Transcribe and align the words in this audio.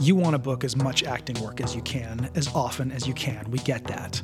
You 0.00 0.14
want 0.14 0.34
to 0.34 0.38
book 0.38 0.62
as 0.62 0.76
much 0.76 1.02
acting 1.02 1.42
work 1.42 1.60
as 1.60 1.74
you 1.74 1.82
can, 1.82 2.30
as 2.36 2.46
often 2.54 2.92
as 2.92 3.08
you 3.08 3.14
can. 3.14 3.50
We 3.50 3.58
get 3.58 3.82
that. 3.88 4.22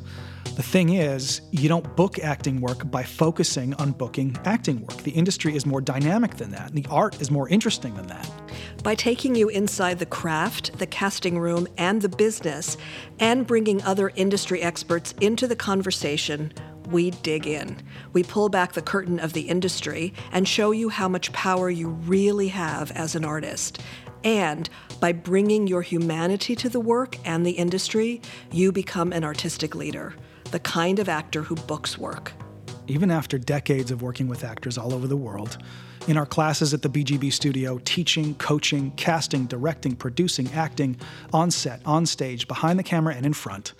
The 0.55 0.63
thing 0.63 0.93
is, 0.93 1.41
you 1.51 1.67
don't 1.67 1.97
book 1.97 2.17
acting 2.19 2.61
work 2.61 2.89
by 2.89 3.03
focusing 3.03 3.73
on 3.73 3.91
booking 3.91 4.37
acting 4.45 4.79
work. 4.79 4.95
The 5.03 5.11
industry 5.11 5.53
is 5.53 5.65
more 5.65 5.81
dynamic 5.81 6.35
than 6.35 6.51
that, 6.51 6.69
and 6.69 6.81
the 6.81 6.89
art 6.89 7.19
is 7.21 7.29
more 7.29 7.49
interesting 7.49 7.93
than 7.95 8.07
that. 8.07 8.31
By 8.83 8.95
taking 8.95 9.35
you 9.35 9.49
inside 9.49 9.99
the 9.99 10.05
craft, 10.05 10.79
the 10.79 10.87
casting 10.87 11.39
room, 11.39 11.67
and 11.77 12.01
the 12.01 12.07
business, 12.07 12.77
and 13.19 13.45
bringing 13.45 13.81
other 13.83 14.13
industry 14.15 14.61
experts 14.61 15.13
into 15.19 15.45
the 15.45 15.57
conversation, 15.57 16.53
we 16.89 17.11
dig 17.11 17.47
in. 17.47 17.81
We 18.13 18.23
pull 18.23 18.47
back 18.47 18.73
the 18.73 18.81
curtain 18.81 19.19
of 19.19 19.33
the 19.33 19.41
industry 19.41 20.13
and 20.31 20.47
show 20.47 20.71
you 20.71 20.87
how 20.87 21.09
much 21.09 21.33
power 21.33 21.69
you 21.69 21.89
really 21.89 22.47
have 22.49 22.91
as 22.91 23.15
an 23.15 23.25
artist. 23.25 23.81
And 24.25 24.67
by 24.99 25.13
bringing 25.13 25.67
your 25.67 25.83
humanity 25.83 26.55
to 26.55 26.67
the 26.67 26.79
work 26.79 27.17
and 27.25 27.45
the 27.45 27.51
industry, 27.51 28.21
you 28.51 28.71
become 28.71 29.13
an 29.13 29.23
artistic 29.23 29.75
leader, 29.75 30.15
the 30.49 30.59
kind 30.59 30.97
of 30.97 31.07
actor 31.07 31.43
who 31.43 31.55
books 31.55 31.97
work. 31.97 32.33
Even 32.87 33.11
after 33.11 33.37
decades 33.37 33.91
of 33.91 34.01
working 34.01 34.27
with 34.27 34.43
actors 34.43 34.79
all 34.79 34.93
over 34.95 35.05
the 35.05 35.15
world, 35.15 35.59
in 36.07 36.17
our 36.17 36.25
classes 36.25 36.73
at 36.73 36.81
the 36.81 36.89
BGB 36.89 37.31
studio, 37.31 37.79
teaching, 37.85 38.35
coaching, 38.35 38.91
casting, 38.91 39.45
directing, 39.45 39.95
producing, 39.95 40.51
acting, 40.53 40.97
on 41.31 41.51
set, 41.51 41.81
on 41.85 42.05
stage, 42.05 42.47
behind 42.47 42.77
the 42.79 42.83
camera, 42.83 43.13
and 43.13 43.25
in 43.25 43.33
front, 43.33 43.73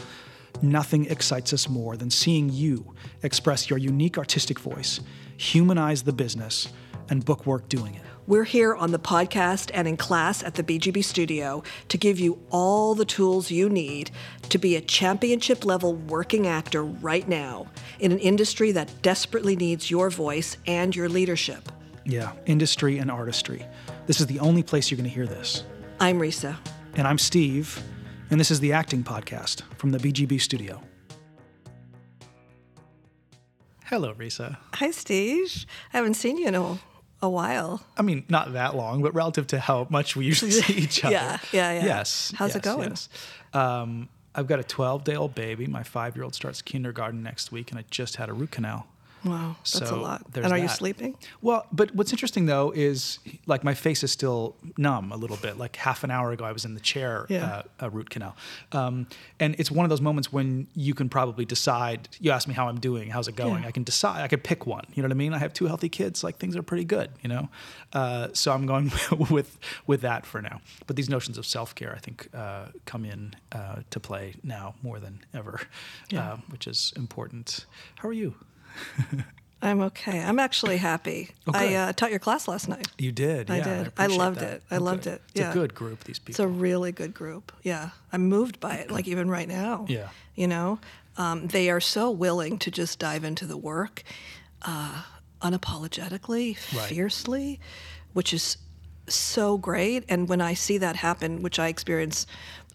nothing 0.62 1.06
excites 1.06 1.54
us 1.54 1.68
more 1.68 1.98
than 1.98 2.10
seeing 2.10 2.50
you 2.50 2.94
express 3.24 3.70
your 3.70 3.78
unique 3.78 4.18
artistic 4.18 4.60
voice, 4.60 5.00
humanize 5.38 6.04
the 6.04 6.14
business, 6.14 6.68
and 7.10 7.26
book 7.26 7.46
work 7.46 7.68
doing 7.68 7.96
it. 7.96 8.05
We're 8.28 8.44
here 8.44 8.74
on 8.74 8.92
the 8.92 8.98
podcast 8.98 9.70
and 9.72 9.88
in 9.88 9.98
class 9.98 10.42
at 10.42 10.56
the 10.56 10.64
BGB 10.64 11.04
studio 11.04 11.62
to 11.90 11.98
give 11.98 12.20
you 12.20 12.42
all 12.50 12.96
the 12.96 13.06
tools 13.06 13.52
you 13.52 13.70
need 13.70 14.10
to 14.50 14.58
be 14.58 14.76
a 14.76 14.82
championship 14.82 15.64
level 15.64 15.94
working 15.94 16.48
actor 16.48 16.84
right 16.84 17.28
now 17.30 17.68
in 18.00 18.12
an 18.12 18.18
industry 18.18 18.72
that 18.72 18.90
desperately 19.04 19.56
needs 19.56 19.92
your 19.92 20.10
voice 20.10 20.58
and 20.66 20.96
your 20.96 21.08
leadership. 21.08 21.72
Yeah, 22.04 22.32
industry 22.48 22.98
and 22.98 23.12
artistry. 23.12 23.64
This 24.08 24.20
is 24.20 24.26
the 24.26 24.40
only 24.40 24.64
place 24.64 24.90
you're 24.90 24.98
going 24.98 25.08
to 25.08 25.16
hear 25.16 25.28
this. 25.28 25.64
I'm 26.00 26.20
Risa. 26.20 26.58
And 26.96 27.08
I'm 27.08 27.20
Steve, 27.20 27.80
and 28.32 28.40
this 28.40 28.50
is 28.50 28.60
the 28.60 28.74
Acting 28.74 29.04
Podcast 29.04 29.62
from 29.78 29.92
the 29.92 30.00
BGB 30.00 30.42
studio. 30.42 30.82
Hello, 33.86 34.16
Risa. 34.16 34.58
Hi, 34.74 34.90
Steve. 34.90 35.68
I 35.94 35.98
haven't 35.98 36.16
seen 36.16 36.38
you 36.40 36.48
in 36.48 36.56
a 36.56 36.80
a 37.26 37.30
while. 37.30 37.84
I 37.98 38.02
mean, 38.02 38.24
not 38.30 38.54
that 38.54 38.76
long, 38.76 39.02
but 39.02 39.14
relative 39.14 39.48
to 39.48 39.60
how 39.60 39.88
much 39.90 40.16
we 40.16 40.26
usually 40.26 40.52
see 40.52 40.74
each 40.84 41.04
other. 41.04 41.14
yeah, 41.14 41.40
yeah, 41.52 41.74
yeah. 41.74 41.86
Yes. 41.86 42.34
How's 42.36 42.50
yes, 42.50 42.56
it 42.58 42.64
going? 42.64 42.90
Yes. 42.90 43.10
Um, 43.54 44.10
I've 44.34 44.48
got 44.48 44.60
a 44.60 44.64
12 44.64 45.04
day 45.04 45.16
old 45.16 45.36
baby. 45.36 45.68
My 45.68 45.84
five 45.84 46.16
year 46.16 46.24
old 46.24 46.36
starts 46.36 46.62
kindergarten 46.62 47.24
next 47.24 47.52
week, 47.52 47.72
and 47.72 47.80
I 47.80 47.86
just 47.90 48.18
had 48.18 48.30
a 48.30 48.34
root 48.34 48.52
canal. 48.52 48.88
Wow, 49.26 49.56
that's 49.58 49.72
So 49.90 49.96
a 49.96 49.98
lot. 49.98 50.26
And 50.36 50.52
are 50.54 50.58
you 50.58 50.68
sleeping? 50.68 51.18
Well, 51.42 51.66
but 51.72 51.96
what's 51.96 52.12
interesting 52.12 52.46
though 52.46 52.72
is 52.76 53.18
like 53.48 53.64
my 53.64 53.74
face 53.74 54.04
is 54.04 54.12
still 54.12 54.56
numb 54.78 55.12
a 55.12 55.18
little 55.18 55.38
bit. 55.38 55.58
Like 55.58 55.76
half 55.78 56.04
an 56.04 56.12
hour 56.12 56.32
ago, 56.32 56.46
I 56.46 56.52
was 56.52 56.64
in 56.64 56.76
the 56.76 56.80
chair, 56.80 57.26
Yeah. 57.28 57.46
uh, 57.46 57.64
a 57.80 57.90
root 57.90 58.10
canal, 58.12 58.36
um, 58.72 59.08
and 59.40 59.56
it's 59.58 59.72
one 59.72 59.84
of 59.84 59.90
those 59.90 60.02
moments 60.02 60.32
when 60.32 60.68
you 60.76 60.94
can 60.94 61.10
probably 61.10 61.44
decide. 61.46 62.08
You 62.20 62.32
ask 62.32 62.48
me 62.48 62.54
how 62.54 62.68
I'm 62.70 62.80
doing, 62.80 63.10
how's 63.10 63.28
it 63.28 63.36
going? 63.36 63.64
Yeah. 63.64 63.70
I 63.70 63.72
can 63.72 63.84
decide. 63.84 64.22
I 64.22 64.28
could 64.28 64.44
pick 64.44 64.68
one. 64.68 64.86
You 64.94 65.02
know 65.02 65.08
what 65.08 65.14
I 65.14 65.18
mean? 65.18 65.34
I 65.34 65.40
have 65.40 65.54
two 65.54 65.66
healthy 65.66 65.90
kids. 65.90 66.24
Like 66.24 66.38
things 66.38 66.56
are 66.56 66.64
pretty 66.64 66.86
good. 66.86 67.10
You 67.24 67.30
know, 67.30 67.50
uh, 67.94 68.28
so 68.34 68.52
I'm 68.52 68.68
going 68.68 68.92
with 69.32 69.58
with 69.88 70.02
that 70.02 70.26
for 70.28 70.42
now. 70.42 70.62
But 70.86 70.96
these 70.98 71.10
notions 71.10 71.38
of 71.40 71.46
self 71.48 71.74
care, 71.74 71.94
I 71.96 72.00
think, 72.00 72.30
uh, 72.34 72.68
come 72.86 73.06
in 73.06 73.34
uh, 73.52 73.78
to 73.90 74.00
play 74.00 74.36
now 74.44 74.76
more 74.84 75.00
than 75.00 75.20
ever, 75.34 75.62
Yeah. 76.12 76.34
uh, 76.34 76.38
which 76.50 76.68
is 76.68 76.94
important. 76.96 77.66
How 77.96 78.10
are 78.10 78.14
you? 78.14 78.36
I'm 79.62 79.82
okay. 79.82 80.22
I'm 80.22 80.38
actually 80.38 80.78
happy. 80.78 81.32
Okay. 81.50 81.76
I 81.76 81.90
uh, 81.90 81.94
taught 81.94 82.12
your 82.12 82.20
class 82.20 82.48
last 82.48 82.68
night. 82.70 82.88
You 83.00 83.12
did. 83.12 83.50
I 83.50 83.58
yeah, 83.58 83.64
did. 83.64 83.78
I 83.98 84.04
appreciate 84.06 84.18
loved 84.20 84.40
that. 84.42 84.54
it. 84.54 84.64
I 84.70 84.78
loved 84.78 85.08
it. 85.08 85.22
It's 85.30 85.40
Yeah. 85.42 85.50
a 85.50 85.54
good 85.54 85.74
group. 85.74 86.04
These 86.04 86.20
people. 86.20 86.32
It's 86.34 86.40
a 86.40 86.48
really 86.48 86.92
good 86.92 87.14
group. 87.16 87.52
Yeah. 87.64 87.90
I'm 88.14 88.28
moved 88.30 88.60
by 88.60 88.76
it, 88.76 88.92
like 88.92 89.08
even 89.08 89.30
right 89.30 89.48
now. 89.48 89.86
Yeah. 89.90 90.10
You 90.36 90.48
know, 90.48 90.80
um, 91.18 91.48
they 91.48 91.70
are 91.72 91.80
so 91.80 92.12
willing 92.12 92.60
to 92.60 92.70
just 92.70 93.00
dive 93.00 93.24
into 93.24 93.46
the 93.48 93.58
work 93.58 94.04
uh, 94.62 95.02
unapologetically, 95.42 96.58
Right. 96.76 96.88
fiercely, 96.90 97.60
which 98.14 98.34
is 98.34 98.58
so 99.08 99.58
great. 99.58 100.04
And 100.10 100.28
when 100.30 100.42
I 100.42 100.54
see 100.54 100.78
that 100.80 100.98
happen, 100.98 101.42
which 101.42 101.60
I 101.60 101.68
experience 101.70 102.28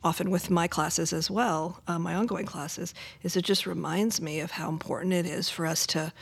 often 0.02 0.30
with 0.30 0.50
my 0.50 0.66
classes 0.66 1.12
as 1.12 1.30
well, 1.30 1.82
uh, 1.86 1.98
my 1.98 2.14
ongoing 2.14 2.46
classes, 2.46 2.94
is 3.22 3.36
it 3.36 3.42
just 3.42 3.66
reminds 3.66 4.20
me 4.20 4.40
of 4.40 4.52
how 4.52 4.68
important 4.68 5.12
it 5.12 5.26
is 5.26 5.48
for 5.50 5.66
us 5.66 5.86
to 5.88 6.12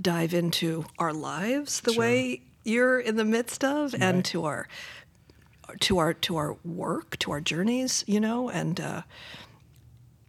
dive 0.00 0.34
into 0.34 0.84
our 0.98 1.12
lives 1.12 1.80
the 1.82 1.92
way 1.92 2.42
you're 2.64 2.98
in 2.98 3.16
the 3.16 3.24
midst 3.24 3.64
of 3.64 3.94
and 4.00 4.24
to 4.24 4.44
our 4.44 4.66
to 5.80 5.98
our 5.98 6.14
to 6.14 6.36
our 6.36 6.56
work, 6.64 7.16
to 7.18 7.30
our 7.30 7.40
journeys, 7.40 8.02
you 8.06 8.20
know, 8.20 8.48
and 8.48 8.80
uh, 8.80 9.02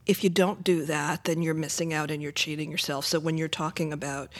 if 0.06 0.24
you 0.24 0.30
don't 0.30 0.64
do 0.64 0.86
that, 0.86 1.24
then 1.26 1.42
you're 1.42 1.54
missing 1.54 1.94
out 1.94 2.12
and 2.12 2.22
you're 2.22 2.32
cheating 2.32 2.72
yourself. 2.72 3.06
So 3.06 3.20
when 3.20 3.38
you're 3.38 3.48
talking 3.48 3.94
about 3.94 4.32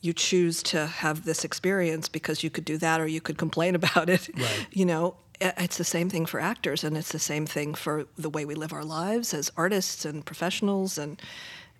you 0.00 0.12
choose 0.12 0.62
to 0.62 0.86
have 0.86 1.24
this 1.24 1.44
experience 1.44 2.10
because 2.10 2.44
you 2.44 2.50
could 2.50 2.64
do 2.66 2.76
that 2.76 3.00
or 3.00 3.06
you 3.06 3.22
could 3.22 3.38
complain 3.38 3.74
about 3.82 4.08
it, 4.10 4.28
Right. 4.36 4.66
you 4.70 4.84
know, 4.84 5.16
it's 5.40 5.76
the 5.76 5.84
same 5.84 6.08
thing 6.08 6.26
for 6.26 6.40
actors 6.40 6.84
and 6.84 6.96
it's 6.96 7.12
the 7.12 7.18
same 7.18 7.46
thing 7.46 7.74
for 7.74 8.06
the 8.16 8.30
way 8.30 8.44
we 8.44 8.54
live 8.54 8.72
our 8.72 8.84
lives 8.84 9.34
as 9.34 9.50
artists 9.56 10.04
and 10.04 10.24
professionals 10.24 10.98
and 10.98 11.20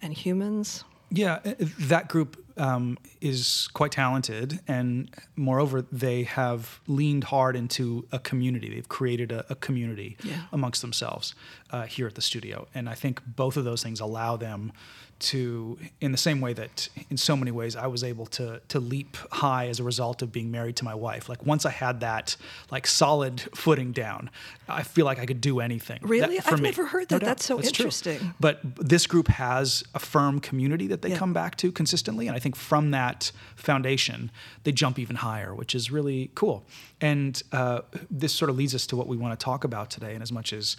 and 0.02 0.12
humans. 0.12 0.84
Yeah, 1.10 1.38
uh, 1.44 1.54
that 1.80 2.08
group 2.08 2.42
um, 2.56 2.98
is 3.20 3.68
quite 3.72 3.92
talented, 3.92 4.60
and 4.66 5.08
moreover, 5.36 5.82
they 5.92 6.24
have 6.24 6.80
leaned 6.88 7.24
hard 7.24 7.54
into 7.56 8.04
a 8.10 8.18
community. 8.18 8.68
They've 8.74 8.88
created 8.88 9.30
a, 9.30 9.44
a 9.50 9.54
community 9.54 10.16
Yeah. 10.24 10.42
amongst 10.52 10.80
themselves 10.82 11.34
uh, 11.70 11.82
here 11.82 12.06
at 12.08 12.14
the 12.16 12.22
studio, 12.22 12.66
and 12.74 12.88
I 12.88 12.94
think 12.94 13.20
both 13.24 13.56
of 13.56 13.64
those 13.64 13.82
things 13.82 14.00
allow 14.00 14.36
them 14.36 14.72
to, 15.20 15.78
in 16.00 16.12
the 16.12 16.18
same 16.18 16.40
way 16.40 16.52
that, 16.54 16.88
in 17.10 17.16
so 17.16 17.36
many 17.36 17.50
ways, 17.50 17.76
I 17.76 17.86
was 17.86 18.02
able 18.04 18.26
to 18.26 18.60
to 18.68 18.80
leap 18.80 19.16
high 19.30 19.68
as 19.68 19.80
a 19.80 19.82
result 19.84 20.22
of 20.22 20.32
being 20.32 20.50
married 20.50 20.76
to 20.76 20.84
my 20.84 20.94
wife. 20.94 21.28
Like 21.28 21.44
once 21.46 21.64
I 21.66 21.70
had 21.70 22.00
that 22.00 22.36
like 22.70 22.86
solid 22.86 23.40
footing 23.54 23.92
down, 23.92 24.30
I 24.68 24.82
feel 24.82 25.04
like 25.04 25.18
I 25.18 25.26
could 25.26 25.40
do 25.40 25.60
anything. 25.60 26.00
That- 26.02 26.08
Really? 26.08 26.38
for 26.40 26.54
I've 26.54 26.60
me. 26.60 26.70
never 26.70 26.86
heard 26.86 27.08
that. 27.08 27.20
doubt. 27.20 27.26
That's 27.26 27.44
so 27.44 27.58
true. 27.60 27.66
interesting. 27.68 28.34
But 28.40 28.60
this 28.76 29.06
group 29.06 29.28
has 29.28 29.84
a 29.94 29.98
firm 29.98 30.40
community 30.40 30.86
that 30.88 31.02
they 31.02 31.10
Yeah. 31.10 31.18
come 31.18 31.32
back 31.32 31.56
to 31.58 31.72
consistently. 31.72 32.26
And 32.28 32.36
I 32.36 32.40
think 32.40 32.56
from 32.56 32.90
that 32.92 33.30
foundation, 33.56 34.30
they 34.64 34.72
jump 34.72 34.98
even 34.98 35.16
higher, 35.16 35.54
which 35.54 35.74
is 35.74 35.90
really 35.90 36.30
cool. 36.34 36.64
And 37.00 37.42
uh, 37.52 37.80
this 38.10 38.32
sort 38.32 38.50
of 38.50 38.56
leads 38.56 38.74
us 38.74 38.86
to 38.88 38.96
what 38.96 39.06
we 39.08 39.16
want 39.16 39.38
to 39.38 39.44
talk 39.44 39.64
about 39.64 39.90
today. 39.90 40.14
And 40.14 40.22
as 40.22 40.32
much 40.32 40.52
as 40.52 40.76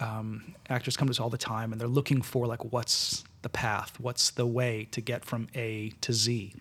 um, 0.00 0.54
actors 0.68 0.96
come 0.96 1.08
to 1.08 1.10
us 1.12 1.18
all 1.20 1.30
the 1.30 1.38
time 1.38 1.72
and 1.72 1.80
they're 1.80 1.88
looking 1.88 2.22
for, 2.22 2.46
like, 2.46 2.64
what's 2.72 3.24
the 3.42 3.48
path? 3.48 3.98
What's 4.00 4.30
the 4.30 4.46
way 4.46 4.88
to 4.90 5.00
get 5.00 5.24
from 5.24 5.48
A 5.54 5.92
to 6.00 6.12
Z? 6.12 6.54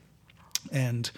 And 0.71 1.11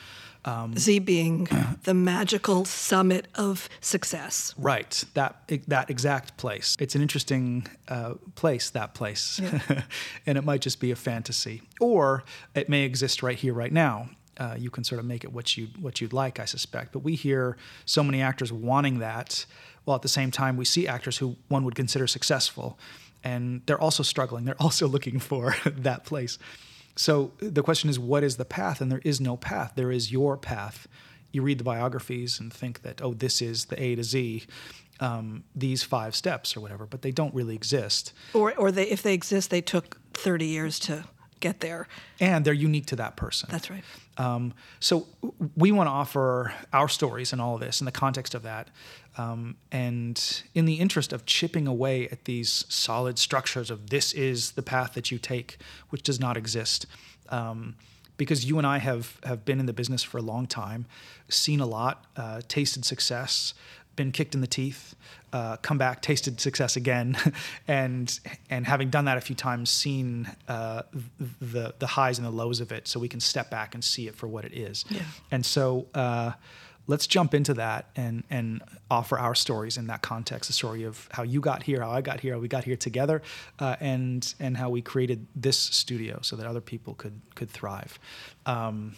Z 0.77 0.99
being 0.99 1.47
the 1.83 1.93
magical 1.93 2.65
summit 2.65 3.27
of 3.35 3.67
success. 3.81 4.53
Right, 4.57 5.03
that 5.13 5.51
that 5.67 5.89
exact 5.89 6.37
place. 6.37 6.77
It's 6.79 6.95
an 6.95 7.01
interesting 7.01 7.67
uh, 7.87 8.15
place, 8.35 8.69
that 8.71 8.93
place, 8.93 9.39
and 10.25 10.37
it 10.37 10.43
might 10.43 10.61
just 10.61 10.79
be 10.79 10.91
a 10.91 10.95
fantasy, 10.95 11.61
or 11.79 12.23
it 12.55 12.69
may 12.69 12.83
exist 12.83 13.21
right 13.21 13.37
here, 13.37 13.53
right 13.53 13.71
now. 13.71 14.09
Uh, 14.37 14.55
you 14.57 14.69
can 14.69 14.85
sort 14.85 14.99
of 14.99 15.05
make 15.05 15.25
it 15.25 15.33
what 15.33 15.57
you 15.57 15.67
what 15.79 15.99
you'd 15.99 16.13
like, 16.13 16.39
I 16.39 16.45
suspect. 16.45 16.93
But 16.93 16.99
we 16.99 17.15
hear 17.15 17.57
so 17.85 18.03
many 18.03 18.21
actors 18.21 18.53
wanting 18.53 18.99
that, 18.99 19.45
while 19.83 19.95
at 19.95 20.01
the 20.01 20.07
same 20.07 20.31
time 20.31 20.55
we 20.55 20.65
see 20.65 20.87
actors 20.87 21.17
who 21.17 21.35
one 21.49 21.65
would 21.65 21.75
consider 21.75 22.07
successful, 22.07 22.79
and 23.23 23.61
they're 23.65 23.79
also 23.79 24.03
struggling. 24.03 24.45
They're 24.45 24.61
also 24.61 24.87
looking 24.95 25.19
for 25.19 25.55
that 25.65 26.05
place. 26.05 26.37
So 26.95 27.31
the 27.39 27.63
question 27.63 27.89
is, 27.89 27.97
what 27.97 28.23
is 28.23 28.37
the 28.37 28.45
path? 28.45 28.81
And 28.81 28.91
there 28.91 29.01
is 29.03 29.21
no 29.21 29.37
path. 29.37 29.73
There 29.75 29.91
is 29.91 30.11
your 30.11 30.37
path. 30.37 30.87
You 31.31 31.41
read 31.43 31.57
the 31.57 31.63
biographies 31.63 32.39
and 32.39 32.51
think 32.51 32.81
that, 32.81 33.01
oh, 33.01 33.13
this 33.13 33.41
is 33.41 33.65
the 33.65 33.81
A 33.81 33.95
to 33.95 34.03
Z, 34.03 34.45
um, 34.99 35.43
these 35.55 35.83
five 35.83 36.15
steps 36.15 36.57
or 36.57 36.59
whatever, 36.59 36.85
but 36.85 37.01
they 37.01 37.11
don't 37.11 37.33
really 37.33 37.55
exist. 37.55 38.11
Or, 38.33 38.53
or 38.55 38.71
they, 38.71 38.87
if 38.87 39.01
they 39.01 39.13
exist, 39.13 39.49
they 39.49 39.61
took 39.61 39.97
30 40.13 40.45
years 40.45 40.79
to 40.79 41.05
get 41.39 41.61
there. 41.61 41.87
And 42.19 42.43
they're 42.43 42.53
unique 42.53 42.87
to 42.87 42.95
that 42.97 43.15
person. 43.15 43.47
That's 43.51 43.69
right. 43.69 43.83
Um, 44.19 44.53
so 44.81 45.07
we 45.55 45.71
want 45.71 45.87
to 45.87 45.91
offer 45.91 46.53
our 46.73 46.89
stories 46.89 47.31
and 47.31 47.41
all 47.41 47.55
of 47.55 47.61
this 47.61 47.79
in 47.81 47.85
the 47.85 47.91
context 47.91 48.35
of 48.35 48.43
that. 48.43 48.67
Um, 49.17 49.55
and 49.71 50.43
in 50.53 50.65
the 50.65 50.75
interest 50.75 51.13
of 51.13 51.25
chipping 51.25 51.67
away 51.67 52.07
at 52.09 52.25
these 52.25 52.65
solid 52.67 53.17
structures 53.17 53.71
of 53.71 53.89
this 53.89 54.13
is 54.13 54.51
the 54.51 54.61
path 54.61 54.93
that 54.93 55.09
you 55.09 55.17
take, 55.17 55.57
which 55.89 56.03
does 56.03 56.19
not 56.19 56.37
exist. 56.37 56.85
Um, 57.29 57.75
because 58.17 58.43
you 58.43 58.57
and 58.57 58.67
I 58.67 58.79
have, 58.79 59.17
have 59.23 59.45
been 59.45 59.61
in 59.61 59.65
the 59.65 59.73
business 59.73 60.03
for 60.03 60.17
a 60.17 60.21
long 60.21 60.45
time, 60.45 60.85
seen 61.29 61.61
a 61.61 61.65
lot, 61.65 62.05
uh, 62.17 62.41
tasted 62.49 62.83
success, 62.83 63.53
been 63.95 64.11
kicked 64.11 64.35
in 64.35 64.41
the 64.41 64.47
teeth, 64.47 64.95
uh, 65.33 65.57
come 65.57 65.77
back, 65.77 66.01
tasted 66.01 66.39
success 66.39 66.75
again, 66.75 67.17
and 67.67 68.19
and 68.49 68.65
having 68.65 68.89
done 68.89 69.05
that 69.05 69.17
a 69.17 69.21
few 69.21 69.35
times, 69.35 69.69
seen 69.69 70.29
uh, 70.47 70.83
the 71.41 71.73
the 71.79 71.87
highs 71.87 72.17
and 72.17 72.25
the 72.25 72.31
lows 72.31 72.59
of 72.59 72.71
it, 72.71 72.87
so 72.87 72.99
we 72.99 73.09
can 73.09 73.19
step 73.19 73.49
back 73.49 73.73
and 73.73 73.83
see 73.83 74.07
it 74.07 74.15
for 74.15 74.27
what 74.27 74.45
it 74.45 74.53
is. 74.53 74.85
Yeah. 74.89 75.01
And 75.31 75.45
so. 75.45 75.87
Uh, 75.93 76.33
let's 76.87 77.05
jump 77.05 77.35
into 77.35 77.53
that 77.53 77.85
and 77.95 78.23
and 78.31 78.63
offer 78.89 79.17
our 79.17 79.35
stories 79.35 79.77
in 79.77 79.85
that 79.87 80.01
context, 80.01 80.49
the 80.49 80.53
story 80.53 80.83
of 80.83 81.07
how 81.11 81.21
you 81.21 81.39
got 81.39 81.61
here, 81.61 81.81
how 81.81 81.91
I 81.91 82.01
got 82.01 82.19
here, 82.19 82.33
how 82.33 82.39
we 82.39 82.47
got 82.47 82.63
here 82.63 82.75
together, 82.75 83.21
uh, 83.59 83.75
and 83.79 84.33
and 84.39 84.57
how 84.57 84.69
we 84.71 84.81
created 84.81 85.27
this 85.35 85.57
studio 85.57 86.19
so 86.23 86.35
that 86.35 86.47
other 86.47 86.61
people 86.61 86.95
could 86.95 87.21
could 87.35 87.49
thrive. 87.49 87.99
Um, 88.47 88.95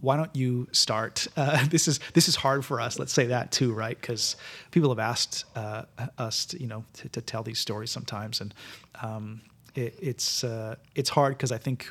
why 0.00 0.16
don't 0.16 0.34
you 0.34 0.68
start? 0.72 1.26
Uh, 1.36 1.64
this 1.68 1.88
is 1.88 1.98
this 2.14 2.28
is 2.28 2.36
hard 2.36 2.64
for 2.64 2.80
us. 2.80 2.98
Let's 2.98 3.12
say 3.12 3.26
that 3.26 3.50
too, 3.50 3.72
right? 3.74 4.00
Because 4.00 4.36
people 4.70 4.88
have 4.90 4.98
asked 4.98 5.44
uh, 5.56 5.82
us, 6.16 6.46
to, 6.46 6.60
you 6.60 6.66
know, 6.66 6.84
to, 6.94 7.08
to, 7.10 7.20
tell 7.20 7.42
these 7.42 7.58
stories 7.58 7.90
sometimes, 7.90 8.40
and 8.40 8.54
um, 9.02 9.40
it, 9.74 9.94
it's 10.00 10.44
uh, 10.44 10.76
it's 10.94 11.10
hard 11.10 11.36
because 11.36 11.50
I 11.52 11.58
think 11.58 11.88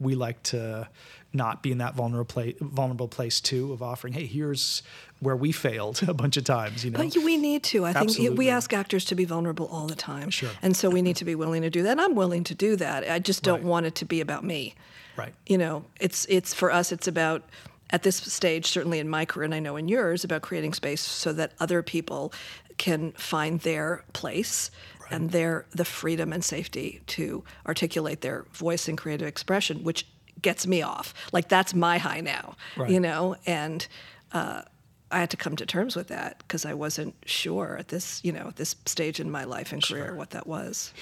we 0.00 0.14
like 0.14 0.42
to 0.44 0.88
not 1.32 1.62
be 1.62 1.70
in 1.70 1.78
that 1.78 1.94
vulnerable 1.94 2.24
place, 2.24 2.56
vulnerable 2.60 3.08
place 3.08 3.40
too 3.40 3.72
of 3.72 3.82
offering, 3.82 4.14
hey, 4.14 4.26
here's 4.26 4.82
where 5.20 5.36
we 5.36 5.52
failed 5.52 6.02
a 6.08 6.14
bunch 6.14 6.36
of 6.36 6.44
times. 6.44 6.84
You 6.84 6.90
know, 6.90 6.98
but 6.98 7.16
we 7.16 7.36
need 7.36 7.62
to. 7.64 7.84
I 7.84 7.90
Absolutely. 7.90 8.26
think 8.26 8.38
we 8.38 8.48
ask 8.48 8.72
actors 8.72 9.04
to 9.06 9.14
be 9.14 9.24
vulnerable 9.24 9.66
all 9.66 9.86
the 9.86 9.94
time, 9.94 10.30
Sure. 10.30 10.50
and 10.62 10.76
so 10.76 10.88
we 10.90 11.02
need 11.02 11.16
to 11.16 11.24
be 11.24 11.34
willing 11.34 11.62
to 11.62 11.70
do 11.70 11.82
that. 11.82 11.92
And 11.92 12.00
I'm 12.00 12.14
willing 12.14 12.44
to 12.44 12.54
do 12.54 12.76
that. 12.76 13.08
I 13.08 13.18
just 13.18 13.42
don't 13.42 13.60
Right. 13.60 13.68
want 13.68 13.86
it 13.86 13.94
to 13.96 14.04
be 14.04 14.20
about 14.20 14.42
me. 14.44 14.74
Right? 15.16 15.34
you 15.46 15.58
know 15.58 15.84
it's 16.00 16.24
it's 16.28 16.52
for 16.54 16.70
us 16.70 16.92
it's 16.92 17.08
about 17.08 17.42
at 17.90 18.02
this 18.02 18.16
stage 18.16 18.66
certainly 18.66 18.98
in 18.98 19.08
my 19.08 19.24
career 19.24 19.44
and 19.44 19.54
i 19.54 19.58
know 19.60 19.76
in 19.76 19.88
yours 19.88 20.24
about 20.24 20.42
creating 20.42 20.72
space 20.72 21.00
so 21.00 21.32
that 21.32 21.52
other 21.60 21.82
people 21.82 22.32
can 22.78 23.12
find 23.12 23.60
their 23.60 24.04
place 24.12 24.70
and 25.10 25.30
their 25.30 25.64
the 25.70 25.84
freedom 25.84 26.32
and 26.32 26.44
safety 26.44 27.00
to 27.06 27.44
articulate 27.66 28.20
their 28.22 28.44
voice 28.52 28.88
and 28.88 28.98
creative 28.98 29.28
expression 29.28 29.84
which 29.84 30.06
gets 30.42 30.66
me 30.66 30.82
off 30.82 31.14
like 31.32 31.48
that's 31.48 31.74
my 31.74 31.98
high 31.98 32.20
now 32.20 32.56
Right. 32.76 32.90
you 32.90 33.00
know 33.00 33.36
and 33.46 33.86
uh, 34.32 34.62
I 35.08 35.20
had 35.20 35.30
to 35.30 35.36
come 35.36 35.54
to 35.56 35.64
terms 35.64 35.94
with 35.94 36.08
that 36.08 36.38
because 36.38 36.64
I 36.66 36.74
wasn't 36.74 37.14
sure 37.26 37.76
at 37.78 37.88
this, 37.88 38.20
you 38.24 38.32
know, 38.32 38.48
at 38.48 38.56
this 38.56 38.74
stage 38.86 39.20
in 39.20 39.30
my 39.30 39.44
life 39.44 39.72
and 39.72 39.80
career 39.80 40.16
what 40.16 40.30
that 40.30 40.48
was. 40.48 40.92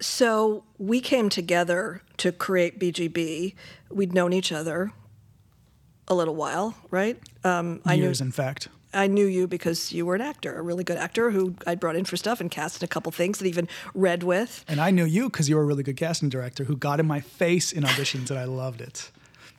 So 0.00 0.64
we 0.78 1.00
came 1.00 1.28
together 1.28 2.02
to 2.18 2.32
create 2.32 2.78
BGB. 2.78 3.54
We'd 3.90 4.12
known 4.12 4.32
each 4.32 4.52
other 4.52 4.92
a 6.08 6.14
little 6.14 6.34
while, 6.34 6.74
right? 6.90 7.18
Um, 7.44 7.80
I 7.84 7.94
Years, 7.94 8.20
knew 8.20 8.26
in 8.26 8.32
fact. 8.32 8.68
I 8.92 9.06
knew 9.06 9.26
you 9.26 9.46
because 9.48 9.92
you 9.92 10.06
were 10.06 10.14
an 10.14 10.20
actor, 10.20 10.56
a 10.56 10.62
really 10.62 10.84
good 10.84 10.96
actor 10.96 11.30
who 11.30 11.56
I'd 11.66 11.80
brought 11.80 11.96
in 11.96 12.04
for 12.04 12.16
stuff 12.16 12.40
and 12.40 12.50
cast 12.50 12.80
in 12.80 12.84
a 12.84 12.88
couple 12.88 13.10
things 13.10 13.40
and 13.40 13.48
even 13.48 13.68
read 13.94 14.22
with. 14.22 14.64
And 14.68 14.80
I 14.80 14.90
knew 14.90 15.04
you 15.04 15.28
because 15.28 15.48
you 15.48 15.56
were 15.56 15.62
a 15.62 15.66
really 15.66 15.82
good 15.82 15.96
casting 15.96 16.28
director 16.28 16.64
who 16.64 16.76
got 16.76 17.00
in 17.00 17.06
my 17.06 17.20
face 17.20 17.72
in 17.72 17.82
auditions, 17.82 18.30
and 18.30 18.38
I 18.38 18.44
loved 18.44 18.80
it. 18.80 19.10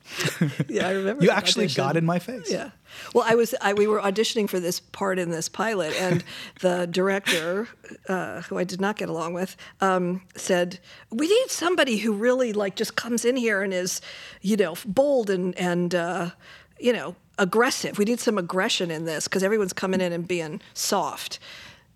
Yeah, 0.68 0.88
I 0.88 0.92
remember. 0.92 1.24
You 1.24 1.30
actually 1.30 1.64
audition. 1.64 1.84
got 1.84 1.96
in 1.96 2.04
my 2.04 2.18
face. 2.18 2.50
Yeah. 2.50 2.70
Well, 3.14 3.24
I 3.26 3.34
was. 3.34 3.54
I, 3.60 3.72
we 3.72 3.86
were 3.86 4.00
auditioning 4.00 4.48
for 4.48 4.60
this 4.60 4.80
part 4.80 5.18
in 5.18 5.30
this 5.30 5.48
pilot, 5.48 5.94
and 6.00 6.24
the 6.60 6.86
director, 6.86 7.68
uh, 8.08 8.42
who 8.42 8.58
I 8.58 8.64
did 8.64 8.80
not 8.80 8.96
get 8.96 9.08
along 9.08 9.34
with, 9.34 9.56
um, 9.80 10.22
said, 10.34 10.78
"We 11.10 11.28
need 11.28 11.50
somebody 11.50 11.98
who 11.98 12.12
really 12.12 12.52
like 12.52 12.76
just 12.76 12.96
comes 12.96 13.24
in 13.24 13.36
here 13.36 13.62
and 13.62 13.72
is, 13.72 14.00
you 14.40 14.56
know, 14.56 14.76
bold 14.86 15.30
and 15.30 15.56
and 15.58 15.94
uh, 15.94 16.30
you 16.78 16.92
know 16.92 17.16
aggressive. 17.38 17.98
We 17.98 18.04
need 18.04 18.20
some 18.20 18.38
aggression 18.38 18.90
in 18.90 19.04
this 19.04 19.28
because 19.28 19.42
everyone's 19.42 19.72
coming 19.72 20.00
in 20.00 20.12
and 20.12 20.26
being 20.26 20.60
soft." 20.74 21.38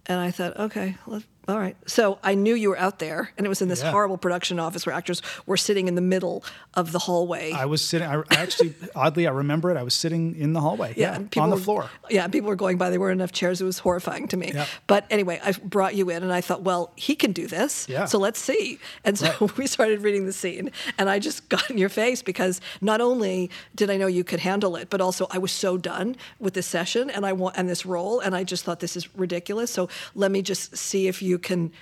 And 0.06 0.18
I 0.18 0.32
thought, 0.32 0.56
okay, 0.56 0.96
well, 1.06 1.22
all 1.48 1.58
right. 1.58 1.76
So 1.86 2.18
I 2.22 2.34
knew 2.34 2.54
you 2.54 2.68
were 2.70 2.78
out 2.78 2.98
there, 3.00 3.32
and 3.36 3.44
it 3.44 3.48
was 3.48 3.60
in 3.60 3.68
this 3.68 3.82
Yeah. 3.82 3.90
horrible 3.90 4.18
production 4.18 4.60
office 4.60 4.86
where 4.86 4.94
actors 4.94 5.20
were 5.46 5.56
sitting 5.56 5.88
in 5.88 5.94
the 5.96 6.00
middle 6.00 6.44
of 6.74 6.92
the 6.92 7.00
hallway. 7.00 7.50
I 7.52 7.64
was 7.64 7.82
sitting. 7.84 8.06
I, 8.06 8.18
I 8.20 8.24
actually, 8.36 8.74
oddly, 8.94 9.26
I 9.26 9.30
remember 9.30 9.70
it. 9.70 9.76
I 9.76 9.82
was 9.82 9.94
sitting 9.94 10.36
in 10.36 10.52
the 10.52 10.60
hallway. 10.60 10.94
Yeah, 10.96 11.16
and 11.16 11.36
on 11.38 11.50
the 11.50 11.56
were- 11.56 11.62
floor. 11.62 11.90
Yeah, 12.08 12.28
people 12.28 12.48
were 12.48 12.56
going 12.56 12.78
by. 12.78 12.90
There 12.90 13.00
weren't 13.00 13.18
enough 13.20 13.32
chairs. 13.32 13.60
It 13.60 13.64
was 13.64 13.78
horrifying 13.80 14.28
to 14.28 14.36
me. 14.36 14.52
Yeah. 14.54 14.66
But 14.86 15.06
anyway, 15.10 15.40
I 15.44 15.52
brought 15.52 15.94
you 15.96 16.08
in, 16.10 16.22
and 16.22 16.32
I 16.32 16.40
thought, 16.40 16.62
well, 16.62 16.92
he 16.94 17.16
can 17.16 17.32
do 17.32 17.46
this. 17.48 17.88
Yeah. 17.88 18.04
So 18.04 18.18
let's 18.18 18.38
see. 18.38 18.78
And 19.04 19.18
so 19.18 19.26
Right. 19.40 19.56
we 19.58 19.66
started 19.66 20.02
reading 20.02 20.26
the 20.26 20.32
scene, 20.32 20.70
and 20.98 21.10
I 21.10 21.18
just 21.18 21.48
got 21.48 21.68
in 21.70 21.78
your 21.78 21.88
face 21.88 22.22
because 22.22 22.60
not 22.80 23.00
only 23.00 23.50
did 23.74 23.90
I 23.90 23.96
know 23.96 24.06
you 24.06 24.22
could 24.24 24.40
handle 24.40 24.76
it, 24.76 24.88
but 24.90 25.00
also 25.00 25.26
I 25.30 25.38
was 25.38 25.50
so 25.52 25.76
done 25.78 26.16
with 26.38 26.54
this 26.54 26.66
session 26.66 27.10
and 27.10 27.26
I 27.26 27.32
want 27.32 27.56
and 27.56 27.68
this 27.68 27.84
role, 27.84 28.20
and 28.20 28.36
I 28.36 28.44
just 28.44 28.64
thought 28.64 28.78
this 28.80 28.96
is 28.96 29.12
ridiculous. 29.16 29.70
So 29.72 29.88
let 30.14 30.30
me 30.30 30.42
just 30.42 30.76
see 30.76 31.08
if 31.08 31.22
you 31.22 31.39
can 31.40 31.72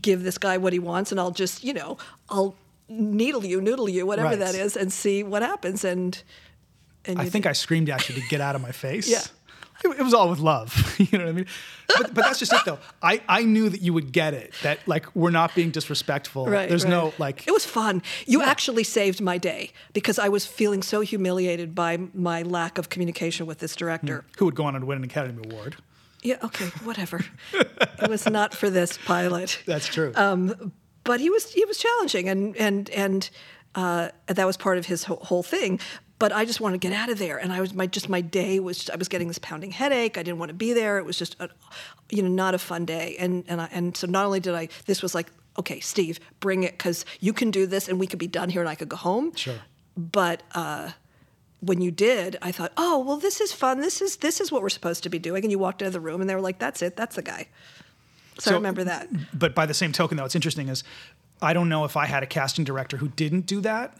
give 0.00 0.22
this 0.22 0.38
guy 0.38 0.58
what 0.58 0.72
he 0.72 0.78
wants, 0.78 1.10
and 1.10 1.20
I'll 1.20 1.30
just, 1.30 1.64
you 1.64 1.72
know, 1.72 1.96
I'll 2.28 2.54
needle 2.88 3.44
you, 3.44 3.60
noodle 3.60 3.88
you, 3.88 4.06
whatever 4.06 4.28
Right. 4.30 4.38
that 4.38 4.54
is, 4.54 4.76
and 4.76 4.92
see 4.92 5.22
what 5.22 5.42
happens. 5.42 5.84
And 5.84 6.22
and 7.04 7.20
I 7.20 7.28
think 7.28 7.46
I 7.46 7.52
screamed 7.52 7.88
at 7.90 8.08
you 8.08 8.14
to 8.14 8.20
get 8.28 8.40
out 8.40 8.54
of 8.54 8.62
my 8.62 8.72
face. 8.72 9.08
Yeah. 9.08 9.22
It, 9.84 9.98
it 9.98 10.02
was 10.02 10.14
all 10.14 10.30
with 10.30 10.38
love. 10.38 10.94
you 10.98 11.18
know 11.18 11.24
what 11.24 11.30
I 11.30 11.32
mean? 11.32 11.46
But, 11.88 12.14
but 12.14 12.24
that's 12.24 12.38
just 12.38 12.52
it, 12.52 12.60
though. 12.64 12.78
I, 13.02 13.20
I 13.28 13.42
knew 13.42 13.68
that 13.68 13.82
you 13.82 13.92
would 13.92 14.12
get 14.12 14.32
it. 14.32 14.54
That 14.62 14.78
like 14.86 15.14
we're 15.16 15.30
not 15.30 15.54
being 15.54 15.70
disrespectful. 15.70 16.46
Right. 16.46 16.68
There's 16.68 16.84
right. 16.84 16.90
no 16.90 17.12
like. 17.18 17.46
It 17.48 17.50
was 17.50 17.66
fun. 17.66 18.02
You 18.26 18.42
actually 18.42 18.84
saved 18.84 19.20
my 19.20 19.38
day 19.38 19.72
because 19.92 20.18
I 20.18 20.28
was 20.28 20.46
feeling 20.46 20.82
so 20.82 21.00
humiliated 21.00 21.74
by 21.74 21.98
my 22.14 22.42
lack 22.42 22.78
of 22.78 22.88
communication 22.90 23.46
with 23.46 23.58
this 23.58 23.74
director. 23.74 24.20
Hmm. 24.20 24.38
who 24.38 24.44
would 24.44 24.54
go 24.54 24.64
on 24.64 24.76
and 24.76 24.86
win 24.86 24.98
an 24.98 25.04
Academy 25.04 25.42
Award? 25.50 25.76
Yeah. 26.22 26.36
Okay. 26.42 26.66
Whatever. 26.84 27.24
it 27.52 28.08
was 28.08 28.28
not 28.28 28.54
for 28.54 28.70
this 28.70 28.98
pilot. 29.04 29.60
That's 29.66 29.86
true. 29.86 30.12
Um, 30.14 30.72
but 31.04 31.20
he 31.20 31.30
was 31.30 31.52
he 31.52 31.64
was 31.64 31.78
challenging, 31.78 32.28
and 32.28 32.56
and 32.56 32.88
and 32.90 33.30
uh, 33.74 34.10
that 34.26 34.46
was 34.46 34.56
part 34.56 34.78
of 34.78 34.86
his 34.86 35.04
whole, 35.04 35.16
whole 35.16 35.42
thing. 35.42 35.80
But 36.18 36.32
I 36.32 36.44
just 36.44 36.60
wanted 36.60 36.80
to 36.80 36.88
get 36.88 36.96
out 36.96 37.08
of 37.08 37.18
there, 37.18 37.38
and 37.38 37.52
I 37.52 37.60
was 37.60 37.74
my 37.74 37.86
just 37.86 38.08
my 38.08 38.20
day 38.20 38.60
was 38.60 38.88
I 38.88 38.96
was 38.96 39.08
getting 39.08 39.26
this 39.26 39.38
pounding 39.38 39.72
headache. 39.72 40.16
I 40.16 40.22
didn't 40.22 40.38
want 40.38 40.50
to 40.50 40.54
be 40.54 40.72
there. 40.72 40.98
It 40.98 41.04
was 41.04 41.18
just 41.18 41.34
a, 41.40 41.48
you 42.10 42.22
know 42.22 42.28
not 42.28 42.54
a 42.54 42.58
fun 42.58 42.84
day, 42.84 43.16
and 43.18 43.44
and 43.48 43.60
I, 43.60 43.68
and 43.72 43.96
so 43.96 44.06
not 44.06 44.24
only 44.24 44.38
did 44.38 44.54
I 44.54 44.68
this 44.86 45.02
was 45.02 45.14
like 45.14 45.28
okay, 45.58 45.80
Steve, 45.80 46.18
bring 46.40 46.62
it 46.62 46.72
because 46.72 47.04
you 47.20 47.32
can 47.32 47.50
do 47.50 47.66
this, 47.66 47.88
and 47.88 47.98
we 47.98 48.06
could 48.06 48.18
be 48.18 48.28
done 48.28 48.48
here, 48.48 48.62
and 48.62 48.70
I 48.70 48.74
could 48.74 48.88
go 48.88 48.96
home. 48.96 49.34
Sure. 49.34 49.56
But 49.96 50.42
uh, 50.54 50.92
when 51.64 51.80
you 51.80 51.90
did, 51.90 52.36
I 52.42 52.52
thought, 52.52 52.72
oh 52.76 52.98
well, 52.98 53.16
this 53.16 53.40
is 53.40 53.52
fun. 53.52 53.80
This 53.80 54.00
is 54.02 54.16
this 54.16 54.40
is 54.40 54.50
what 54.52 54.62
we're 54.62 54.68
supposed 54.68 55.02
to 55.04 55.08
be 55.08 55.18
doing. 55.18 55.44
And 55.44 55.50
you 55.50 55.58
walked 55.58 55.80
out 55.82 55.86
of 55.86 55.92
the 55.92 56.00
room, 56.00 56.20
and 56.20 56.28
they 56.28 56.34
were 56.34 56.40
like, 56.40 56.58
that's 56.58 56.82
it, 56.82 56.96
that's 56.96 57.16
the 57.16 57.22
guy. 57.22 57.46
So, 58.38 58.50
I 58.52 58.54
remember 58.54 58.82
that. 58.84 59.08
but 59.38 59.54
by 59.54 59.66
the 59.66 59.74
same 59.74 59.92
token, 59.92 60.16
though, 60.16 60.22
what's 60.24 60.34
interesting 60.34 60.68
is 60.68 60.82
I 61.40 61.52
don't 61.52 61.68
know 61.68 61.84
if 61.84 61.96
I 61.96 62.06
had 62.06 62.22
a 62.22 62.26
casting 62.26 62.64
director 62.64 62.96
who 62.96 63.08
didn't 63.08 63.46
do 63.46 63.60
that. 63.60 63.96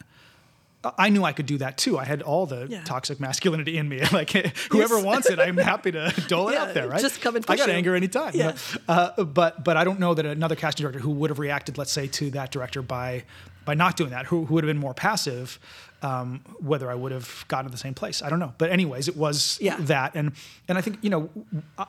I 0.99 1.11
knew 1.11 1.23
I 1.23 1.33
could 1.33 1.47
do 1.47 1.59
that 1.59 1.79
too. 1.79 1.97
I 1.97 2.05
had 2.05 2.23
all 2.23 2.45
the 2.47 2.67
Yeah. 2.69 2.83
toxic 2.83 3.21
masculinity 3.21 3.79
in 3.79 3.89
me. 3.89 4.01
Like 4.13 4.31
whoever 4.73 4.97
Yes. 4.97 5.05
wants 5.05 5.31
it, 5.31 5.39
I'm 5.39 5.57
happy 5.57 5.93
to 5.93 6.13
dole 6.29 6.49
it 6.49 6.55
Yeah, 6.55 6.63
out 6.63 6.75
there. 6.75 6.89
Right? 6.89 7.01
just 7.01 7.21
come 7.21 7.37
and 7.37 7.45
I 7.49 7.55
got 7.57 7.69
you. 7.69 7.75
anger 7.75 7.95
anytime. 7.95 8.33
Yeah. 8.35 8.57
Uh, 8.89 9.23
but 9.23 9.63
but 9.63 9.77
I 9.77 9.85
don't 9.85 10.01
know 10.01 10.13
that 10.15 10.27
another 10.27 10.57
casting 10.57 10.83
director 10.83 10.99
who 10.99 11.11
would 11.11 11.31
have 11.31 11.39
reacted, 11.39 11.79
let's 11.79 11.93
say, 11.93 12.09
to 12.09 12.31
that 12.31 12.51
director 12.51 12.83
by 12.83 13.23
by 13.65 13.75
not 13.75 13.97
doing 13.97 14.11
that, 14.11 14.27
who, 14.27 14.47
who 14.47 14.55
would 14.55 14.65
have 14.65 14.69
been 14.69 14.81
more 14.81 14.95
passive, 14.95 15.61
um, 16.03 16.41
whether 16.61 16.91
I 16.91 16.95
would 16.95 17.13
have 17.13 17.45
gotten 17.49 17.67
to 17.67 17.71
the 17.73 17.79
same 17.79 17.95
place. 17.95 18.23
I 18.23 18.29
don't 18.29 18.39
know. 18.41 18.53
But 18.59 18.71
anyways, 18.71 19.09
it 19.09 19.17
was 19.17 19.59
Yeah. 19.61 19.77
that, 19.81 20.15
and 20.15 20.33
and 20.69 20.77
I 20.79 20.81
think 20.81 20.99
you 21.03 21.11
know 21.11 21.31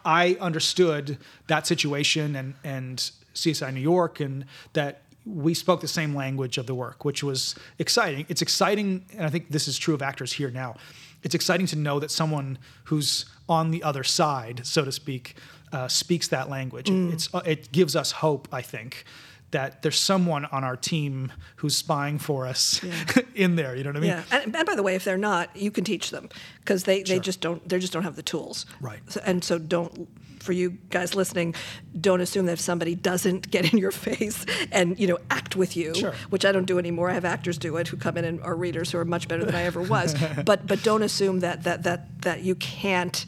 I 0.05 0.38
understood 0.39 1.17
that 1.48 1.67
situation 1.67 2.36
and 2.36 2.53
and 2.63 3.12
CSI 3.34 3.74
New 3.74 3.82
York 3.82 4.20
and 4.20 4.46
that 4.74 5.01
we 5.25 5.53
spoke 5.53 5.79
the 5.82 5.88
same 5.88 6.13
language 6.13 6.58
of 6.58 6.65
the 6.67 6.75
work, 6.75 7.05
which 7.05 7.24
was 7.24 7.55
exciting. 7.79 8.25
It's 8.29 8.41
exciting, 8.41 9.05
and 9.17 9.25
I 9.25 9.29
think 9.29 9.50
this 9.50 9.67
is 9.67 9.77
true 9.77 9.93
of 9.93 10.01
actors 10.01 10.34
here 10.34 10.51
now. 10.51 10.75
It's 11.24 11.34
exciting 11.34 11.65
to 11.67 11.77
know 11.77 12.00
that 12.01 12.12
someone 12.12 12.58
who's 12.86 13.25
on 13.48 13.72
the 13.72 13.82
other 13.84 14.03
side, 14.03 14.65
so 14.65 14.84
to 14.84 14.91
speak, 14.91 15.36
uh, 15.72 15.88
speaks 15.88 16.27
that 16.27 16.50
language. 16.50 16.89
It's 16.89 17.34
uh, 17.34 17.41
it 17.46 17.72
gives 17.72 17.96
us 17.96 18.12
hope. 18.12 18.48
I 18.51 18.62
think 18.62 19.05
that 19.53 19.81
there's 19.81 20.00
someone 20.00 20.45
on 20.45 20.63
our 20.63 20.75
team 20.75 21.31
who's 21.57 21.75
spying 21.75 22.19
for 22.19 22.45
us 22.45 22.81
in 23.36 23.55
there. 23.55 23.75
You 23.75 23.83
know 23.83 23.89
what 23.91 23.98
I 23.98 24.01
mean? 24.01 24.10
Yeah, 24.10 24.24
and, 24.31 24.55
and 24.55 24.65
by 24.65 24.75
the 24.75 24.83
way, 24.83 24.95
if 24.95 25.03
they're 25.03 25.17
not, 25.17 25.55
you 25.55 25.72
can 25.72 25.83
teach 25.83 26.12
them 26.12 26.29
because 26.60 26.83
they, 26.83 27.01
they 27.03 27.19
just 27.19 27.39
don't 27.41 27.67
they 27.67 27.79
just 27.79 27.93
don't 27.93 28.03
have 28.03 28.15
the 28.15 28.24
tools. 28.24 28.65
Right. 28.81 29.00
So, 29.07 29.22
and 29.25 29.43
so 29.43 29.57
don't 29.57 30.07
for 30.43 30.51
you 30.51 30.72
guys 30.89 31.15
listening, 31.15 31.55
don't 32.00 32.19
assume 32.19 32.45
that 32.48 32.53
if 32.53 32.60
somebody 32.60 32.95
doesn't 32.95 33.50
get 33.55 33.72
in 33.72 33.79
your 33.79 33.91
face 33.91 34.45
and 34.72 35.00
you 35.00 35.07
know 35.07 35.17
act 35.31 35.55
with 35.55 35.77
you, 35.77 35.95
Sure. 35.95 36.13
which 36.29 36.45
I 36.45 36.51
don't 36.51 36.65
do 36.65 36.77
anymore. 36.77 37.10
I 37.10 37.13
have 37.13 37.25
actors 37.25 37.57
do 37.57 37.77
it 37.77 37.88
who 37.88 37.98
come 37.98 38.17
in 38.17 38.25
and 38.25 38.41
are 38.43 38.55
readers 38.55 38.91
who 38.91 38.98
are 38.98 39.05
much 39.05 39.27
better 39.27 39.45
than 39.45 39.55
I 39.55 39.63
ever 39.63 39.81
was. 39.81 40.15
but 40.45 40.67
but 40.67 40.83
don't 40.83 41.03
assume 41.03 41.39
that 41.39 41.63
that 41.63 41.83
that 41.83 42.22
that 42.24 42.41
you 42.41 42.55
can't 42.55 43.25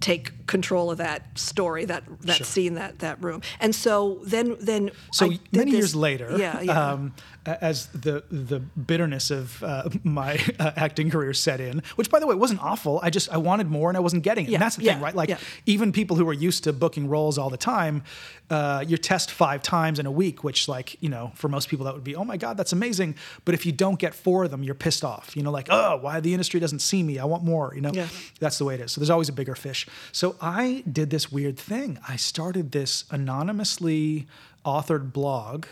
take 0.00 0.39
control 0.50 0.90
of 0.90 0.98
that 0.98 1.38
story, 1.38 1.84
that 1.86 2.02
that 2.22 2.36
Sure. 2.36 2.44
scene, 2.44 2.74
that 2.74 2.98
that 2.98 3.22
room. 3.22 3.40
And 3.60 3.74
so 3.74 4.20
then 4.24 4.56
then 4.60 4.90
So 5.12 5.28
many 5.52 5.70
this- 5.70 5.80
years 5.80 5.94
later, 5.94 6.36
yeah, 6.36 6.60
yeah. 6.60 6.90
Um, 6.92 7.14
as 7.46 7.86
the 7.86 8.22
the 8.30 8.60
bitterness 8.60 9.30
of 9.30 9.62
uh, 9.62 9.88
my 10.04 10.38
uh, 10.58 10.72
acting 10.76 11.08
career 11.10 11.32
set 11.32 11.60
in, 11.60 11.82
which 11.96 12.10
by 12.10 12.18
the 12.18 12.26
way 12.26 12.34
wasn't 12.34 12.62
awful. 12.62 13.00
I 13.02 13.10
just 13.10 13.30
I 13.32 13.38
wanted 13.38 13.68
more 13.70 13.88
and 13.90 13.96
I 13.96 14.00
wasn't 14.00 14.24
getting 14.24 14.44
it. 14.46 14.50
Yeah, 14.50 14.56
and 14.56 14.62
that's 14.62 14.76
the 14.76 14.84
yeah, 14.84 14.94
thing, 14.94 15.02
right? 15.02 15.14
Like 15.14 15.28
yeah. 15.30 15.38
even 15.66 15.92
people 15.92 16.16
who 16.16 16.28
are 16.28 16.34
used 16.48 16.64
to 16.64 16.72
booking 16.72 17.08
roles 17.08 17.38
all 17.38 17.48
the 17.50 17.56
time, 17.56 18.02
uh, 18.50 18.84
you 18.86 18.96
test 18.98 19.30
five 19.30 19.62
times 19.62 19.98
in 19.98 20.06
a 20.06 20.10
week, 20.10 20.44
which 20.44 20.68
like 20.68 20.96
you 21.00 21.08
know 21.08 21.32
for 21.34 21.48
most 21.48 21.68
people 21.70 21.84
that 21.86 21.94
would 21.94 22.04
be 22.04 22.14
oh 22.16 22.24
my 22.24 22.36
god 22.36 22.56
that's 22.56 22.72
amazing. 22.72 23.14
But 23.44 23.54
if 23.54 23.64
you 23.64 23.72
don't 23.72 23.98
get 23.98 24.14
four 24.14 24.44
of 24.44 24.50
them, 24.50 24.62
you're 24.62 24.74
pissed 24.86 25.04
off. 25.04 25.36
You 25.36 25.42
know 25.42 25.50
like 25.50 25.68
oh 25.70 25.96
why 26.02 26.20
the 26.20 26.32
industry 26.34 26.60
doesn't 26.60 26.80
see 26.80 27.02
me? 27.02 27.18
I 27.18 27.24
want 27.24 27.42
more. 27.44 27.72
You 27.74 27.80
know 27.80 27.92
that's 28.40 28.58
the 28.58 28.64
way 28.64 28.74
it 28.74 28.80
is. 28.80 28.92
So 28.92 29.00
there's 29.00 29.10
always 29.10 29.28
a 29.28 29.32
bigger 29.40 29.54
fish. 29.54 29.86
So 30.12 30.36
I 30.40 30.82
did 30.90 31.10
this 31.10 31.30
weird 31.30 31.58
thing. 31.58 31.98
I 32.06 32.16
started 32.16 32.72
this 32.72 33.04
anonymously 33.10 34.26
authored 34.64 35.12
blog 35.12 35.66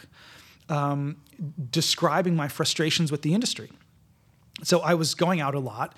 um, 0.69 1.17
describing 1.71 2.37
my 2.37 2.49
frustrations 2.49 3.11
with 3.11 3.23
the 3.23 3.35
industry. 3.35 3.71
So 4.63 4.81
I 4.81 4.95
was 4.95 5.15
going 5.15 5.41
out 5.41 5.55
a 5.55 5.61
lot. 5.61 5.95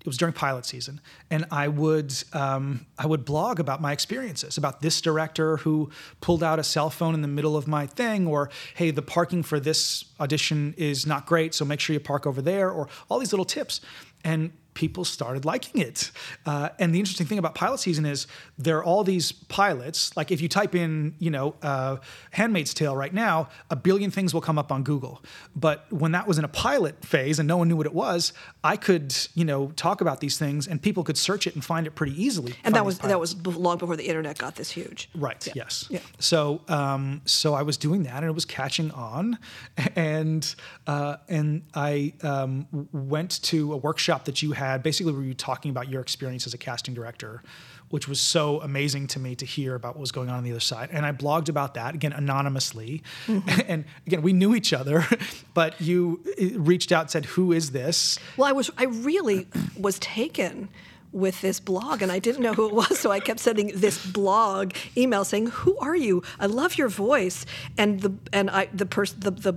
It 0.00 0.06
was 0.06 0.18
during 0.18 0.34
pilot 0.34 0.66
season, 0.66 1.00
and 1.30 1.46
I 1.50 1.66
would 1.66 2.12
um, 2.34 2.84
I 2.98 3.06
would 3.06 3.24
blog 3.24 3.58
about 3.58 3.80
my 3.80 3.90
experiences 3.90 4.58
about 4.58 4.82
this 4.82 5.00
director 5.00 5.56
who 5.56 5.90
pulled 6.20 6.42
out 6.42 6.58
a 6.58 6.62
cell 6.62 6.90
phone 6.90 7.14
in 7.14 7.22
the 7.22 7.28
middle 7.28 7.56
of 7.56 7.66
my 7.66 7.86
thing, 7.86 8.26
or 8.26 8.50
hey, 8.74 8.90
the 8.90 9.00
parking 9.00 9.42
for 9.42 9.58
this 9.58 10.04
audition 10.20 10.74
is 10.76 11.06
not 11.06 11.24
great, 11.24 11.54
so 11.54 11.64
make 11.64 11.80
sure 11.80 11.94
you 11.94 12.00
park 12.00 12.26
over 12.26 12.42
there, 12.42 12.70
or 12.70 12.86
all 13.08 13.18
these 13.18 13.32
little 13.32 13.46
tips, 13.46 13.80
and 14.22 14.52
people 14.74 15.04
started 15.04 15.44
liking 15.44 15.80
it. 15.80 16.10
Uh, 16.44 16.68
and 16.78 16.94
the 16.94 16.98
interesting 16.98 17.26
thing 17.26 17.38
about 17.38 17.54
pilot 17.54 17.78
season 17.78 18.04
is 18.04 18.26
there 18.58 18.78
are 18.78 18.84
all 18.84 19.04
these 19.04 19.32
pilots. 19.32 20.16
Like 20.16 20.30
if 20.30 20.40
you 20.40 20.48
type 20.48 20.74
in, 20.74 21.14
you 21.18 21.30
know, 21.30 21.54
uh, 21.62 21.96
Handmaid's 22.32 22.74
Tale 22.74 22.96
right 22.96 23.14
now, 23.14 23.48
a 23.70 23.76
billion 23.76 24.10
things 24.10 24.34
will 24.34 24.40
come 24.40 24.58
up 24.58 24.70
on 24.72 24.82
Google. 24.82 25.22
But 25.56 25.86
when 25.92 26.12
that 26.12 26.26
was 26.26 26.38
in 26.38 26.44
a 26.44 26.48
pilot 26.48 27.04
phase 27.04 27.38
and 27.38 27.46
no 27.46 27.56
one 27.56 27.68
knew 27.68 27.76
what 27.76 27.86
it 27.86 27.94
was, 27.94 28.32
I 28.62 28.76
could, 28.76 29.14
you 29.34 29.44
know, 29.44 29.68
talk 29.76 30.00
about 30.00 30.20
these 30.20 30.38
things 30.38 30.66
and 30.66 30.80
people 30.82 31.04
could 31.04 31.16
search 31.16 31.46
it 31.46 31.54
and 31.54 31.64
find 31.64 31.86
it 31.86 31.94
pretty 31.94 32.20
easily. 32.22 32.54
and 32.64 32.74
that 32.74 32.84
was 32.84 32.98
that 32.98 33.20
was 33.20 33.34
long 33.46 33.78
before 33.78 33.96
the 33.96 34.06
internet 34.06 34.38
got 34.38 34.56
this 34.56 34.70
huge. 34.70 35.08
Right. 35.14 35.48
Yes. 35.54 35.86
Yeah. 35.90 36.00
So, 36.18 36.62
um, 36.68 37.22
so 37.24 37.54
I 37.54 37.62
was 37.62 37.76
doing 37.76 38.04
that, 38.04 38.16
and 38.16 38.26
it 38.26 38.34
was 38.34 38.44
catching 38.44 38.90
on, 38.92 39.38
and 39.96 40.54
uh, 40.86 41.16
and 41.28 41.62
I 41.74 42.14
um, 42.22 42.66
went 42.92 43.42
to 43.44 43.72
a 43.72 43.76
workshop 43.76 44.24
that 44.24 44.42
you 44.42 44.52
had, 44.52 44.63
basically 44.78 45.12
where 45.12 45.22
you 45.22 45.28
were 45.28 45.34
talking 45.34 45.70
about 45.70 45.88
your 45.88 46.00
experience 46.00 46.46
as 46.46 46.54
a 46.54 46.58
casting 46.58 46.94
director, 46.94 47.42
which 47.90 48.08
was 48.08 48.20
so 48.20 48.60
amazing 48.60 49.06
to 49.08 49.18
me 49.18 49.34
to 49.36 49.46
hear 49.46 49.74
about 49.74 49.94
what 49.94 50.00
was 50.00 50.12
going 50.12 50.28
on 50.28 50.36
on 50.36 50.44
the 50.44 50.50
other 50.50 50.60
side. 50.60 50.88
And 50.92 51.04
I 51.06 51.12
blogged 51.12 51.48
about 51.48 51.74
that 51.74 51.94
again 51.94 52.12
anonymously, 52.12 53.02
and 53.68 53.84
again 54.06 54.22
we 54.22 54.32
knew 54.32 54.54
each 54.54 54.72
other, 54.72 55.06
but 55.54 55.80
you 55.80 56.20
uh, 56.40 56.58
reached 56.58 56.92
out 56.92 57.02
and 57.02 57.10
said, 57.10 57.24
"Who 57.26 57.52
is 57.52 57.70
this?" 57.70 58.18
Well, 58.36 58.48
I 58.48 58.52
was 58.52 58.70
I 58.76 58.84
really 58.84 59.46
was 59.78 59.98
taken 59.98 60.68
with 61.12 61.40
this 61.42 61.60
blog 61.60 62.02
and 62.02 62.10
I 62.10 62.18
didn't 62.18 62.42
know 62.42 62.54
who 62.54 62.66
it 62.66 62.74
was 62.74 62.98
so 62.98 63.12
I 63.12 63.20
kept 63.20 63.38
sending 63.38 63.68
this 63.68 64.04
blog 64.04 64.72
email 64.96 65.24
saying 65.24 65.46
who 65.46 65.78
are 65.78 65.94
you 65.94 66.24
I 66.40 66.46
love 66.46 66.76
your 66.76 66.88
voice 66.88 67.46
and 67.78 68.00
the 68.00 68.14
and 68.32 68.50
I 68.50 68.68
the 68.74 68.84
person 68.84 69.20
the, 69.20 69.30
the 69.30 69.52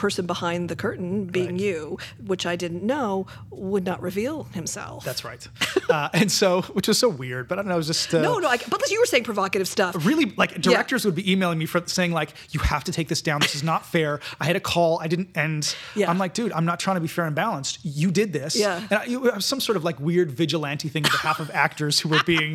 person 0.00 0.24
behind 0.26 0.68
the 0.68 0.76
curtain 0.76 1.26
being 1.26 1.50
Right. 1.52 1.60
you 1.68 1.98
which 2.30 2.44
I 2.46 2.56
didn't 2.56 2.82
know 2.82 3.26
would 3.50 3.84
not 3.84 4.00
reveal 4.00 4.44
himself 4.54 5.04
That's 5.04 5.24
right. 5.30 5.46
uh, 5.90 6.08
and 6.20 6.30
so, 6.32 6.62
which 6.76 6.88
was 6.88 6.98
so 6.98 7.08
weird, 7.08 7.48
but 7.48 7.58
I 7.58 7.62
don't 7.62 7.68
know. 7.68 7.74
It 7.80 7.84
was 7.84 7.92
just 7.94 8.14
uh, 8.14 8.20
no 8.22 8.38
no 8.38 8.48
I, 8.48 8.56
but 8.68 8.80
you 8.90 8.98
were 9.00 9.06
saying 9.12 9.24
provocative 9.24 9.68
stuff 9.68 9.92
really 10.06 10.26
like 10.42 10.52
directors 10.60 11.04
would 11.04 11.14
be 11.14 11.26
emailing 11.30 11.58
me 11.58 11.66
for 11.66 11.80
saying 11.86 12.12
like 12.20 12.30
you 12.54 12.60
have 12.60 12.82
to 12.84 12.92
take 12.92 13.08
this 13.08 13.20
down 13.22 13.40
this 13.40 13.54
is 13.54 13.62
not 13.72 13.84
fair 13.94 14.20
i 14.40 14.44
had 14.50 14.56
a 14.56 14.60
call 14.72 14.98
i 15.00 15.06
didn't 15.12 15.30
end 15.36 15.62
Yeah. 15.94 16.10
i'm 16.10 16.18
like 16.18 16.32
dude 16.34 16.52
i'm 16.52 16.64
not 16.64 16.78
trying 16.80 16.96
to 16.96 17.00
be 17.00 17.08
fair 17.16 17.26
and 17.26 17.34
balanced 17.36 17.78
you 17.84 18.10
did 18.10 18.32
this 18.32 18.52
Yeah. 18.56 18.76
and 18.90 18.98
I, 19.00 19.04
it 19.06 19.20
was 19.20 19.44
some 19.52 19.60
sort 19.60 19.76
of 19.76 19.84
like 19.84 19.98
weird 20.00 20.30
vigilante 20.30 20.88
thing 20.88 21.04
on 21.04 21.10
behalf 21.10 21.38
of 21.40 21.50
actors 21.66 22.00
who 22.00 22.08
were 22.08 22.22
being 22.24 22.54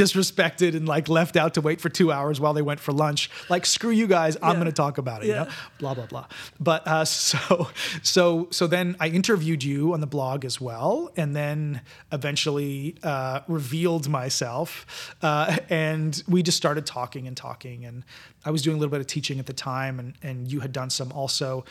disrespected 0.00 0.74
and 0.76 0.86
like 0.86 1.08
left 1.08 1.36
out 1.36 1.54
to 1.54 1.60
wait 1.60 1.80
for 1.80 1.88
two 1.88 2.12
hours 2.12 2.40
while 2.40 2.52
they 2.54 2.62
went 2.62 2.80
for 2.80 2.92
lunch 2.92 3.30
like 3.48 3.64
screw 3.66 3.90
you 3.90 4.06
guys 4.06 4.36
i'm 4.42 4.50
Yeah. 4.50 4.54
going 4.54 4.66
to 4.66 4.72
talk 4.72 4.98
about 4.98 5.22
it 5.22 5.26
you 5.28 5.32
Yeah. 5.34 5.44
know 5.44 5.50
blah 5.78 5.94
blah 5.94 6.06
blah 6.06 6.26
but 6.60 6.85
uh, 6.86 7.04
so 7.04 7.68
so 8.02 8.48
so 8.50 8.66
then 8.66 8.96
i 9.00 9.08
interviewed 9.08 9.62
you 9.62 9.92
on 9.92 10.00
the 10.00 10.06
blog 10.06 10.44
as 10.44 10.60
well 10.60 11.10
and 11.16 11.34
then 11.34 11.80
eventually 12.12 12.96
uh, 13.02 13.40
revealed 13.48 14.08
myself 14.08 15.14
uh, 15.22 15.56
and 15.68 16.22
we 16.28 16.42
just 16.42 16.56
started 16.56 16.86
talking 16.86 17.26
and 17.26 17.36
talking 17.36 17.84
and 17.84 18.04
i 18.44 18.50
was 18.50 18.62
doing 18.62 18.76
a 18.76 18.80
little 18.80 18.90
bit 18.90 19.00
of 19.00 19.06
teaching 19.06 19.38
at 19.38 19.46
the 19.46 19.52
time 19.52 19.98
and, 19.98 20.14
and 20.22 20.50
you 20.50 20.60
had 20.60 20.72
done 20.72 20.90
some 20.90 21.12
also. 21.12 21.64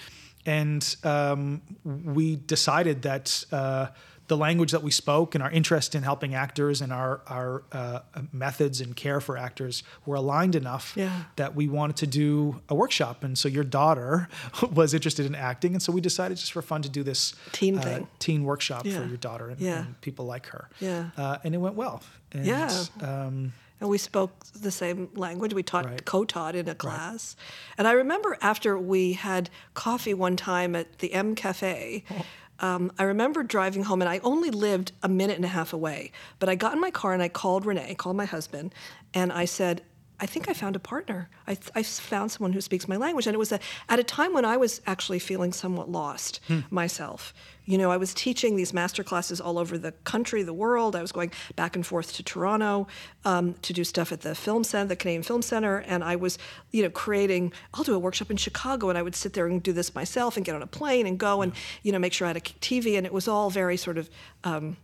And 0.46 0.96
um, 1.04 1.62
we 1.84 2.36
decided 2.36 3.02
that 3.04 3.46
uh, 3.52 3.88
the 4.28 4.36
language 4.38 4.72
that 4.72 4.82
we 4.82 4.90
spoke 4.92 5.36
and 5.36 5.44
our 5.44 5.52
interest 5.52 5.94
in 5.94 6.02
helping 6.04 6.34
actors 6.34 6.82
and 6.82 6.92
our, 6.92 7.22
our 7.28 7.64
uh, 7.72 8.00
methods 8.32 8.82
and 8.82 8.96
care 8.96 9.22
for 9.22 9.38
actors 9.38 9.84
were 10.06 10.16
aligned 10.16 10.56
enough 10.56 10.94
Yeah. 10.96 11.26
that 11.36 11.56
we 11.56 11.68
wanted 11.68 11.96
to 11.98 12.08
do 12.08 12.62
a 12.68 12.74
workshop. 12.76 13.24
And 13.24 13.38
so 13.38 13.48
your 13.48 13.64
daughter 13.64 14.28
was 14.74 14.94
interested 14.96 15.26
in 15.28 15.36
acting. 15.36 15.74
And 15.74 15.82
so 15.82 15.92
we 15.92 16.02
decided 16.02 16.38
just 16.38 16.54
for 16.54 16.62
fun 16.64 16.82
to 16.82 16.90
do 16.90 17.04
this 17.04 17.36
Teen 17.52 17.78
uh, 17.78 17.82
thing. 17.82 18.08
teen 18.20 18.44
workshop 18.46 18.86
Yeah. 18.86 19.02
for 19.02 19.06
your 19.08 19.18
daughter 19.18 19.50
and, 19.50 19.60
Yeah. 19.62 19.86
and 19.86 20.02
people 20.02 20.26
like 20.26 20.48
her. 20.48 20.70
Yeah. 20.80 21.10
Uh, 21.16 21.38
and 21.44 21.54
it 21.54 21.60
went 21.60 21.76
well. 21.76 22.02
And, 22.32 22.46
Yeah. 22.46 22.84
Um, 23.02 23.54
and 23.82 23.90
we 23.90 23.98
spoke 23.98 24.46
the 24.56 24.72
same 24.72 25.10
language. 25.16 25.54
We 25.54 25.62
taught 25.62 25.86
Right. 25.86 26.04
co-taught 26.06 26.56
in 26.56 26.68
a 26.70 26.74
class, 26.76 27.36
and 27.78 27.88
I 27.88 27.92
remember 27.92 28.38
after 28.42 28.78
we 28.80 29.14
had 29.14 29.50
coffee 29.74 30.14
one 30.14 30.38
time 30.38 30.76
at 30.78 31.00
the 31.00 31.12
M 31.14 31.36
Cafe. 31.36 32.04
Oh. 32.10 32.26
Um, 32.60 32.92
I 32.98 33.04
remember 33.04 33.44
driving 33.44 33.84
home, 33.84 34.02
and 34.02 34.10
I 34.10 34.20
only 34.24 34.50
lived 34.50 34.92
a 35.04 35.10
minute 35.10 35.36
and 35.36 35.46
a 35.46 35.50
half 35.50 35.74
away. 35.74 36.12
But 36.40 36.50
I 36.50 36.56
got 36.56 36.74
in 36.74 36.80
my 36.80 36.92
car 36.92 37.14
and 37.14 37.22
I 37.22 37.28
called 37.30 37.66
Renee, 37.66 37.96
called 37.96 38.16
my 38.16 38.26
husband, 38.26 38.74
and 39.14 39.32
I 39.34 39.46
said, 39.46 39.82
"I 40.20 40.26
think 40.26 40.48
I 40.50 40.54
found 40.54 40.76
a 40.76 40.80
partner. 40.80 41.30
I, 41.48 41.58
I 41.76 41.84
found 41.84 42.32
someone 42.32 42.54
who 42.54 42.62
speaks 42.62 42.88
my 42.88 42.96
language." 42.96 43.28
And 43.28 43.34
it 43.34 43.40
was 43.40 43.52
a, 43.52 43.60
at 43.90 44.00
a 44.00 44.04
time 44.04 44.34
when 44.34 44.46
I 44.46 44.58
was 44.58 44.82
actually 44.88 45.20
feeling 45.20 45.52
somewhat 45.54 45.90
lost 45.90 46.40
myself. 46.70 47.34
You 47.66 47.80
know, 47.80 47.92
I 47.92 47.98
was 47.98 48.14
teaching 48.14 48.56
these 48.56 48.74
master 48.74 49.04
classes 49.04 49.42
all 49.42 49.58
over 49.58 49.78
the 49.78 49.92
country, 49.92 50.44
the 50.44 50.54
world. 50.54 50.96
I 50.96 51.02
was 51.02 51.12
going 51.12 51.32
back 51.56 51.76
and 51.76 51.86
forth 51.86 52.14
to 52.14 52.24
Toronto 52.24 52.88
um, 53.24 53.56
to 53.64 53.74
do 53.74 53.84
stuff 53.84 54.12
at 54.12 54.22
the 54.22 54.36
film 54.36 54.64
center, 54.64 54.90
the 54.90 54.96
Canadian 54.96 55.24
Film 55.24 55.42
Center, 55.42 55.80
and 55.80 56.04
I 56.04 56.16
was, 56.16 56.38
you 56.72 56.84
know, 56.84 56.90
creating. 56.92 57.54
I'll 57.74 57.84
do 57.84 57.96
a 57.96 58.00
workshop 58.00 58.30
in 58.30 58.38
Chicago, 58.38 58.90
and 58.90 58.98
I 58.98 59.02
would 59.02 59.16
sit 59.16 59.34
there 59.34 59.48
and 59.48 59.62
do 59.62 59.74
this 59.74 59.96
myself, 59.96 60.38
and 60.38 60.46
get 60.46 60.56
on 60.56 60.62
a 60.62 60.68
plane 60.68 61.08
and 61.08 61.18
go, 61.18 61.42
and 61.42 61.54
you 61.82 61.92
know, 61.92 62.00
make 62.00 62.14
sure 62.14 62.28
I 62.28 62.30
had 62.30 62.38
a 62.38 62.42
TV, 62.42 62.98
and 62.98 63.06
it 63.06 63.14
was 63.14 63.28
all 63.28 63.50
very 63.50 63.78
sort 63.78 63.98
of. 63.98 64.10
Um, 64.44 64.78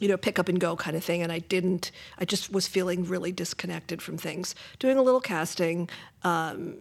you 0.00 0.06
know, 0.06 0.16
pick 0.16 0.38
up 0.38 0.48
and 0.48 0.60
go 0.60 0.76
kind 0.76 0.96
of 0.96 1.02
thing. 1.02 1.22
And 1.22 1.32
I 1.32 1.40
didn't, 1.40 1.90
I 2.18 2.24
just 2.24 2.52
was 2.52 2.68
feeling 2.68 3.04
really 3.04 3.32
disconnected 3.32 4.00
from 4.00 4.16
things. 4.16 4.54
Doing 4.78 4.96
a 4.96 5.02
little 5.02 5.20
casting, 5.20 5.90
um, 6.22 6.76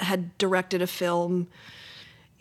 had 0.00 0.36
directed 0.36 0.82
a 0.82 0.86
film 0.86 1.48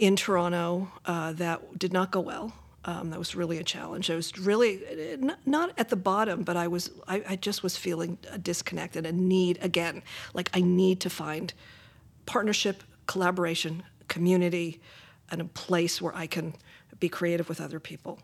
in 0.01 0.15
Toronto 0.15 0.91
uh, 1.05 1.31
that 1.33 1.77
did 1.77 1.93
not 1.93 2.11
go 2.11 2.19
well. 2.19 2.51
Um, 2.83 3.11
that 3.11 3.19
was 3.19 3.35
really 3.35 3.59
a 3.59 3.63
challenge. 3.63 4.09
I 4.09 4.15
was 4.15 4.35
really 4.39 4.81
not 5.45 5.71
at 5.77 5.89
the 5.89 5.95
bottom, 5.95 6.41
but 6.41 6.57
I 6.57 6.67
was. 6.67 6.89
I, 7.07 7.23
I 7.29 7.35
just 7.35 7.61
was 7.61 7.77
feeling 7.77 8.17
a 8.31 8.39
disconnect 8.39 8.95
and 8.95 9.05
a 9.05 9.11
need 9.11 9.59
again. 9.61 10.01
Like 10.33 10.49
I 10.55 10.61
need 10.61 10.99
to 11.01 11.09
find 11.11 11.53
partnership, 12.25 12.83
collaboration, 13.05 13.83
community, 14.07 14.81
and 15.29 15.41
a 15.41 15.45
place 15.45 16.01
where 16.01 16.15
I 16.15 16.25
can 16.25 16.55
be 16.99 17.07
creative 17.07 17.47
with 17.47 17.61
other 17.61 17.79
people. 17.79 18.19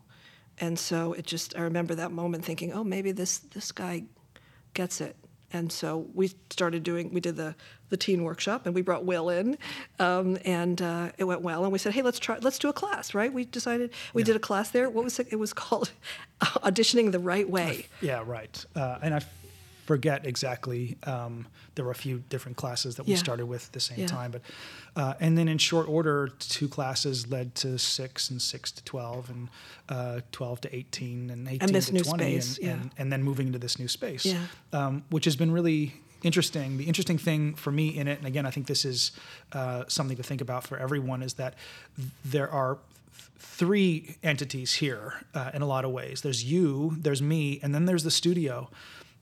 And 0.59 0.79
so 0.79 1.13
it 1.13 1.27
just. 1.27 1.55
I 1.55 1.61
remember 1.61 1.93
that 1.93 2.11
moment 2.11 2.43
thinking, 2.43 2.73
oh, 2.73 2.83
maybe 2.83 3.11
this 3.11 3.37
this 3.37 3.71
guy 3.71 4.05
gets 4.73 5.01
it. 5.01 5.15
And 5.53 5.71
so 5.71 6.07
we 6.13 6.31
started 6.49 6.83
doing, 6.83 7.13
we 7.13 7.21
did 7.21 7.37
the, 7.37 7.55
the 7.89 7.97
teen 7.97 8.23
workshop 8.23 8.65
and 8.65 8.75
we 8.75 8.81
brought 8.81 9.05
Will 9.05 9.29
in 9.29 9.57
um, 9.99 10.37
and 10.45 10.81
uh, 10.81 11.09
it 11.17 11.23
went 11.23 11.41
well. 11.41 11.63
And 11.63 11.71
we 11.71 11.79
said, 11.79 11.93
hey, 11.93 12.01
let's 12.01 12.19
try, 12.19 12.37
let's 12.41 12.59
do 12.59 12.69
a 12.69 12.73
class, 12.73 13.13
right? 13.13 13.31
We 13.31 13.45
decided, 13.45 13.91
we 14.13 14.23
did 14.23 14.35
a 14.35 14.39
class 14.39 14.71
there. 14.71 14.89
What 14.89 15.03
was 15.03 15.19
it? 15.19 15.27
It 15.31 15.37
was 15.37 15.53
called 15.53 15.91
Auditioning 16.41 17.11
the 17.11 17.19
Right 17.19 17.49
Way. 17.49 17.85
Yeah, 18.01 18.23
right. 18.25 18.65
Uh, 18.75 18.97
and 19.01 19.13
I 19.13 19.21
forget 19.85 20.25
exactly. 20.25 20.97
Um, 21.03 21.47
there 21.75 21.85
were 21.85 21.91
a 21.91 21.95
few 21.95 22.21
different 22.29 22.57
classes 22.57 22.95
that 22.97 23.05
we 23.05 23.13
Yeah. 23.13 23.19
started 23.19 23.45
with 23.45 23.67
at 23.67 23.71
the 23.73 23.79
same 23.79 23.99
Yeah. 23.99 24.07
time, 24.07 24.31
but 24.31 24.41
uh, 24.97 25.13
and 25.19 25.37
then 25.37 25.47
in 25.47 25.59
short 25.59 25.87
order, 25.87 26.29
two 26.39 26.67
classes 26.67 27.27
led 27.27 27.53
to 27.55 27.77
six 27.77 28.29
and 28.31 28.41
six 28.41 28.71
to 28.71 28.83
twelve, 28.83 29.29
and 29.29 29.47
uh, 29.87 30.21
twelve 30.31 30.59
to 30.61 30.75
eighteen, 30.75 31.29
and 31.29 31.47
eighteen 31.47 31.71
this 31.71 31.85
to 31.85 31.93
new 31.93 31.99
twenty, 32.01 32.41
space, 32.41 32.57
and, 32.57 32.65
yeah. 32.65 32.73
and 32.73 32.91
and 32.97 33.13
then 33.13 33.21
moving 33.23 33.45
into 33.47 33.59
this 33.59 33.77
new 33.79 33.87
space, 33.87 34.25
Yeah. 34.25 34.39
um, 34.73 35.03
which 35.11 35.23
has 35.25 35.35
been 35.35 35.51
really 35.51 35.93
interesting. 36.23 36.77
The 36.77 36.85
interesting 36.85 37.17
thing 37.17 37.55
for 37.55 37.71
me 37.71 37.97
in 37.97 38.07
it, 38.07 38.17
and 38.17 38.27
again, 38.27 38.45
I 38.45 38.51
think 38.51 38.67
this 38.67 38.85
is 38.85 39.11
uh, 39.53 39.83
something 39.87 40.17
to 40.17 40.23
think 40.23 40.41
about 40.41 40.65
for 40.65 40.77
everyone, 40.77 41.21
is 41.23 41.33
that 41.35 41.53
there 42.25 42.49
are 42.49 42.77
three 43.39 44.17
entities 44.23 44.73
here 44.73 45.13
uh, 45.33 45.51
in 45.53 45.61
a 45.61 45.65
lot 45.65 45.85
of 45.85 45.91
ways. 45.91 46.21
There's 46.21 46.43
you, 46.43 46.95
there's 46.99 47.21
me, 47.21 47.59
and 47.61 47.73
then 47.73 47.85
there's 47.85 48.03
the 48.03 48.11
studio. 48.11 48.69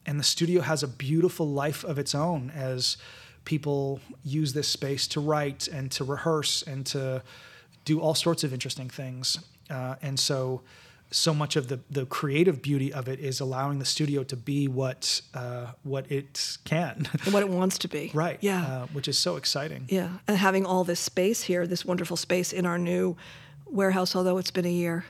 and 0.05 0.19
the 0.19 0.23
studio 0.23 0.61
has 0.61 0.83
a 0.83 0.87
beautiful 0.87 1.47
life 1.47 1.83
of 1.83 1.97
its 1.97 2.13
own 2.13 2.51
as 2.55 2.97
people 3.43 3.99
use 4.23 4.53
this 4.53 4.67
space 4.67 5.07
to 5.07 5.19
write 5.19 5.67
and 5.67 5.91
to 5.91 6.03
rehearse 6.03 6.63
and 6.63 6.85
to 6.85 7.21
do 7.85 7.99
all 7.99 8.15
sorts 8.15 8.43
of 8.43 8.53
interesting 8.53 8.89
things. 8.89 9.39
Uh, 9.69 9.95
and 10.01 10.19
so, 10.19 10.61
so 11.11 11.33
much 11.33 11.55
of 11.55 11.67
the, 11.67 11.79
the 11.89 12.05
creative 12.05 12.61
beauty 12.61 12.91
of 12.91 13.07
it 13.07 13.19
is 13.19 13.39
allowing 13.39 13.79
the 13.79 13.85
studio 13.85 14.23
to 14.23 14.35
be 14.35 14.67
what 14.67 15.21
uh, 15.33 15.67
what 15.83 16.11
it 16.11 16.57
can, 16.65 17.07
and 17.23 17.33
what 17.33 17.43
it 17.43 17.49
wants 17.49 17.77
to 17.79 17.87
be. 17.87 18.11
right? 18.13 18.37
Yeah. 18.41 18.63
uh, 18.63 18.85
which 18.87 19.07
is 19.07 19.17
so 19.17 19.35
exciting. 19.35 19.85
Yeah, 19.87 20.09
and 20.27 20.37
having 20.37 20.65
all 20.65 20.83
this 20.83 20.99
space 20.99 21.43
here, 21.43 21.67
this 21.67 21.85
wonderful 21.85 22.17
space 22.17 22.51
in 22.53 22.65
our 22.65 22.77
new 22.77 23.15
warehouse, 23.65 24.15
although 24.15 24.37
it's 24.37 24.51
been 24.51 24.65
a 24.65 24.71
year 24.71 25.05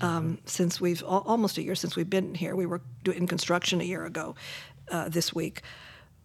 um, 0.00 0.38
since 0.46 0.80
we've 0.80 1.02
al- 1.02 1.24
almost 1.26 1.58
a 1.58 1.62
year 1.62 1.74
since 1.74 1.96
we've 1.96 2.10
been 2.10 2.34
here. 2.34 2.56
We 2.56 2.66
were 2.66 2.80
in 3.04 3.26
construction 3.26 3.80
a 3.80 3.84
year 3.84 4.04
ago 4.04 4.34
uh, 4.90 5.08
this 5.08 5.34
week, 5.34 5.62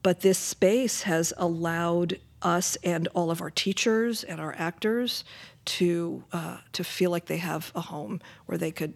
but 0.01 0.21
this 0.21 0.37
space 0.37 1.03
has 1.03 1.33
allowed 1.37 2.19
us 2.41 2.75
and 2.83 3.07
all 3.09 3.31
of 3.31 3.41
our 3.41 3.49
teachers 3.49 4.23
and 4.23 4.39
our 4.39 4.53
actors 4.57 5.23
to 5.65 6.23
uh, 6.31 6.57
to 6.73 6.83
feel 6.83 7.09
like 7.09 7.25
they 7.25 7.37
have 7.37 7.71
a 7.75 7.81
home 7.81 8.21
where 8.45 8.57
they 8.57 8.71
could 8.71 8.93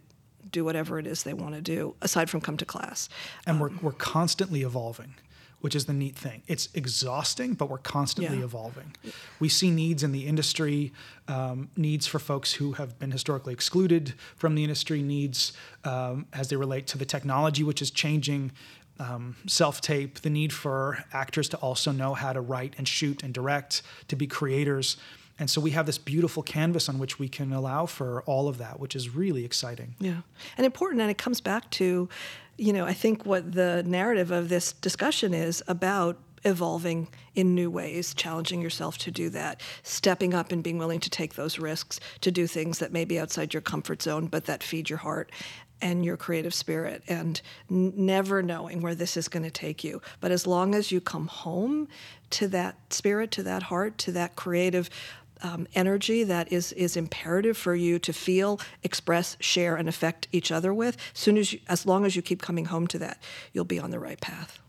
do 0.51 0.63
whatever 0.65 1.00
it 1.00 1.08
is 1.08 1.24
they 1.24 1.34
want 1.34 1.56
to 1.56 1.62
do 1.62 1.96
aside 2.01 2.29
from 2.29 2.41
come 2.41 2.58
to 2.58 2.65
class. 2.65 3.10
and 3.46 3.60
we're, 3.60 3.72
we're 3.82 3.91
constantly 3.91 4.62
evolving 4.63 5.13
which 5.62 5.75
is 5.75 5.86
the 5.86 5.94
neat 5.94 6.15
thing 6.15 6.41
it's 6.48 6.70
exhausting 6.74 7.53
but 7.53 7.70
we're 7.70 7.77
constantly 7.77 8.38
Yeah. 8.38 8.46
evolving 8.46 8.96
we 9.39 9.50
see 9.50 9.70
needs 9.72 10.03
in 10.03 10.12
the 10.13 10.25
industry 10.25 10.94
um, 11.27 11.70
needs 11.75 12.08
for 12.08 12.18
folks 12.20 12.53
who 12.53 12.74
have 12.74 12.98
been 12.98 13.12
historically 13.12 13.53
excluded 13.53 14.13
from 14.38 14.56
the 14.56 14.63
industry 14.63 15.01
needs 15.01 15.51
um, 15.84 16.25
as 16.34 16.48
they 16.48 16.56
relate 16.56 16.88
to 16.88 16.98
the 16.98 17.06
technology 17.06 17.63
which 17.63 17.82
is 17.82 17.91
changing 17.91 18.51
um, 19.00 19.36
self-tape 19.48 20.20
the 20.22 20.29
need 20.29 20.51
for 20.53 21.03
actors 21.13 21.48
to 21.50 21.58
also 21.58 21.91
know 21.91 22.13
how 22.13 22.32
to 22.34 22.41
write 22.41 22.74
and 22.77 22.88
shoot 22.88 23.22
and 23.24 23.34
direct 23.34 23.82
to 24.08 24.15
be 24.15 24.27
creators 24.27 24.98
and 25.39 25.50
so 25.50 25.62
we 25.62 25.72
have 25.72 25.86
this 25.86 25.98
beautiful 25.98 26.43
canvas 26.43 26.89
on 26.89 27.00
which 27.00 27.17
we 27.17 27.27
can 27.29 27.53
allow 27.53 27.86
for 27.86 28.22
all 28.24 28.48
of 28.48 28.58
that 28.58 28.79
which 28.79 28.96
is 28.96 29.15
really 29.15 29.46
exciting 29.46 29.96
Yeah, 30.00 30.22
and 30.58 30.65
important, 30.65 31.01
and 31.01 31.10
it 31.10 31.17
comes 31.17 31.41
back 31.41 31.69
to, 31.72 32.10
you 32.58 32.74
know, 32.74 32.86
I 32.86 32.93
think 32.93 33.25
what 33.25 33.53
the 33.53 33.84
narrative 33.84 34.31
of 34.31 34.50
this 34.50 34.74
discussion 34.74 35.34
is 35.34 35.63
about 35.67 36.17
evolving 36.46 37.08
in 37.36 37.55
new 37.55 37.69
ways, 37.69 38.13
challenging 38.13 38.62
yourself 38.62 38.98
to 39.00 39.12
do 39.12 39.29
that, 39.29 39.62
stepping 39.84 40.34
up 40.34 40.51
and 40.51 40.63
being 40.63 40.77
willing 40.77 41.00
to 41.01 41.10
take 41.10 41.36
those 41.36 41.60
risks, 41.60 42.00
to 42.22 42.31
do 42.31 42.48
things 42.48 42.79
that 42.79 42.91
may 42.91 43.05
be 43.05 43.19
outside 43.19 43.53
your 43.53 43.62
comfort 43.62 44.01
zone, 44.01 44.27
but 44.27 44.46
that 44.46 44.63
feed 44.63 44.89
your 44.89 45.00
heart 45.00 45.31
and 45.81 46.03
your 46.03 46.17
creative 46.17 46.53
spirit, 46.53 47.03
and 47.08 47.41
n- 47.72 47.93
never 47.96 48.43
knowing 48.43 48.81
where 48.81 48.96
this 48.96 49.15
is 49.15 49.29
going 49.29 49.43
to 49.43 49.51
take 49.51 49.84
you. 49.84 50.01
But 50.19 50.31
as 50.31 50.46
long 50.46 50.75
as 50.75 50.91
you 50.91 51.00
come 51.00 51.27
home 51.27 51.88
to 52.31 52.48
that 52.50 52.75
spirit, 52.93 53.31
to 53.31 53.43
that 53.43 53.63
heart, 53.63 53.98
to 54.00 54.12
that 54.12 54.36
creative 54.36 54.89
um, 55.43 55.67
energy 55.74 56.24
that 56.24 56.51
is 56.51 56.72
is 56.74 56.98
imperative 56.98 57.58
for 57.58 57.75
you 57.75 58.00
to 58.00 58.13
feel, 58.13 58.60
express, 58.84 59.38
share, 59.39 59.75
and 59.75 59.88
affect 59.88 60.27
each 60.31 60.51
other 60.51 60.74
with. 60.74 60.98
Soon 61.13 61.38
as 61.38 61.53
you, 61.53 61.60
as 61.67 61.86
long 61.86 62.05
as 62.05 62.15
you 62.15 62.22
keep 62.22 62.41
coming 62.41 62.65
home 62.65 62.88
to 62.88 63.00
that, 63.00 63.22
you'll 63.53 63.65
be 63.65 63.79
on 63.79 63.91
the 63.91 64.00
right 64.00 64.19
path. 64.19 64.60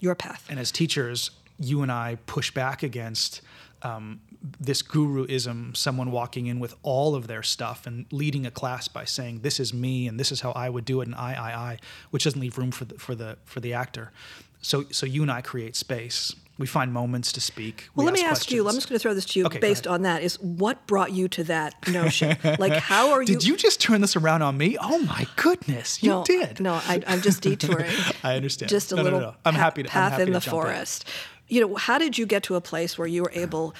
Your 0.00 0.14
path. 0.14 0.46
and 0.50 0.60
as 0.60 0.70
teachers, 0.70 1.30
you 1.58 1.82
and 1.82 1.90
I 1.90 2.18
push 2.26 2.50
back 2.50 2.82
against 2.82 3.40
um, 3.82 4.20
this 4.60 4.82
guruism, 4.82 5.76
someone 5.76 6.10
walking 6.10 6.46
in 6.46 6.60
with 6.60 6.74
all 6.82 7.14
of 7.14 7.26
their 7.26 7.42
stuff 7.42 7.86
and 7.86 8.06
leading 8.12 8.46
a 8.46 8.50
class 8.50 8.88
by 8.88 9.04
saying, 9.04 9.40
"This 9.40 9.58
is 9.58 9.72
me, 9.72 10.06
and 10.06 10.20
this 10.20 10.30
is 10.30 10.40
how 10.40 10.52
I 10.52 10.68
would 10.68 10.84
do 10.84 11.00
it," 11.00 11.06
and 11.06 11.14
I, 11.14 11.32
I, 11.32 11.54
I, 11.72 11.78
which 12.10 12.24
doesn't 12.24 12.40
leave 12.40 12.58
room 12.58 12.70
for 12.70 12.84
the 12.84 12.98
for 12.98 13.14
the 13.14 13.38
for 13.44 13.60
the 13.60 13.72
actor. 13.72 14.12
So, 14.60 14.84
so 14.90 15.06
you 15.06 15.22
and 15.22 15.30
I 15.30 15.40
create 15.42 15.76
space. 15.76 16.34
We 16.58 16.66
find 16.66 16.90
moments 16.90 17.32
to 17.32 17.40
speak. 17.40 17.88
Well, 17.94 18.06
We 18.06 18.12
let 18.12 18.18
me 18.18 18.24
ask 18.26 18.50
you. 18.50 18.66
I'm 18.66 18.74
just 18.74 18.88
going 18.88 18.98
to 18.98 19.02
throw 19.02 19.12
this 19.12 19.26
to 19.26 19.38
you 19.40 19.44
Okay, 19.46 19.58
based 19.58 19.86
on 19.86 20.02
that. 20.02 20.22
Is 20.22 20.40
what 20.40 20.86
brought 20.86 21.12
you 21.12 21.28
to 21.28 21.44
that 21.44 21.74
notion? 21.88 22.34
like, 22.58 22.72
how 22.72 23.10
are 23.12 23.20
you? 23.20 23.26
Did 23.26 23.44
you 23.46 23.58
just 23.58 23.78
turn 23.78 24.00
this 24.00 24.16
around 24.16 24.40
on 24.40 24.56
me? 24.56 24.78
Oh 24.80 24.98
my 25.00 25.26
goodness, 25.36 26.02
you 26.02 26.08
no, 26.08 26.24
did. 26.24 26.58
No, 26.58 26.72
I, 26.74 27.02
I'm 27.06 27.20
just 27.20 27.42
detouring. 27.42 27.90
I 28.24 28.36
understand. 28.36 28.70
Just 28.70 28.90
a 28.92 28.96
No, 28.96 29.02
little 29.02 29.20
no. 29.20 29.34
I'm 29.44 29.52
pa- 29.52 29.60
happy 29.60 29.82
to- 29.82 29.88
I'm 29.90 30.10
happy 30.10 30.22
in 30.22 30.26
to 30.28 30.32
the 30.32 30.40
jump 30.40 30.46
in. 30.56 30.62
forest. 30.62 31.04
You 31.48 31.60
know, 31.60 31.74
how 31.74 31.98
did 31.98 32.16
you 32.16 32.24
get 32.24 32.42
to 32.44 32.54
a 32.54 32.60
place 32.62 32.96
where 32.96 33.06
you 33.06 33.22
were 33.22 33.32
able 33.34 33.74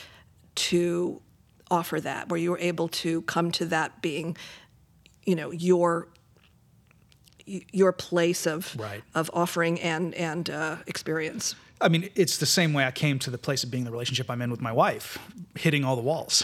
to 0.56 1.23
offer 1.71 1.98
that, 2.01 2.29
where 2.29 2.38
you 2.38 2.51
were 2.51 2.59
able 2.59 2.88
to 2.88 3.22
come 3.22 3.51
to 3.53 3.64
that 3.66 4.03
being, 4.03 4.37
you 5.24 5.35
know, 5.35 5.51
your 5.51 6.09
your 7.46 7.92
place 7.92 8.46
of 8.46 8.74
Right. 8.78 9.02
of 9.14 9.30
offering 9.32 9.80
and 9.80 10.14
and 10.14 10.50
uh, 10.50 10.76
experience. 10.87 11.54
I 11.78 11.88
mean, 11.88 12.09
it's 12.14 12.38
the 12.38 12.46
same 12.46 12.72
way 12.72 12.87
I 12.87 12.90
came 12.90 13.18
to 13.18 13.30
the 13.30 13.37
place 13.37 13.62
of 13.62 13.70
being 13.70 13.85
the 13.85 13.90
relationship 13.90 14.30
I'm 14.30 14.40
in 14.40 14.50
with 14.50 14.62
my 14.62 14.72
wife, 14.72 15.18
hitting 15.59 15.85
all 15.85 15.94
the 15.94 16.02
walls, 16.02 16.42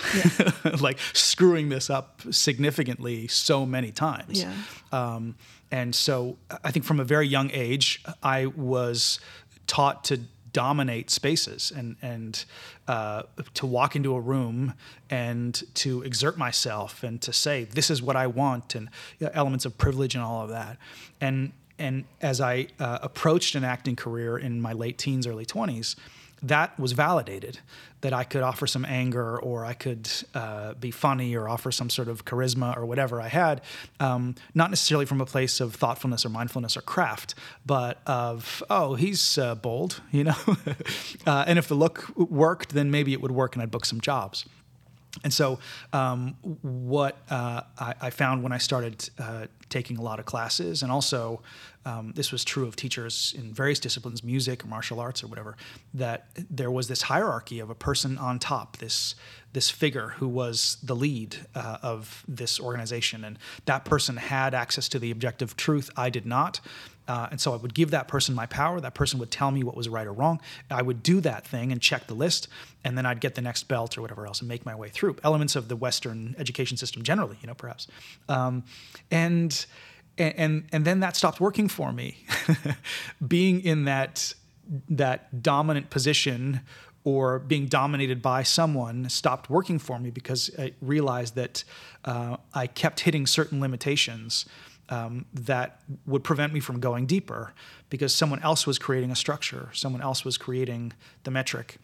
like 0.80 0.98
screwing 1.14 1.70
this 1.70 1.88
up 1.88 2.20
significantly 2.30 3.28
so 3.28 3.64
many 3.64 3.92
times. 3.92 4.42
Yeah. 4.42 4.52
Um, 4.92 5.34
and 5.70 5.94
so 5.94 6.36
I 6.62 6.70
think 6.70 6.84
from 6.84 7.00
a 7.00 7.04
very 7.04 7.26
young 7.26 7.50
age, 7.50 8.02
I 8.22 8.44
was 8.46 9.20
taught 9.66 10.04
to 10.04 10.20
dominate 10.52 11.10
spaces 11.10 11.72
and 11.74 11.96
and 12.02 12.44
uh, 12.88 13.22
to 13.54 13.66
walk 13.66 13.96
into 13.96 14.14
a 14.14 14.20
room 14.20 14.74
and 15.10 15.62
to 15.74 16.02
exert 16.02 16.36
myself 16.36 17.02
and 17.02 17.20
to 17.22 17.32
say 17.32 17.64
this 17.64 17.90
is 17.90 18.02
what 18.02 18.16
I 18.16 18.26
want 18.26 18.74
and 18.74 18.88
you 19.18 19.26
know, 19.26 19.32
elements 19.34 19.64
of 19.64 19.76
privilege 19.78 20.14
and 20.14 20.24
all 20.24 20.42
of 20.42 20.50
that. 20.50 20.78
And 21.20 21.52
and 21.78 22.04
as 22.20 22.40
I 22.40 22.68
uh, 22.78 22.98
approached 23.02 23.54
an 23.54 23.64
acting 23.64 23.96
career 23.96 24.38
in 24.38 24.60
my 24.60 24.72
late 24.72 24.98
teens, 24.98 25.26
early 25.26 25.46
20s, 25.46 25.96
that 26.42 26.78
was 26.78 26.92
validated 26.92 27.59
that 28.00 28.12
I 28.12 28.24
could 28.24 28.42
offer 28.42 28.66
some 28.66 28.85
anger 28.85 29.38
or 29.38 29.64
I 29.64 29.74
could 29.74 30.11
uh, 30.35 30.74
be 30.74 30.90
funny 30.90 31.37
or 31.37 31.48
offer 31.48 31.70
some 31.70 31.88
sort 31.88 32.09
of 32.09 32.24
charisma 32.24 32.76
or 32.76 32.85
whatever 32.85 33.20
I 33.20 33.28
had, 33.28 33.61
um, 34.00 34.35
not 34.55 34.70
necessarily 34.70 35.07
from 35.07 35.20
a 35.20 35.26
place 35.26 35.61
of 35.61 35.74
thoughtfulness 35.74 36.26
or 36.26 36.28
mindfulness 36.28 36.76
or 36.76 36.81
craft, 36.81 37.37
but 37.64 38.00
of, 38.07 38.62
oh, 38.68 38.96
he's 38.96 39.38
uh, 39.38 39.55
bold, 39.55 40.00
you 40.11 40.24
know? 40.24 40.37
uh, 41.26 41.44
and 41.46 41.59
if 41.59 41.68
the 41.68 41.76
look 41.76 42.11
worked, 42.16 42.70
then 42.70 42.90
maybe 42.90 43.12
it 43.12 43.20
would 43.20 43.31
work 43.31 43.55
and 43.55 43.62
I'd 43.62 43.70
book 43.70 43.85
some 43.85 44.00
jobs. 44.00 44.44
And 45.25 45.33
so, 45.33 45.59
um, 45.92 46.37
what 46.62 47.18
uh, 47.31 47.62
I, 47.79 47.94
I 48.01 48.11
found 48.11 48.42
when 48.42 48.53
I 48.53 48.59
started 48.59 49.11
uh, 49.18 49.46
taking 49.68 49.98
a 49.98 50.03
lot 50.03 50.18
of 50.18 50.25
classes, 50.25 50.83
and 50.83 50.90
also 50.90 51.42
um, 51.85 52.12
this 52.14 52.33
was 52.33 52.44
true 52.44 52.66
of 52.66 52.77
teachers 52.77 53.35
in 53.37 53.53
various 53.53 53.79
disciplines, 53.79 54.25
music 54.25 54.64
or 54.64 54.68
martial 54.68 55.01
arts 55.01 55.22
or 55.22 55.27
whatever, 55.27 55.57
that 55.92 56.29
there 56.51 56.70
was 56.70 56.88
this 56.88 57.03
hierarchy 57.03 57.59
of 57.61 57.68
a 57.68 57.75
person 57.75 58.16
on 58.18 58.38
top, 58.38 58.79
this 58.79 59.14
this 59.53 59.68
figure 59.68 60.14
who 60.16 60.29
was 60.29 60.79
the 60.83 60.96
lead 60.96 61.37
uh, 61.55 61.77
of 61.83 62.25
this 62.27 62.59
organization, 62.59 63.22
and 63.22 63.38
that 63.66 63.85
person 63.85 64.16
had 64.16 64.55
access 64.55 64.88
to 64.88 64.98
the 64.98 65.11
objective 65.11 65.57
truth. 65.57 65.90
I 65.94 66.09
did 66.09 66.25
not. 66.25 66.61
Uh, 67.08 67.28
and 67.30 67.40
so 67.40 67.52
I 67.52 67.56
would 67.56 67.74
give 67.74 67.90
that 67.90 68.08
person 68.08 68.34
my 68.34 68.46
power. 68.46 68.80
That 68.80 68.94
person 68.94 69.18
would 69.18 69.30
tell 69.30 69.50
me 69.50 69.62
what 69.62 69.76
was 69.76 69.88
right 69.88 70.06
or 70.06 70.12
wrong. 70.12 70.40
I 70.70 70.82
would 70.82 71.02
do 71.02 71.20
that 71.20 71.46
thing 71.46 71.72
and 71.72 71.80
check 71.80 72.06
the 72.06 72.14
list, 72.14 72.48
and 72.84 72.96
then 72.96 73.06
I'd 73.06 73.20
get 73.20 73.34
the 73.34 73.42
next 73.42 73.64
belt 73.64 73.98
or 73.98 74.02
whatever 74.02 74.26
else 74.26 74.40
and 74.40 74.48
make 74.48 74.64
my 74.64 74.74
way 74.74 74.88
through 74.88 75.16
elements 75.24 75.56
of 75.56 75.68
the 75.68 75.76
Western 75.76 76.34
education 76.38 76.76
system 76.76 77.02
generally, 77.02 77.36
you 77.40 77.46
know, 77.46 77.54
perhaps. 77.54 77.86
Um, 78.28 78.64
and 79.10 79.66
and 80.18 80.64
and 80.72 80.84
then 80.84 81.00
that 81.00 81.16
stopped 81.16 81.40
working 81.40 81.68
for 81.68 81.92
me. 81.92 82.24
Being 83.26 83.60
in 83.62 83.84
that 83.86 84.34
that 84.88 85.42
dominant 85.42 85.90
position 85.90 86.60
or 87.04 87.40
being 87.40 87.66
dominated 87.66 88.22
by 88.22 88.42
someone 88.42 89.08
stopped 89.08 89.50
working 89.50 89.78
for 89.78 89.98
me 89.98 90.10
because 90.10 90.50
I 90.58 90.72
realized 90.80 91.34
that 91.34 91.64
uh, 92.04 92.36
I 92.54 92.68
kept 92.68 93.00
hitting 93.00 93.26
certain 93.26 93.60
limitations 93.60 94.46
um, 94.88 95.25
that 95.33 95.81
would 96.07 96.25
prevent 96.25 96.53
me 96.53 96.61
from 96.61 96.81
going 96.81 97.07
deeper 97.07 97.55
because 97.90 98.14
someone 98.14 98.42
else 98.42 98.66
was 98.66 98.79
creating 98.79 99.11
a 99.11 99.16
structure, 99.16 99.68
someone 99.73 100.03
else 100.03 100.25
was 100.25 100.37
creating 100.37 100.92
the 101.25 101.31
metric. 101.31 101.77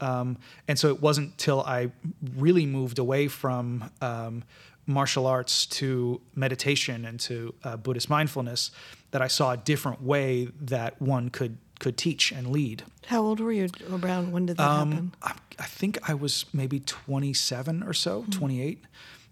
Um, 0.00 0.36
and 0.68 0.78
so 0.78 0.88
it 0.88 1.00
wasn't 1.00 1.38
till 1.38 1.62
I 1.62 1.90
really 2.36 2.66
moved 2.66 2.98
away 2.98 3.28
from 3.28 3.90
um, 4.00 4.44
martial 4.86 5.26
arts 5.26 5.66
to 5.66 6.20
meditation 6.34 7.04
and 7.04 7.18
to 7.20 7.54
uh, 7.64 7.76
Buddhist 7.76 8.10
mindfulness 8.10 8.70
that 9.12 9.22
I 9.22 9.28
saw 9.28 9.52
a 9.52 9.56
different 9.56 10.02
way 10.02 10.48
that 10.60 11.00
one 11.00 11.30
could 11.30 11.58
could 11.78 11.98
teach 11.98 12.32
and 12.32 12.46
lead. 12.48 12.84
How 13.06 13.20
old 13.22 13.38
were 13.38 13.52
you 13.52 13.68
around? 13.92 14.32
When 14.32 14.46
did 14.46 14.56
that 14.56 14.62
happen? 14.62 15.12
I, 15.22 15.34
I 15.58 15.64
think 15.66 15.98
I 16.08 16.14
was 16.14 16.46
maybe 16.54 16.80
27 16.80 17.82
or 17.82 17.92
so, 17.92 18.22
Mm-hmm. 18.22 18.30
28. 18.30 18.84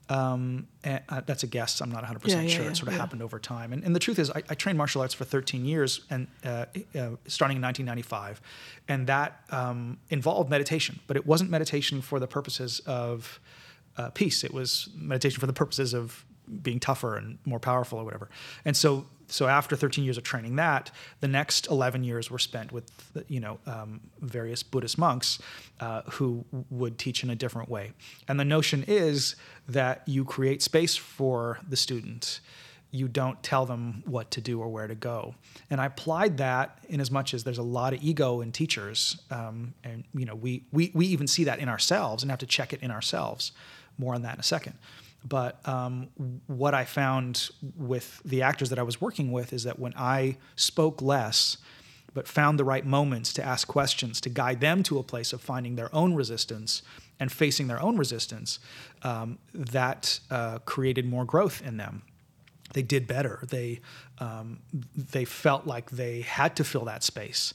Um, 0.08 0.68
and 0.82 1.00
uh, 1.08 1.22
that's 1.24 1.42
a 1.44 1.46
guess. 1.46 1.80
I'm 1.80 1.90
not 1.90 2.04
100% 2.04 2.28
Yeah, 2.28 2.40
yeah, 2.42 2.48
sure. 2.48 2.64
yeah, 2.64 2.70
it 2.70 2.76
sort 2.76 2.88
of 2.88 2.94
happened 2.94 3.22
over 3.22 3.38
time. 3.38 3.72
And, 3.72 3.82
and 3.84 3.94
the 3.94 4.00
truth 4.00 4.18
is, 4.18 4.30
I, 4.30 4.42
I 4.50 4.54
trained 4.54 4.76
martial 4.76 5.00
arts 5.00 5.14
for 5.14 5.24
13 5.24 5.64
years, 5.64 6.02
and 6.10 6.26
uh, 6.44 6.66
uh, 6.94 7.16
starting 7.26 7.56
in 7.56 7.62
1995, 7.62 8.40
and 8.88 9.06
that 9.06 9.40
um, 9.50 9.98
involved 10.10 10.50
meditation. 10.50 11.00
But 11.06 11.16
it 11.16 11.26
wasn't 11.26 11.50
meditation 11.50 12.02
for 12.02 12.20
the 12.20 12.26
purposes 12.26 12.80
of 12.80 13.40
uh, 13.96 14.10
peace. 14.10 14.44
It 14.44 14.52
was 14.52 14.90
meditation 14.94 15.40
for 15.40 15.46
the 15.46 15.52
purposes 15.54 15.94
of 15.94 16.24
being 16.62 16.80
tougher 16.80 17.16
and 17.16 17.38
more 17.44 17.60
powerful 17.60 17.98
or 17.98 18.04
whatever. 18.04 18.28
And 18.64 18.76
so 18.76 19.06
so 19.28 19.46
after 19.46 19.76
13 19.76 20.04
years 20.04 20.18
of 20.18 20.22
training 20.24 20.56
that, 20.56 20.90
the 21.20 21.28
next 21.28 21.68
11 21.68 22.04
years 22.04 22.30
were 22.30 22.38
spent 22.38 22.72
with 22.72 22.90
you 23.28 23.40
know 23.40 23.58
um, 23.66 24.00
various 24.20 24.62
Buddhist 24.62 24.98
monks 24.98 25.38
uh, 25.80 26.02
who 26.12 26.44
would 26.70 26.98
teach 26.98 27.22
in 27.24 27.30
a 27.30 27.34
different 27.34 27.68
way. 27.68 27.92
And 28.28 28.38
the 28.38 28.44
notion 28.44 28.84
is 28.86 29.36
that 29.68 30.02
you 30.06 30.24
create 30.24 30.62
space 30.62 30.96
for 30.96 31.58
the 31.68 31.76
student. 31.76 32.40
You 32.90 33.08
don't 33.08 33.42
tell 33.42 33.66
them 33.66 34.04
what 34.06 34.30
to 34.32 34.40
do 34.40 34.60
or 34.60 34.68
where 34.68 34.86
to 34.86 34.94
go. 34.94 35.34
And 35.68 35.80
I 35.80 35.86
applied 35.86 36.36
that 36.36 36.78
in 36.88 37.00
as 37.00 37.10
much 37.10 37.34
as 37.34 37.42
there's 37.42 37.58
a 37.58 37.62
lot 37.62 37.92
of 37.92 38.02
ego 38.04 38.40
in 38.40 38.52
teachers, 38.52 39.20
um, 39.30 39.74
and 39.82 40.04
you 40.14 40.26
know 40.26 40.36
we, 40.36 40.64
we 40.70 40.92
we 40.94 41.06
even 41.06 41.26
see 41.26 41.44
that 41.44 41.58
in 41.58 41.68
ourselves 41.68 42.22
and 42.22 42.30
have 42.30 42.40
to 42.40 42.46
check 42.46 42.72
it 42.72 42.82
in 42.82 42.90
ourselves. 42.90 43.52
More 43.98 44.14
on 44.14 44.22
that 44.22 44.34
in 44.34 44.40
a 44.40 44.44
second. 44.44 44.74
But 45.26 45.66
um, 45.66 46.08
what 46.46 46.74
I 46.74 46.84
found 46.84 47.48
with 47.76 48.20
the 48.24 48.42
actors 48.42 48.68
that 48.70 48.78
I 48.78 48.82
was 48.82 49.00
working 49.00 49.32
with 49.32 49.52
is 49.52 49.64
that 49.64 49.78
when 49.78 49.94
I 49.96 50.36
spoke 50.54 51.00
less, 51.00 51.56
but 52.12 52.28
found 52.28 52.58
the 52.58 52.64
right 52.64 52.84
moments 52.84 53.32
to 53.34 53.42
ask 53.42 53.66
questions 53.66 54.20
to 54.20 54.28
guide 54.28 54.60
them 54.60 54.82
to 54.84 54.98
a 54.98 55.02
place 55.02 55.32
of 55.32 55.40
finding 55.40 55.76
their 55.76 55.92
own 55.94 56.14
resistance 56.14 56.82
and 57.18 57.32
facing 57.32 57.68
their 57.68 57.80
own 57.80 57.96
resistance, 57.96 58.58
um, 59.02 59.38
that 59.54 60.20
uh, 60.30 60.58
created 60.60 61.06
more 61.06 61.24
growth 61.24 61.62
in 61.62 61.76
them. 61.76 62.02
They 62.72 62.82
did 62.82 63.06
better. 63.06 63.40
They 63.48 63.80
um, 64.18 64.60
they 64.96 65.24
felt 65.24 65.66
like 65.66 65.90
they 65.90 66.22
had 66.22 66.56
to 66.56 66.64
fill 66.64 66.84
that 66.86 67.02
space 67.02 67.54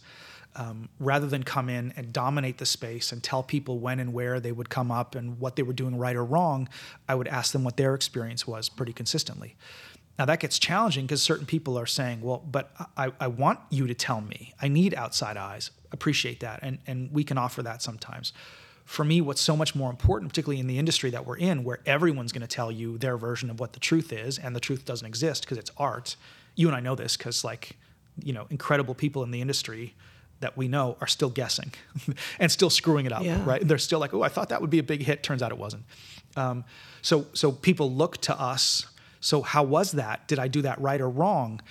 um, 0.59 0.89
rather 0.99 1.25
than 1.25 1.43
come 1.43 1.69
in 1.69 1.93
and 1.95 2.11
dominate 2.11 2.57
the 2.57 2.65
space 2.65 3.13
and 3.13 3.23
tell 3.23 3.41
people 3.41 3.79
when 3.79 3.97
and 3.99 4.13
where 4.13 4.41
they 4.41 4.51
would 4.51 4.69
come 4.69 4.91
up 4.91 5.15
and 5.15 5.39
what 5.39 5.55
they 5.55 5.63
were 5.63 5.73
doing 5.73 5.97
right 5.97 6.17
or 6.17 6.25
wrong, 6.25 6.67
I 7.07 7.15
would 7.15 7.29
ask 7.29 7.53
them 7.53 7.63
what 7.63 7.77
their 7.77 7.95
experience 7.95 8.45
was 8.45 8.67
pretty 8.67 8.91
consistently. 8.91 9.55
Now 10.19 10.25
that 10.25 10.41
gets 10.41 10.59
challenging 10.59 11.05
because 11.05 11.23
certain 11.23 11.45
people 11.45 11.79
are 11.79 11.85
saying, 11.85 12.19
well, 12.21 12.43
but 12.45 12.71
I, 12.97 13.13
I 13.21 13.27
want 13.27 13.59
you 13.69 13.87
to 13.87 13.93
tell 13.93 14.19
me. 14.19 14.53
I 14.61 14.67
need 14.67 14.93
outside 14.93 15.37
eyes. 15.37 15.71
Appreciate 15.93 16.41
that. 16.41 16.59
And, 16.61 16.79
and 16.85 17.09
we 17.13 17.23
can 17.23 17.37
offer 17.37 17.63
that 17.63 17.81
sometimes. 17.81 18.33
For 18.83 19.05
me, 19.05 19.21
what's 19.21 19.39
so 19.39 19.55
much 19.55 19.75
more 19.75 19.89
important, 19.89 20.29
particularly 20.29 20.59
in 20.59 20.67
the 20.67 20.77
industry 20.77 21.09
that 21.11 21.25
we're 21.25 21.37
in, 21.37 21.63
where 21.63 21.79
everyone's 21.85 22.33
going 22.33 22.41
to 22.41 22.47
tell 22.47 22.69
you 22.69 22.97
their 22.97 23.15
version 23.15 23.49
of 23.49 23.61
what 23.61 23.71
the 23.71 23.79
truth 23.79 24.11
is, 24.11 24.37
and 24.37 24.53
the 24.53 24.59
truth 24.59 24.83
doesn't 24.83 25.07
exist 25.07 25.43
because 25.43 25.57
it's 25.57 25.71
art. 25.77 26.17
You 26.55 26.67
and 26.67 26.75
I 26.75 26.81
know 26.81 26.95
this 26.95 27.15
because, 27.15 27.45
like, 27.45 27.77
you 28.21 28.33
know, 28.33 28.45
incredible 28.49 28.95
people 28.95 29.23
in 29.23 29.31
the 29.31 29.39
industry 29.39 29.93
that 30.39 30.57
we 30.57 30.67
know 30.67 30.97
are 31.01 31.07
still 31.07 31.29
guessing 31.29 31.73
and 32.39 32.51
still 32.51 32.69
screwing 32.69 33.05
it 33.05 33.11
up, 33.11 33.23
yeah. 33.23 33.43
right? 33.45 33.65
They're 33.67 33.77
still 33.77 33.99
like, 33.99 34.13
oh, 34.13 34.21
I 34.21 34.29
thought 34.29 34.49
that 34.49 34.61
would 34.61 34.69
be 34.69 34.79
a 34.79 34.83
big 34.83 35.03
hit. 35.03 35.23
Turns 35.23 35.43
out 35.43 35.51
it 35.51 35.57
wasn't. 35.57 35.83
Um, 36.35 36.63
so, 37.01 37.27
so 37.33 37.51
people 37.51 37.91
look 37.91 38.17
to 38.21 38.39
us. 38.39 38.85
So, 39.19 39.41
how 39.41 39.63
was 39.63 39.93
that? 39.93 40.27
Did 40.27 40.39
I 40.39 40.47
do 40.47 40.61
that 40.61 40.79
right 40.79 41.01
or 41.01 41.09
wrong? 41.09 41.61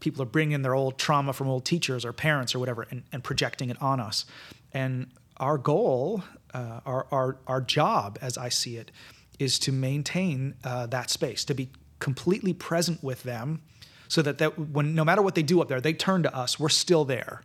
People 0.00 0.22
are 0.22 0.26
bringing 0.26 0.62
their 0.62 0.74
old 0.74 0.98
trauma 0.98 1.32
from 1.32 1.48
old 1.48 1.64
teachers 1.64 2.04
or 2.04 2.12
parents 2.12 2.54
or 2.54 2.58
whatever 2.58 2.86
and, 2.90 3.02
and 3.12 3.22
projecting 3.22 3.70
it 3.70 3.80
on 3.80 4.00
us. 4.00 4.26
And 4.72 5.08
our 5.38 5.58
goal, 5.58 6.24
uh, 6.52 6.80
our, 6.84 7.06
our, 7.10 7.36
our 7.46 7.60
job, 7.60 8.18
as 8.20 8.36
I 8.36 8.48
see 8.48 8.76
it, 8.76 8.90
is 9.38 9.58
to 9.60 9.72
maintain 9.72 10.54
uh, 10.64 10.86
that 10.86 11.10
space, 11.10 11.44
to 11.44 11.54
be 11.54 11.70
completely 11.98 12.52
present 12.52 13.02
with 13.02 13.22
them 13.22 13.62
so 14.08 14.22
that, 14.22 14.38
that 14.38 14.58
when 14.58 14.94
no 14.94 15.04
matter 15.04 15.22
what 15.22 15.34
they 15.34 15.42
do 15.42 15.60
up 15.60 15.68
there, 15.68 15.80
they 15.80 15.92
turn 15.92 16.22
to 16.22 16.34
us, 16.34 16.58
we're 16.58 16.68
still 16.68 17.04
there. 17.04 17.42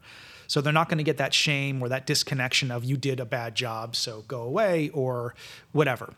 So 0.52 0.60
they're 0.60 0.74
not 0.74 0.90
going 0.90 0.98
to 0.98 1.06
get 1.06 1.16
that 1.16 1.34
shame 1.34 1.82
or 1.82 1.88
that 1.88 2.06
disconnection 2.06 2.72
of 2.72 2.84
you 2.84 2.98
did 2.98 3.22
a 3.22 3.26
bad 3.26 3.56
job, 3.56 3.96
so 3.96 4.26
go 4.28 4.42
away 4.42 4.90
or 4.90 5.34
whatever, 5.72 6.14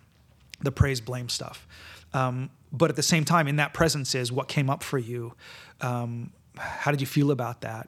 the 0.59 0.71
praise 0.71 0.99
blame 0.99 1.29
stuff. 1.29 1.67
Um, 2.15 2.49
but 2.71 2.89
at 2.89 2.95
the 2.95 3.03
same 3.03 3.25
time, 3.25 3.47
in 3.47 3.57
that 3.57 3.75
presence 3.75 4.15
is 4.15 4.31
what 4.31 4.47
came 4.47 4.71
up 4.71 4.81
for 4.81 4.97
you. 4.97 5.35
Um, 5.81 6.31
how 6.57 6.89
did 6.89 6.99
you 6.99 7.05
feel 7.05 7.29
about 7.29 7.61
that? 7.61 7.87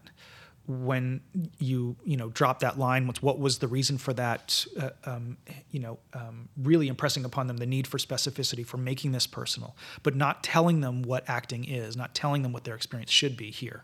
when 0.67 1.21
you 1.59 1.95
you 2.05 2.17
know 2.17 2.29
drop 2.29 2.61
that 2.61 2.79
line 2.79 3.05
what, 3.05 3.21
what 3.21 3.37
was 3.37 3.59
the 3.59 3.67
reason 3.67 3.99
for 3.99 4.13
that 4.13 4.65
uh, 4.79 4.89
um, 5.05 5.37
you 5.69 5.79
know 5.79 5.99
um, 6.13 6.49
really 6.57 6.87
impressing 6.87 7.23
upon 7.23 7.45
them 7.45 7.57
the 7.57 7.67
need 7.67 7.85
for 7.85 7.99
specificity 7.99 8.65
for 8.65 8.77
making 8.77 9.11
this 9.11 9.27
personal 9.27 9.75
but 10.01 10.15
not 10.15 10.41
telling 10.41 10.81
them 10.81 11.03
what 11.03 11.23
acting 11.27 11.63
is 11.65 11.95
not 11.95 12.15
telling 12.15 12.41
them 12.41 12.51
what 12.51 12.63
their 12.63 12.73
experience 12.73 13.11
should 13.11 13.37
be 13.37 13.51
here 13.51 13.83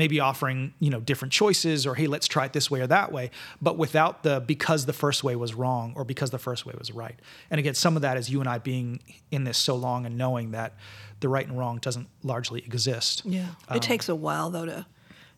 maybe 0.00 0.18
offering 0.18 0.72
you 0.80 0.88
know 0.88 0.98
different 0.98 1.30
choices 1.30 1.86
or 1.86 1.94
hey 1.94 2.06
let's 2.06 2.26
try 2.26 2.46
it 2.46 2.54
this 2.54 2.70
way 2.70 2.80
or 2.80 2.86
that 2.86 3.12
way 3.12 3.30
but 3.60 3.76
without 3.76 4.22
the 4.22 4.40
because 4.40 4.86
the 4.86 4.94
first 4.94 5.22
way 5.22 5.36
was 5.36 5.52
wrong 5.52 5.92
or 5.94 6.04
because 6.04 6.30
the 6.30 6.38
first 6.38 6.64
way 6.64 6.74
was 6.78 6.90
right. 6.90 7.20
And 7.50 7.58
again 7.58 7.74
some 7.74 7.96
of 7.96 8.02
that 8.02 8.16
is 8.16 8.30
you 8.30 8.40
and 8.40 8.48
i 8.48 8.56
being 8.56 9.00
in 9.30 9.44
this 9.44 9.58
so 9.58 9.76
long 9.76 10.06
and 10.06 10.16
knowing 10.16 10.52
that 10.52 10.72
the 11.20 11.28
right 11.28 11.46
and 11.46 11.58
wrong 11.58 11.76
doesn't 11.82 12.08
largely 12.22 12.60
exist. 12.60 13.20
Yeah. 13.26 13.48
It 13.70 13.74
um, 13.74 13.80
takes 13.80 14.08
a 14.08 14.16
while 14.16 14.48
though 14.48 14.64
to 14.64 14.86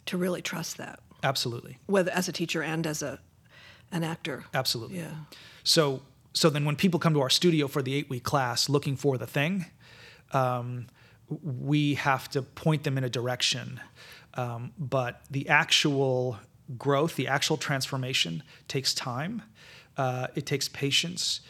to 0.06 0.16
really 0.16 0.42
trust 0.42 0.76
that. 0.76 1.00
Absolutely. 1.24 1.78
Whether 1.86 2.12
as 2.12 2.28
a 2.28 2.32
teacher 2.32 2.62
and 2.62 2.86
as 2.86 3.02
a 3.02 3.18
an 3.90 4.04
actor. 4.04 4.44
Absolutely. 4.54 4.98
Yeah. 4.98 5.10
So 5.64 6.02
so 6.34 6.50
then 6.50 6.64
when 6.64 6.76
people 6.76 7.00
come 7.00 7.14
to 7.14 7.20
our 7.20 7.30
studio 7.30 7.66
for 7.66 7.82
the 7.82 7.94
eight 7.94 8.08
week 8.08 8.22
class 8.22 8.68
looking 8.68 8.94
for 8.94 9.18
the 9.18 9.26
thing 9.26 9.66
um, 10.32 10.86
we 11.42 11.94
have 11.94 12.28
to 12.30 12.42
point 12.42 12.84
them 12.84 12.96
in 12.98 13.04
a 13.04 13.10
direction 13.10 13.80
um, 14.34 14.72
but 14.78 15.22
the 15.30 15.48
actual 15.48 16.38
growth, 16.78 17.16
the 17.16 17.28
actual 17.28 17.56
transformation 17.56 18.42
takes 18.68 18.94
time. 18.94 19.42
Uh, 19.96 20.28
it 20.34 20.46
takes 20.46 20.68
patience. 20.68 21.40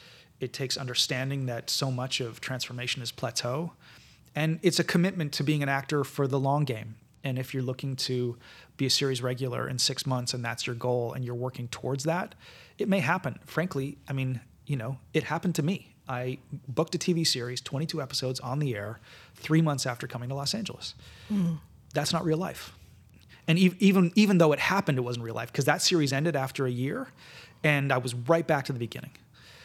It 0.40 0.52
takes 0.52 0.76
understanding 0.76 1.46
that 1.46 1.70
so 1.70 1.90
much 1.90 2.20
of 2.20 2.40
transformation 2.40 3.02
is 3.02 3.12
plateau. 3.12 3.72
And 4.34 4.58
it's 4.62 4.78
a 4.78 4.84
commitment 4.84 5.32
to 5.34 5.44
being 5.44 5.62
an 5.62 5.68
actor 5.68 6.04
for 6.04 6.26
the 6.26 6.40
long 6.40 6.64
game. 6.64 6.96
And 7.22 7.38
if 7.38 7.54
you're 7.54 7.62
looking 7.62 7.94
to 7.96 8.36
be 8.76 8.86
a 8.86 8.90
series 8.90 9.22
regular 9.22 9.68
in 9.68 9.78
six 9.78 10.04
months 10.06 10.34
and 10.34 10.44
that's 10.44 10.66
your 10.66 10.74
goal 10.74 11.12
and 11.12 11.24
you're 11.24 11.36
working 11.36 11.68
towards 11.68 12.04
that, 12.04 12.34
it 12.78 12.88
may 12.88 12.98
happen. 12.98 13.38
Frankly, 13.44 13.98
I 14.08 14.12
mean, 14.12 14.40
you 14.66 14.76
know, 14.76 14.98
it 15.14 15.24
happened 15.24 15.54
to 15.56 15.62
me. 15.62 15.94
I 16.08 16.38
booked 16.66 16.96
a 16.96 16.98
TV 16.98 17.24
series, 17.24 17.60
22 17.60 18.02
episodes 18.02 18.40
on 18.40 18.58
the 18.58 18.74
air, 18.74 18.98
three 19.36 19.62
months 19.62 19.86
after 19.86 20.08
coming 20.08 20.30
to 20.30 20.34
Los 20.34 20.52
Angeles. 20.52 20.94
Mm 21.30 21.58
that's 21.92 22.12
not 22.12 22.24
real 22.24 22.38
life. 22.38 22.72
And 23.48 23.58
even 23.58 24.12
even 24.14 24.38
though 24.38 24.52
it 24.52 24.60
happened, 24.60 24.98
it 24.98 25.02
wasn't 25.02 25.24
real 25.24 25.34
life 25.34 25.50
because 25.50 25.64
that 25.64 25.82
series 25.82 26.12
ended 26.12 26.36
after 26.36 26.64
a 26.64 26.70
year, 26.70 27.08
and 27.64 27.92
I 27.92 27.98
was 27.98 28.14
right 28.14 28.46
back 28.46 28.66
to 28.66 28.72
the 28.72 28.78
beginning. 28.78 29.10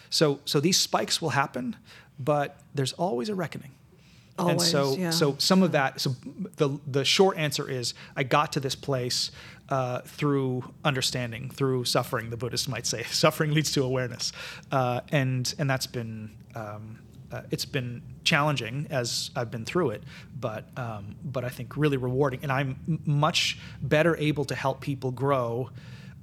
So 0.09 0.39
so 0.45 0.59
these 0.59 0.77
spikes 0.77 1.21
will 1.21 1.29
happen, 1.29 1.75
but 2.19 2.59
there's 2.73 2.93
always 2.93 3.29
a 3.29 3.35
reckoning. 3.35 3.71
Always, 4.39 4.53
and 4.53 4.61
so 4.61 4.97
yeah. 4.97 5.09
so 5.11 5.35
some 5.37 5.61
of 5.63 5.71
that. 5.73 6.01
So 6.01 6.15
the 6.55 6.79
the 6.87 7.05
short 7.05 7.37
answer 7.37 7.69
is 7.69 7.93
I 8.15 8.23
got 8.23 8.53
to 8.53 8.59
this 8.59 8.75
place 8.75 9.31
uh, 9.69 10.01
through 10.01 10.63
understanding, 10.83 11.49
through 11.49 11.85
suffering. 11.85 12.29
The 12.29 12.37
Buddhists 12.37 12.67
might 12.67 12.85
say 12.85 13.03
suffering 13.11 13.51
leads 13.51 13.71
to 13.73 13.83
awareness, 13.83 14.31
uh, 14.71 15.01
and 15.11 15.53
and 15.59 15.69
that's 15.69 15.87
been. 15.87 16.31
Um, 16.55 16.99
uh, 17.31 17.41
it's 17.51 17.65
been 17.65 18.01
challenging 18.23 18.87
as 18.89 19.31
I've 19.35 19.51
been 19.51 19.65
through 19.65 19.91
it, 19.91 20.03
but 20.39 20.65
um, 20.77 21.15
but 21.23 21.43
I 21.43 21.49
think 21.49 21.75
really 21.75 21.97
rewarding, 21.97 22.39
and 22.43 22.51
I'm 22.51 22.79
m- 22.87 23.01
much 23.05 23.59
better 23.81 24.15
able 24.17 24.45
to 24.45 24.55
help 24.55 24.81
people 24.81 25.11
grow 25.11 25.69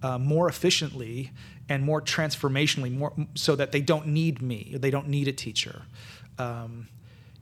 uh, 0.03 0.19
more 0.19 0.49
efficiently 0.49 1.33
and 1.69 1.83
more 1.83 2.01
transformationally, 2.01 2.95
more 2.95 3.13
so 3.35 3.57
that 3.57 3.73
they 3.73 3.81
don't 3.81 4.09
need 4.09 4.43
me, 4.43 4.77
they 4.79 4.91
don't 4.91 5.09
need 5.09 5.29
a 5.29 5.33
teacher. 5.33 5.83
Um, 6.39 6.89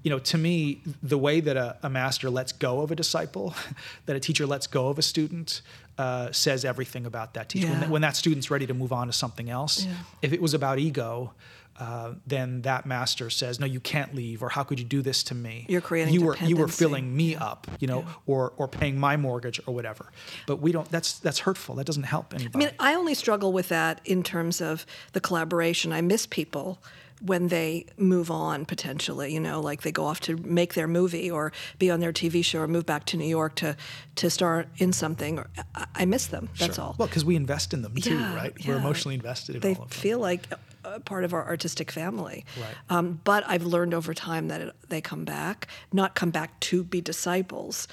you 0.03 0.11
know, 0.11 0.19
to 0.19 0.39
me, 0.39 0.83
the 1.03 1.19
way 1.19 1.41
that 1.41 1.57
a, 1.57 1.77
a, 1.85 1.89
master 1.89 2.29
lets 2.29 2.51
go 2.51 2.81
of 2.81 2.91
a 2.91 2.97
disciple, 2.97 3.55
that 4.07 4.17
a 4.17 4.21
teacher 4.21 4.47
lets 4.47 4.67
go 4.67 4.89
of 4.89 4.99
a 4.99 5.03
student, 5.03 5.63
uh, 5.97 6.33
says 6.33 6.65
everything 6.65 7.07
about 7.07 7.35
that 7.35 7.49
teacher. 7.49 7.67
Yeah. 7.67 7.73
When, 7.73 7.81
that, 7.81 7.91
when, 7.91 8.03
that, 8.03 8.17
student's 8.17 8.51
ready 8.51 8.67
to 8.67 8.75
move 8.75 8.93
on 8.93 9.07
to 9.07 9.13
something 9.13 9.49
else, 9.49 9.85
yeah. 9.85 9.95
if 10.21 10.33
it 10.33 10.43
was 10.43 10.55
about 10.55 10.79
ego, 10.81 11.33
uh, 11.79 12.15
then 12.27 12.63
that 12.63 12.85
master 12.87 13.31
says, 13.31 13.59
"No, 13.59 13.67
you 13.67 13.81
can't 13.81 14.15
leave," 14.15 14.43
or 14.43 14.51
"How 14.51 14.63
could 14.63 14.79
you 14.79 14.85
do 14.85 15.03
this 15.03 15.23
to 15.25 15.35
me?" 15.35 15.67
You're 15.69 15.81
creating 15.81 16.15
you 16.15 16.23
were 16.23 16.37
you 16.45 16.57
were 16.57 16.69
filling 16.69 17.17
me 17.17 17.35
up, 17.35 17.67
you 17.81 17.87
know, 17.89 18.01
Yeah. 18.01 18.13
or 18.27 18.53
or 18.57 18.69
paying 18.69 18.99
my 19.01 19.17
mortgage 19.17 19.61
or 19.67 19.75
whatever. 19.75 20.07
But 20.47 20.57
we 20.61 20.71
don't. 20.73 20.89
That's 20.91 21.19
that's 21.19 21.41
hurtful. 21.41 21.75
That 21.77 21.87
doesn't 21.87 22.03
help 22.05 22.35
anybody. 22.35 22.67
I 22.67 22.69
mean, 22.71 22.75
I 22.79 22.95
only 22.95 23.15
struggle 23.15 23.53
with 23.53 23.69
that 23.69 24.01
in 24.05 24.23
terms 24.23 24.61
of 24.61 24.85
the 25.13 25.21
collaboration. 25.21 25.93
I 25.93 26.01
miss 26.03 26.27
people 26.27 26.79
when 27.25 27.49
they 27.49 27.87
move 27.97 28.33
on 28.33 28.65
potentially, 28.65 29.33
you 29.33 29.39
know, 29.39 29.61
like 29.61 29.83
they 29.83 29.93
go 29.93 30.05
off 30.07 30.19
to 30.19 30.37
make 30.39 30.75
their 30.75 30.89
movie 30.89 31.31
or 31.31 31.53
be 31.79 31.89
on 31.89 32.01
their 32.01 32.13
TV 32.13 32.45
show 32.45 32.59
or 32.61 32.67
move 32.67 32.85
back 32.85 33.05
to 33.07 33.17
New 33.17 33.27
York 33.29 33.55
to 33.55 33.77
to 34.17 34.29
star 34.29 34.67
in 34.79 34.93
something. 34.93 35.39
Or, 35.39 35.47
I, 35.75 35.87
I 35.95 36.05
miss 36.05 36.27
them. 36.27 36.49
That's 36.59 36.75
Sure. 36.77 36.85
all. 36.85 36.97
Well, 36.99 37.07
because 37.09 37.25
we 37.25 37.37
invest 37.37 37.73
in 37.73 37.83
them 37.83 37.95
too, 37.95 38.19
Yeah, 38.19 38.35
right? 38.35 38.53
We're 38.67 38.77
emotionally 38.77 39.15
invested 39.15 39.55
in 39.55 39.61
they 39.63 39.75
all 39.77 39.85
of 39.85 39.91
them. 39.91 39.99
feel 40.01 40.19
like 40.19 40.49
a 40.85 41.01
part 41.01 41.25
of 41.25 41.33
our 41.33 41.47
artistic 41.47 41.91
family. 41.91 42.45
Right. 42.61 42.75
Um, 42.91 43.21
but 43.25 43.45
I've 43.47 43.65
learned 43.65 43.95
over 43.95 44.15
time 44.15 44.49
that 44.49 44.61
it, 44.61 44.75
they 44.89 45.01
come 45.01 45.25
back, 45.25 45.69
not 45.93 46.15
come 46.15 46.31
back 46.31 46.59
to 46.61 46.85
be 46.85 47.01
disciples, 47.01 47.89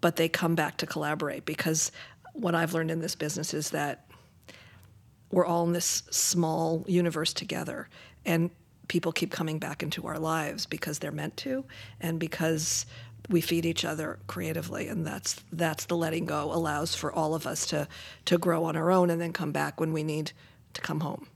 but 0.00 0.16
they 0.16 0.28
come 0.28 0.54
back 0.54 0.76
to 0.78 0.86
collaborate 0.86 1.44
because 1.44 1.90
what 2.32 2.54
I've 2.54 2.72
learned 2.74 2.90
in 2.90 3.00
this 3.00 3.14
business 3.14 3.52
is 3.52 3.70
that 3.70 4.08
we're 5.30 5.46
all 5.46 5.66
in 5.66 5.72
this 5.72 6.02
small 6.10 6.84
universe 6.86 7.32
together. 7.32 7.88
And 8.24 8.50
people 8.88 9.12
keep 9.12 9.30
coming 9.30 9.58
back 9.58 9.82
into 9.82 10.06
our 10.06 10.18
lives 10.18 10.66
because 10.66 10.98
they're 10.98 11.12
meant 11.12 11.36
to, 11.38 11.64
and 12.00 12.18
because 12.18 12.86
we 13.28 13.40
feed 13.40 13.66
each 13.66 13.84
other 13.84 14.18
creatively, 14.26 14.88
and 14.88 15.06
that's 15.06 15.36
that's 15.52 15.84
the 15.84 15.96
letting 15.96 16.24
go 16.24 16.52
allows 16.52 16.94
for 16.94 17.12
all 17.12 17.34
of 17.34 17.46
us 17.46 17.66
to 17.66 17.86
to 18.24 18.38
grow 18.38 18.64
on 18.64 18.76
our 18.76 18.90
own 18.90 19.10
and 19.10 19.20
then 19.20 19.32
come 19.32 19.52
back 19.52 19.78
when 19.78 19.92
we 19.92 20.02
need 20.02 20.32
to 20.72 20.80
come 20.80 21.00
home. 21.00 21.26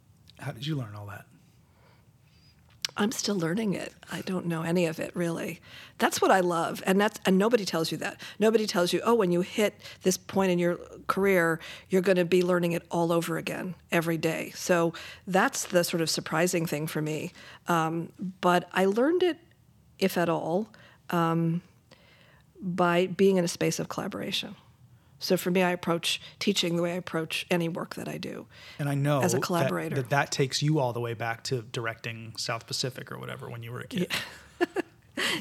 How 0.42 0.50
did 0.50 0.66
you 0.66 0.74
learn 0.74 0.94
all 0.96 1.06
that? 1.06 1.24
I'm 2.96 3.12
still 3.12 3.36
learning 3.36 3.74
it. 3.74 3.94
I 4.10 4.20
don't 4.22 4.46
know 4.46 4.62
any 4.62 4.86
of 4.86 4.98
it 4.98 5.14
really. 5.16 5.60
That's 5.98 6.20
what 6.20 6.30
I 6.30 6.40
love, 6.40 6.82
and 6.84 7.00
that's 7.00 7.18
and 7.24 7.38
nobody 7.38 7.64
tells 7.64 7.90
you 7.90 7.96
that. 7.98 8.20
Nobody 8.38 8.66
tells 8.66 8.92
you, 8.92 9.00
oh, 9.04 9.14
when 9.14 9.32
you 9.32 9.40
hit 9.40 9.80
this 10.02 10.18
point 10.18 10.50
in 10.50 10.58
your 10.58 10.78
career, 11.06 11.58
you're 11.88 12.02
going 12.02 12.16
to 12.16 12.24
be 12.24 12.42
learning 12.42 12.72
it 12.72 12.82
all 12.90 13.12
over 13.12 13.38
again 13.38 13.76
every 13.90 14.18
day. 14.18 14.52
So 14.54 14.92
that's 15.26 15.64
the 15.64 15.84
sort 15.84 16.02
of 16.02 16.10
surprising 16.10 16.66
thing 16.66 16.86
for 16.86 17.00
me. 17.00 17.32
Um, 17.68 18.12
but 18.40 18.68
I 18.72 18.84
learned 18.84 19.22
it, 19.22 19.38
if 19.98 20.18
at 20.18 20.28
all, 20.28 20.68
um, 21.10 21.62
by 22.60 23.06
being 23.06 23.36
in 23.36 23.44
a 23.44 23.48
space 23.48 23.78
of 23.78 23.88
collaboration. 23.88 24.54
So 25.22 25.36
for 25.36 25.50
me, 25.50 25.62
I 25.62 25.70
approach 25.70 26.20
teaching 26.38 26.76
the 26.76 26.82
way 26.82 26.92
I 26.92 26.96
approach 26.96 27.46
any 27.50 27.68
work 27.68 27.94
that 27.94 28.08
I 28.08 28.18
do. 28.18 28.46
And 28.78 28.88
I 28.88 28.94
know 28.94 29.22
as 29.22 29.34
a 29.34 29.40
collaborator. 29.40 29.96
That, 29.96 30.10
that 30.10 30.32
takes 30.32 30.62
you 30.62 30.80
all 30.80 30.92
the 30.92 31.00
way 31.00 31.14
back 31.14 31.44
to 31.44 31.62
directing 31.62 32.34
South 32.36 32.66
Pacific 32.66 33.12
or 33.12 33.18
whatever 33.18 33.48
when 33.48 33.62
you 33.62 33.72
were 33.72 33.80
a 33.80 33.86
kid. 33.86 34.12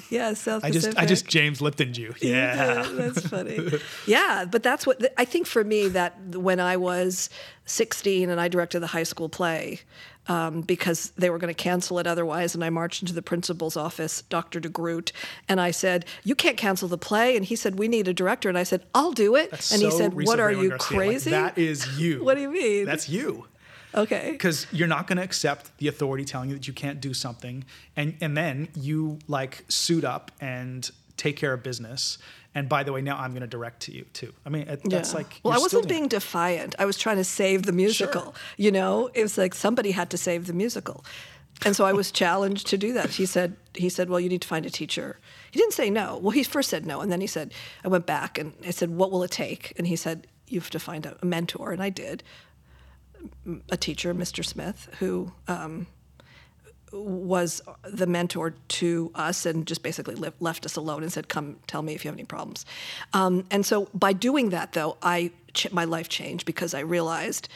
Yeah, 0.10 0.34
South 0.36 0.64
I 0.64 0.70
just 0.70 0.88
I 0.88 0.92
Pacific. 0.92 1.10
just 1.10 1.28
James 1.28 1.62
Liptoned 1.62 1.98
you. 1.98 2.14
Yeah. 2.22 2.88
that's 2.94 3.26
funny. 3.28 3.80
yeah, 4.06 4.46
but 4.46 4.62
that's 4.64 4.86
what 4.86 5.14
I 5.18 5.26
think 5.26 5.48
for 5.48 5.64
me 5.64 5.88
that 5.90 6.20
when 6.36 6.60
I 6.60 6.78
was 6.78 7.30
16 7.66 8.30
and 8.30 8.40
I 8.40 8.48
directed 8.48 8.82
the 8.82 8.88
high 8.88 9.04
school 9.04 9.30
play 9.30 9.80
um, 10.32 10.62
because 10.62 11.12
they 11.18 11.30
were 11.30 11.38
going 11.38 11.54
to 11.54 11.64
cancel 11.64 12.00
it 12.00 12.08
otherwise, 12.08 12.56
and 12.56 12.64
I 12.64 12.70
marched 12.70 13.02
into 13.02 13.14
the 13.14 13.22
principal's 13.22 13.76
office, 13.76 14.22
Dr. 14.24 14.62
DeGroot, 14.62 15.12
and 15.50 15.60
I 15.60 15.72
said, 15.72 16.06
"You 16.24 16.36
can't 16.36 16.56
cancel 16.56 16.88
the 16.88 16.98
play," 16.98 17.36
and 17.36 17.46
he 17.46 17.56
said, 17.56 17.78
"We 17.78 17.90
need 17.90 18.08
a 18.08 18.14
director," 18.14 18.48
and 18.48 18.58
I 18.58 18.64
said, 18.64 18.86
"I'll 18.96 19.12
do 19.12 19.36
it," 19.36 19.52
That's 19.52 19.72
and 19.72 19.82
he 19.82 19.92
said, 19.92 20.14
"What 20.14 20.40
are 20.40 20.52
you 20.52 20.70
Garcia. 20.70 20.98
Like, 20.98 21.08
crazy?" 21.08 21.32
that 21.32 21.58
is 21.58 22.00
you. 22.00 22.24
What 22.24 22.36
do 22.36 22.42
you 22.42 22.50
mean? 22.50 22.86
That's 22.86 23.10
you. 23.10 23.48
okay. 23.94 24.30
because 24.32 24.68
you're 24.72 24.88
not 24.88 25.06
going 25.06 25.18
to 25.18 25.24
accept 25.24 25.78
the 25.80 25.90
authority 25.90 26.24
telling 26.24 26.50
you 26.50 26.56
that 26.56 26.66
you 26.66 26.74
can't 26.74 27.02
do 27.02 27.14
something 27.14 27.66
and 27.98 28.16
and 28.22 28.38
then 28.38 28.70
you 28.74 29.20
like 29.28 29.66
suit 29.68 30.06
up 30.06 30.32
and 30.40 30.92
take 31.18 31.36
care 31.36 31.52
of 31.52 31.62
business 31.62 32.18
and 32.56 32.68
by 32.68 32.84
the 32.84 32.92
way 32.92 33.02
now 33.02 33.18
i'm 33.18 33.32
going 33.32 33.42
to 33.42 33.48
direct 33.48 33.82
to 33.84 33.94
you 33.94 34.06
too 34.14 34.34
i 34.46 34.50
mean 34.50 34.64
it- 34.68 34.82
that's 34.90 35.12
Yeah. 35.12 35.18
like 35.20 35.40
well, 35.44 35.54
I 35.54 35.58
wasn't 35.60 35.88
being 35.88 36.08
defiant. 36.08 36.76
I 36.80 36.86
was 36.86 36.98
trying 36.98 37.18
to 37.18 37.24
save 37.24 37.64
the 37.64 37.72
musical. 37.72 38.36
You 38.58 38.72
know, 38.72 39.10
it 39.14 39.22
was 39.24 39.38
like 39.38 39.54
somebody 39.56 39.92
had 39.92 40.10
to 40.12 40.18
save 40.18 40.48
the 40.48 40.54
musical, 40.54 41.04
and 41.66 41.76
so 41.76 41.86
I 41.86 41.94
was 41.94 42.12
challenged 42.12 42.68
to 42.68 42.78
do 42.78 42.94
that. 42.94 43.10
He 43.12 43.26
said, 43.26 43.56
he 43.76 43.90
said, 43.90 44.10
well, 44.10 44.20
you 44.20 44.30
need 44.30 44.42
to 44.42 44.48
find 44.48 44.66
a 44.66 44.70
teacher. 44.70 45.20
He 45.52 45.60
didn't 45.60 45.74
say 45.74 45.90
no. 45.90 46.18
Well, 46.22 46.32
he 46.32 46.44
first 46.44 46.70
said 46.70 46.86
no, 46.86 47.02
and 47.02 47.12
then 47.12 47.22
he 47.22 47.28
said, 47.28 47.54
I 47.86 47.88
went 47.88 48.06
back 48.06 48.38
and 48.40 48.54
I 48.66 48.72
said, 48.72 48.90
what 48.90 49.12
will 49.12 49.24
it 49.24 49.32
take? 49.32 49.74
And 49.78 49.86
he 49.88 49.96
said, 49.96 50.28
you 50.48 50.60
have 50.60 50.70
to 50.72 50.80
find 50.80 51.06
a, 51.06 51.18
a 51.22 51.26
mentor, 51.26 51.72
and 51.72 51.82
I 51.84 51.90
did. 51.90 52.24
A 53.70 53.78
teacher, 53.78 54.14
Mr. 54.16 54.44
Smith, 54.44 54.90
who 55.00 55.32
um, 55.48 55.86
was 56.92 57.62
the 57.84 58.08
mentor 58.08 58.54
to 58.68 59.12
us 59.16 59.46
and 59.46 59.66
just 59.66 59.84
basically 59.84 60.16
le- 60.16 60.34
left 60.40 60.66
us 60.66 60.76
alone 60.76 61.04
and 61.04 61.12
said, 61.12 61.30
"Come, 61.30 61.58
tell 61.68 61.82
me 61.82 61.94
if 61.94 62.04
you 62.04 62.10
have 62.10 62.16
any 62.16 62.26
problems." 62.26 62.66
Um, 63.14 63.46
and 63.50 63.66
so, 63.66 63.88
by 63.94 64.14
doing 64.14 64.50
that, 64.50 64.74
though, 64.74 64.98
I 65.02 65.32
ch- 65.54 65.72
my 65.72 65.86
life 65.86 66.10
changed 66.10 66.46
because 66.46 66.74
I 66.74 66.80
realized, 66.82 67.48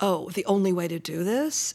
oh, 0.00 0.30
the 0.30 0.44
only 0.46 0.72
way 0.72 0.88
to 0.88 0.98
do 0.98 1.24
this, 1.24 1.74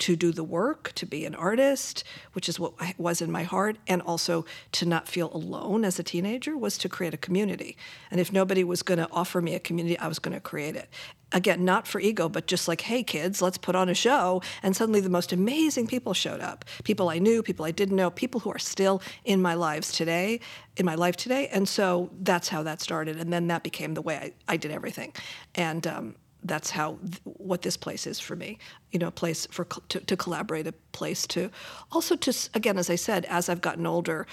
to 0.00 0.16
do 0.16 0.32
the 0.32 0.44
work, 0.44 0.92
to 0.94 1.06
be 1.06 1.24
an 1.24 1.34
artist, 1.34 2.04
which 2.32 2.48
is 2.48 2.58
what 2.58 2.74
was 2.98 3.20
in 3.20 3.30
my 3.30 3.42
heart, 3.42 3.78
and 3.86 4.02
also 4.02 4.44
to 4.72 4.86
not 4.86 5.06
feel 5.06 5.30
alone 5.32 5.84
as 5.84 5.98
a 5.98 6.02
teenager, 6.02 6.56
was 6.56 6.76
to 6.78 6.88
create 6.88 7.14
a 7.14 7.18
community. 7.18 7.76
And 8.10 8.20
if 8.20 8.32
nobody 8.32 8.64
was 8.64 8.82
going 8.82 8.98
to 8.98 9.08
offer 9.12 9.40
me 9.40 9.54
a 9.54 9.60
community, 9.60 9.98
I 9.98 10.08
was 10.08 10.18
going 10.18 10.34
to 10.34 10.40
create 10.40 10.74
it. 10.74 10.88
Again, 11.32 11.64
not 11.64 11.86
for 11.86 12.00
ego, 12.00 12.28
but 12.28 12.48
just 12.48 12.66
like, 12.66 12.80
hey, 12.80 13.04
kids, 13.04 13.40
let's 13.40 13.58
put 13.58 13.76
on 13.76 13.88
a 13.88 13.94
show. 13.94 14.42
And 14.62 14.74
suddenly 14.74 15.00
the 15.00 15.08
most 15.10 15.32
amazing 15.32 15.86
people 15.86 16.12
showed 16.12 16.40
up 16.40 16.64
people 16.82 17.08
I 17.08 17.18
knew, 17.18 17.42
people 17.42 17.64
I 17.64 17.70
didn't 17.70 17.94
know, 17.94 18.10
people 18.10 18.40
who 18.40 18.50
are 18.50 18.58
still 18.58 19.00
in 19.24 19.40
my 19.40 19.54
lives 19.54 19.92
today, 19.92 20.40
in 20.76 20.84
my 20.84 20.96
life 20.96 21.16
today. 21.16 21.46
And 21.48 21.68
so 21.68 22.10
that's 22.22 22.48
how 22.48 22.64
that 22.64 22.80
started. 22.80 23.16
And 23.20 23.32
then 23.32 23.46
that 23.48 23.62
became 23.62 23.94
the 23.94 24.02
way 24.02 24.16
I, 24.16 24.54
I 24.54 24.56
did 24.56 24.72
everything. 24.72 25.12
And, 25.54 25.86
um, 25.86 26.14
that's 26.44 26.70
how 26.70 26.92
what 27.24 27.62
this 27.62 27.76
place 27.76 28.06
is 28.06 28.18
for 28.18 28.34
me 28.36 28.58
you 28.92 28.98
know 28.98 29.08
a 29.08 29.10
place 29.10 29.46
for 29.50 29.64
to, 29.88 30.00
to 30.00 30.16
collaborate 30.16 30.66
a 30.66 30.72
place 30.92 31.26
to 31.26 31.50
also 31.92 32.16
to 32.16 32.32
again 32.54 32.78
as 32.78 32.88
i 32.88 32.94
said 32.96 33.24
as 33.26 33.48
i've 33.48 33.60
gotten 33.60 33.86
older 33.86 34.26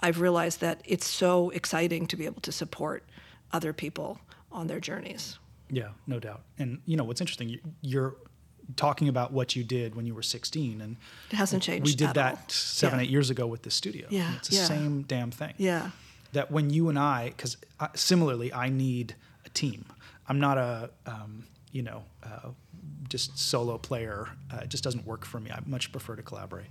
i've 0.00 0.20
realized 0.20 0.60
that 0.60 0.80
it's 0.84 1.06
so 1.06 1.50
exciting 1.50 2.06
to 2.06 2.16
be 2.16 2.24
able 2.26 2.40
to 2.40 2.50
support 2.52 3.04
other 3.52 3.72
people 3.72 4.18
on 4.50 4.66
their 4.66 4.80
journeys 4.80 5.38
yeah 5.70 5.88
no 6.06 6.18
doubt 6.18 6.42
and 6.58 6.80
you 6.86 6.96
know 6.96 7.04
what's 7.04 7.20
interesting 7.20 7.48
you, 7.48 7.60
you're 7.82 8.16
talking 8.76 9.08
about 9.08 9.30
what 9.32 9.54
you 9.54 9.62
did 9.62 9.94
when 9.94 10.06
you 10.06 10.14
were 10.14 10.22
16 10.22 10.80
and 10.80 10.96
it 11.30 11.36
hasn't 11.36 11.62
changed 11.62 11.84
we 11.86 11.94
did 11.94 12.08
at 12.08 12.14
that 12.14 12.34
all. 12.34 12.44
seven 12.48 12.98
Yeah. 12.98 13.04
eight 13.04 13.10
years 13.10 13.30
ago 13.30 13.46
with 13.46 13.62
the 13.62 13.70
studio 13.70 14.06
Yeah, 14.10 14.34
it's 14.36 14.48
the 14.48 14.56
yeah. 14.56 14.64
same 14.64 15.02
damn 15.02 15.30
thing 15.30 15.54
yeah 15.58 15.90
that 16.32 16.50
when 16.50 16.68
you 16.70 16.88
and 16.88 16.98
I, 16.98 17.28
because 17.28 17.56
similarly, 17.94 18.52
I 18.52 18.68
need 18.68 19.14
a 19.46 19.48
team. 19.50 19.84
I'm 20.28 20.40
not 20.40 20.58
a, 20.58 20.90
um, 21.06 21.44
you 21.72 21.82
know, 21.82 22.04
uh, 22.22 22.50
just 23.08 23.38
solo 23.38 23.78
player. 23.78 24.28
Uh, 24.52 24.58
it 24.62 24.68
just 24.68 24.84
doesn't 24.84 25.06
work 25.06 25.24
for 25.24 25.40
me. 25.40 25.50
I 25.50 25.60
much 25.66 25.92
prefer 25.92 26.16
to 26.16 26.22
collaborate. 26.22 26.68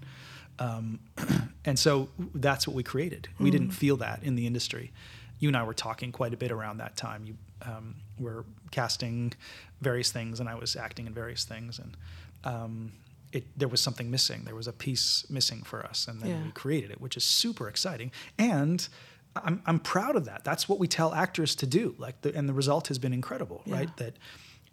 Um, 0.60 1.00
and 1.66 1.78
so 1.78 2.10
that's 2.36 2.68
what 2.68 2.76
we 2.76 2.84
created. 2.84 3.28
We 3.40 3.52
didn't 3.52 3.72
feel 3.72 3.98
that 3.98 4.24
in 4.24 4.36
the 4.36 4.46
industry. 4.48 4.92
You 5.40 5.50
and 5.50 5.58
I 5.58 5.64
were 5.64 5.74
talking 5.74 6.12
quite 6.12 6.34
a 6.34 6.38
bit 6.38 6.52
around 6.52 6.78
that 6.78 6.96
time. 6.96 7.26
You 7.26 7.36
um, 7.64 7.96
were 8.20 8.46
casting 8.72 9.34
various 9.82 10.12
things, 10.12 10.40
and 10.40 10.48
I 10.48 10.56
was 10.56 10.76
acting 10.76 11.08
in 11.08 11.14
various 11.14 11.44
things, 11.44 11.80
and 11.80 11.98
um, 12.44 12.92
it, 13.32 13.46
there 13.58 13.68
was 13.68 13.82
something 13.82 14.10
missing. 14.12 14.44
There 14.46 14.56
was 14.56 14.68
a 14.68 14.74
piece 14.74 15.26
missing 15.30 15.64
for 15.64 15.84
us, 15.86 16.08
and 16.08 16.22
then 16.22 16.30
Yeah. 16.30 16.44
we 16.44 16.52
created 16.52 16.92
it, 16.92 17.02
which 17.02 17.18
is 17.18 17.24
super 17.26 17.68
exciting. 17.68 18.12
And 18.38 18.88
I'm, 19.36 19.62
I'm 19.66 19.80
proud 19.80 20.16
of 20.16 20.26
that. 20.26 20.44
That's 20.44 20.70
what 20.70 20.80
we 20.80 20.88
tell 20.88 21.14
actors 21.14 21.56
to 21.56 21.66
do. 21.66 21.96
Like, 21.98 22.22
the, 22.22 22.36
and 22.36 22.48
the 22.48 22.54
result 22.54 22.88
has 22.90 23.00
been 23.00 23.14
incredible, 23.14 23.62
Yeah. 23.66 23.76
right? 23.76 23.98
That 23.98 24.18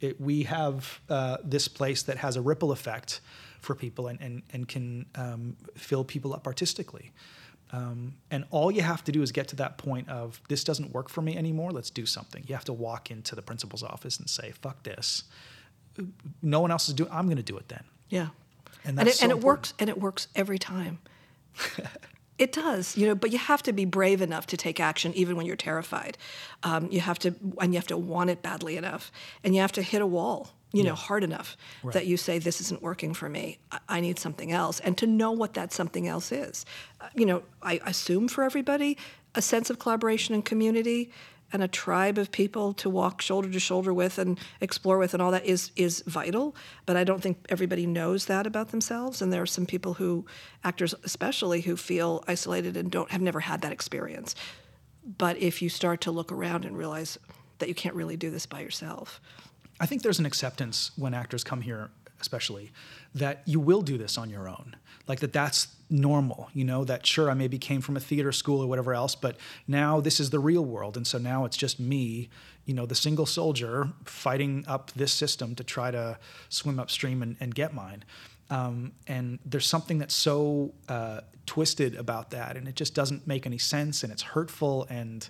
it, 0.01 0.21
we 0.21 0.43
have 0.45 1.01
uh, 1.09 1.39
this 1.45 1.69
place 1.69 2.03
that 2.05 2.19
has 2.19 2.37
a 2.37 2.43
ripple 2.43 2.73
effect 2.73 3.21
for 3.61 3.75
people 3.75 4.07
and, 4.09 4.21
and, 4.21 4.43
and 4.53 4.69
can 4.69 5.07
um, 5.15 5.57
fill 5.77 6.05
people 6.05 6.33
up 6.35 6.47
artistically. 6.47 7.13
Um, 7.73 8.15
and 8.31 8.45
all 8.51 8.71
you 8.71 8.83
have 8.83 9.05
to 9.05 9.13
do 9.13 9.23
is 9.23 9.31
get 9.31 9.47
to 9.49 9.57
that 9.57 9.79
point 9.79 10.09
of 10.09 10.41
this 10.49 10.65
doesn't 10.65 10.93
work 10.93 11.09
for 11.09 11.23
me 11.23 11.37
anymore. 11.37 11.71
Let's 11.71 11.91
do 11.91 12.05
something. 12.05 12.43
You 12.49 12.55
have 12.55 12.65
to 12.65 12.73
walk 12.73 13.11
into 13.11 13.37
the 13.37 13.43
principal's 13.43 13.83
office 13.85 14.19
and 14.19 14.29
say, 14.29 14.51
"Fuck 14.61 14.83
this." 14.83 15.23
No 16.43 16.61
one 16.61 16.71
else 16.73 16.89
is 16.89 16.95
doing. 16.95 17.11
I'm 17.13 17.27
going 17.27 17.37
to 17.37 17.43
do 17.45 17.57
it 17.59 17.69
then. 17.69 17.85
Yeah. 18.09 18.29
And 18.85 18.99
and 18.99 19.09
it, 19.09 19.15
so 19.15 19.25
and 19.25 19.31
it 19.31 19.41
works 19.41 19.75
and 19.79 19.89
it 19.89 20.01
works 20.01 20.27
every 20.35 20.59
time. 20.59 20.99
it 22.41 22.53
does, 22.53 22.97
you 22.97 23.07
know, 23.07 23.15
but 23.15 23.31
you 23.31 23.39
have 23.39 23.63
to 23.65 23.73
be 23.73 23.85
brave 23.85 24.23
enough 24.23 24.47
to 24.47 24.57
take 24.57 24.81
action 24.81 25.13
even 25.15 25.37
when 25.37 25.45
you're 25.45 25.57
terrified. 25.57 26.17
Um, 26.63 26.89
you 26.91 27.01
have 27.01 27.19
to 27.19 27.35
and 27.61 27.75
you 27.75 27.79
have 27.79 27.87
to 27.89 27.99
want 27.99 28.31
it 28.31 28.41
badly 28.41 28.79
enough. 28.79 29.13
And 29.45 29.55
you 29.55 29.61
have 29.61 29.73
to 29.73 29.83
hit 29.83 30.01
a 30.01 30.07
wall, 30.07 30.51
you 30.73 30.83
know, 30.83 30.95
hard 30.95 31.23
enough 31.23 31.55
that 31.93 32.07
you 32.07 32.17
say 32.17 32.39
this 32.39 32.59
isn't 32.63 32.81
working 32.81 33.13
for 33.13 33.29
me. 33.29 33.59
I, 33.71 33.79
I 33.91 34.01
need 34.01 34.19
something 34.19 34.53
else 34.53 34.81
and 34.81 34.97
to 34.97 35.07
know 35.07 35.33
what 35.33 35.53
that 35.53 35.71
something 35.71 36.09
else 36.09 36.33
is. 36.33 36.65
Uh, 36.99 37.09
you 37.15 37.27
know, 37.27 37.43
I 37.63 37.79
assume 37.85 38.27
for 38.27 38.43
everybody 38.43 38.97
a 39.35 39.43
sense 39.43 39.69
of 39.69 39.79
collaboration 39.79 40.35
and 40.35 40.43
community 40.43 41.13
and 41.53 41.63
a 41.63 41.69
tribe 41.69 42.19
of 42.19 42.31
people 42.31 42.73
to 42.75 42.89
walk 42.91 43.21
shoulder 43.21 43.51
to 43.51 43.61
shoulder 43.61 43.93
with 43.93 44.19
and 44.19 44.39
explore 44.61 44.99
with 44.99 45.15
and 45.15 45.23
all 45.23 45.31
that 45.31 45.45
is 45.45 45.71
is 45.77 46.03
vital 46.07 46.55
but 46.87 46.97
i 46.97 47.05
don't 47.05 47.21
think 47.21 47.39
everybody 47.49 47.87
knows 47.87 48.27
that 48.27 48.47
about 48.47 48.71
themselves. 48.71 49.23
And 49.23 49.33
there 49.33 49.43
are 49.43 49.47
some 49.47 49.67
people 49.67 49.95
who 49.95 50.27
actors 50.65 50.95
especially 51.05 51.63
who 51.63 51.77
feel 51.77 52.25
isolated 52.29 52.77
and 52.77 52.91
don't 52.91 53.11
have 53.11 53.21
never 53.21 53.41
had 53.41 53.63
that 53.63 53.73
experience. 53.73 54.35
But 55.19 55.39
if 55.39 55.63
you 55.63 55.69
start 55.69 56.01
to 56.03 56.11
look 56.11 56.31
around 56.31 56.65
and 56.65 56.77
realize 56.77 57.19
that 57.59 57.69
you 57.69 57.75
can't 57.75 57.95
really 57.95 58.17
do 58.17 58.31
this 58.31 58.47
by 58.47 58.61
yourself. 58.61 59.21
I 59.81 59.87
think 59.87 60.03
there's 60.03 60.19
an 60.19 60.27
acceptance 60.27 60.93
when 60.97 61.15
actors 61.15 61.45
come 61.45 61.63
here, 61.63 61.91
especially, 62.21 62.73
that 63.15 63.43
you 63.47 63.61
will 63.61 63.83
do 63.83 63.99
this 63.99 64.19
on 64.19 64.31
your 64.31 64.49
own. 64.49 64.77
Like 65.07 65.21
that 65.21 65.33
that's 65.33 65.69
normal, 65.89 66.49
you 66.55 66.65
know, 66.65 66.85
that 66.85 67.05
sure, 67.05 67.31
I 67.31 67.35
maybe 67.35 67.59
came 67.59 67.81
from 67.81 67.97
a 67.97 68.01
theater 68.01 68.33
school 68.33 68.63
or 68.63 68.67
whatever 68.69 68.95
else, 68.95 69.15
but 69.15 69.37
now 69.67 70.01
this 70.01 70.21
is 70.21 70.31
the 70.31 70.39
real 70.39 70.65
world. 70.65 70.97
And 70.97 71.07
so 71.07 71.19
now 71.19 71.45
it's 71.45 71.57
just 71.57 71.81
me, 71.81 72.29
you 72.65 72.75
know, 72.75 72.87
the 72.87 72.95
single 72.95 73.27
soldier 73.27 73.89
fighting 74.05 74.65
up 74.69 74.93
this 74.93 75.13
system 75.13 75.55
to 75.57 75.65
try 75.65 75.91
to 75.91 76.19
swim 76.49 76.79
upstream 76.79 77.23
and, 77.23 77.37
and 77.41 77.55
get 77.55 77.75
mine. 77.75 78.05
Um, 78.51 78.93
and 79.07 79.39
there's 79.45 79.67
something 79.67 79.99
that's 79.99 80.15
so 80.15 80.75
uh, 80.89 81.21
twisted 81.47 81.95
about 81.95 82.31
that, 82.31 82.57
and 82.57 82.67
it 82.67 82.75
just 82.75 82.95
doesn't 82.95 83.27
make 83.27 83.47
any 83.47 83.59
sense, 83.59 84.03
and 84.03 84.13
it's 84.13 84.23
hurtful, 84.23 84.87
and 84.91 85.29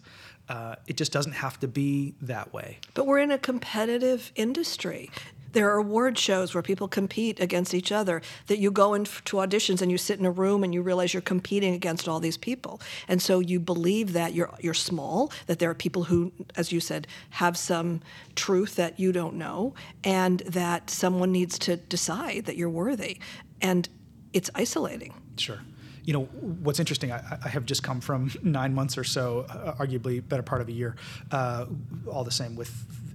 uh, 0.48 0.76
it 0.86 0.96
just 0.96 1.12
doesn't 1.12 1.32
have 1.32 1.60
to 1.60 1.68
be 1.68 2.14
that 2.22 2.52
way. 2.52 2.78
But 2.94 3.06
we're 3.06 3.18
in 3.18 3.30
a 3.30 3.38
competitive 3.38 4.32
industry. 4.36 5.10
There 5.52 5.70
are 5.70 5.78
award 5.78 6.18
shows 6.18 6.54
where 6.54 6.62
people 6.62 6.88
compete 6.88 7.40
against 7.40 7.74
each 7.74 7.92
other, 7.92 8.22
that 8.46 8.58
you 8.58 8.70
go 8.70 8.94
into 8.94 9.36
auditions 9.36 9.82
and 9.82 9.90
you 9.90 9.98
sit 9.98 10.18
in 10.18 10.26
a 10.26 10.30
room 10.30 10.62
and 10.64 10.72
you 10.72 10.82
realize 10.82 11.12
you're 11.12 11.20
competing 11.20 11.74
against 11.74 12.08
all 12.08 12.20
these 12.20 12.36
people. 12.36 12.80
And 13.08 13.20
so 13.20 13.40
you 13.40 13.60
believe 13.60 14.12
that 14.12 14.34
you're, 14.34 14.50
you're 14.60 14.74
small, 14.74 15.32
that 15.46 15.58
there 15.58 15.70
are 15.70 15.74
people 15.74 16.04
who, 16.04 16.32
as 16.56 16.72
you 16.72 16.80
said, 16.80 17.06
have 17.30 17.56
some 17.56 18.00
truth 18.34 18.76
that 18.76 18.98
you 19.00 19.12
don't 19.12 19.34
know, 19.34 19.74
and 20.04 20.40
that 20.40 20.90
someone 20.90 21.32
needs 21.32 21.58
to 21.60 21.76
decide 21.76 22.46
that 22.46 22.56
you're 22.56 22.70
worthy. 22.70 23.18
And 23.60 23.88
it's 24.32 24.50
isolating. 24.54 25.14
Sure. 25.36 25.60
You 26.04 26.14
know, 26.14 26.24
what's 26.62 26.80
interesting, 26.80 27.12
I, 27.12 27.38
I 27.44 27.48
have 27.48 27.66
just 27.66 27.82
come 27.82 28.00
from 28.00 28.30
nine 28.42 28.74
months 28.74 28.96
or 28.96 29.04
so, 29.04 29.46
uh, 29.48 29.74
arguably 29.74 30.26
better 30.26 30.42
part 30.42 30.60
of 30.60 30.68
a 30.68 30.72
year, 30.72 30.96
uh, 31.30 31.66
all 32.10 32.24
the 32.24 32.30
same 32.30 32.56
with 32.56 32.72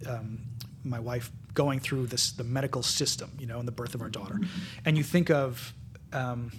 um, 0.08 0.39
my 0.86 1.00
wife 1.00 1.32
going 1.54 1.80
through 1.80 2.08
this 2.08 2.32
the 2.32 2.43
medical 2.43 2.84
system, 2.84 3.32
you 3.39 3.48
know, 3.48 3.60
and 3.60 3.67
the 3.67 3.71
birth 3.71 3.95
of 3.95 4.02
our 4.02 4.10
daughter. 4.10 4.39
And 4.86 4.98
you 4.98 5.04
think 5.04 5.30
of 5.30 5.74
um, 6.13 6.52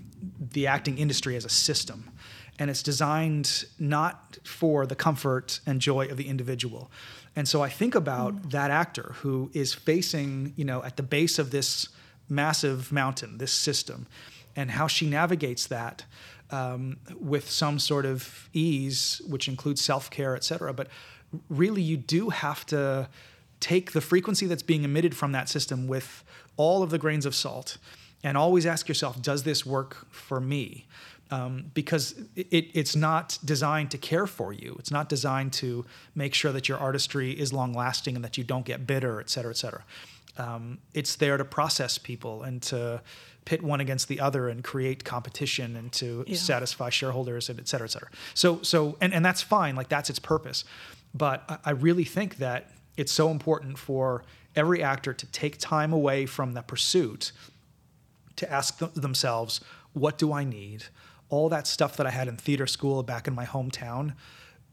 the 0.52 0.66
acting 0.66 0.98
industry 0.98 1.36
as 1.36 1.44
a 1.44 1.48
system, 1.48 2.10
and 2.58 2.70
it's 2.70 2.82
designed 2.82 3.64
not 3.78 4.38
for 4.44 4.86
the 4.86 4.96
comfort 4.96 5.60
and 5.66 5.80
joy 5.80 6.06
of 6.06 6.16
the 6.16 6.28
individual. 6.28 6.90
And 7.36 7.46
so 7.46 7.62
I 7.62 7.68
think 7.68 7.94
about 7.94 8.34
mm. 8.34 8.50
that 8.50 8.70
actor 8.70 9.14
who 9.20 9.50
is 9.52 9.74
facing, 9.74 10.54
you 10.56 10.64
know, 10.64 10.82
at 10.82 10.96
the 10.96 11.02
base 11.02 11.38
of 11.38 11.50
this 11.50 11.88
massive 12.28 12.90
mountain, 12.90 13.38
this 13.38 13.52
system, 13.52 14.06
and 14.56 14.70
how 14.70 14.86
she 14.88 15.06
navigates 15.06 15.66
that 15.66 16.04
um, 16.50 16.96
with 17.20 17.50
some 17.50 17.78
sort 17.78 18.06
of 18.06 18.48
ease, 18.52 19.20
which 19.28 19.48
includes 19.48 19.82
self 19.82 20.10
care, 20.10 20.34
et 20.34 20.44
cetera. 20.44 20.72
But 20.72 20.88
really, 21.48 21.82
you 21.82 21.96
do 21.96 22.30
have 22.30 22.64
to 22.66 23.08
take 23.66 23.90
the 23.90 24.00
frequency 24.00 24.46
that's 24.46 24.62
being 24.62 24.84
emitted 24.84 25.12
from 25.16 25.32
that 25.32 25.48
system 25.48 25.88
with 25.88 26.22
all 26.56 26.84
of 26.84 26.90
the 26.90 26.98
grains 26.98 27.26
of 27.26 27.34
salt 27.34 27.78
and 28.22 28.36
always 28.36 28.64
ask 28.64 28.86
yourself 28.86 29.20
does 29.20 29.42
this 29.42 29.66
work 29.66 30.06
for 30.12 30.40
me? 30.40 30.86
Um, 31.32 31.72
because 31.74 32.14
it, 32.36 32.70
it's 32.80 32.94
not 32.94 33.38
designed 33.44 33.90
to 33.90 33.98
care 33.98 34.28
for 34.28 34.52
you. 34.52 34.76
It's 34.78 34.92
not 34.92 35.08
designed 35.08 35.52
to 35.54 35.84
make 36.14 36.32
sure 36.32 36.52
that 36.52 36.68
your 36.68 36.78
artistry 36.78 37.32
is 37.32 37.52
long 37.52 37.72
lasting 37.72 38.14
and 38.14 38.24
that 38.24 38.38
you 38.38 38.44
don't 38.44 38.64
get 38.64 38.86
bitter 38.86 39.18
et 39.18 39.28
cetera 39.30 39.50
et 39.50 39.56
cetera. 39.56 39.82
Um, 40.38 40.78
it's 40.94 41.16
there 41.16 41.36
to 41.36 41.44
process 41.44 41.98
people 41.98 42.44
and 42.44 42.62
to 42.70 43.02
pit 43.46 43.62
one 43.62 43.80
against 43.80 44.06
the 44.06 44.20
other 44.20 44.48
and 44.48 44.62
create 44.62 45.02
competition 45.02 45.74
and 45.74 45.90
to 45.94 46.24
yeah. 46.28 46.36
satisfy 46.36 46.90
shareholders 46.90 47.48
and 47.50 47.58
et 47.58 47.66
cetera 47.66 47.86
et 47.86 47.90
cetera. 47.90 48.10
So 48.34 48.62
so 48.62 48.96
and, 49.00 49.12
and 49.12 49.24
that's 49.24 49.42
fine. 49.42 49.74
Like 49.74 49.88
that's 49.88 50.08
its 50.08 50.20
purpose. 50.20 50.64
But 51.12 51.60
I 51.64 51.70
really 51.70 52.04
think 52.04 52.36
that 52.36 52.70
it's 52.96 53.12
so 53.12 53.30
important 53.30 53.78
for 53.78 54.24
every 54.54 54.82
actor 54.82 55.12
to 55.12 55.26
take 55.26 55.58
time 55.58 55.92
away 55.92 56.26
from 56.26 56.54
the 56.54 56.62
pursuit 56.62 57.32
to 58.36 58.50
ask 58.50 58.78
th- 58.78 58.92
themselves, 58.94 59.60
what 59.92 60.18
do 60.18 60.32
I 60.32 60.44
need? 60.44 60.84
All 61.28 61.48
that 61.48 61.66
stuff 61.66 61.96
that 61.96 62.06
I 62.06 62.10
had 62.10 62.28
in 62.28 62.36
theater 62.36 62.66
school 62.66 63.02
back 63.02 63.26
in 63.26 63.34
my 63.34 63.44
hometown, 63.44 64.14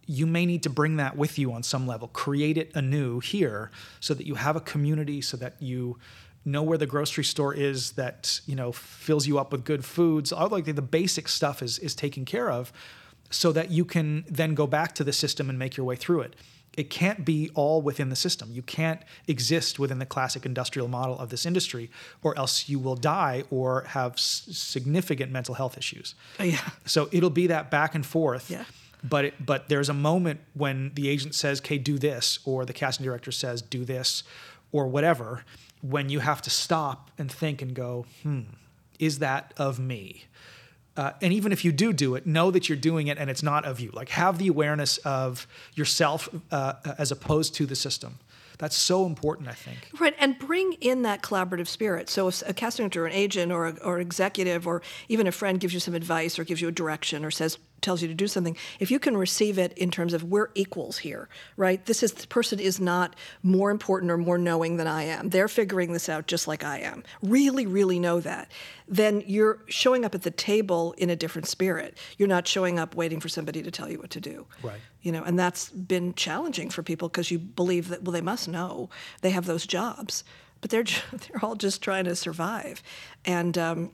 you 0.05 0.27
may 0.27 0.45
need 0.45 0.63
to 0.63 0.69
bring 0.69 0.97
that 0.97 1.15
with 1.15 1.39
you 1.39 1.51
on 1.53 1.63
some 1.63 1.87
level. 1.87 2.07
Create 2.09 2.57
it 2.57 2.71
anew 2.75 3.19
here 3.19 3.71
so 3.99 4.13
that 4.13 4.27
you 4.27 4.35
have 4.35 4.55
a 4.55 4.61
community, 4.61 5.21
so 5.21 5.37
that 5.37 5.55
you 5.61 5.97
know 6.45 6.61
where 6.61 6.77
the 6.77 6.85
grocery 6.85 7.23
store 7.23 7.53
is 7.53 7.93
that 7.93 8.41
you 8.45 8.55
know 8.55 8.73
fills 8.73 9.27
you 9.27 9.39
up 9.39 9.53
with 9.53 9.63
good 9.63 9.85
foods. 9.85 10.33
All 10.33 10.49
like 10.49 10.65
the 10.65 10.81
basic 10.81 11.29
stuff 11.29 11.63
is 11.63 11.79
is 11.79 11.95
taken 11.95 12.25
care 12.25 12.51
of, 12.51 12.73
so 13.29 13.53
that 13.53 13.71
you 13.71 13.85
can 13.85 14.25
then 14.27 14.55
go 14.55 14.67
back 14.67 14.93
to 14.95 15.05
the 15.05 15.13
system 15.13 15.49
and 15.49 15.57
make 15.57 15.77
your 15.77 15.85
way 15.85 15.95
through 15.95 16.21
it 16.21 16.35
it 16.77 16.89
can't 16.89 17.23
be 17.23 17.49
all 17.53 17.81
within 17.81 18.09
the 18.09 18.15
system. 18.15 18.49
You 18.51 18.61
can't 18.63 19.01
exist 19.27 19.77
within 19.79 19.99
the 19.99 20.05
classic 20.05 20.45
industrial 20.45 20.87
model 20.87 21.19
of 21.19 21.29
this 21.29 21.45
industry, 21.45 21.91
or 22.23 22.37
else 22.37 22.67
you 22.67 22.79
will 22.79 22.95
die 22.95 23.43
or 23.51 23.83
have 23.89 24.13
s- 24.13 24.47
significant 24.51 25.31
mental 25.31 25.55
health 25.55 25.77
issues. 25.77 26.15
Oh, 26.39 26.43
yeah. 26.43 26.59
So 26.85 27.09
it'll 27.11 27.29
be 27.29 27.47
that 27.47 27.69
back 27.69 27.93
and 27.95 28.05
forth. 28.05 28.49
Yeah. 28.49 28.65
But 29.03 29.25
it, 29.25 29.45
but 29.45 29.67
there's 29.69 29.89
a 29.89 29.93
moment 29.93 30.39
when 30.53 30.91
the 30.95 31.09
agent 31.09 31.35
says, 31.35 31.59
"Okay, 31.59 31.77
do 31.77 31.97
this," 31.97 32.39
or 32.45 32.65
the 32.65 32.71
casting 32.73 33.03
director 33.05 33.31
says, 33.33 33.61
"Do 33.61 33.83
this," 33.83 34.23
or 34.71 34.87
whatever, 34.87 35.43
when 35.81 36.07
you 36.09 36.19
have 36.21 36.41
to 36.43 36.49
stop 36.49 37.11
and 37.17 37.29
think 37.29 37.61
and 37.61 37.73
go, 37.75 38.05
"Hmm, 38.23 38.41
is 38.99 39.19
that 39.19 39.53
of 39.57 39.77
me?" 39.77 40.23
Uh, 40.95 41.11
and 41.21 41.33
even 41.33 41.51
if 41.51 41.65
you 41.65 41.71
do 41.71 41.91
do 41.91 42.15
it, 42.15 42.27
know 42.27 42.51
that 42.51 42.69
you're 42.69 42.77
doing 42.77 43.07
it 43.07 43.17
and 43.17 43.29
it's 43.29 43.43
not 43.43 43.65
of 43.65 43.79
you. 43.79 43.89
Like 43.93 44.09
have 44.09 44.37
the 44.37 44.47
awareness 44.47 44.97
of 44.99 45.47
yourself 45.73 46.29
uh, 46.51 46.73
as 46.97 47.11
opposed 47.11 47.55
to 47.55 47.65
the 47.65 47.75
system. 47.75 48.19
That's 48.59 48.75
so 48.75 49.05
important, 49.05 49.49
I 49.49 49.53
think. 49.53 49.89
Right, 49.99 50.15
and 50.19 50.37
bring 50.37 50.73
in 50.73 51.01
that 51.01 51.21
collaborative 51.23 51.67
spirit. 51.67 52.09
So 52.09 52.27
if 52.27 52.43
a 52.47 52.53
casting 52.53 52.83
director, 52.83 53.05
an 53.07 53.13
agent, 53.13 53.51
or 53.51 53.67
a, 53.67 53.75
or 53.83 53.99
executive, 53.99 54.67
or 54.67 54.81
even 55.09 55.27
a 55.27 55.31
friend 55.31 55.59
gives 55.59 55.73
you 55.73 55.79
some 55.79 55.95
advice 55.95 56.37
or 56.37 56.43
gives 56.43 56.61
you 56.61 56.67
a 56.67 56.71
direction 56.71 57.25
or 57.25 57.31
says, 57.31 57.57
tells 57.83 58.01
you 58.01 58.07
to 58.07 58.13
do 58.13 58.27
something, 58.27 58.57
if 58.79 58.89
you 58.89 58.99
can 58.99 59.15
receive 59.15 59.59
it 59.59 59.73
in 59.77 59.91
terms 59.91 60.13
of 60.13 60.23
we're 60.23 60.49
equals 60.55 60.97
here, 60.97 61.29
right? 61.57 61.85
This 61.85 62.01
is 62.01 62.13
the 62.13 62.27
person 62.27 62.59
is 62.59 62.79
not 62.79 63.15
more 63.43 63.69
important 63.69 64.11
or 64.11 64.17
more 64.17 64.37
knowing 64.37 64.77
than 64.77 64.87
I 64.87 65.03
am. 65.03 65.29
They're 65.29 65.47
figuring 65.47 65.93
this 65.93 66.09
out 66.09 66.27
just 66.27 66.47
like 66.47 66.63
I 66.63 66.79
am. 66.79 67.03
Really, 67.21 67.65
really 67.65 67.99
know 67.99 68.19
that. 68.21 68.51
Then 68.87 69.23
you're 69.25 69.59
showing 69.67 70.05
up 70.05 70.15
at 70.15 70.23
the 70.23 70.31
table 70.31 70.93
in 70.97 71.09
a 71.09 71.15
different 71.15 71.47
spirit. 71.47 71.97
You're 72.17 72.27
not 72.27 72.47
showing 72.47 72.79
up 72.79 72.95
waiting 72.95 73.19
for 73.19 73.29
somebody 73.29 73.61
to 73.61 73.71
tell 73.71 73.89
you 73.89 73.99
what 73.99 74.09
to 74.11 74.19
do. 74.19 74.45
Right. 74.61 74.79
You 75.01 75.11
know, 75.11 75.23
and 75.23 75.37
that's 75.37 75.69
been 75.69 76.13
challenging 76.13 76.69
for 76.69 76.83
people 76.83 77.09
because 77.09 77.29
you 77.29 77.39
believe 77.39 77.89
that 77.89 78.03
well 78.03 78.13
they 78.13 78.21
must 78.21 78.47
know 78.47 78.89
they 79.21 79.31
have 79.31 79.45
those 79.45 79.67
jobs, 79.67 80.23
but 80.61 80.69
they're 80.69 80.83
they're 81.11 81.43
all 81.43 81.55
just 81.55 81.81
trying 81.81 82.05
to 82.05 82.15
survive, 82.15 82.81
and 83.25 83.57
um, 83.57 83.91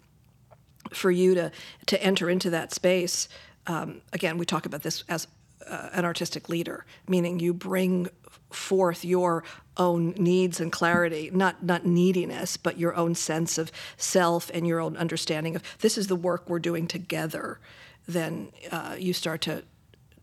for 0.91 1.12
you 1.12 1.36
to 1.36 1.52
to 1.88 2.02
enter 2.04 2.30
into 2.30 2.49
that 2.49 2.73
space 2.73 3.28
um, 3.70 4.02
again, 4.12 4.38
we 4.40 4.46
talk 4.46 4.66
about 4.66 4.82
this 4.82 5.04
as 5.08 5.28
uh, 5.70 5.90
an 5.94 6.04
artistic 6.04 6.50
leader, 6.50 6.86
meaning 7.08 7.40
you 7.40 7.54
bring 7.54 8.10
forth 8.50 9.06
your 9.06 9.44
own 9.78 10.10
needs 10.18 10.60
and 10.60 10.72
clarity, 10.72 11.30
not 11.32 11.64
not 11.64 11.86
neediness, 11.86 12.58
but 12.58 12.80
your 12.80 12.96
own 12.96 13.14
sense 13.14 13.60
of 13.60 13.72
self 13.96 14.50
and 14.54 14.66
your 14.66 14.80
own 14.80 14.98
understanding 14.98 15.56
of 15.56 15.62
this 15.80 15.98
is 15.98 16.08
the 16.08 16.16
work 16.16 16.50
we're 16.50 16.60
doing 16.60 16.88
together. 16.88 17.60
Then 18.08 18.52
uh, 18.72 18.96
you 18.98 19.14
start 19.14 19.42
to 19.42 19.64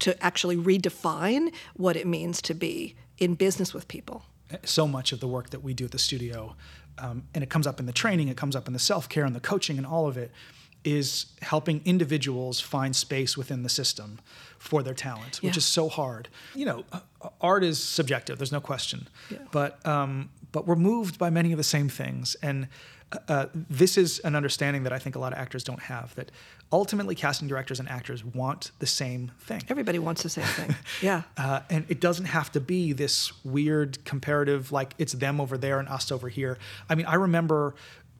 to 0.00 0.20
actually 0.22 0.56
redefine 0.56 1.54
what 1.74 1.96
it 1.96 2.06
means 2.06 2.42
to 2.42 2.54
be 2.54 2.96
in 3.18 3.34
business 3.34 3.72
with 3.72 3.86
people. 3.86 4.24
So 4.64 4.86
much 4.88 5.12
of 5.12 5.20
the 5.20 5.28
work 5.28 5.50
that 5.50 5.62
we 5.62 5.72
do 5.72 5.84
at 5.84 5.92
the 5.92 5.98
studio, 5.98 6.56
um, 6.98 7.22
and 7.32 7.44
it 7.44 7.48
comes 7.48 7.66
up 7.66 7.78
in 7.78 7.86
the 7.86 7.92
training, 7.92 8.28
it 8.28 8.36
comes 8.36 8.56
up 8.56 8.66
in 8.66 8.72
the 8.72 8.80
self 8.80 9.08
care 9.08 9.24
and 9.24 9.36
the 9.36 9.40
coaching 9.40 9.78
and 9.78 9.86
all 9.86 10.08
of 10.08 10.16
it 10.16 10.32
is 10.86 11.26
helping 11.42 11.82
individuals 11.84 12.60
find 12.60 12.94
space 12.94 13.36
within 13.36 13.64
the 13.64 13.68
system 13.68 14.20
for 14.58 14.82
their 14.82 14.94
talent, 14.94 15.42
which 15.42 15.56
is 15.56 15.64
so 15.64 15.88
hard. 15.88 16.28
You 16.54 16.64
know, 16.64 16.84
uh, 16.92 17.00
art 17.40 17.64
is 17.64 17.82
subjective. 17.82 18.38
There's 18.38 18.52
no 18.52 18.60
question, 18.60 19.08
yeah. 19.28 19.38
but 19.50 19.84
um, 19.84 20.30
but 20.52 20.66
we're 20.66 20.76
moved 20.76 21.18
by 21.18 21.28
many 21.28 21.50
of 21.50 21.58
the 21.58 21.64
same 21.64 21.88
things, 21.88 22.36
and 22.40 22.68
uh, 23.10 23.18
uh, 23.28 23.46
this 23.52 23.98
is 23.98 24.20
an 24.20 24.36
understanding 24.36 24.84
that 24.84 24.92
I 24.92 24.98
think 25.00 25.16
a 25.16 25.18
lot 25.18 25.32
of 25.32 25.38
actors 25.40 25.64
don't 25.64 25.82
have. 25.82 26.14
That 26.14 26.30
ultimately, 26.70 27.16
casting 27.16 27.48
directors 27.48 27.80
and 27.80 27.88
actors 27.88 28.24
want 28.24 28.70
the 28.78 28.86
same 28.86 29.32
thing. 29.40 29.62
Everybody 29.68 29.98
wants 29.98 30.22
the 30.22 30.30
same 30.30 30.44
thing. 30.44 30.74
Yeah, 31.02 31.22
uh, 31.36 31.60
and 31.68 31.84
it 31.88 32.00
doesn't 32.00 32.26
have 32.26 32.52
to 32.52 32.60
be 32.60 32.92
this 32.92 33.32
weird 33.44 34.04
comparative, 34.04 34.70
like 34.70 34.94
it's 34.98 35.14
them 35.14 35.40
over 35.40 35.58
there 35.58 35.80
and 35.80 35.88
us 35.88 36.12
over 36.12 36.28
here. 36.28 36.58
I 36.88 36.94
mean, 36.94 37.06
I 37.06 37.16
remember 37.16 37.74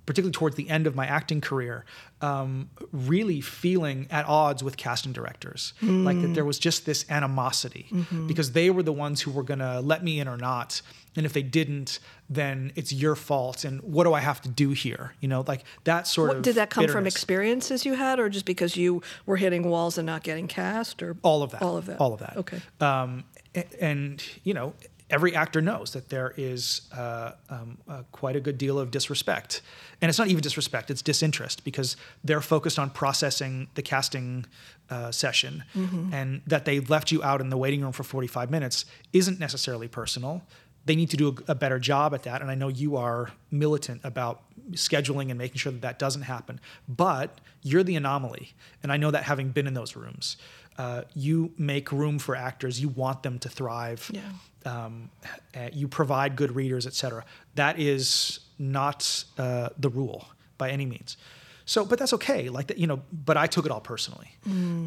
particularly 0.07 0.33
towards 0.33 0.57
the 0.57 0.71
end 0.71 0.87
of 0.87 0.95
my 0.95 1.05
acting 1.05 1.41
career, 1.41 1.85
um, 2.21 2.71
really 2.93 3.41
feeling 3.41 4.07
at 4.11 4.25
odds 4.27 4.63
with 4.63 4.77
casting 4.77 5.13
directors. 5.13 5.75
Mm. 5.83 6.05
Like 6.05 6.23
that 6.23 6.35
there 6.35 6.45
was 6.45 6.59
just 6.59 6.87
this 6.87 7.05
animosity 7.11 7.87
mm-hmm. 7.91 8.27
because 8.29 8.53
they 8.53 8.71
were 8.71 8.85
the 8.85 8.93
ones 8.93 9.21
who 9.21 9.33
were 9.33 9.43
going 9.43 9.59
to 9.59 9.81
let 9.81 10.03
me 10.03 10.21
in 10.21 10.29
or 10.29 10.37
not. 10.37 10.81
And 11.17 11.27
if 11.27 11.33
they 11.33 11.43
didn't, 11.43 11.99
then 12.29 12.73
it's 12.77 12.93
your 12.93 13.17
fault. 13.17 13.65
And 13.65 13.81
what 13.83 14.05
do 14.05 14.13
I 14.13 14.21
have 14.21 14.41
to 14.43 14.49
do 14.49 14.71
here? 14.71 15.15
You 15.21 15.29
know, 15.29 15.45
like 15.47 15.65
that 15.85 16.07
sort 16.07 16.29
what, 16.29 16.37
of. 16.39 16.43
Did 16.43 16.55
that 16.57 16.71
come 16.71 16.83
bitterness. 16.83 16.95
from 16.95 17.07
experiences 17.07 17.87
you 17.87 17.95
had, 17.95 18.21
or 18.21 18.29
just 18.29 18.45
because 18.45 18.77
you 18.77 19.03
were 19.25 19.37
hitting 19.37 19.69
walls 19.69 19.99
and 19.99 20.07
not 20.07 20.23
getting 20.23 20.47
cast, 20.47 21.03
or 21.03 21.17
all 21.23 21.43
of 21.43 21.51
that? 21.53 21.63
All 21.63 21.77
of 21.77 21.87
that. 21.87 22.01
All 22.01 22.13
of 22.13 22.21
that. 22.21 22.37
Okay. 22.37 22.61
Um, 22.81 23.25
and, 23.55 23.65
and 23.81 24.25
you 24.45 24.53
know, 24.53 24.75
every 25.11 25.35
actor 25.35 25.61
knows 25.61 25.93
that 25.93 26.09
there 26.09 26.35
is 26.37 26.83
uh, 26.93 27.33
um, 27.49 27.79
uh, 27.89 28.03
quite 28.13 28.37
a 28.37 28.41
good 28.41 28.59
deal 28.59 28.79
of 28.79 28.91
disrespect. 28.91 29.63
And 30.01 30.09
it's 30.09 30.19
not 30.19 30.29
even 30.29 30.43
disrespect, 30.43 30.91
it's 30.91 31.03
disinterest 31.03 31.65
because 31.65 31.97
they're 32.25 32.41
focused 32.41 32.79
on 32.79 32.91
processing 32.91 33.69
the 33.75 33.83
casting 33.83 34.47
uh, 34.91 35.11
session. 35.13 35.65
Mm-hmm. 35.75 36.13
And 36.13 36.43
that 36.47 36.65
they 36.65 36.81
left 36.81 37.13
you 37.13 37.23
out 37.23 37.41
in 37.41 37.51
the 37.51 37.57
waiting 37.57 37.83
room 37.83 37.93
for 37.93 38.03
45 38.03 38.51
minutes 38.51 38.85
isn't 39.13 39.39
necessarily 39.39 39.89
personal. 39.89 40.43
They 40.87 40.97
need 40.97 41.11
to 41.11 41.17
do 41.17 41.37
a, 41.49 41.53
a 41.53 41.55
better 41.55 41.79
job 41.79 42.15
at 42.15 42.25
that. 42.25 42.43
And 42.43 42.51
I 42.51 42.55
know 42.55 42.69
you 42.69 42.97
are 42.97 43.31
militant 43.51 44.01
about 44.05 44.43
scheduling 44.73 45.31
and 45.31 45.39
making 45.39 45.59
sure 45.59 45.73
that 45.73 45.83
that 45.83 45.99
doesn't 45.99 46.23
happen. 46.23 46.61
But 46.89 47.41
you're 47.63 47.83
the 47.85 47.97
anomaly. 47.97 48.55
And 48.83 48.93
I 48.93 48.97
know 48.97 49.11
that 49.11 49.25
having 49.25 49.51
been 49.51 49.67
in 49.67 49.75
those 49.75 49.97
rooms. 49.97 50.37
Uh, 50.79 51.03
you 51.15 51.53
make 51.57 51.91
room 51.91 52.19
for 52.19 52.37
actors. 52.37 52.81
You 52.81 52.89
want 52.91 53.23
them 53.23 53.39
to 53.39 53.49
thrive. 53.49 54.11
Yeah 54.13 54.21
um, 54.67 55.11
uh, 55.55 55.69
you 55.73 55.89
provide 55.89 56.37
good 56.37 56.55
readers, 56.55 56.87
et 56.87 56.93
cetera. 56.93 57.25
That 57.55 57.79
is 57.79 58.41
not 58.59 59.25
uh, 59.39 59.71
the 59.79 59.89
rule 59.89 60.27
by 60.59 60.71
any 60.71 60.87
means. 60.87 61.17
So, 61.65 61.85
but 61.85 61.99
that's 61.99 62.13
okay. 62.13 62.49
Like 62.49 62.69
that, 62.69 62.79
you 62.79 62.87
know. 62.87 63.01
But 63.13 63.37
I 63.37 63.47
took 63.47 63.67
it 63.67 63.73
all 63.73 63.81
personally, 63.81 64.31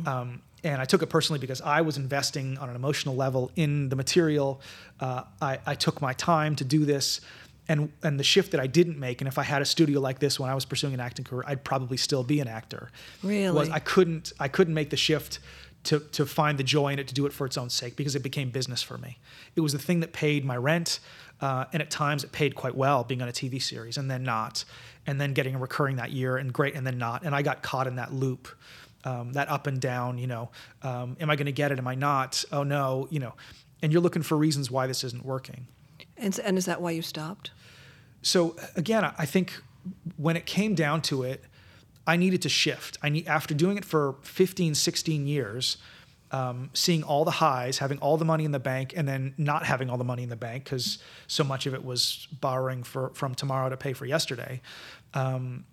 um, 0.07 0.41
and 0.63 0.81
I 0.81 0.85
took 0.85 1.01
it 1.01 1.07
personally 1.07 1.39
because 1.39 1.61
I 1.61 1.81
was 1.81 1.97
investing 1.97 2.57
on 2.57 2.69
an 2.69 2.75
emotional 2.75 3.15
level 3.15 3.51
in 3.55 3.89
the 3.89 3.95
material. 3.95 4.61
Uh, 4.99 5.23
I, 5.41 5.59
I 5.65 5.75
took 5.75 6.01
my 6.01 6.13
time 6.13 6.55
to 6.55 6.63
do 6.63 6.85
this, 6.85 7.19
and 7.67 7.91
and 8.01 8.17
the 8.17 8.23
shift 8.23 8.51
that 8.51 8.61
I 8.61 8.67
didn't 8.67 8.97
make. 8.97 9.19
And 9.19 9.27
if 9.27 9.37
I 9.37 9.43
had 9.43 9.61
a 9.61 9.65
studio 9.65 9.99
like 9.99 10.19
this 10.19 10.39
when 10.39 10.49
I 10.49 10.55
was 10.55 10.65
pursuing 10.65 10.93
an 10.93 11.01
acting 11.01 11.25
career, 11.25 11.43
I'd 11.45 11.63
probably 11.65 11.97
still 11.97 12.23
be 12.23 12.39
an 12.39 12.47
actor. 12.47 12.89
Really? 13.23 13.51
Was 13.51 13.69
I 13.69 13.79
couldn't 13.79 14.31
I 14.39 14.47
couldn't 14.47 14.73
make 14.73 14.89
the 14.89 14.97
shift 14.97 15.39
to 15.83 15.99
to 15.99 16.25
find 16.25 16.57
the 16.57 16.63
joy 16.63 16.93
in 16.93 16.99
it 16.99 17.07
to 17.07 17.13
do 17.13 17.25
it 17.25 17.33
for 17.33 17.45
its 17.45 17.57
own 17.57 17.69
sake 17.69 17.95
because 17.95 18.15
it 18.15 18.23
became 18.23 18.49
business 18.49 18.81
for 18.81 18.97
me. 18.97 19.17
It 19.55 19.61
was 19.61 19.73
the 19.73 19.79
thing 19.79 20.01
that 20.01 20.13
paid 20.13 20.45
my 20.45 20.57
rent, 20.57 20.99
uh, 21.41 21.65
and 21.71 21.81
at 21.81 21.89
times 21.89 22.23
it 22.23 22.31
paid 22.31 22.55
quite 22.55 22.75
well 22.75 23.03
being 23.03 23.21
on 23.21 23.29
a 23.29 23.31
TV 23.31 23.61
series, 23.61 23.97
and 23.97 24.09
then 24.09 24.23
not, 24.23 24.65
and 25.07 25.19
then 25.19 25.33
getting 25.33 25.55
a 25.55 25.59
recurring 25.59 25.95
that 25.97 26.11
year 26.11 26.37
and 26.37 26.51
great, 26.51 26.75
and 26.75 26.85
then 26.85 26.97
not, 26.97 27.23
and 27.23 27.33
I 27.33 27.41
got 27.41 27.61
caught 27.61 27.87
in 27.87 27.95
that 27.95 28.13
loop. 28.13 28.47
Um, 29.05 29.31
that 29.31 29.47
up 29.47 29.65
and 29.65 29.79
down, 29.79 30.17
you 30.17 30.27
know, 30.27 30.49
um, 30.83 31.15
am 31.21 31.29
I 31.29 31.37
going 31.37 31.45
to 31.45 31.53
get 31.53 31.71
it? 31.71 31.79
Am 31.79 31.87
I 31.87 31.95
not? 31.95 32.43
Oh 32.51 32.63
no, 32.63 33.07
you 33.09 33.21
know, 33.21 33.33
and 33.81 33.93
you're 33.93 34.01
looking 34.01 34.23
for 34.23 34.37
reasons 34.37 34.69
why 34.69 34.87
this 34.87 35.05
isn't 35.05 35.23
working. 35.23 35.67
And, 36.17 36.37
and 36.39 36.57
is 36.57 36.65
that 36.65 36.81
why 36.81 36.91
you 36.91 37.01
stopped? 37.01 37.51
so 38.21 38.55
again 38.75 39.03
i 39.17 39.25
think 39.25 39.61
when 40.17 40.35
it 40.35 40.45
came 40.45 40.75
down 40.75 41.01
to 41.01 41.23
it 41.23 41.43
i 42.09 42.15
needed 42.15 42.41
to 42.41 42.49
shift. 42.49 42.97
I 43.01 43.09
need 43.09 43.27
after 43.27 43.53
doing 43.53 43.77
it 43.77 43.85
for 43.85 44.15
15 44.21 44.75
16 44.75 45.27
years 45.27 45.77
um, 46.31 46.69
seeing 46.73 47.03
all 47.03 47.25
the 47.25 47.37
highs 47.45 47.79
having 47.79 47.97
all 47.99 48.17
the 48.17 48.25
money 48.25 48.45
in 48.45 48.51
the 48.51 48.59
bank 48.59 48.93
and 48.95 49.07
then 49.07 49.33
not 49.37 49.65
having 49.65 49.89
all 49.89 49.97
the 49.97 50.03
money 50.03 50.23
in 50.23 50.29
the 50.29 50.35
bank 50.35 50.63
because 50.63 50.99
so 51.27 51.43
much 51.43 51.65
of 51.65 51.73
it 51.73 51.83
was 51.83 52.27
borrowing 52.39 52.83
for, 52.83 53.09
from 53.15 53.33
tomorrow 53.33 53.69
to 53.69 53.77
pay 53.77 53.93
for 53.93 54.05
yesterday 54.05 54.61
um, 55.15 55.65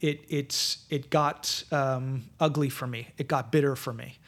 it 0.00 0.24
it's 0.28 0.84
it 0.90 1.10
got 1.10 1.64
um, 1.72 2.24
ugly 2.40 2.68
for 2.68 2.86
me. 2.86 3.08
It 3.18 3.28
got 3.28 3.50
bitter 3.50 3.76
for 3.76 3.92
me. 3.92 4.18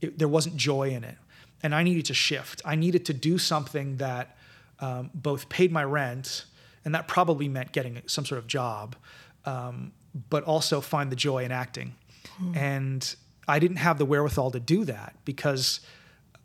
It, 0.00 0.18
there 0.18 0.28
wasn't 0.28 0.56
joy 0.56 0.90
in 0.90 1.04
it. 1.04 1.16
And 1.62 1.74
i 1.74 1.82
needed 1.82 2.04
to 2.06 2.14
shift. 2.14 2.60
I 2.64 2.74
needed 2.74 3.06
to 3.06 3.14
do 3.14 3.38
something 3.38 3.96
that 3.96 4.36
um, 4.80 5.10
both 5.14 5.48
paid 5.48 5.72
my 5.72 5.82
rent 5.82 6.44
and 6.84 6.94
that 6.94 7.08
probably 7.08 7.48
meant 7.48 7.72
getting 7.72 8.02
some 8.06 8.26
sort 8.26 8.38
of 8.38 8.46
job, 8.46 8.96
um, 9.46 9.92
but 10.30 10.44
also 10.44 10.80
find 10.80 11.10
the 11.10 11.16
joy 11.16 11.44
in 11.44 11.52
acting. 11.52 11.94
And 12.54 13.14
I 13.46 13.58
didn't 13.58 13.76
have 13.76 13.98
the 13.98 14.04
wherewithal 14.04 14.50
to 14.52 14.60
do 14.60 14.84
that 14.86 15.14
because 15.24 15.80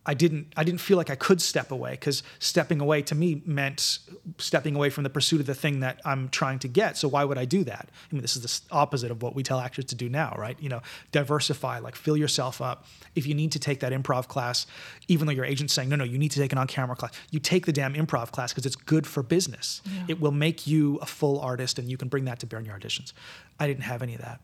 I 0.05 0.13
didn't 0.13 0.53
I 0.55 0.63
didn't 0.63 0.79
feel 0.79 0.97
like 0.97 1.09
I 1.09 1.15
could 1.15 1.41
step 1.41 1.71
away 1.71 1.91
because 1.91 2.23
stepping 2.39 2.79
away 2.79 3.01
to 3.03 3.15
me 3.15 3.43
meant 3.45 3.99
stepping 4.37 4.75
away 4.75 4.89
from 4.89 5.03
the 5.03 5.09
pursuit 5.09 5.39
of 5.39 5.45
the 5.45 5.53
thing 5.53 5.81
that 5.81 5.99
I'm 6.05 6.29
trying 6.29 6.57
to 6.59 6.67
get. 6.67 6.97
So 6.97 7.07
why 7.07 7.23
would 7.23 7.37
I 7.37 7.45
do 7.45 7.63
that? 7.65 7.89
I 8.11 8.15
mean, 8.15 8.21
this 8.21 8.35
is 8.35 8.41
the 8.41 8.75
opposite 8.75 9.11
of 9.11 9.21
what 9.21 9.35
we 9.35 9.43
tell 9.43 9.59
actors 9.59 9.85
to 9.85 9.95
do 9.95 10.09
now, 10.09 10.33
right? 10.37 10.57
You 10.59 10.69
know, 10.69 10.81
diversify, 11.11 11.79
like 11.79 11.95
fill 11.95 12.17
yourself 12.17 12.61
up. 12.61 12.87
If 13.13 13.27
you 13.27 13.35
need 13.35 13.51
to 13.51 13.59
take 13.59 13.81
that 13.81 13.91
improv 13.91 14.27
class, 14.27 14.65
even 15.07 15.27
though 15.27 15.33
your 15.33 15.45
agent's 15.45 15.73
saying 15.73 15.89
no, 15.89 15.95
no, 15.95 16.05
you 16.05 16.17
need 16.17 16.31
to 16.31 16.39
take 16.39 16.53
an 16.53 16.57
on-camera 16.57 16.95
class, 16.95 17.11
you 17.29 17.39
take 17.39 17.65
the 17.65 17.73
damn 17.73 17.93
improv 17.93 18.31
class 18.31 18.51
because 18.51 18.65
it's 18.65 18.77
good 18.77 19.05
for 19.05 19.21
business. 19.21 19.81
It 20.07 20.19
will 20.19 20.31
make 20.31 20.65
you 20.65 20.97
a 21.01 21.05
full 21.05 21.39
artist, 21.39 21.77
and 21.77 21.89
you 21.89 21.97
can 21.97 22.07
bring 22.07 22.25
that 22.25 22.39
to 22.39 22.47
bear 22.47 22.59
in 22.59 22.65
your 22.65 22.79
auditions. 22.79 23.13
I 23.59 23.67
didn't 23.67 23.83
have 23.83 24.01
any 24.01 24.15
of 24.15 24.21
that. 24.21 24.41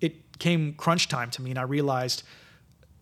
It 0.00 0.38
came 0.38 0.74
crunch 0.74 1.08
time 1.08 1.30
to 1.30 1.42
me, 1.42 1.50
and 1.50 1.58
I 1.58 1.62
realized 1.62 2.22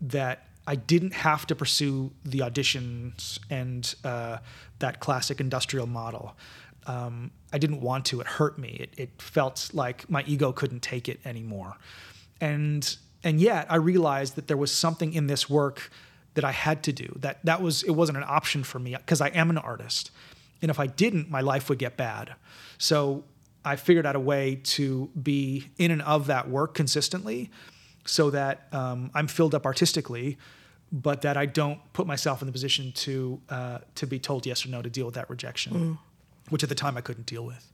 that 0.00 0.46
I 0.66 0.76
didn't 0.76 1.12
have 1.12 1.46
to 1.46 1.54
pursue 1.54 2.12
the 2.24 2.38
auditions 2.38 3.38
and 3.50 3.94
uh, 4.04 4.38
that 4.78 5.00
classic 5.00 5.40
industrial 5.40 5.86
model. 5.86 6.36
Um, 6.86 7.30
I 7.52 7.58
didn't 7.58 7.80
want 7.80 8.06
to. 8.06 8.20
It 8.20 8.26
hurt 8.26 8.58
me. 8.58 8.76
It, 8.80 8.94
it 8.96 9.22
felt 9.22 9.70
like 9.72 10.08
my 10.08 10.22
ego 10.26 10.52
couldn't 10.52 10.80
take 10.80 11.08
it 11.08 11.20
anymore. 11.24 11.76
And 12.40 12.96
and 13.22 13.40
yet 13.40 13.66
I 13.70 13.76
realized 13.76 14.36
that 14.36 14.48
there 14.48 14.56
was 14.56 14.70
something 14.70 15.14
in 15.14 15.26
this 15.26 15.48
work 15.48 15.90
that 16.34 16.44
I 16.44 16.52
had 16.52 16.82
to 16.84 16.92
do. 16.92 17.16
That 17.20 17.44
that 17.44 17.62
was 17.62 17.82
it 17.82 17.92
wasn't 17.92 18.18
an 18.18 18.24
option 18.26 18.64
for 18.64 18.78
me 18.78 18.96
because 18.96 19.20
I 19.20 19.28
am 19.28 19.50
an 19.50 19.58
artist. 19.58 20.10
And 20.62 20.70
if 20.70 20.80
I 20.80 20.86
didn't, 20.86 21.30
my 21.30 21.40
life 21.40 21.68
would 21.68 21.78
get 21.78 21.96
bad. 21.96 22.34
So 22.78 23.24
I 23.64 23.76
figured 23.76 24.06
out 24.06 24.16
a 24.16 24.20
way 24.20 24.60
to 24.64 25.10
be 25.20 25.70
in 25.78 25.90
and 25.90 26.02
of 26.02 26.26
that 26.26 26.48
work 26.48 26.74
consistently 26.74 27.50
so 28.06 28.30
that 28.30 28.68
um, 28.72 29.10
I'm 29.14 29.26
filled 29.26 29.54
up 29.54 29.64
artistically, 29.64 30.36
but 30.92 31.22
that 31.22 31.36
I 31.36 31.46
don't 31.46 31.80
put 31.92 32.06
myself 32.06 32.42
in 32.42 32.46
the 32.46 32.52
position 32.52 32.92
to 32.92 33.40
uh, 33.48 33.78
to 33.94 34.06
be 34.06 34.18
told 34.18 34.46
yes 34.46 34.64
or 34.66 34.68
no 34.68 34.82
to 34.82 34.90
deal 34.90 35.06
with 35.06 35.14
that 35.14 35.30
rejection, 35.30 35.98
which 36.50 36.62
at 36.62 36.68
the 36.68 36.74
time 36.74 36.96
I 36.96 37.00
couldn't 37.00 37.26
deal 37.26 37.44
with. 37.44 37.72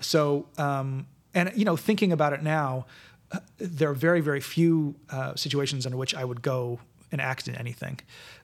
So, 0.00 0.46
um, 0.58 1.06
and 1.34 1.52
you 1.54 1.64
know, 1.64 1.76
thinking 1.76 2.12
about 2.12 2.32
it 2.32 2.42
now, 2.42 2.86
uh, 3.32 3.38
there 3.58 3.88
are 3.90 3.94
very 3.94 4.20
very 4.20 4.40
few 4.40 4.96
uh, 5.10 5.36
situations 5.36 5.86
under 5.86 5.96
which 5.96 6.14
I 6.14 6.24
would 6.24 6.42
go 6.42 6.80
and 7.12 7.20
act 7.20 7.48
in 7.48 7.54
anything. 7.54 8.00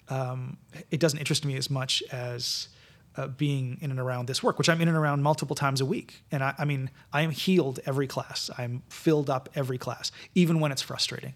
Um, 0.09 0.57
it 0.91 1.01
doesn't 1.01 1.19
interest 1.19 1.45
me 1.45 1.57
as 1.57 1.69
much 1.69 2.03
as 2.13 2.69
uh, 3.17 3.29
being 3.29 3.79
in 3.81 3.91
and 3.91 4.01
around 4.01 4.27
this 4.27 4.43
work, 4.43 4.59
which 4.59 4.69
I'm 4.69 4.81
in 4.81 4.89
and 4.89 4.97
around 4.97 5.23
multiple 5.23 5.57
times 5.57 5.81
a 5.81 5.87
week. 5.87 6.23
And 6.31 6.43
I, 6.43 6.55
I 6.59 6.65
mean, 6.65 6.91
I 7.13 7.23
am 7.23 7.31
healed 7.31 7.81
every 7.87 8.07
class. 8.07 8.51
I'm 8.59 8.83
filled 8.89 9.31
up 9.31 9.49
every 9.55 9.79
class, 9.79 10.13
even 10.35 10.61
when 10.61 10.73
it's 10.73 10.83
frustrating. 10.83 11.35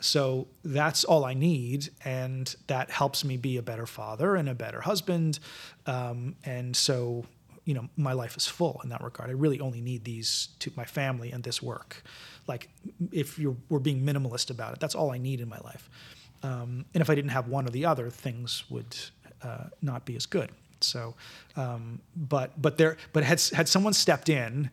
So 0.00 0.48
that's 0.64 1.04
all 1.04 1.24
I 1.24 1.34
need, 1.34 1.90
and 2.04 2.52
that 2.66 2.90
helps 2.90 3.24
me 3.24 3.36
be 3.36 3.56
a 3.56 3.62
better 3.62 3.86
father 3.86 4.34
and 4.34 4.48
a 4.48 4.54
better 4.54 4.80
husband. 4.80 5.38
Um, 5.86 6.34
and 6.44 6.74
so, 6.74 7.24
you 7.64 7.74
know, 7.74 7.88
my 7.96 8.12
life 8.12 8.36
is 8.36 8.48
full 8.48 8.80
in 8.82 8.88
that 8.88 9.00
regard. 9.00 9.30
I 9.30 9.34
really 9.34 9.60
only 9.60 9.80
need 9.80 10.02
these 10.02 10.48
to 10.58 10.72
my 10.76 10.84
family 10.84 11.30
and 11.30 11.44
this 11.44 11.62
work. 11.62 12.02
Like, 12.48 12.68
if 13.12 13.38
you're 13.38 13.56
we're 13.68 13.78
being 13.78 14.04
minimalist 14.04 14.50
about 14.50 14.72
it, 14.72 14.80
that's 14.80 14.96
all 14.96 15.12
I 15.12 15.18
need 15.18 15.40
in 15.40 15.48
my 15.48 15.58
life. 15.58 15.88
Um, 16.42 16.84
and 16.94 17.00
if 17.00 17.08
I 17.08 17.14
didn't 17.14 17.30
have 17.30 17.46
one 17.46 17.66
or 17.66 17.70
the 17.70 17.86
other, 17.86 18.10
things 18.10 18.64
would 18.68 18.96
uh, 19.42 19.66
not 19.80 20.04
be 20.04 20.16
as 20.16 20.26
good. 20.26 20.50
So, 20.82 21.14
um, 21.56 22.00
but 22.16 22.60
but 22.60 22.78
there, 22.78 22.96
but 23.12 23.24
had 23.24 23.40
had 23.54 23.68
someone 23.68 23.92
stepped 23.92 24.28
in, 24.28 24.70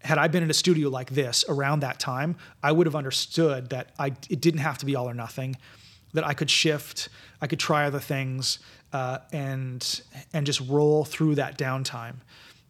had 0.00 0.18
I 0.18 0.28
been 0.28 0.42
in 0.42 0.50
a 0.50 0.54
studio 0.54 0.88
like 0.88 1.10
this 1.10 1.44
around 1.48 1.80
that 1.80 1.98
time, 1.98 2.36
I 2.62 2.72
would 2.72 2.86
have 2.86 2.96
understood 2.96 3.70
that 3.70 3.92
I 3.98 4.08
it 4.28 4.40
didn't 4.40 4.60
have 4.60 4.78
to 4.78 4.86
be 4.86 4.94
all 4.96 5.08
or 5.08 5.14
nothing, 5.14 5.56
that 6.12 6.24
I 6.24 6.34
could 6.34 6.50
shift, 6.50 7.08
I 7.40 7.46
could 7.46 7.60
try 7.60 7.86
other 7.86 8.00
things, 8.00 8.58
uh, 8.92 9.18
and 9.32 10.02
and 10.32 10.46
just 10.46 10.60
roll 10.68 11.04
through 11.04 11.36
that 11.36 11.58
downtime 11.58 12.16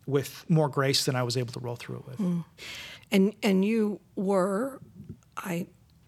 with 0.06 0.44
more 0.48 0.68
grace 0.68 1.04
than 1.04 1.16
I 1.16 1.22
was 1.22 1.36
able 1.36 1.52
to 1.52 1.60
roll 1.60 1.76
through 1.76 1.96
it 1.96 2.06
with. 2.06 2.44
And 3.10 3.34
and 3.42 3.64
you 3.64 4.00
were, 4.16 4.80
I 5.36 5.66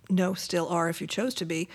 know 0.08 0.34
still 0.34 0.68
are 0.68 0.88
if 0.88 1.00
you 1.00 1.06
chose 1.06 1.34
to 1.34 1.44
be, 1.44 1.68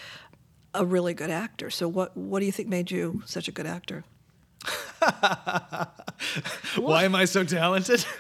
a 0.74 0.86
really 0.86 1.14
good 1.14 1.30
actor. 1.30 1.70
So 1.70 1.88
what 1.88 2.16
what 2.16 2.40
do 2.40 2.46
you 2.46 2.52
think 2.52 2.70
made 2.70 2.92
you 2.92 3.24
such 3.26 3.48
a 3.48 3.52
good 3.52 3.66
actor? 3.66 4.04
Why 6.78 7.04
am 7.04 7.16
I 7.16 7.26
so 7.26 7.44
talented? 7.44 8.06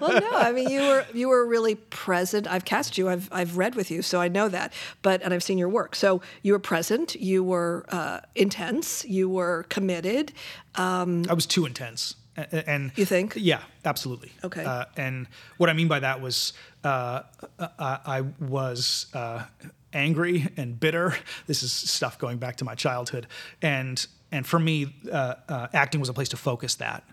Well, 0.00 0.20
no, 0.20 0.30
I 0.32 0.52
mean 0.52 0.68
you 0.68 0.80
were 0.80 1.06
you 1.14 1.28
were 1.28 1.46
really 1.46 1.74
present. 1.76 2.46
I've 2.46 2.64
cast 2.64 2.98
you. 2.98 3.08
I've 3.08 3.28
I've 3.32 3.56
read 3.56 3.74
with 3.74 3.90
you, 3.90 4.02
so 4.02 4.20
I 4.20 4.28
know 4.28 4.48
that. 4.48 4.72
But 5.02 5.22
and 5.22 5.32
I've 5.32 5.42
seen 5.42 5.58
your 5.58 5.68
work. 5.68 5.94
So 5.94 6.20
you 6.42 6.52
were 6.52 6.58
present. 6.58 7.14
You 7.14 7.42
were 7.44 7.86
uh, 7.88 8.20
intense. 8.34 9.04
You 9.04 9.28
were 9.28 9.64
committed. 9.68 10.32
I 10.74 11.32
was 11.32 11.46
too 11.46 11.66
intense. 11.66 12.14
And 12.36 12.92
You 12.96 13.06
think? 13.06 13.32
Yeah, 13.36 13.62
absolutely. 13.84 14.30
Okay. 14.44 14.64
Uh, 14.64 14.84
and 14.96 15.26
what 15.56 15.70
I 15.70 15.72
mean 15.72 15.88
by 15.88 16.00
that 16.00 16.20
was 16.20 16.52
uh, 16.84 17.22
I, 17.58 17.98
I 18.06 18.20
was 18.38 19.06
uh, 19.14 19.44
angry 19.92 20.46
and 20.56 20.78
bitter. 20.78 21.16
This 21.46 21.62
is 21.62 21.72
stuff 21.72 22.18
going 22.18 22.36
back 22.36 22.56
to 22.56 22.64
my 22.64 22.74
childhood, 22.74 23.26
and 23.62 24.06
and 24.32 24.46
for 24.46 24.58
me, 24.58 24.94
uh, 25.10 25.34
uh, 25.48 25.68
acting 25.72 26.00
was 26.00 26.08
a 26.08 26.14
place 26.14 26.28
to 26.30 26.36
focus 26.36 26.76
that. 26.76 27.04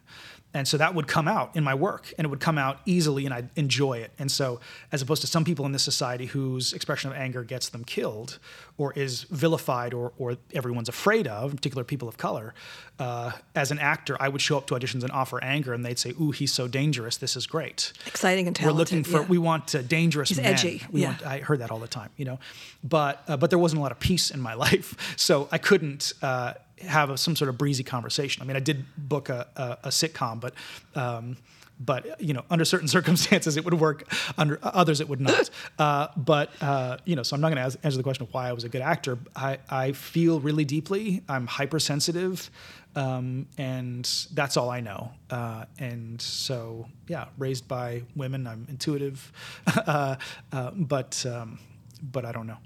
And 0.55 0.67
so 0.67 0.77
that 0.77 0.93
would 0.93 1.07
come 1.07 1.27
out 1.27 1.55
in 1.55 1.63
my 1.63 1.73
work, 1.73 2.13
and 2.17 2.25
it 2.25 2.27
would 2.29 2.39
come 2.39 2.59
out 2.59 2.79
easily, 2.85 3.25
and 3.25 3.33
I'd 3.33 3.49
enjoy 3.55 3.97
it. 3.97 4.11
And 4.19 4.31
so, 4.31 4.59
as 4.91 5.01
opposed 5.01 5.21
to 5.21 5.27
some 5.27 5.43
people 5.43 5.65
in 5.65 5.71
this 5.71 5.81
society 5.81 6.27
whose 6.27 6.73
expression 6.73 7.09
of 7.09 7.17
anger 7.17 7.43
gets 7.43 7.69
them 7.69 7.83
killed, 7.83 8.37
or 8.77 8.93
is 8.93 9.23
vilified, 9.23 9.95
or, 9.95 10.13
or 10.19 10.37
everyone's 10.53 10.89
afraid 10.89 11.25
of, 11.25 11.49
in 11.49 11.57
particular 11.57 11.83
people 11.83 12.07
of 12.07 12.17
color, 12.17 12.53
uh, 12.99 13.31
as 13.55 13.71
an 13.71 13.79
actor, 13.79 14.15
I 14.19 14.29
would 14.29 14.41
show 14.41 14.55
up 14.55 14.67
to 14.67 14.75
auditions 14.75 15.01
and 15.01 15.11
offer 15.11 15.43
anger, 15.43 15.73
and 15.73 15.83
they'd 15.83 15.97
say, 15.97 16.13
"Ooh, 16.21 16.29
he's 16.29 16.53
so 16.53 16.67
dangerous. 16.67 17.17
This 17.17 17.35
is 17.35 17.47
great." 17.47 17.91
Exciting 18.05 18.45
and 18.45 18.57
We're 18.63 18.71
looking 18.71 19.03
for 19.03 19.21
yeah. 19.21 19.27
we 19.27 19.39
want 19.39 19.73
uh, 19.73 19.81
dangerous 19.81 20.29
He's 20.29 20.37
men. 20.37 20.53
edgy, 20.53 20.83
We 20.91 21.01
yeah. 21.01 21.07
want, 21.07 21.25
I 21.25 21.39
heard 21.39 21.59
that 21.59 21.71
all 21.71 21.79
the 21.79 21.87
time, 21.87 22.11
you 22.15 22.25
know, 22.25 22.37
but 22.83 23.23
uh, 23.27 23.37
but 23.37 23.49
there 23.49 23.57
wasn't 23.57 23.79
a 23.79 23.81
lot 23.81 23.91
of 23.91 23.99
peace 23.99 24.29
in 24.29 24.39
my 24.39 24.53
life, 24.67 25.15
so 25.17 25.49
I 25.51 25.57
couldn't 25.57 26.13
uh, 26.21 26.53
have 26.83 27.09
a, 27.09 27.17
some 27.17 27.35
sort 27.35 27.49
of 27.49 27.57
breezy 27.57 27.83
conversation. 27.83 28.41
I 28.41 28.45
mean, 28.45 28.55
I 28.55 28.59
did 28.59 28.85
book 28.97 29.29
a, 29.29 29.47
a, 29.55 29.87
a 29.87 29.89
sitcom, 29.89 30.39
but 30.39 30.53
um, 30.95 31.37
but 31.79 32.21
you 32.21 32.33
know, 32.33 32.43
under 32.49 32.65
certain 32.65 32.87
circumstances, 32.97 33.57
it 33.57 33.65
would 33.65 33.73
work. 33.73 34.11
Under 34.37 34.59
others, 34.61 35.01
it 35.01 35.09
would 35.09 35.21
not. 35.21 35.49
Uh, 35.79 36.07
but 36.15 36.51
uh, 36.61 36.97
you 37.03 37.15
know, 37.15 37.23
so 37.23 37.35
I'm 37.35 37.41
not 37.41 37.51
going 37.51 37.71
to 37.71 37.79
answer 37.83 37.97
the 37.97 38.03
question 38.03 38.23
of 38.23 38.33
why 38.33 38.47
I 38.47 38.53
was 38.53 38.63
a 38.63 38.69
good 38.69 38.81
actor. 38.81 39.17
I, 39.35 39.57
I 39.69 39.91
feel 39.93 40.39
really 40.39 40.65
deeply. 40.65 41.23
I'm 41.27 41.47
hypersensitive, 41.47 42.51
um, 42.95 43.47
and 43.57 44.05
that's 44.33 44.55
all 44.55 44.69
I 44.69 44.81
know. 44.81 45.11
Uh, 45.31 45.65
and 45.79 46.21
so, 46.21 46.87
yeah, 47.07 47.25
raised 47.39 47.67
by 47.67 48.03
women, 48.15 48.45
I'm 48.45 48.67
intuitive, 48.69 49.31
uh, 49.67 50.15
uh, 50.51 50.71
but 50.75 51.25
um, 51.25 51.59
but 52.01 52.23
I 52.23 52.31
don't 52.31 52.47
know. 52.47 52.57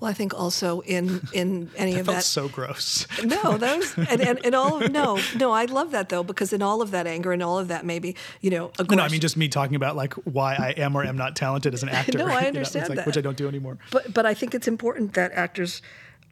Well, 0.00 0.10
I 0.10 0.14
think 0.14 0.34
also 0.34 0.80
in 0.80 1.20
in 1.32 1.70
any 1.76 1.92
that 1.94 2.00
of 2.00 2.06
felt 2.06 2.18
that. 2.18 2.24
so 2.24 2.48
gross. 2.48 3.06
no, 3.24 3.56
those 3.58 3.96
and, 3.96 4.20
and, 4.20 4.44
and 4.44 4.54
all 4.54 4.80
no 4.80 5.18
no 5.36 5.52
I 5.52 5.64
love 5.66 5.90
that 5.92 6.08
though 6.08 6.22
because 6.22 6.52
in 6.52 6.62
all 6.62 6.82
of 6.82 6.90
that 6.90 7.06
anger 7.06 7.32
and 7.32 7.42
all 7.42 7.58
of 7.58 7.68
that 7.68 7.84
maybe 7.84 8.16
you 8.40 8.50
know 8.50 8.66
aggression. 8.78 8.86
No, 8.90 8.96
no, 8.96 9.02
I 9.04 9.08
mean 9.08 9.20
just 9.20 9.36
me 9.36 9.48
talking 9.48 9.76
about 9.76 9.96
like 9.96 10.14
why 10.24 10.54
I 10.54 10.70
am 10.76 10.96
or 10.96 11.04
am 11.04 11.16
not 11.16 11.36
talented 11.36 11.74
as 11.74 11.82
an 11.82 11.88
actor. 11.88 12.18
No, 12.18 12.26
I 12.26 12.28
you 12.36 12.40
know, 12.42 12.46
understand 12.48 12.88
like- 12.88 12.96
that. 12.96 13.06
which 13.06 13.18
I 13.18 13.20
don't 13.20 13.36
do 13.36 13.48
anymore. 13.48 13.78
But 13.90 14.12
but 14.12 14.26
I 14.26 14.34
think 14.34 14.54
it's 14.54 14.68
important 14.68 15.14
that 15.14 15.32
actors 15.32 15.82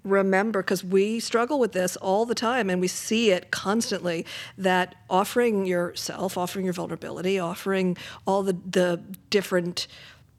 remember 0.05 0.63
because 0.63 0.85
we 0.85 1.19
struggle 1.19 1.59
with 1.59 1.73
this 1.73 1.97
all 1.97 2.27
the 2.27 2.35
time 2.35 2.69
and 2.69 2.81
we 2.81 2.87
see 2.89 3.31
it 3.31 3.51
constantly 3.51 4.27
that 4.59 4.95
offering 5.09 5.65
yourself, 5.65 6.37
offering 6.37 6.67
your 6.67 6.75
vulnerability, 6.75 7.39
offering 7.39 7.97
all 8.27 8.43
the 8.43 8.57
the 8.71 9.03
different 9.31 9.87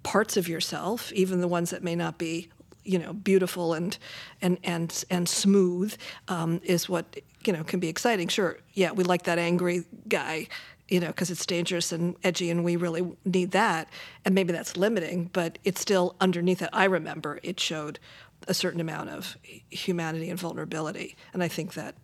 parts 0.04 0.38
of 0.38 0.48
yourself, 0.48 1.12
even 1.14 1.42
the 1.42 1.48
ones 1.48 1.72
that 1.72 1.84
may 1.84 1.96
not 1.96 2.18
be 2.20 2.48
you 2.86 3.00
know 3.00 3.14
beautiful 3.14 3.74
and 3.74 3.98
and 4.42 4.58
and 4.64 5.04
and 5.10 5.28
smooth 5.28 5.96
um, 6.28 6.62
is 6.64 6.88
what 6.88 7.18
you 7.46 7.54
know 7.54 7.64
can 7.64 7.80
be 7.80 7.88
exciting. 7.88 8.28
Sure 8.28 8.58
yeah 8.74 8.92
we 8.92 9.04
like 9.04 9.24
that 9.24 9.38
angry 9.38 9.84
guy 10.08 10.48
you 10.88 11.00
know 11.00 11.08
because 11.08 11.30
it's 11.32 11.46
dangerous 11.46 11.92
and 11.92 12.16
edgy 12.24 12.50
and 12.50 12.64
we 12.64 12.76
really 12.76 13.06
need 13.26 13.52
that. 13.52 13.90
And 14.24 14.36
maybe 14.36 14.54
that's 14.54 14.78
limiting 14.78 15.30
but 15.34 15.58
it's 15.64 15.82
still 15.82 16.16
underneath 16.22 16.62
it. 16.62 16.70
I 16.72 16.86
remember 16.86 17.40
it 17.44 17.60
showed 17.60 18.00
a 18.48 18.54
certain 18.54 18.80
amount 18.80 19.10
of 19.10 19.38
humanity 19.70 20.30
and 20.30 20.40
vulnerability. 20.40 21.16
And 21.34 21.42
i 21.42 21.48
think 21.48 21.74
that 21.74 21.96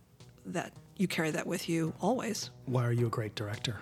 that 0.46 0.74
you 0.98 1.08
carry 1.08 1.32
that 1.32 1.48
with 1.48 1.70
you 1.70 1.94
always. 2.02 2.52
Why 2.66 2.86
are 2.86 2.92
you 2.92 3.08
a 3.08 3.10
great 3.10 3.36
director? 3.36 3.78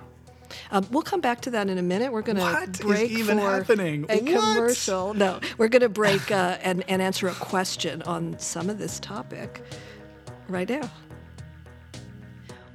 Um, 0.71 0.87
we'll 0.91 1.03
come 1.03 1.21
back 1.21 1.41
to 1.41 1.51
that 1.51 1.69
in 1.69 1.77
a 1.77 1.81
minute. 1.83 2.11
We're 2.11 2.21
going 2.21 2.37
to 2.37 2.69
is 2.71 2.79
break 2.79 3.11
even 3.11 3.37
for 3.39 3.43
happening? 3.43 4.05
a 4.09 4.17
What? 4.21 4.55
commercial. 4.55 5.13
No, 5.13 5.39
we're 5.57 5.67
going 5.67 5.81
to 5.81 5.89
break 5.89 6.31
uh, 6.31 6.57
and, 6.61 6.83
and 6.87 7.01
answer 7.01 7.27
a 7.27 7.33
question 7.35 8.01
on 8.03 8.37
some 8.39 8.69
of 8.69 8.77
this 8.77 8.99
topic 8.99 9.61
right 10.47 10.69
now. 10.69 10.89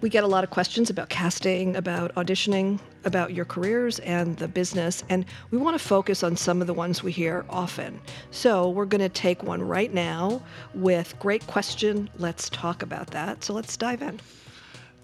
We 0.01 0.11
get 0.11 0.23
a 0.23 0.27
lot 0.27 0.45
of 0.45 0.51
questions 0.51 0.91
about 0.91 1.09
casting, 1.09 1.77
about 1.77 2.15
auditioning, 2.15 2.79
about 3.07 3.33
your 3.33 3.47
careers 3.47 4.01
and 4.01 4.37
the 4.37 4.49
business, 4.49 5.03
and 5.09 5.25
we 5.51 5.57
want 5.57 5.79
to 5.79 5.83
focus 5.83 6.23
on 6.23 6.37
some 6.37 6.61
of 6.61 6.67
the 6.67 6.75
ones 6.75 7.03
we 7.03 7.11
hear 7.11 7.47
often. 7.49 7.99
So 8.31 8.69
we're 8.69 8.85
going 8.85 9.01
to 9.01 9.09
take 9.09 9.43
one 9.43 9.63
right 9.63 9.95
now 9.95 10.43
with 10.75 11.19
great 11.21 11.47
question. 11.47 12.11
Let's 12.19 12.51
talk 12.51 12.83
about 12.83 13.09
that. 13.13 13.45
So 13.45 13.55
let's 13.55 13.79
dive 13.79 14.03
in. 14.03 14.21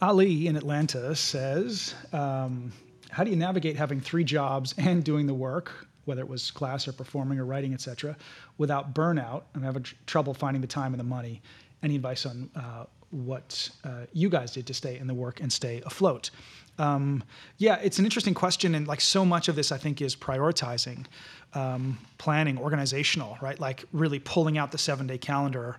Ali 0.03 0.46
in 0.46 0.57
Atlanta 0.57 1.14
says, 1.14 1.94
um, 2.12 2.72
"How 3.11 3.24
do 3.24 3.30
you 3.30 3.36
navigate 3.36 3.76
having 3.76 4.01
three 4.01 4.24
jobs 4.24 4.74
and 4.78 5.05
doing 5.05 5.26
the 5.26 5.34
work, 5.34 5.88
whether 6.05 6.22
it 6.22 6.28
was 6.28 6.51
class 6.51 6.88
or 6.88 6.92
performing 6.92 7.38
or 7.38 7.44
writing, 7.44 7.74
etc., 7.74 8.16
without 8.59 8.94
burnout? 8.94 9.42
I'm 9.55 9.62
having 9.62 9.82
tr- 9.82 9.94
trouble 10.07 10.34
finding 10.34 10.61
the 10.61 10.68
time 10.68 10.92
and 10.92 11.01
the 11.01 11.05
money. 11.05 11.42
Any 11.82 11.96
advice 11.96 12.26
on 12.26 12.51
uh, 12.57 12.84
what 13.11 13.70
uh, 13.84 14.07
you 14.12 14.28
guys 14.28 14.53
did 14.53 14.66
to 14.68 14.74
stay 14.74 14.98
in 14.98 15.07
the 15.07 15.14
work 15.14 15.40
and 15.40 15.53
stay 15.53 15.82
afloat?" 15.84 16.30
Um, 16.78 17.22
yeah, 17.59 17.76
it's 17.82 17.98
an 17.98 18.07
interesting 18.07 18.32
question, 18.32 18.74
and 18.74 18.88
like 18.88 19.03
so 19.03 19.24
much 19.24 19.48
of 19.48 19.57
this, 19.57 19.70
I 19.70 19.76
think 19.76 20.01
is 20.01 20.16
prioritizing, 20.16 21.05
um, 21.53 21.98
planning, 22.16 22.57
organizational, 22.57 23.36
right? 23.42 23.61
Like 23.61 23.84
really 23.92 24.18
pulling 24.18 24.57
out 24.57 24.72
the 24.72 24.78
seven-day 24.78 25.18
calendar 25.18 25.76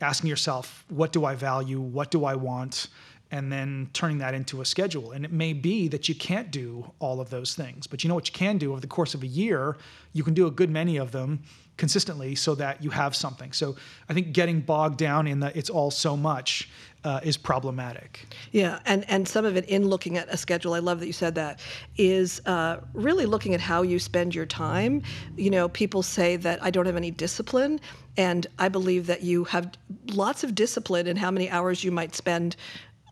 asking 0.00 0.28
yourself, 0.28 0.84
what 0.88 1.12
do 1.12 1.24
I 1.24 1.34
value? 1.34 1.80
What 1.80 2.10
do 2.10 2.24
I 2.24 2.34
want? 2.34 2.88
And 3.30 3.52
then 3.52 3.90
turning 3.92 4.18
that 4.18 4.34
into 4.34 4.60
a 4.60 4.64
schedule. 4.64 5.10
And 5.10 5.24
it 5.24 5.32
may 5.32 5.52
be 5.52 5.88
that 5.88 6.08
you 6.08 6.14
can't 6.14 6.50
do 6.50 6.92
all 7.00 7.20
of 7.20 7.28
those 7.30 7.54
things, 7.54 7.86
but 7.86 8.04
you 8.04 8.08
know 8.08 8.14
what 8.14 8.28
you 8.28 8.32
can 8.32 8.56
do 8.56 8.70
over 8.70 8.80
the 8.80 8.86
course 8.86 9.14
of 9.14 9.22
a 9.24 9.26
year? 9.26 9.76
You 10.12 10.22
can 10.22 10.32
do 10.32 10.46
a 10.46 10.50
good 10.50 10.70
many 10.70 10.96
of 10.96 11.10
them 11.10 11.42
consistently 11.76 12.34
so 12.34 12.54
that 12.54 12.82
you 12.82 12.90
have 12.90 13.14
something. 13.14 13.52
So 13.52 13.76
I 14.08 14.14
think 14.14 14.32
getting 14.32 14.60
bogged 14.60 14.96
down 14.96 15.26
in 15.26 15.40
the 15.40 15.56
it's 15.58 15.70
all 15.70 15.90
so 15.90 16.16
much 16.16 16.68
uh, 17.04 17.20
is 17.22 17.36
problematic. 17.36 18.26
Yeah, 18.50 18.80
and, 18.84 19.08
and 19.08 19.28
some 19.28 19.44
of 19.44 19.56
it 19.56 19.64
in 19.66 19.86
looking 19.86 20.16
at 20.16 20.28
a 20.28 20.36
schedule, 20.36 20.74
I 20.74 20.80
love 20.80 20.98
that 21.00 21.06
you 21.06 21.12
said 21.12 21.36
that, 21.36 21.60
is 21.96 22.40
uh, 22.46 22.78
really 22.94 23.26
looking 23.26 23.54
at 23.54 23.60
how 23.60 23.82
you 23.82 23.98
spend 24.00 24.34
your 24.34 24.46
time. 24.46 25.02
You 25.36 25.50
know, 25.50 25.68
people 25.68 26.02
say 26.02 26.36
that 26.36 26.60
I 26.62 26.70
don't 26.70 26.86
have 26.86 26.96
any 26.96 27.12
discipline, 27.12 27.80
and 28.16 28.46
I 28.58 28.68
believe 28.68 29.06
that 29.06 29.22
you 29.22 29.44
have 29.44 29.70
lots 30.08 30.42
of 30.42 30.54
discipline 30.54 31.06
in 31.06 31.16
how 31.16 31.30
many 31.30 31.48
hours 31.48 31.84
you 31.84 31.92
might 31.92 32.14
spend 32.14 32.56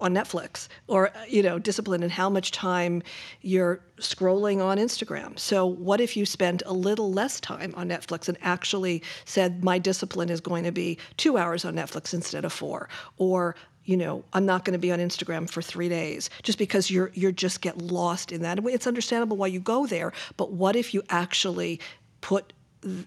on 0.01 0.13
Netflix 0.15 0.69
or 0.89 1.09
uh, 1.09 1.25
you 1.29 1.43
know 1.43 1.59
discipline 1.59 2.03
in 2.03 2.11
how 2.11 2.29
much 2.29 2.51
time 2.51 3.03
you're 3.43 3.81
scrolling 3.99 4.63
on 4.63 4.79
Instagram. 4.79 5.39
So 5.39 5.67
what 5.67 6.01
if 6.01 6.17
you 6.17 6.27
spent 6.27 6.63
a 6.67 6.73
little 6.73 7.13
less 7.13 7.41
time 7.41 7.75
on 7.77 7.89
Netflix 7.89 8.29
and 8.29 8.37
actually 8.43 9.03
said 9.25 9.65
my 9.65 9.79
discipline 9.79 10.31
is 10.31 10.41
going 10.41 10.65
to 10.65 10.73
be 10.73 10.99
2 11.17 11.39
hours 11.39 11.65
on 11.65 11.75
Netflix 11.75 12.13
instead 12.13 12.45
of 12.45 12.53
4 12.53 12.89
or 13.19 13.55
you 13.85 13.99
know, 13.99 14.25
I'm 14.33 14.47
not 14.47 14.65
going 14.65 14.73
to 14.73 14.79
be 14.79 14.91
on 14.93 14.99
Instagram 14.99 15.49
for 15.49 15.61
three 15.61 15.89
days 15.89 16.31
just 16.43 16.59
because 16.59 16.91
you're 16.91 17.11
you're 17.15 17.33
just 17.33 17.61
get 17.61 17.79
lost 17.79 18.33
in 18.33 18.43
that. 18.43 18.59
It's 18.65 18.87
understandable 18.87 19.37
why 19.37 19.49
you 19.49 19.61
go 19.61 19.87
there, 19.87 20.13
but 20.37 20.53
what 20.53 20.75
if 20.75 20.95
you 20.95 21.03
actually 21.11 21.81
put 22.23 22.53
uh, 22.87 23.03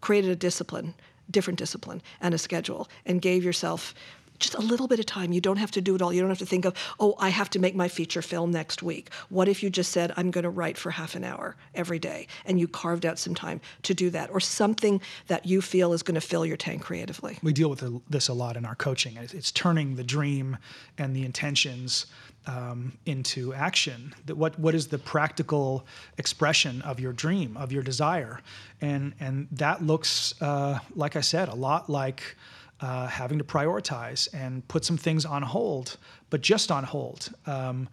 created 0.00 0.30
a 0.30 0.36
discipline, 0.36 0.94
different 1.30 1.58
discipline, 1.58 2.00
and 2.20 2.32
a 2.32 2.38
schedule, 2.38 2.88
and 3.04 3.20
gave 3.20 3.42
yourself 3.42 3.92
just 4.38 4.54
a 4.54 4.60
little 4.60 4.88
bit 4.88 4.98
of 4.98 5.06
time. 5.06 5.32
You 5.32 5.40
don't 5.40 5.56
have 5.56 5.70
to 5.72 5.80
do 5.80 5.94
it 5.94 6.02
all. 6.02 6.12
You 6.12 6.20
don't 6.20 6.30
have 6.30 6.38
to 6.38 6.46
think 6.46 6.64
of, 6.64 6.74
oh, 6.98 7.14
I 7.18 7.30
have 7.30 7.50
to 7.50 7.58
make 7.58 7.74
my 7.74 7.88
feature 7.88 8.22
film 8.22 8.50
next 8.50 8.82
week. 8.82 9.10
What 9.28 9.48
if 9.48 9.62
you 9.62 9.70
just 9.70 9.92
said, 9.92 10.12
I'm 10.16 10.30
going 10.30 10.44
to 10.44 10.50
write 10.50 10.78
for 10.78 10.90
half 10.90 11.14
an 11.14 11.24
hour 11.24 11.56
every 11.74 11.98
day, 11.98 12.26
and 12.44 12.60
you 12.60 12.68
carved 12.68 13.06
out 13.06 13.18
some 13.18 13.34
time 13.34 13.60
to 13.82 13.94
do 13.94 14.10
that, 14.10 14.30
or 14.30 14.40
something 14.40 15.00
that 15.26 15.46
you 15.46 15.60
feel 15.60 15.92
is 15.92 16.02
going 16.02 16.14
to 16.14 16.20
fill 16.20 16.46
your 16.46 16.56
tank 16.56 16.82
creatively? 16.82 17.38
We 17.42 17.52
deal 17.52 17.70
with 17.70 17.84
this 18.08 18.28
a 18.28 18.34
lot 18.34 18.56
in 18.56 18.64
our 18.64 18.74
coaching. 18.74 19.16
It's, 19.16 19.52
turning 19.52 19.96
the 19.96 20.04
dream 20.04 20.58
and 20.98 21.14
the 21.16 21.24
intentions 21.24 22.06
um, 22.46 22.92
into 23.06 23.54
action. 23.54 24.14
That 24.26 24.36
what 24.36 24.58
what 24.58 24.74
is 24.74 24.88
the 24.88 24.98
practical 24.98 25.86
expression 26.18 26.82
of 26.82 27.00
your 27.00 27.12
dream, 27.12 27.56
of 27.56 27.72
your 27.72 27.82
desire, 27.82 28.40
and 28.80 29.14
and 29.20 29.48
that 29.52 29.82
looks 29.82 30.34
uh, 30.42 30.78
like 30.94 31.16
I 31.16 31.22
said, 31.22 31.48
a 31.48 31.54
lot 31.54 31.88
like. 31.88 32.36
Uh, 32.78 33.06
having 33.06 33.38
to 33.38 33.44
prioritize 33.44 34.28
and 34.34 34.66
put 34.68 34.84
some 34.84 34.98
things 34.98 35.24
on 35.24 35.42
hold, 35.42 35.96
but 36.28 36.42
just 36.42 36.70
on 36.70 36.84
hold. 36.84 37.30
Um, 37.46 37.88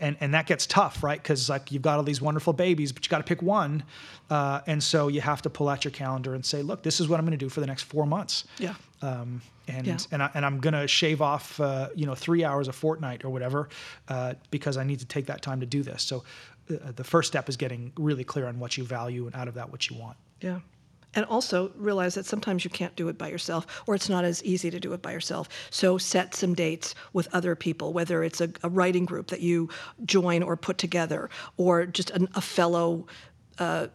and, 0.00 0.16
and 0.20 0.32
that 0.32 0.46
gets 0.46 0.64
tough, 0.66 1.02
right? 1.02 1.20
Because 1.20 1.48
like 1.48 1.72
you've 1.72 1.82
got 1.82 1.96
all 1.98 2.04
these 2.04 2.20
wonderful 2.22 2.52
babies, 2.52 2.92
but 2.92 3.04
you 3.04 3.10
got 3.10 3.18
to 3.18 3.24
pick 3.24 3.42
one, 3.42 3.82
uh, 4.30 4.60
and 4.68 4.80
so 4.82 5.08
you 5.08 5.20
have 5.20 5.42
to 5.42 5.50
pull 5.50 5.68
out 5.68 5.84
your 5.84 5.90
calendar 5.90 6.34
and 6.34 6.46
say, 6.46 6.62
"Look, 6.62 6.82
this 6.84 7.00
is 7.00 7.08
what 7.08 7.18
I'm 7.18 7.26
going 7.26 7.36
to 7.38 7.44
do 7.44 7.48
for 7.48 7.60
the 7.60 7.66
next 7.66 7.82
four 7.82 8.06
months." 8.06 8.44
Yeah. 8.58 8.74
Um, 9.02 9.42
and 9.68 9.86
Yeah. 9.86 9.98
and, 10.12 10.22
I, 10.22 10.30
and 10.34 10.46
I'm 10.46 10.60
going 10.60 10.74
to 10.74 10.86
shave 10.86 11.20
off, 11.20 11.60
uh, 11.60 11.88
you 11.96 12.06
know, 12.06 12.14
three 12.14 12.44
hours 12.44 12.68
a 12.68 12.72
fortnight 12.72 13.24
or 13.24 13.30
whatever, 13.30 13.68
uh, 14.08 14.34
because 14.52 14.76
I 14.76 14.84
need 14.84 15.00
to 15.00 15.06
take 15.06 15.26
that 15.26 15.42
time 15.42 15.58
to 15.60 15.66
do 15.66 15.82
this. 15.82 16.02
So, 16.04 16.22
uh, 16.70 16.92
the 16.92 17.04
first 17.04 17.26
step 17.26 17.48
is 17.48 17.56
getting 17.56 17.92
really 17.96 18.24
clear 18.24 18.46
on 18.46 18.58
what 18.60 18.76
you 18.76 18.84
value 18.84 19.26
and 19.26 19.34
out 19.34 19.48
of 19.48 19.54
that 19.54 19.70
what 19.70 19.90
you 19.90 19.96
want. 19.96 20.16
Yeah. 20.40 20.60
And 21.14 21.24
also 21.24 21.72
realize 21.76 22.14
that 22.14 22.26
sometimes 22.26 22.62
you 22.62 22.70
can't 22.70 22.94
do 22.94 23.08
it 23.08 23.16
by 23.16 23.28
yourself, 23.28 23.66
or 23.86 23.94
it's 23.94 24.08
not 24.08 24.24
as 24.24 24.44
easy 24.44 24.70
to 24.70 24.78
do 24.78 24.92
it 24.92 25.00
by 25.00 25.12
yourself. 25.12 25.48
So 25.70 25.96
set 25.96 26.34
some 26.34 26.54
dates 26.54 26.94
with 27.14 27.28
other 27.32 27.54
people, 27.54 27.94
whether 27.94 28.22
it's 28.22 28.42
a, 28.42 28.50
a 28.62 28.68
writing 28.68 29.06
group 29.06 29.28
that 29.28 29.40
you 29.40 29.70
join 30.04 30.42
or 30.42 30.56
put 30.56 30.76
together, 30.76 31.30
or 31.56 31.86
just 31.86 32.10
an, 32.10 32.28
a 32.34 32.42
fellow 32.42 33.06
uh, 33.58 33.86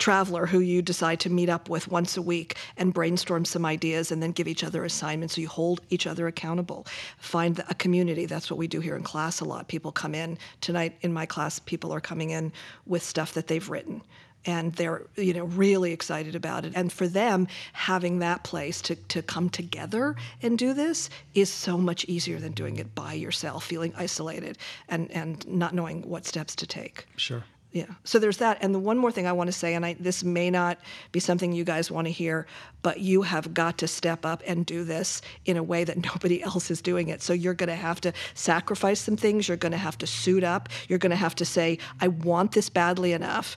traveler 0.00 0.46
who 0.46 0.58
you 0.58 0.82
decide 0.82 1.20
to 1.20 1.30
meet 1.30 1.48
up 1.48 1.68
with 1.68 1.86
once 1.86 2.16
a 2.16 2.22
week 2.22 2.56
and 2.76 2.92
brainstorm 2.92 3.44
some 3.44 3.64
ideas 3.64 4.10
and 4.10 4.20
then 4.20 4.32
give 4.32 4.48
each 4.48 4.64
other 4.64 4.82
assignments 4.84 5.34
so 5.34 5.40
you 5.42 5.48
hold 5.48 5.80
each 5.90 6.06
other 6.06 6.26
accountable. 6.26 6.86
Find 7.18 7.62
a 7.68 7.74
community. 7.74 8.26
That's 8.26 8.50
what 8.50 8.58
we 8.58 8.66
do 8.66 8.80
here 8.80 8.96
in 8.96 9.02
class 9.02 9.40
a 9.40 9.44
lot. 9.44 9.68
People 9.68 9.92
come 9.92 10.14
in. 10.14 10.38
Tonight 10.60 10.96
in 11.02 11.12
my 11.12 11.26
class, 11.26 11.58
people 11.60 11.92
are 11.92 12.00
coming 12.00 12.30
in 12.30 12.52
with 12.86 13.02
stuff 13.02 13.34
that 13.34 13.46
they've 13.46 13.68
written 13.68 14.02
and 14.46 14.72
they're 14.74 15.02
you 15.16 15.32
know 15.32 15.44
really 15.44 15.92
excited 15.92 16.34
about 16.34 16.64
it 16.64 16.72
and 16.74 16.92
for 16.92 17.06
them 17.06 17.46
having 17.72 18.18
that 18.20 18.42
place 18.44 18.80
to, 18.80 18.94
to 18.94 19.22
come 19.22 19.50
together 19.50 20.16
and 20.42 20.58
do 20.58 20.72
this 20.72 21.10
is 21.34 21.50
so 21.50 21.76
much 21.76 22.04
easier 22.06 22.38
than 22.38 22.52
doing 22.52 22.76
it 22.76 22.94
by 22.94 23.12
yourself 23.12 23.64
feeling 23.64 23.92
isolated 23.96 24.56
and 24.88 25.10
and 25.10 25.46
not 25.46 25.74
knowing 25.74 26.02
what 26.08 26.26
steps 26.26 26.54
to 26.54 26.66
take 26.66 27.06
Sure. 27.16 27.44
Yeah. 27.72 27.86
So 28.02 28.18
there's 28.18 28.38
that. 28.38 28.58
And 28.62 28.74
the 28.74 28.80
one 28.80 28.98
more 28.98 29.12
thing 29.12 29.28
I 29.28 29.32
want 29.32 29.46
to 29.46 29.52
say, 29.52 29.74
and 29.74 29.86
I, 29.86 29.94
this 30.00 30.24
may 30.24 30.50
not 30.50 30.78
be 31.12 31.20
something 31.20 31.52
you 31.52 31.62
guys 31.62 31.88
want 31.88 32.08
to 32.08 32.12
hear, 32.12 32.46
but 32.82 32.98
you 32.98 33.22
have 33.22 33.54
got 33.54 33.78
to 33.78 33.86
step 33.86 34.26
up 34.26 34.42
and 34.44 34.66
do 34.66 34.82
this 34.82 35.22
in 35.44 35.56
a 35.56 35.62
way 35.62 35.84
that 35.84 35.96
nobody 36.04 36.42
else 36.42 36.70
is 36.70 36.82
doing 36.82 37.08
it. 37.08 37.22
So 37.22 37.32
you're 37.32 37.54
going 37.54 37.68
to 37.68 37.76
have 37.76 38.00
to 38.00 38.12
sacrifice 38.34 38.98
some 38.98 39.16
things. 39.16 39.46
You're 39.46 39.56
going 39.56 39.72
to 39.72 39.78
have 39.78 39.98
to 39.98 40.06
suit 40.06 40.42
up. 40.42 40.68
You're 40.88 40.98
going 40.98 41.10
to 41.10 41.16
have 41.16 41.36
to 41.36 41.44
say, 41.44 41.78
I 42.00 42.08
want 42.08 42.52
this 42.52 42.68
badly 42.68 43.12
enough 43.12 43.56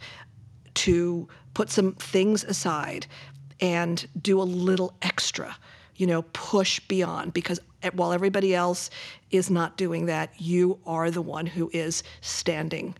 to 0.75 1.27
put 1.53 1.69
some 1.69 1.93
things 1.93 2.43
aside 2.43 3.05
and 3.59 4.07
do 4.21 4.41
a 4.41 4.43
little 4.43 4.93
extra 5.01 5.55
you 5.95 6.07
know, 6.07 6.23
push 6.33 6.79
beyond 6.79 7.33
because 7.33 7.59
while 7.93 8.13
everybody 8.13 8.55
else 8.55 8.89
is 9.31 9.49
not 9.49 9.77
doing 9.77 10.07
that, 10.07 10.31
you 10.39 10.79
are 10.85 11.11
the 11.11 11.21
one 11.21 11.45
who 11.45 11.69
is 11.73 12.03
standing 12.21 12.95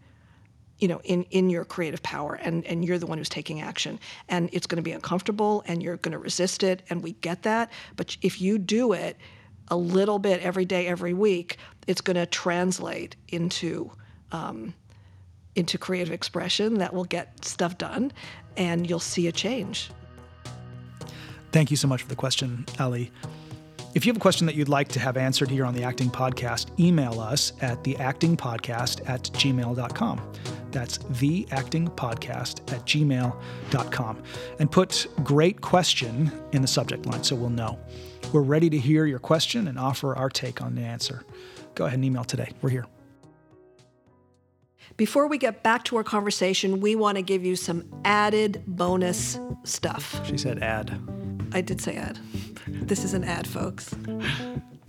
you 0.79 0.87
know 0.87 0.99
in 1.03 1.23
in 1.25 1.49
your 1.49 1.63
creative 1.63 2.03
power 2.03 2.33
and 2.35 2.65
and 2.65 2.83
you're 2.83 2.97
the 2.97 3.05
one 3.05 3.17
who's 3.17 3.29
taking 3.29 3.61
action. 3.61 3.99
And 4.29 4.49
it's 4.51 4.67
going 4.67 4.77
to 4.77 4.83
be 4.83 4.91
uncomfortable 4.91 5.63
and 5.65 5.81
you're 5.81 5.97
going 5.97 6.11
to 6.11 6.17
resist 6.17 6.63
it 6.63 6.83
and 6.89 7.01
we 7.01 7.13
get 7.13 7.43
that. 7.43 7.71
But 7.95 8.17
if 8.21 8.41
you 8.41 8.57
do 8.57 8.93
it 8.93 9.17
a 9.69 9.77
little 9.77 10.19
bit 10.19 10.41
every 10.41 10.65
day 10.65 10.87
every 10.87 11.13
week 11.13 11.57
it's 11.87 12.01
going 12.01 12.17
to 12.17 12.25
translate 12.25 13.15
into 13.29 13.91
um, 14.31 14.73
into 15.55 15.77
creative 15.77 16.13
expression 16.13 16.75
that 16.75 16.93
will 16.93 17.05
get 17.05 17.43
stuff 17.43 17.77
done 17.77 18.11
and 18.57 18.89
you'll 18.89 18.99
see 18.99 19.27
a 19.27 19.31
change 19.31 19.89
thank 21.51 21.71
you 21.71 21.77
so 21.77 21.87
much 21.87 22.01
for 22.01 22.09
the 22.09 22.15
question 22.15 22.65
ali 22.79 23.11
if 23.93 24.07
you 24.07 24.09
have 24.09 24.17
a 24.17 24.19
question 24.19 24.47
that 24.47 24.55
you'd 24.55 24.69
like 24.69 24.87
to 24.89 24.99
have 24.99 25.17
answered 25.17 25.51
here 25.51 25.65
on 25.65 25.75
the 25.75 25.83
Acting 25.83 26.09
Podcast, 26.09 26.79
email 26.79 27.19
us 27.19 27.53
at 27.61 27.83
theactingpodcast 27.83 29.07
at 29.07 29.21
gmail.com. 29.21 30.33
That's 30.71 30.97
theactingpodcast 30.97 32.73
at 32.73 32.85
gmail.com. 32.87 34.23
And 34.59 34.71
put 34.71 35.07
great 35.23 35.61
question 35.61 36.31
in 36.53 36.63
the 36.63 36.67
subject 36.67 37.05
line 37.05 37.23
so 37.23 37.35
we'll 37.35 37.49
know. 37.49 37.79
We're 38.31 38.41
ready 38.41 38.71
to 38.71 38.79
hear 38.79 39.05
your 39.05 39.19
question 39.19 39.67
and 39.67 39.77
offer 39.77 40.15
our 40.15 40.29
take 40.29 40.63
on 40.63 40.73
the 40.73 40.81
answer. 40.81 41.23
Go 41.75 41.85
ahead 41.85 41.97
and 41.97 42.05
email 42.05 42.23
today. 42.23 42.51
We're 42.63 42.71
here. 42.71 42.87
Before 44.95 45.27
we 45.27 45.39
get 45.39 45.63
back 45.63 45.85
to 45.85 45.97
our 45.97 46.03
conversation, 46.03 46.79
we 46.79 46.95
want 46.95 47.17
to 47.17 47.23
give 47.23 47.43
you 47.43 47.55
some 47.55 47.83
added 48.05 48.63
bonus 48.67 49.39
stuff. 49.63 50.21
She 50.25 50.37
said 50.37 50.59
ad. 50.59 50.99
I 51.51 51.61
did 51.61 51.81
say 51.81 51.95
ad. 51.95 52.19
This 52.67 53.03
is 53.03 53.13
an 53.13 53.23
ad, 53.23 53.47
folks. 53.47 53.95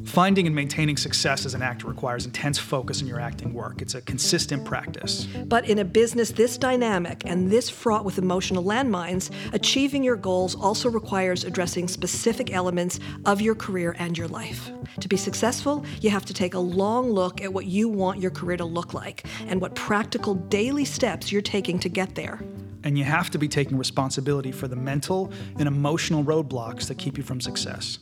Finding 0.03 0.47
and 0.47 0.57
maintaining 0.57 0.97
success 0.97 1.47
as 1.47 1.55
an 1.55 1.63
actor 1.63 1.87
requires 1.87 2.27
intense 2.27 2.59
focus 2.59 3.01
in 3.01 3.07
your 3.07 3.21
acting 3.21 3.55
work. 3.55 3.81
It's 3.81 3.95
a 3.95 4.01
consistent 4.03 4.65
practice. 4.65 5.27
But 5.47 5.69
in 5.69 5.79
a 5.79 5.85
business 5.85 6.33
this 6.33 6.59
dynamic 6.59 7.23
and 7.27 7.49
this 7.51 7.71
fraught 7.71 8.05
with 8.05 8.19
emotional 8.19 8.65
landmines, 8.65 9.31
achieving 9.53 10.03
your 10.03 10.17
goals 10.17 10.57
also 10.57 10.91
requires 10.91 11.45
addressing 11.45 11.87
specific 11.87 12.53
elements 12.53 12.99
of 13.25 13.41
your 13.41 13.55
career 13.55 13.95
and 13.99 14.19
your 14.19 14.27
life. 14.27 14.71
To 14.99 15.09
be 15.09 15.17
successful, 15.17 15.85
you 16.01 16.11
have 16.11 16.25
to 16.25 16.35
take 16.35 16.55
a 16.55 16.59
long 16.59 17.11
look 17.11 17.41
at 17.41 17.53
what 17.53 17.67
you 17.67 17.89
want 17.89 18.21
your 18.21 18.33
career 18.33 18.57
to 18.57 18.65
look 18.65 18.95
like 18.95 19.25
and 19.47 19.61
what 19.61 19.77
practical 19.77 20.35
daily 20.35 20.85
steps 20.85 21.31
you're 21.31 21.41
taking 21.41 21.79
to 21.79 21.89
get 21.89 22.17
there. 22.17 22.41
And 22.83 22.99
you 22.99 23.05
have 23.05 23.31
to 23.31 23.39
be 23.39 23.49
taking 23.49 23.79
responsibility 23.79 24.53
for 24.53 24.69
the 24.69 24.77
mental 24.77 25.33
and 25.59 25.69
emotional 25.69 26.25
roadblocks 26.25 26.89
that 26.89 26.99
keep 26.99 27.17
you 27.17 27.23
from 27.23 27.41
success. 27.41 27.99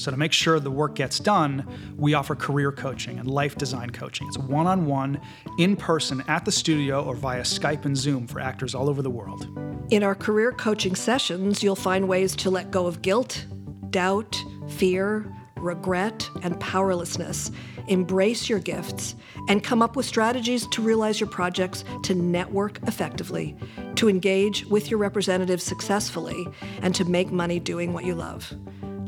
So, 0.00 0.10
to 0.10 0.16
make 0.16 0.32
sure 0.32 0.58
the 0.58 0.70
work 0.70 0.94
gets 0.94 1.20
done, 1.20 1.66
we 1.98 2.14
offer 2.14 2.34
career 2.34 2.72
coaching 2.72 3.18
and 3.18 3.30
life 3.30 3.58
design 3.58 3.90
coaching. 3.90 4.26
It's 4.28 4.38
one 4.38 4.66
on 4.66 4.86
one, 4.86 5.20
in 5.58 5.76
person, 5.76 6.24
at 6.26 6.46
the 6.46 6.52
studio, 6.52 7.04
or 7.04 7.14
via 7.14 7.42
Skype 7.42 7.84
and 7.84 7.94
Zoom 7.94 8.26
for 8.26 8.40
actors 8.40 8.74
all 8.74 8.88
over 8.88 9.02
the 9.02 9.10
world. 9.10 9.46
In 9.90 10.02
our 10.02 10.14
career 10.14 10.52
coaching 10.52 10.94
sessions, 10.94 11.62
you'll 11.62 11.76
find 11.76 12.08
ways 12.08 12.34
to 12.36 12.48
let 12.48 12.70
go 12.70 12.86
of 12.86 13.02
guilt, 13.02 13.44
doubt, 13.90 14.42
fear, 14.68 15.30
regret, 15.58 16.30
and 16.42 16.58
powerlessness. 16.60 17.50
Embrace 17.86 18.48
your 18.48 18.58
gifts 18.58 19.16
and 19.48 19.62
come 19.62 19.82
up 19.82 19.96
with 19.96 20.06
strategies 20.06 20.66
to 20.68 20.80
realize 20.80 21.20
your 21.20 21.28
projects, 21.28 21.84
to 22.04 22.14
network 22.14 22.78
effectively, 22.86 23.54
to 23.96 24.08
engage 24.08 24.64
with 24.64 24.90
your 24.90 24.98
representatives 24.98 25.62
successfully, 25.62 26.48
and 26.80 26.94
to 26.94 27.04
make 27.04 27.30
money 27.30 27.60
doing 27.60 27.92
what 27.92 28.06
you 28.06 28.14
love. 28.14 28.54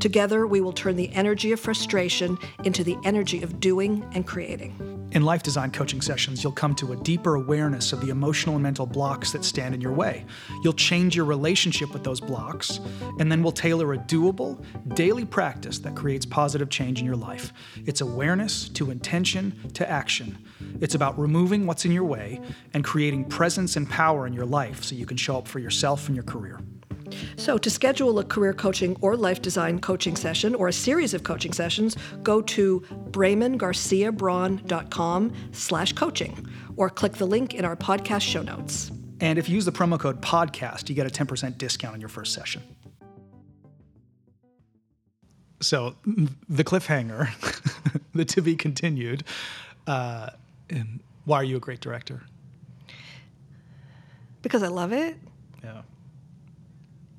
Together, 0.03 0.49
we 0.49 0.61
will 0.61 0.73
turn 0.73 0.97
the 0.97 1.13
energy 1.13 1.53
of 1.53 1.61
frustration 1.61 2.37
into 2.65 2.83
the 2.83 2.99
energy 3.05 3.41
of 3.45 3.61
doing 3.61 4.05
and 4.15 4.27
creating. 4.27 4.75
In 5.13 5.23
life 5.23 5.45
design 5.45 5.71
coaching 5.71 6.01
sessions, 6.01 6.43
you'll 6.43 6.53
come 6.53 6.75
to 6.75 6.93
a 6.93 6.97
deeper 6.97 7.37
awareness 7.37 7.93
of 7.93 8.01
the 8.01 8.11
emotional 8.11 8.57
and 8.57 8.65
mental 8.65 8.85
blocks 8.85 9.31
that 9.31 9.45
stand 9.45 9.77
in 9.77 9.81
your 9.81 9.93
way. 9.93 10.25
You'll 10.65 10.73
change 10.73 11.15
your 11.15 11.25
relationship 11.25 11.93
with 11.93 12.03
those 12.03 12.21
blocks, 12.21 12.81
and 13.21 13.31
then 13.31 13.45
we'll 13.45 13.53
tailor 13.53 13.93
a 13.93 13.99
doable, 13.99 14.61
daily 14.97 15.25
practice 15.25 15.79
that 15.79 15.95
creates 15.95 16.27
positive 16.27 16.69
change 16.69 16.99
in 16.99 17.07
your 17.07 17.15
life. 17.15 17.53
It's 17.87 18.01
awareness 18.01 18.69
to 18.71 18.91
intention 18.91 19.71
to 19.75 19.89
action. 19.89 20.37
It's 20.81 20.97
about 20.97 21.17
removing 21.17 21.65
what's 21.65 21.85
in 21.85 21.93
your 21.93 22.07
way 22.07 22.41
and 22.75 22.83
creating 22.83 23.27
presence 23.27 23.77
and 23.77 23.89
power 23.89 24.27
in 24.27 24.33
your 24.33 24.47
life 24.47 24.83
so 24.83 24.97
you 24.97 25.07
can 25.07 25.17
show 25.17 25.39
up 25.39 25.47
for 25.47 25.61
yourself 25.61 26.09
and 26.09 26.17
your 26.17 26.25
career. 26.25 26.59
So, 27.37 27.59
to 27.59 27.71
schedule 27.71 28.19
a 28.19 28.25
career 28.25 28.53
coaching 28.53 28.97
or 29.01 29.17
life 29.17 29.41
design 29.43 29.81
coaching 29.81 30.17
session 30.17 30.55
or 30.55 30.69
a 30.69 30.73
series 30.73 31.15
of 31.15 31.25
coaching 31.25 31.53
sessions, 31.53 31.97
go 32.23 32.41
to 32.43 32.81
BramonGarciaBraun.com 33.11 35.33
slash 35.53 35.93
coaching 35.93 36.47
or 36.77 36.91
click 36.91 37.15
the 37.15 37.27
link 37.27 37.55
in 37.55 37.65
our 37.65 37.77
podcast 37.77 38.23
show 38.23 38.43
notes. 38.43 38.91
And 39.21 39.39
if 39.39 39.49
you 39.49 39.55
use 39.55 39.65
the 39.65 39.73
promo 39.73 40.01
code 40.01 40.21
PODCAST, 40.21 40.89
you 40.89 40.95
get 40.95 41.07
a 41.07 41.11
10% 41.11 41.57
discount 41.57 41.95
on 41.95 42.01
your 42.01 42.09
first 42.09 42.35
session. 42.35 42.63
So, 45.61 45.95
the 46.49 46.65
cliffhanger, 46.65 47.29
the 48.15 48.25
to 48.25 48.43
be 48.43 48.57
continued. 48.57 49.23
Uh, 49.87 50.31
why 51.25 51.37
are 51.37 51.45
you 51.45 51.57
a 51.57 51.61
great 51.61 51.79
director? 51.81 52.23
Because 54.43 54.65
I 54.65 54.69
love 54.69 54.93
it. 54.93 55.17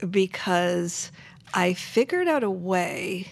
Because 0.10 1.12
I 1.54 1.74
figured 1.74 2.28
out 2.28 2.44
a 2.44 2.52
way, 2.52 3.28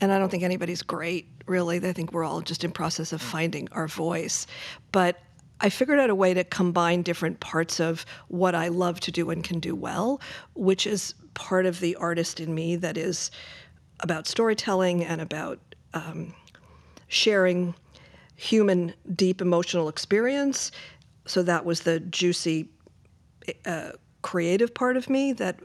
and 0.00 0.12
I 0.12 0.18
don't 0.18 0.28
think 0.28 0.42
anybody's 0.42 0.82
great, 0.82 1.28
really. 1.46 1.76
I 1.76 1.92
think 1.92 2.12
we're 2.12 2.24
all 2.24 2.40
just 2.40 2.64
in 2.64 2.72
process 2.72 3.12
of 3.12 3.20
finding 3.20 3.68
our 3.72 3.86
voice. 3.86 4.46
But 4.90 5.18
I 5.60 5.68
figured 5.68 5.98
out 5.98 6.10
a 6.10 6.14
way 6.14 6.34
to 6.34 6.44
combine 6.44 7.02
different 7.02 7.40
parts 7.40 7.80
of 7.80 8.04
what 8.28 8.54
I 8.54 8.68
love 8.68 9.00
to 9.00 9.12
do 9.12 9.30
and 9.30 9.44
can 9.44 9.60
do 9.60 9.74
well, 9.74 10.20
which 10.54 10.86
is 10.86 11.14
part 11.34 11.66
of 11.66 11.80
the 11.80 11.96
artist 11.96 12.40
in 12.40 12.54
me 12.54 12.76
that 12.76 12.96
is 12.96 13.30
about 14.00 14.26
storytelling 14.26 15.04
and 15.04 15.20
about 15.20 15.58
um, 15.94 16.34
sharing 17.08 17.74
human, 18.36 18.94
deep 19.14 19.40
emotional 19.40 19.88
experience. 19.88 20.72
So 21.26 21.42
that 21.44 21.64
was 21.64 21.80
the 21.80 22.00
juicy 22.00 22.68
uh, 23.64 23.92
creative 24.24 24.72
part 24.72 24.96
of 24.96 25.10
me 25.10 25.34
that 25.34 25.60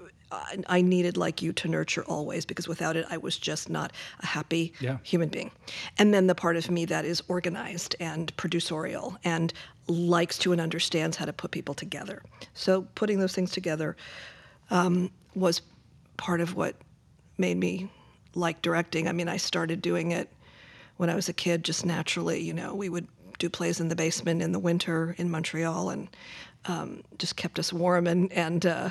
I 0.68 0.82
needed 0.82 1.16
like 1.16 1.42
you 1.42 1.54
to 1.54 1.68
nurture 1.70 2.04
always 2.04 2.46
because 2.46 2.68
without 2.68 2.98
it 2.98 3.06
I 3.10 3.16
was 3.16 3.38
just 3.38 3.70
not 3.70 3.94
a 4.20 4.26
happy 4.26 4.74
yeah. 4.82 4.98
human 5.02 5.30
being. 5.30 5.50
And 5.98 6.14
then 6.14 6.28
the 6.28 6.36
part 6.36 6.58
of 6.58 6.70
me 6.70 6.84
that 6.86 7.06
is 7.06 7.24
organized 7.30 7.96
and 8.02 8.36
producerial 8.36 9.16
and 9.24 9.54
likes 9.88 10.38
to 10.40 10.52
and 10.52 10.60
understands 10.60 11.16
how 11.16 11.24
to 11.24 11.32
put 11.32 11.52
people 11.52 11.74
together. 11.74 12.22
So 12.54 12.86
putting 12.96 13.20
those 13.20 13.34
things 13.34 13.52
together 13.52 13.96
um, 14.70 15.10
was 15.36 15.62
part 16.18 16.42
of 16.42 16.56
what 16.56 16.76
made 17.38 17.58
me 17.58 17.90
like 18.36 18.62
directing. 18.62 19.08
I 19.08 19.14
mean, 19.14 19.30
I 19.30 19.38
started 19.38 19.82
doing 19.82 20.12
it 20.12 20.30
when 20.98 21.10
I 21.10 21.16
was 21.16 21.30
a 21.30 21.34
kid 21.34 21.64
just 21.64 21.86
naturally. 21.86 22.42
You 22.42 22.54
know, 22.54 22.76
we 22.76 22.90
would 22.90 23.08
do 23.40 23.50
plays 23.50 23.80
in 23.80 23.88
the 23.88 23.96
basement 23.96 24.42
in 24.42 24.52
the 24.52 24.60
winter 24.60 25.16
in 25.18 25.32
Montreal, 25.32 25.90
and 25.90 26.10
um, 26.66 27.04
just 27.18 27.36
kept 27.36 27.60
us 27.60 27.72
warm 27.74 28.08
and, 28.08 28.32
and 28.34 28.66
uh, 28.66 28.90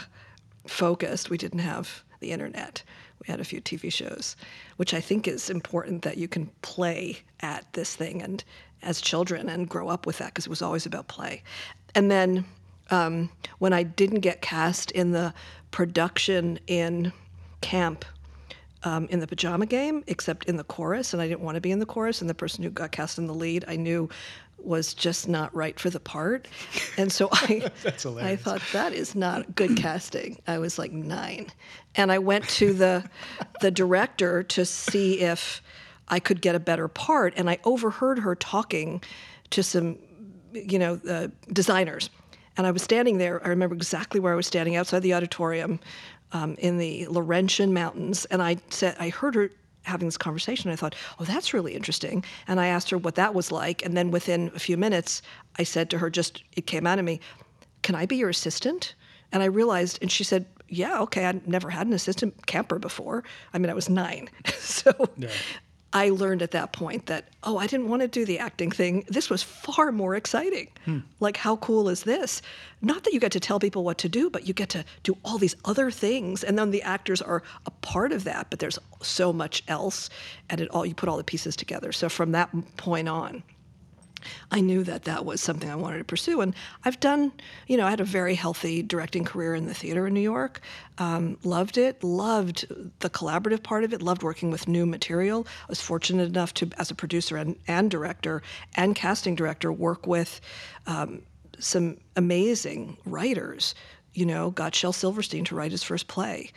focused. 0.66 1.30
We 1.30 1.38
didn't 1.38 1.60
have 1.60 2.02
the 2.20 2.30
internet. 2.30 2.82
We 3.20 3.30
had 3.30 3.40
a 3.40 3.44
few 3.44 3.60
TV 3.60 3.92
shows, 3.92 4.36
which 4.76 4.94
I 4.94 5.00
think 5.00 5.26
is 5.26 5.50
important 5.50 6.02
that 6.02 6.18
you 6.18 6.28
can 6.28 6.50
play 6.62 7.18
at 7.40 7.72
this 7.72 7.94
thing 7.96 8.22
and 8.22 8.42
as 8.82 9.00
children 9.00 9.48
and 9.48 9.68
grow 9.68 9.88
up 9.88 10.06
with 10.06 10.18
that 10.18 10.28
because 10.28 10.46
it 10.46 10.50
was 10.50 10.62
always 10.62 10.86
about 10.86 11.08
play. 11.08 11.42
And 11.94 12.10
then 12.10 12.44
um, 12.90 13.30
when 13.58 13.72
I 13.72 13.82
didn't 13.82 14.20
get 14.20 14.40
cast 14.40 14.90
in 14.92 15.12
the 15.12 15.34
production 15.70 16.58
in 16.66 17.12
camp 17.60 18.04
um, 18.84 19.06
in 19.10 19.20
the 19.20 19.26
pajama 19.26 19.66
game, 19.66 20.04
except 20.06 20.44
in 20.44 20.56
the 20.56 20.64
chorus, 20.64 21.12
and 21.12 21.20
I 21.20 21.26
didn't 21.26 21.40
want 21.40 21.56
to 21.56 21.60
be 21.60 21.72
in 21.72 21.80
the 21.80 21.86
chorus. 21.86 22.20
And 22.20 22.30
the 22.30 22.34
person 22.34 22.62
who 22.62 22.70
got 22.70 22.92
cast 22.92 23.18
in 23.18 23.26
the 23.26 23.34
lead, 23.34 23.64
I 23.66 23.76
knew 23.76 24.08
was 24.58 24.94
just 24.94 25.28
not 25.28 25.54
right 25.54 25.78
for 25.78 25.90
the 25.90 26.00
part. 26.00 26.48
And 26.96 27.12
so 27.12 27.28
I 27.32 27.70
I 28.20 28.36
thought 28.36 28.62
that 28.72 28.92
is 28.92 29.14
not 29.14 29.54
good 29.54 29.76
casting. 29.76 30.40
I 30.46 30.58
was 30.58 30.78
like 30.78 30.92
9. 30.92 31.46
And 31.94 32.12
I 32.12 32.18
went 32.18 32.48
to 32.50 32.72
the 32.72 33.08
the 33.60 33.70
director 33.70 34.42
to 34.42 34.64
see 34.64 35.20
if 35.20 35.62
I 36.08 36.20
could 36.20 36.40
get 36.40 36.54
a 36.54 36.60
better 36.60 36.88
part 36.88 37.34
and 37.36 37.50
I 37.50 37.58
overheard 37.64 38.18
her 38.20 38.34
talking 38.34 39.02
to 39.50 39.62
some 39.62 39.98
you 40.52 40.78
know, 40.78 41.00
uh, 41.08 41.28
designers. 41.52 42.10
And 42.56 42.66
I 42.66 42.70
was 42.70 42.82
standing 42.82 43.18
there. 43.18 43.44
I 43.44 43.48
remember 43.48 43.74
exactly 43.74 44.20
where 44.20 44.32
I 44.32 44.36
was 44.36 44.46
standing 44.46 44.76
outside 44.76 45.00
the 45.00 45.14
auditorium 45.14 45.78
um, 46.32 46.56
in 46.58 46.78
the 46.78 47.06
Laurentian 47.06 47.72
Mountains. 47.72 48.24
And 48.26 48.42
I 48.42 48.56
said, 48.70 48.96
I 48.98 49.10
heard 49.10 49.34
her 49.34 49.50
having 49.88 50.06
this 50.06 50.16
conversation. 50.16 50.70
I 50.70 50.76
thought, 50.76 50.94
oh, 51.18 51.24
that's 51.24 51.52
really 51.52 51.74
interesting. 51.74 52.24
And 52.46 52.60
I 52.60 52.68
asked 52.68 52.90
her 52.90 52.98
what 52.98 53.16
that 53.16 53.34
was 53.34 53.50
like. 53.50 53.84
And 53.84 53.96
then 53.96 54.10
within 54.10 54.50
a 54.54 54.58
few 54.58 54.76
minutes, 54.76 55.22
I 55.58 55.64
said 55.64 55.90
to 55.90 55.98
her, 55.98 56.10
just 56.10 56.42
it 56.56 56.66
came 56.66 56.86
out 56.86 56.98
of 56.98 57.04
me, 57.04 57.20
can 57.82 57.94
I 57.94 58.06
be 58.06 58.16
your 58.16 58.28
assistant? 58.28 58.94
And 59.32 59.42
I 59.42 59.46
realized, 59.46 59.98
and 60.00 60.10
she 60.10 60.24
said, 60.24 60.46
yeah, 60.68 61.00
okay. 61.00 61.24
I'd 61.24 61.46
never 61.48 61.70
had 61.70 61.86
an 61.86 61.92
assistant 61.92 62.46
camper 62.46 62.78
before. 62.78 63.24
I 63.52 63.58
mean, 63.58 63.70
I 63.70 63.74
was 63.74 63.88
nine. 63.88 64.28
so 64.58 64.92
yeah. 65.16 65.28
I 65.92 66.10
learned 66.10 66.42
at 66.42 66.50
that 66.50 66.72
point 66.72 67.06
that, 67.06 67.28
oh, 67.42 67.56
I 67.56 67.66
didn't 67.66 67.88
want 67.88 68.02
to 68.02 68.08
do 68.08 68.26
the 68.26 68.38
acting 68.38 68.70
thing. 68.70 69.04
This 69.08 69.30
was 69.30 69.42
far 69.42 69.90
more 69.90 70.14
exciting. 70.14 70.68
Hmm. 70.84 70.98
Like, 71.18 71.38
how 71.38 71.56
cool 71.56 71.88
is 71.88 72.02
this? 72.02 72.42
Not 72.82 73.04
that 73.04 73.14
you 73.14 73.20
get 73.20 73.32
to 73.32 73.40
tell 73.40 73.58
people 73.58 73.84
what 73.84 73.96
to 73.98 74.08
do, 74.08 74.28
but 74.28 74.46
you 74.46 74.52
get 74.52 74.68
to 74.70 74.84
do 75.02 75.16
all 75.24 75.38
these 75.38 75.56
other 75.64 75.90
things. 75.90 76.44
And 76.44 76.58
then 76.58 76.72
the 76.72 76.82
actors 76.82 77.22
are 77.22 77.42
a 77.64 77.70
part 77.70 78.12
of 78.12 78.24
that, 78.24 78.48
but 78.50 78.58
there's 78.58 78.78
so 79.00 79.32
much 79.32 79.62
else. 79.66 80.10
And 80.50 80.60
it 80.60 80.68
all, 80.70 80.84
you 80.84 80.94
put 80.94 81.08
all 81.08 81.16
the 81.16 81.24
pieces 81.24 81.56
together. 81.56 81.90
So 81.92 82.10
from 82.10 82.32
that 82.32 82.50
point 82.76 83.08
on, 83.08 83.42
I 84.50 84.60
knew 84.60 84.82
that 84.84 85.04
that 85.04 85.24
was 85.24 85.40
something 85.40 85.70
I 85.70 85.76
wanted 85.76 85.98
to 85.98 86.04
pursue. 86.04 86.40
And 86.40 86.54
I've 86.84 87.00
done, 87.00 87.32
you 87.66 87.76
know, 87.76 87.86
I 87.86 87.90
had 87.90 88.00
a 88.00 88.04
very 88.04 88.34
healthy 88.34 88.82
directing 88.82 89.24
career 89.24 89.54
in 89.54 89.66
the 89.66 89.74
theater 89.74 90.06
in 90.06 90.14
New 90.14 90.20
York. 90.20 90.60
Um, 90.98 91.38
loved 91.44 91.78
it, 91.78 92.02
loved 92.02 92.66
the 93.00 93.10
collaborative 93.10 93.62
part 93.62 93.84
of 93.84 93.92
it, 93.92 94.02
loved 94.02 94.22
working 94.22 94.50
with 94.50 94.68
new 94.68 94.86
material. 94.86 95.46
I 95.62 95.66
was 95.68 95.80
fortunate 95.80 96.28
enough 96.28 96.54
to, 96.54 96.70
as 96.78 96.90
a 96.90 96.94
producer 96.94 97.36
and, 97.36 97.56
and 97.66 97.90
director 97.90 98.42
and 98.74 98.94
casting 98.94 99.34
director, 99.34 99.72
work 99.72 100.06
with 100.06 100.40
um, 100.86 101.22
some 101.58 101.98
amazing 102.16 102.96
writers. 103.04 103.74
You 104.14 104.26
know, 104.26 104.50
got 104.50 104.74
Shel 104.74 104.92
Silverstein 104.92 105.44
to 105.44 105.54
write 105.54 105.70
his 105.70 105.82
first 105.82 106.08
play. 106.08 106.50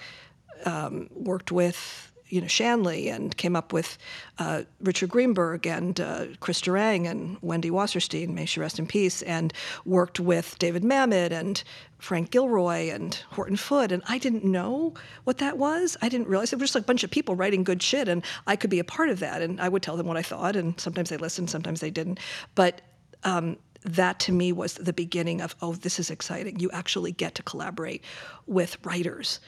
Um, 0.66 1.10
worked 1.12 1.52
with 1.52 2.11
you 2.32 2.42
know 2.42 2.48
Shanley 2.48 3.10
and 3.10 3.36
came 3.38 3.56
up 3.56 3.74
with 3.74 3.98
uh, 4.40 4.64
Richard 4.80 5.10
Greenberg 5.10 5.68
and 5.68 6.00
uh, 6.00 6.26
Chris 6.40 6.62
Durang 6.62 7.08
and 7.08 7.38
Wendy 7.42 7.70
Wasserstein, 7.70 8.30
may 8.30 8.46
she 8.46 8.60
rest 8.60 8.80
in 8.80 8.88
peace, 8.88 9.22
and 9.22 9.54
worked 9.86 10.20
with 10.20 10.58
David 10.58 10.84
Mamet 10.84 11.32
and 11.32 11.62
Frank 12.00 12.32
Gilroy 12.32 12.90
and 12.90 13.14
Horton 13.32 13.58
Foote. 13.58 13.92
And 13.92 14.02
I 14.08 14.18
didn't 14.18 14.46
know 14.46 14.94
what 15.26 15.38
that 15.40 15.58
was. 15.58 15.98
I 16.02 16.10
didn't 16.10 16.28
realize 16.28 16.52
it 16.52 16.56
was 16.56 16.70
just 16.70 16.76
like 16.76 16.86
a 16.86 16.88
bunch 16.88 17.04
of 17.04 17.12
people 17.12 17.36
writing 17.36 17.64
good 17.64 17.84
shit, 17.84 18.08
and 18.08 18.24
I 18.48 18.56
could 18.56 18.70
be 18.70 18.80
a 18.80 18.84
part 18.84 19.10
of 19.10 19.20
that. 19.20 19.42
And 19.42 19.60
I 19.60 19.70
would 19.70 19.84
tell 19.84 19.98
them 19.98 20.08
what 20.08 20.18
I 20.18 20.24
thought, 20.24 20.56
and 20.56 20.80
sometimes 20.80 21.10
they 21.10 21.18
listened, 21.18 21.50
sometimes 21.50 21.82
they 21.82 21.92
didn't. 21.92 22.20
But 22.56 22.82
um, 23.24 23.58
that 23.84 24.20
to 24.22 24.32
me 24.32 24.52
was 24.52 24.76
the 24.76 24.94
beginning 24.94 25.42
of 25.42 25.56
oh, 25.62 25.74
this 25.74 26.00
is 26.00 26.10
exciting. 26.10 26.60
You 26.60 26.72
actually 26.72 27.12
get 27.12 27.36
to 27.36 27.44
collaborate 27.44 28.04
with 28.48 28.78
writers 28.86 29.40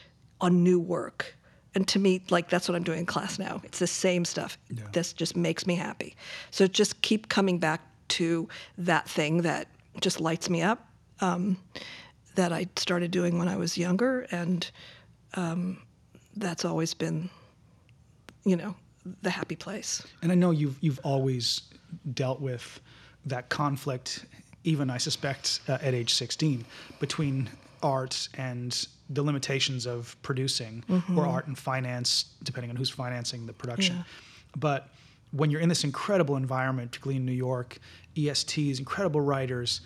on 0.42 0.64
new 0.64 0.80
work 0.80 1.36
and 1.76 1.88
to 1.88 2.00
me 2.00 2.22
like 2.30 2.50
that's 2.50 2.68
what 2.68 2.76
i'm 2.76 2.84
doing 2.84 3.00
in 3.00 3.06
class 3.06 3.40
now. 3.40 3.62
It's 3.64 3.80
the 3.80 3.88
same 3.88 4.26
stuff. 4.26 4.58
Yeah. 4.70 4.84
this 4.92 5.14
just 5.14 5.36
makes 5.36 5.66
me 5.66 5.76
happy. 5.76 6.16
So 6.52 6.68
just 6.68 7.02
keep 7.02 7.30
coming 7.30 7.60
back 7.60 7.82
to 8.10 8.48
that 8.78 9.10
thing 9.10 9.42
that 9.44 9.68
just 10.02 10.20
lights 10.20 10.50
me 10.50 10.62
up 10.62 10.88
um, 11.22 11.58
that 12.36 12.52
i 12.52 12.68
started 12.76 13.12
doing 13.12 13.38
when 13.40 13.48
i 13.48 13.56
was 13.56 13.78
younger. 13.78 14.28
And 14.32 14.70
um, 15.36 15.82
that's 16.36 16.66
always 16.66 16.94
been 16.94 17.30
you 18.46 18.56
know 18.56 18.76
the 19.22 19.30
happy 19.30 19.56
place. 19.56 20.04
And 20.22 20.32
i 20.32 20.36
know 20.36 20.52
you've 20.52 20.78
you've 20.82 21.00
always 21.04 21.62
dealt 22.14 22.42
with 22.42 22.80
that 23.26 23.50
conflict 23.50 24.26
even 24.66 24.90
i 24.90 24.98
suspect 24.98 25.62
uh, 25.68 25.78
at 25.82 25.94
age 25.94 26.14
16 26.14 26.66
between 27.00 27.50
art 27.84 28.30
and 28.36 28.88
the 29.10 29.22
limitations 29.22 29.86
of 29.86 30.16
producing 30.22 30.84
mm-hmm. 30.90 31.18
or 31.18 31.28
art 31.28 31.48
and 31.48 31.58
finance, 31.58 32.26
depending 32.44 32.70
on 32.70 32.76
who's 32.76 32.90
financing 32.90 33.46
the 33.46 33.54
production. 33.54 33.98
Yeah. 33.98 34.04
But 34.58 34.90
when 35.32 35.50
you're 35.50 35.62
in 35.62 35.70
this 35.70 35.84
incredible 35.84 36.36
environment, 36.36 36.92
particularly 36.92 37.18
in 37.18 37.26
New 37.26 37.32
York, 37.32 37.78
ESTs, 38.16 38.80
incredible 38.80 39.22
writers, 39.22 39.82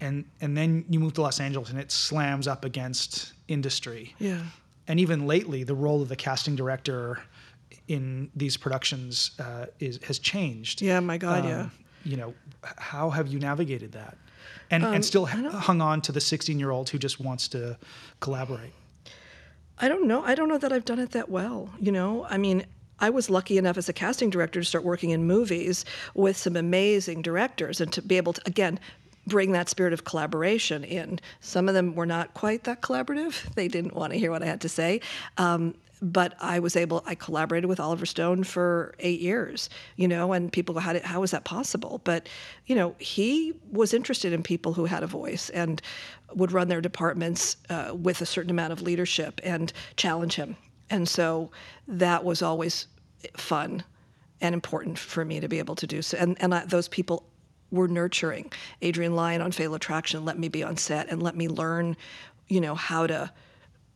and 0.00 0.24
and 0.40 0.56
then 0.56 0.84
you 0.88 1.00
move 1.00 1.14
to 1.14 1.22
Los 1.22 1.40
Angeles 1.40 1.70
and 1.70 1.78
it 1.78 1.90
slams 1.90 2.46
up 2.46 2.64
against 2.64 3.32
industry. 3.48 4.14
Yeah. 4.18 4.42
And 4.88 5.00
even 5.00 5.26
lately, 5.26 5.64
the 5.64 5.74
role 5.74 6.02
of 6.02 6.08
the 6.08 6.16
casting 6.16 6.54
director 6.54 7.20
in 7.88 8.30
these 8.34 8.56
productions 8.56 9.32
uh, 9.38 9.66
is 9.80 9.98
has 10.04 10.18
changed. 10.18 10.82
Yeah, 10.82 11.00
my 11.00 11.18
God, 11.18 11.44
um, 11.44 11.48
yeah. 11.48 11.68
You 12.04 12.16
know, 12.16 12.34
how 12.76 13.10
have 13.10 13.28
you 13.28 13.38
navigated 13.38 13.92
that? 13.92 14.16
And, 14.70 14.84
um, 14.84 14.94
and 14.94 15.04
still 15.04 15.26
hung 15.26 15.80
on 15.80 16.00
to 16.02 16.12
the 16.12 16.20
16 16.20 16.58
year 16.58 16.70
old 16.70 16.90
who 16.90 16.98
just 16.98 17.20
wants 17.20 17.48
to 17.48 17.78
collaborate? 18.20 18.72
I 19.78 19.88
don't 19.88 20.06
know. 20.06 20.24
I 20.24 20.34
don't 20.34 20.48
know 20.48 20.58
that 20.58 20.72
I've 20.72 20.84
done 20.84 20.98
it 20.98 21.10
that 21.12 21.28
well. 21.28 21.70
You 21.78 21.92
know, 21.92 22.26
I 22.30 22.38
mean, 22.38 22.64
I 22.98 23.10
was 23.10 23.28
lucky 23.28 23.58
enough 23.58 23.76
as 23.76 23.88
a 23.88 23.92
casting 23.92 24.30
director 24.30 24.60
to 24.60 24.64
start 24.64 24.84
working 24.84 25.10
in 25.10 25.26
movies 25.26 25.84
with 26.14 26.36
some 26.36 26.56
amazing 26.56 27.22
directors 27.22 27.80
and 27.80 27.92
to 27.92 28.00
be 28.00 28.16
able 28.16 28.32
to, 28.32 28.42
again, 28.46 28.80
bring 29.26 29.52
that 29.52 29.68
spirit 29.68 29.92
of 29.92 30.04
collaboration 30.04 30.84
in. 30.84 31.20
Some 31.40 31.68
of 31.68 31.74
them 31.74 31.94
were 31.94 32.06
not 32.06 32.32
quite 32.32 32.64
that 32.64 32.80
collaborative. 32.80 33.54
They 33.54 33.68
didn't 33.68 33.94
want 33.94 34.12
to 34.12 34.18
hear 34.18 34.30
what 34.30 34.42
I 34.42 34.46
had 34.46 34.60
to 34.62 34.68
say. 34.68 35.00
Um, 35.36 35.74
but 36.02 36.34
I 36.40 36.58
was 36.58 36.76
able, 36.76 37.02
I 37.06 37.14
collaborated 37.14 37.68
with 37.68 37.80
Oliver 37.80 38.06
Stone 38.06 38.44
for 38.44 38.94
eight 38.98 39.20
years, 39.20 39.70
you 39.96 40.06
know, 40.06 40.32
and 40.32 40.52
people 40.52 40.74
go, 40.74 40.80
how, 40.80 40.92
did, 40.92 41.02
how 41.02 41.22
is 41.22 41.30
that 41.30 41.44
possible? 41.44 42.00
But, 42.04 42.28
you 42.66 42.74
know, 42.74 42.94
he 42.98 43.54
was 43.70 43.94
interested 43.94 44.32
in 44.32 44.42
people 44.42 44.74
who 44.74 44.84
had 44.84 45.02
a 45.02 45.06
voice 45.06 45.48
and 45.50 45.80
would 46.34 46.52
run 46.52 46.68
their 46.68 46.80
departments 46.80 47.56
uh, 47.70 47.92
with 47.94 48.20
a 48.20 48.26
certain 48.26 48.50
amount 48.50 48.72
of 48.72 48.82
leadership 48.82 49.40
and 49.42 49.72
challenge 49.96 50.34
him. 50.34 50.56
And 50.90 51.08
so 51.08 51.50
that 51.88 52.24
was 52.24 52.42
always 52.42 52.86
fun 53.36 53.82
and 54.40 54.54
important 54.54 54.98
for 54.98 55.24
me 55.24 55.40
to 55.40 55.48
be 55.48 55.58
able 55.58 55.76
to 55.76 55.86
do 55.86 56.02
so. 56.02 56.18
And, 56.18 56.36
and 56.40 56.54
I, 56.54 56.64
those 56.66 56.88
people 56.88 57.24
were 57.70 57.88
nurturing. 57.88 58.52
Adrian 58.82 59.16
Lyne 59.16 59.40
on 59.40 59.50
Fatal 59.50 59.74
Attraction 59.74 60.24
let 60.24 60.38
me 60.38 60.48
be 60.48 60.62
on 60.62 60.76
set 60.76 61.08
and 61.08 61.22
let 61.22 61.36
me 61.36 61.48
learn, 61.48 61.96
you 62.48 62.60
know, 62.60 62.74
how 62.74 63.06
to 63.06 63.32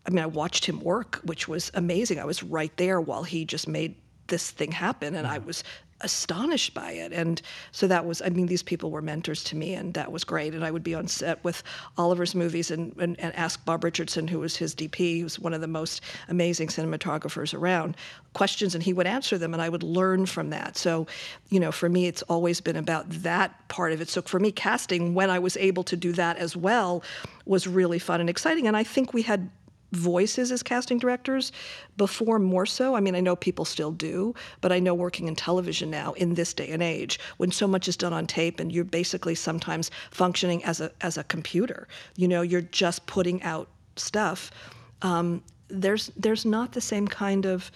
I 0.07 0.11
mean, 0.11 0.21
I 0.21 0.27
watched 0.27 0.65
him 0.65 0.81
work, 0.81 1.21
which 1.25 1.47
was 1.49 1.71
amazing. 1.75 2.19
I 2.19 2.25
was 2.25 2.43
right 2.43 2.75
there 2.77 3.01
while 3.01 3.23
he 3.23 3.45
just 3.45 3.69
made 3.69 3.97
this 4.29 4.51
thing 4.51 4.73
happen, 4.73 5.15
and 5.15 5.27
I 5.27 5.39
mm-hmm. 5.39 5.47
was 5.47 5.65
astonished 6.03 6.75
by 6.75 6.93
it. 6.93 7.13
And 7.13 7.41
so 7.73 7.87
that 7.87 8.07
was, 8.07 8.23
I 8.23 8.29
mean, 8.31 8.47
these 8.47 8.63
people 8.63 8.91
were 8.91 9.03
mentors 9.03 9.45
to 9.45 9.57
me, 9.57 9.75
and 9.75 9.95
that 9.95 10.11
was 10.11 10.25
great. 10.25 10.55
And 10.55 10.65
I 10.65 10.71
would 10.71 10.83
be 10.83 10.95
on 10.95 11.09
set 11.09 11.43
with 11.45 11.63
Oliver's 11.99 12.35
movies 12.35 12.71
and, 12.71 12.97
and, 12.99 13.19
and 13.21 13.35
ask 13.37 13.65
Bob 13.65 13.85
Richardson, 13.85 14.29
who 14.29 14.41
was 14.41 14.57
his 14.57 14.75
DP, 14.75 15.21
who's 15.21 15.39
one 15.39 15.55
of 15.55 15.61
the 15.61 15.67
most 15.67 16.03
amazing 16.29 16.69
cinematographers 16.69 17.55
around, 17.55 17.97
questions, 18.33 18.75
and 18.75 18.83
he 18.83 18.93
would 18.93 19.07
answer 19.07 19.39
them, 19.39 19.53
and 19.53 19.63
I 19.63 19.69
would 19.69 19.83
learn 19.83 20.27
from 20.27 20.51
that. 20.51 20.77
So, 20.77 21.07
you 21.51 21.61
know, 21.61 21.73
for 21.73 21.89
me, 21.89 22.07
it's 22.07 22.23
always 22.23 22.61
been 22.61 22.77
about 22.77 23.09
that 23.11 23.69
part 23.69 23.93
of 23.93 24.01
it. 24.01 24.09
So 24.09 24.23
for 24.23 24.41
me, 24.41 24.53
casting, 24.53 25.15
when 25.15 25.31
I 25.31 25.39
was 25.39 25.57
able 25.57 25.85
to 25.85 25.97
do 25.97 26.13
that 26.13 26.37
as 26.39 26.57
well, 26.57 27.03
was 27.45 27.67
really 27.67 27.99
fun 27.99 28.21
and 28.21 28.31
exciting. 28.31 28.67
And 28.67 28.77
I 28.77 28.85
think 28.85 29.13
we 29.13 29.23
had 29.23 29.51
voices 29.93 30.53
as 30.53 30.63
casting 30.63 30.99
directors 30.99 31.51
before 31.97 32.39
more 32.39 32.67
so 32.67 32.95
i 32.95 33.01
mean 33.01 33.15
i 33.15 33.21
know 33.21 33.35
people 33.35 33.65
still 33.65 33.91
do 33.91 34.35
but 34.61 34.71
i 34.71 34.79
know 34.79 34.95
working 34.95 35.27
in 35.27 35.35
television 35.35 35.91
now 35.91 36.13
in 36.13 36.35
this 36.35 36.55
day 36.55 36.69
and 36.69 36.83
age 36.83 37.19
when 37.39 37.51
so 37.51 37.67
much 37.67 37.89
is 37.89 37.97
done 37.97 38.13
on 38.13 38.27
tape 38.27 38.61
and 38.61 38.71
you're 38.71 38.85
basically 38.85 39.35
sometimes 39.35 39.91
functioning 40.11 40.65
as 40.65 40.81
a 40.81 40.93
as 41.01 41.19
a 41.19 41.25
computer 41.25 41.89
you 42.17 42.29
know 42.29 42.43
you're 42.43 42.61
just 42.61 43.05
putting 43.07 43.43
out 43.43 43.69
stuff 43.97 44.51
um, 45.03 45.43
there's 45.69 46.11
there's 46.17 46.45
not 46.45 46.73
the 46.73 46.81
same 46.81 47.09
kind 47.09 47.47
of 47.47 47.71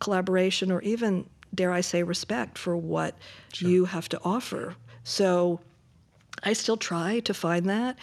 collaboration 0.00 0.70
or 0.70 0.82
even 0.82 1.28
dare 1.54 1.72
i 1.72 1.80
say 1.80 2.02
respect 2.02 2.58
for 2.58 2.76
what 2.76 3.16
sure. 3.52 3.68
you 3.68 3.84
have 3.84 4.08
to 4.08 4.20
offer 4.24 4.74
so 5.04 5.60
i 6.42 6.52
still 6.52 6.76
try 6.76 7.20
to 7.20 7.32
find 7.32 7.68
that 7.68 7.96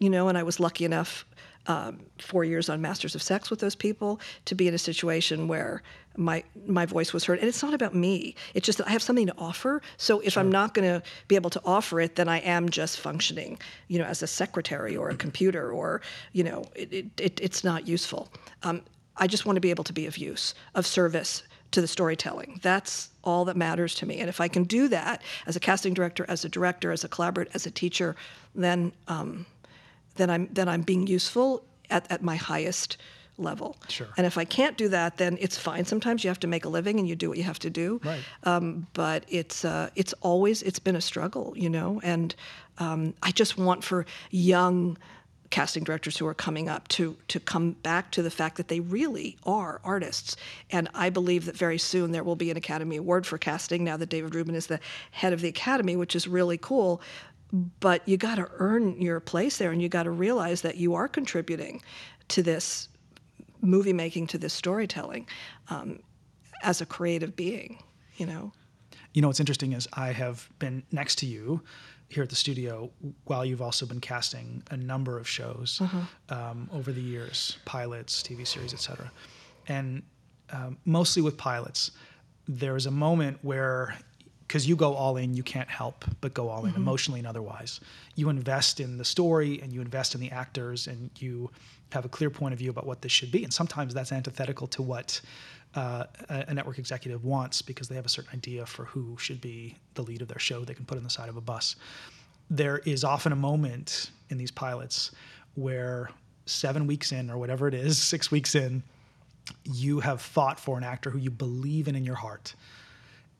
you 0.00 0.10
know 0.10 0.28
and 0.28 0.36
i 0.36 0.42
was 0.42 0.58
lucky 0.58 0.84
enough 0.84 1.24
um, 1.68 2.00
four 2.18 2.44
years 2.44 2.68
on 2.68 2.80
Masters 2.80 3.14
of 3.14 3.22
Sex 3.22 3.50
with 3.50 3.60
those 3.60 3.76
people 3.76 4.20
to 4.46 4.54
be 4.54 4.66
in 4.66 4.74
a 4.74 4.78
situation 4.78 5.46
where 5.46 5.82
my 6.16 6.42
my 6.66 6.84
voice 6.84 7.12
was 7.12 7.24
heard. 7.24 7.38
And 7.38 7.46
it's 7.46 7.62
not 7.62 7.74
about 7.74 7.94
me. 7.94 8.34
It's 8.54 8.66
just 8.66 8.78
that 8.78 8.88
I 8.88 8.90
have 8.90 9.02
something 9.02 9.26
to 9.26 9.34
offer. 9.38 9.80
So 9.98 10.18
if 10.20 10.32
sure. 10.32 10.42
I'm 10.42 10.50
not 10.50 10.74
going 10.74 10.88
to 10.88 11.02
be 11.28 11.36
able 11.36 11.50
to 11.50 11.62
offer 11.64 12.00
it, 12.00 12.16
then 12.16 12.28
I 12.28 12.38
am 12.38 12.68
just 12.68 12.98
functioning, 12.98 13.60
you 13.86 13.98
know, 13.98 14.04
as 14.06 14.22
a 14.22 14.26
secretary 14.26 14.96
or 14.96 15.10
a 15.10 15.14
computer, 15.14 15.70
or 15.70 16.00
you 16.32 16.42
know, 16.42 16.64
it, 16.74 16.92
it, 16.92 17.06
it 17.20 17.40
it's 17.40 17.62
not 17.62 17.86
useful. 17.86 18.28
Um, 18.64 18.82
I 19.16 19.26
just 19.26 19.46
want 19.46 19.56
to 19.56 19.60
be 19.60 19.70
able 19.70 19.84
to 19.84 19.92
be 19.92 20.06
of 20.06 20.16
use, 20.16 20.54
of 20.74 20.86
service 20.86 21.42
to 21.72 21.80
the 21.80 21.88
storytelling. 21.88 22.60
That's 22.62 23.10
all 23.22 23.44
that 23.44 23.56
matters 23.56 23.94
to 23.96 24.06
me. 24.06 24.20
And 24.20 24.28
if 24.28 24.40
I 24.40 24.48
can 24.48 24.64
do 24.64 24.88
that 24.88 25.22
as 25.46 25.54
a 25.54 25.60
casting 25.60 25.92
director, 25.92 26.24
as 26.28 26.44
a 26.44 26.48
director, 26.48 26.92
as 26.92 27.04
a 27.04 27.08
collaborator, 27.08 27.50
as 27.52 27.66
a 27.66 27.70
teacher, 27.70 28.16
then 28.54 28.92
um, 29.06 29.44
then 30.18 30.30
I'm 30.30 30.48
then 30.52 30.68
I'm 30.68 30.82
being 30.82 31.06
useful 31.06 31.64
at, 31.90 32.10
at 32.12 32.22
my 32.22 32.36
highest 32.36 32.98
level. 33.38 33.76
Sure. 33.88 34.08
And 34.16 34.26
if 34.26 34.36
I 34.36 34.44
can't 34.44 34.76
do 34.76 34.88
that, 34.88 35.16
then 35.16 35.38
it's 35.40 35.56
fine. 35.56 35.84
Sometimes 35.84 36.24
you 36.24 36.28
have 36.28 36.40
to 36.40 36.46
make 36.46 36.64
a 36.64 36.68
living 36.68 36.98
and 36.98 37.08
you 37.08 37.16
do 37.16 37.28
what 37.28 37.38
you 37.38 37.44
have 37.44 37.58
to 37.60 37.70
do. 37.70 38.00
Right. 38.04 38.20
Um, 38.44 38.86
but 38.92 39.24
it's 39.28 39.64
uh, 39.64 39.90
it's 39.94 40.12
always 40.20 40.62
it's 40.62 40.78
been 40.80 40.96
a 40.96 41.00
struggle, 41.00 41.54
you 41.56 41.70
know. 41.70 42.00
And 42.02 42.34
um, 42.78 43.14
I 43.22 43.30
just 43.30 43.56
want 43.56 43.84
for 43.84 44.04
young 44.30 44.98
casting 45.50 45.82
directors 45.82 46.18
who 46.18 46.26
are 46.26 46.34
coming 46.34 46.68
up 46.68 46.88
to 46.88 47.16
to 47.28 47.40
come 47.40 47.72
back 47.72 48.10
to 48.12 48.22
the 48.22 48.30
fact 48.30 48.56
that 48.56 48.68
they 48.68 48.80
really 48.80 49.36
are 49.44 49.80
artists. 49.84 50.36
And 50.70 50.88
I 50.94 51.08
believe 51.10 51.46
that 51.46 51.56
very 51.56 51.78
soon 51.78 52.12
there 52.12 52.24
will 52.24 52.36
be 52.36 52.50
an 52.50 52.56
Academy 52.56 52.96
Award 52.96 53.26
for 53.26 53.38
casting 53.38 53.84
now 53.84 53.96
that 53.96 54.08
David 54.08 54.34
Rubin 54.34 54.54
is 54.54 54.66
the 54.66 54.80
head 55.12 55.32
of 55.32 55.40
the 55.40 55.48
Academy, 55.48 55.96
which 55.96 56.14
is 56.14 56.28
really 56.28 56.58
cool. 56.58 57.00
But 57.52 58.06
you 58.06 58.16
got 58.16 58.34
to 58.36 58.48
earn 58.58 59.00
your 59.00 59.20
place 59.20 59.56
there, 59.56 59.70
and 59.70 59.80
you 59.80 59.88
got 59.88 60.02
to 60.02 60.10
realize 60.10 60.62
that 60.62 60.76
you 60.76 60.94
are 60.94 61.08
contributing 61.08 61.82
to 62.28 62.42
this 62.42 62.88
movie 63.60 63.92
making, 63.92 64.26
to 64.28 64.38
this 64.38 64.52
storytelling, 64.52 65.26
um, 65.70 66.00
as 66.62 66.80
a 66.80 66.86
creative 66.86 67.34
being. 67.36 67.82
You 68.16 68.26
know. 68.26 68.52
You 69.14 69.22
know 69.22 69.28
what's 69.28 69.40
interesting 69.40 69.72
is 69.72 69.88
I 69.94 70.12
have 70.12 70.48
been 70.58 70.82
next 70.92 71.16
to 71.18 71.26
you 71.26 71.62
here 72.08 72.22
at 72.22 72.30
the 72.30 72.36
studio 72.36 72.90
while 73.24 73.44
you've 73.44 73.62
also 73.62 73.86
been 73.86 74.00
casting 74.00 74.62
a 74.70 74.76
number 74.76 75.18
of 75.18 75.28
shows 75.28 75.80
um, 76.30 76.68
over 76.72 76.92
the 76.92 77.00
years, 77.00 77.58
pilots, 77.64 78.22
TV 78.22 78.46
series, 78.46 78.72
etc. 78.72 79.10
And 79.66 80.02
um, 80.50 80.78
mostly 80.84 81.22
with 81.22 81.36
pilots, 81.36 81.90
there 82.46 82.76
is 82.76 82.86
a 82.86 82.90
moment 82.90 83.38
where 83.42 83.94
because 84.48 84.66
you 84.66 84.76
go 84.76 84.94
all 84.94 85.18
in, 85.18 85.34
you 85.34 85.42
can't 85.42 85.68
help 85.68 86.06
but 86.22 86.32
go 86.32 86.48
all 86.48 86.64
in 86.64 86.74
emotionally 86.74 87.20
and 87.20 87.28
otherwise. 87.28 87.80
You 88.16 88.30
invest 88.30 88.80
in 88.80 88.96
the 88.96 89.04
story 89.04 89.60
and 89.60 89.70
you 89.74 89.82
invest 89.82 90.14
in 90.14 90.22
the 90.22 90.30
actors 90.30 90.86
and 90.86 91.10
you 91.18 91.50
have 91.92 92.06
a 92.06 92.08
clear 92.08 92.30
point 92.30 92.54
of 92.54 92.58
view 92.58 92.70
about 92.70 92.86
what 92.86 93.02
this 93.02 93.12
should 93.12 93.30
be. 93.30 93.44
And 93.44 93.52
sometimes 93.52 93.92
that's 93.92 94.10
antithetical 94.10 94.66
to 94.68 94.80
what 94.80 95.20
uh, 95.74 96.04
a 96.30 96.46
a 96.48 96.54
network 96.54 96.78
executive 96.78 97.26
wants 97.26 97.60
because 97.60 97.88
they 97.88 97.94
have 97.94 98.06
a 98.06 98.08
certain 98.08 98.30
idea 98.32 98.64
for 98.64 98.86
who 98.86 99.18
should 99.18 99.38
be 99.42 99.76
the 99.94 100.02
lead 100.02 100.22
of 100.22 100.28
their 100.28 100.38
show 100.38 100.64
they 100.64 100.72
can 100.72 100.86
put 100.86 100.96
on 100.96 101.04
the 101.04 101.10
side 101.10 101.28
of 101.28 101.36
a 101.36 101.42
bus. 101.42 101.76
There 102.48 102.78
is 102.78 103.04
often 103.04 103.32
a 103.32 103.36
moment 103.36 104.10
in 104.30 104.38
these 104.38 104.50
pilots 104.50 105.10
where 105.56 106.08
seven 106.46 106.86
weeks 106.86 107.12
in, 107.12 107.30
or 107.30 107.36
whatever 107.36 107.68
it 107.68 107.74
is, 107.74 107.98
six 108.14 108.30
weeks 108.30 108.54
in, 108.54 108.82
you 109.64 110.00
have 110.00 110.22
fought 110.22 110.58
for 110.58 110.78
an 110.78 110.84
actor 110.84 111.10
who 111.10 111.18
you 111.18 111.30
believe 111.30 111.86
in 111.86 111.94
in 111.94 112.04
your 112.04 112.14
heart 112.14 112.54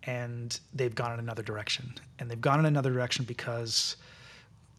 and 0.08 0.58
they've 0.72 0.94
gone 0.94 1.12
in 1.12 1.18
another 1.18 1.42
direction. 1.42 1.92
And 2.18 2.30
they've 2.30 2.40
gone 2.40 2.60
in 2.60 2.64
another 2.64 2.90
direction 2.90 3.26
because 3.26 3.96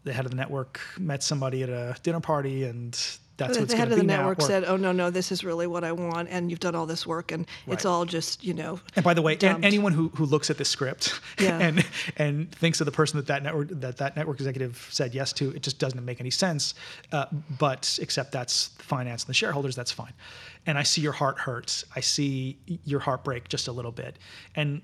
the 0.02 0.12
head 0.12 0.24
of 0.24 0.32
the 0.32 0.36
network 0.36 0.80
met 0.98 1.22
somebody 1.22 1.62
at 1.62 1.68
a 1.68 1.94
dinner 2.02 2.18
party 2.18 2.64
and 2.64 2.98
that's 3.46 3.56
the 3.56 3.62
what's 3.62 3.72
the 3.72 3.78
head 3.78 3.90
of 3.90 3.98
the 3.98 4.04
network 4.04 4.38
Or- 4.38 4.42
said, 4.42 4.64
"Oh 4.64 4.76
no, 4.76 4.92
no, 4.92 5.10
this 5.10 5.32
is 5.32 5.42
really 5.44 5.66
what 5.66 5.84
I 5.84 5.92
want, 5.92 6.28
and 6.30 6.50
you've 6.50 6.60
done 6.60 6.74
all 6.74 6.86
this 6.86 7.06
work, 7.06 7.32
and 7.32 7.46
it's 7.66 7.84
all 7.84 8.04
just 8.04 8.44
you 8.44 8.54
know." 8.54 8.80
And 8.96 9.04
by 9.04 9.14
the 9.14 9.22
way, 9.22 9.32
an- 9.34 9.38
dumped." 9.38 9.64
anyone 9.64 9.92
who, 9.92 10.08
who 10.16 10.24
looks 10.24 10.50
at 10.50 10.58
this 10.58 10.68
script 10.68 11.20
Yeah. 11.40 11.58
and 11.58 11.84
and 12.16 12.52
thinks 12.52 12.80
of 12.80 12.84
the 12.86 12.92
person 12.92 13.16
that 13.18 13.26
that 13.26 13.42
network 13.42 13.68
that 13.70 13.96
that 13.98 14.16
network 14.16 14.38
executive 14.38 14.86
said 14.90 15.14
yes 15.14 15.32
to, 15.34 15.50
it 15.50 15.62
just 15.62 15.78
doesn't 15.78 16.04
make 16.04 16.20
any 16.20 16.30
sense. 16.30 16.74
Uh, 17.12 17.26
but 17.58 17.98
except 18.00 18.32
that's 18.32 18.68
finance 18.78 19.24
and 19.24 19.28
the 19.28 19.34
shareholders, 19.34 19.74
that's 19.76 19.92
fine. 19.92 20.12
And 20.66 20.76
I 20.76 20.82
see 20.82 21.00
your 21.00 21.12
heart 21.12 21.38
hurts. 21.38 21.84
I 21.96 22.00
see 22.00 22.58
your 22.84 23.00
heartbreak 23.00 23.48
just 23.48 23.66
a 23.68 23.72
little 23.72 23.92
bit, 23.92 24.18
and 24.54 24.82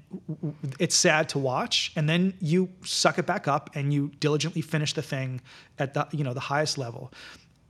it's 0.79 0.95
sad 0.95 1.29
to 1.31 1.39
watch. 1.39 1.93
And 1.97 2.09
then 2.09 2.33
you 2.41 2.71
suck 2.85 3.19
it 3.19 3.27
back 3.27 3.47
up 3.47 3.71
and 3.75 3.93
you 3.93 4.11
diligently 4.21 4.63
finish 4.63 4.95
the 4.95 5.03
thing 5.03 5.43
at 5.79 5.93
the 5.93 6.07
you 6.13 6.25
know 6.25 6.33
the 6.33 6.41
highest 6.41 6.79
level. 6.79 7.13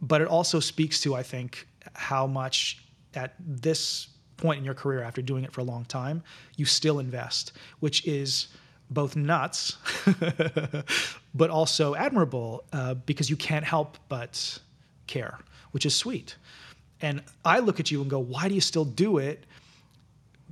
But 0.01 0.21
it 0.21 0.29
also 0.29 0.61
speaks 0.61 1.01
to 1.03 1.15
I 1.15 1.23
think 1.23 1.67
how 1.95 2.27
much 2.27 2.83
at 3.15 3.35
this 3.39 4.09
point 4.37 4.59
in 4.59 4.65
your 4.65 4.75
career 4.75 5.03
after 5.03 5.23
doing 5.23 5.45
it 5.45 5.53
for 5.53 5.61
a 5.61 5.65
long 5.65 5.85
time, 5.87 6.23
you 6.57 6.65
still 6.65 6.99
invest, 6.99 7.53
which 7.81 8.07
is 8.07 8.49
both 8.91 9.17
nuts, 9.17 9.79
but 11.35 11.51
also 11.51 11.95
admirable 11.95 12.65
uh, 12.73 12.95
because 12.95 13.29
you 13.31 13.37
can't 13.37 13.65
help 13.65 13.99
but 14.09 14.59
care, 15.07 15.39
which 15.73 15.87
is 15.87 15.95
sweet. 15.95 16.37
And 17.01 17.23
I 17.45 17.59
look 17.59 17.81
at 17.81 17.91
you 17.91 18.01
and 18.01 18.11
go, 18.11 18.19
why 18.19 18.49
do 18.49 18.55
you 18.55 18.61
still 18.61 18.85
do 18.85 19.19
it? 19.19 19.45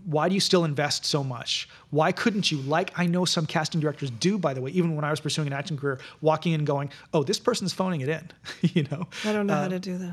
Why 0.05 0.28
do 0.28 0.34
you 0.34 0.40
still 0.40 0.64
invest 0.64 1.05
so 1.07 1.24
much? 1.24 1.68
Why 1.90 2.12
couldn't 2.12 2.50
you, 2.52 2.59
like 2.59 2.92
I 2.98 3.07
know 3.07 3.24
some 3.24 3.46
casting 3.46 3.80
directors 3.80 4.11
do, 4.11 4.38
by 4.38 4.52
the 4.55 4.61
way, 4.61 4.70
even 4.72 4.96
when 4.96 5.05
I 5.05 5.11
was 5.11 5.20
pursuing 5.20 5.46
an 5.48 5.52
acting 5.55 5.76
career, 5.78 5.98
walking 6.20 6.52
in 6.52 6.64
going, 6.64 6.90
oh, 7.14 7.22
this 7.22 7.38
person's 7.38 7.72
phoning 7.72 8.00
it 8.02 8.09
in, 8.09 8.30
you 8.74 8.82
know? 8.90 9.07
I 9.24 9.32
don't 9.32 9.46
know 9.46 9.55
how 9.55 9.62
Uh, 9.62 9.68
to 9.70 9.78
do 9.80 9.96
that. 9.98 10.12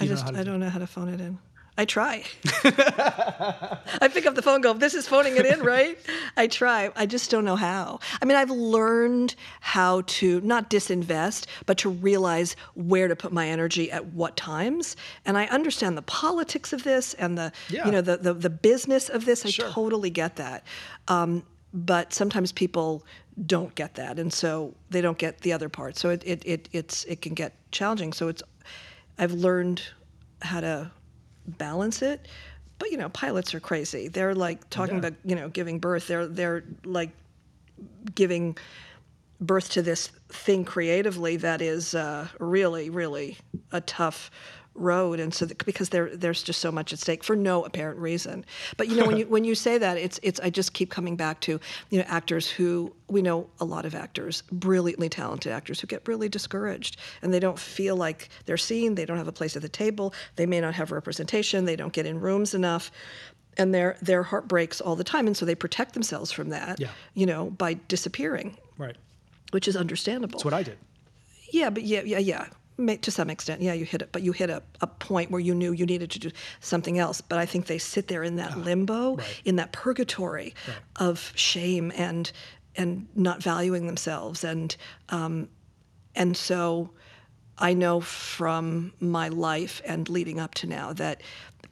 I 0.00 0.06
just 0.06 0.26
I 0.26 0.30
do- 0.32 0.44
don't 0.44 0.60
know 0.60 0.70
how 0.70 0.78
to 0.78 0.86
phone 0.86 1.08
it 1.08 1.20
in. 1.20 1.38
I 1.78 1.84
try. 1.86 2.24
I 2.64 4.08
pick 4.12 4.26
up 4.26 4.34
the 4.34 4.42
phone, 4.42 4.60
go, 4.60 4.72
"This 4.74 4.94
is 4.94 5.06
phoning 5.08 5.36
it 5.36 5.46
in, 5.46 5.60
right?" 5.64 5.98
I 6.36 6.46
try. 6.46 6.90
I 6.94 7.06
just 7.06 7.30
don't 7.30 7.44
know 7.44 7.56
how. 7.56 8.00
I 8.20 8.24
mean, 8.24 8.36
I've 8.36 8.50
learned 8.50 9.34
how 9.60 10.02
to 10.06 10.40
not 10.42 10.68
disinvest, 10.70 11.46
but 11.66 11.78
to 11.78 11.88
realize 11.90 12.56
where 12.74 13.08
to 13.08 13.16
put 13.16 13.32
my 13.32 13.48
energy 13.48 13.90
at 13.90 14.06
what 14.06 14.36
times, 14.36 14.96
and 15.24 15.38
I 15.38 15.46
understand 15.46 15.96
the 15.96 16.02
politics 16.02 16.72
of 16.72 16.84
this 16.84 17.14
and 17.14 17.38
the 17.38 17.52
Yeah. 17.70 17.86
you 17.86 17.92
know 17.92 18.00
the 18.02 18.16
the, 18.18 18.34
the 18.34 18.50
business 18.50 19.08
of 19.08 19.24
this. 19.24 19.46
I 19.46 19.50
Sure. 19.50 19.68
totally 19.70 20.10
get 20.10 20.36
that. 20.36 20.64
Um, 21.08 21.42
but 21.74 22.12
sometimes 22.12 22.52
people 22.52 23.04
don't 23.46 23.74
get 23.74 23.94
that, 23.94 24.18
and 24.18 24.30
so 24.32 24.74
they 24.90 25.00
don't 25.00 25.16
get 25.18 25.40
the 25.40 25.54
other 25.54 25.70
part. 25.70 25.96
So 25.96 26.10
it, 26.10 26.22
it, 26.26 26.42
it 26.44 26.68
it's 26.72 27.04
it 27.04 27.22
can 27.22 27.32
get 27.34 27.54
challenging. 27.70 28.12
So 28.12 28.28
it's 28.28 28.42
I've 29.18 29.32
learned 29.32 29.82
how 30.42 30.60
to 30.60 30.90
balance 31.46 32.02
it. 32.02 32.26
But 32.78 32.90
you 32.90 32.96
know, 32.96 33.08
pilots 33.10 33.54
are 33.54 33.60
crazy. 33.60 34.08
They're 34.08 34.34
like 34.34 34.68
talking 34.70 34.94
Yeah. 34.94 35.00
about 35.08 35.14
you 35.24 35.36
know 35.36 35.48
giving 35.48 35.78
birth. 35.78 36.06
They're 36.08 36.26
they're 36.26 36.64
like 36.84 37.10
giving 38.14 38.56
birth 39.40 39.70
to 39.70 39.82
this 39.82 40.08
thing 40.28 40.64
creatively 40.64 41.36
that 41.38 41.60
is 41.60 41.94
uh, 41.94 42.28
really 42.38 42.90
really 42.90 43.36
a 43.72 43.80
tough 43.80 44.30
road 44.74 45.20
and 45.20 45.34
so 45.34 45.44
that, 45.44 45.64
because 45.66 45.90
there 45.90 46.08
there's 46.16 46.42
just 46.42 46.58
so 46.60 46.72
much 46.72 46.92
at 46.92 46.98
stake 46.98 47.22
for 47.22 47.36
no 47.36 47.62
apparent 47.64 47.98
reason 47.98 48.44
but 48.78 48.88
you 48.88 48.96
know 48.96 49.04
when 49.06 49.18
you 49.18 49.26
when 49.26 49.44
you 49.44 49.54
say 49.54 49.76
that 49.76 49.98
it's 49.98 50.18
it's 50.22 50.40
I 50.40 50.48
just 50.48 50.72
keep 50.72 50.90
coming 50.90 51.14
back 51.14 51.40
to 51.40 51.60
you 51.90 51.98
know 51.98 52.04
actors 52.08 52.48
who 52.50 52.94
we 53.08 53.20
know 53.20 53.48
a 53.60 53.66
lot 53.66 53.84
of 53.84 53.94
actors 53.94 54.42
brilliantly 54.50 55.10
talented 55.10 55.52
actors 55.52 55.80
who 55.80 55.86
get 55.86 56.08
really 56.08 56.28
discouraged 56.30 56.96
and 57.20 57.34
they 57.34 57.40
don't 57.40 57.58
feel 57.58 57.96
like 57.96 58.30
they're 58.46 58.56
seen 58.56 58.94
they 58.94 59.04
don't 59.04 59.18
have 59.18 59.28
a 59.28 59.32
place 59.32 59.56
at 59.56 59.62
the 59.62 59.68
table 59.68 60.14
they 60.36 60.46
may 60.46 60.60
not 60.60 60.72
have 60.74 60.90
representation 60.90 61.66
they 61.66 61.76
don't 61.76 61.92
get 61.92 62.06
in 62.06 62.18
rooms 62.18 62.54
enough 62.54 62.90
and 63.58 63.74
their 63.74 63.98
their 64.00 64.22
heart 64.22 64.48
breaks 64.48 64.80
all 64.80 64.96
the 64.96 65.04
time 65.04 65.26
and 65.26 65.36
so 65.36 65.44
they 65.44 65.54
protect 65.54 65.92
themselves 65.92 66.32
from 66.32 66.48
that 66.48 66.80
Yeah. 66.80 66.88
you 67.12 67.26
know 67.26 67.50
by 67.50 67.74
disappearing 67.88 68.56
Right. 68.78 68.96
which 69.50 69.68
is 69.68 69.76
understandable 69.76 70.38
That's 70.38 70.44
what 70.46 70.54
I 70.54 70.62
did. 70.62 70.78
yeah, 71.50 71.68
but 71.68 71.82
yeah, 71.82 72.00
yeah, 72.06 72.18
yeah. 72.18 72.46
To 72.86 73.10
some 73.10 73.30
extent, 73.30 73.62
yeah, 73.62 73.72
you 73.72 73.84
hit 73.84 74.02
it, 74.02 74.10
but 74.12 74.22
you 74.22 74.32
hit 74.32 74.50
a, 74.50 74.62
a 74.80 74.86
point 74.86 75.30
where 75.30 75.40
you 75.40 75.54
knew 75.54 75.72
you 75.72 75.86
needed 75.86 76.10
to 76.12 76.18
do 76.18 76.30
something 76.60 76.98
else. 76.98 77.20
But 77.20 77.38
I 77.38 77.46
think 77.46 77.66
they 77.66 77.78
sit 77.78 78.08
there 78.08 78.22
in 78.22 78.36
that 78.36 78.58
limbo, 78.58 79.16
right. 79.16 79.40
in 79.44 79.56
that 79.56 79.72
purgatory 79.72 80.54
Right. 80.66 80.76
of 80.96 81.32
shame 81.34 81.92
and 81.96 82.30
and 82.76 83.06
not 83.14 83.42
valuing 83.42 83.86
themselves, 83.86 84.44
and 84.44 84.76
um, 85.10 85.48
and 86.14 86.36
so 86.36 86.90
I 87.58 87.74
know 87.74 88.00
from 88.00 88.92
my 89.00 89.28
life 89.28 89.82
and 89.84 90.08
leading 90.08 90.40
up 90.40 90.54
to 90.54 90.66
now 90.66 90.92
that 90.94 91.22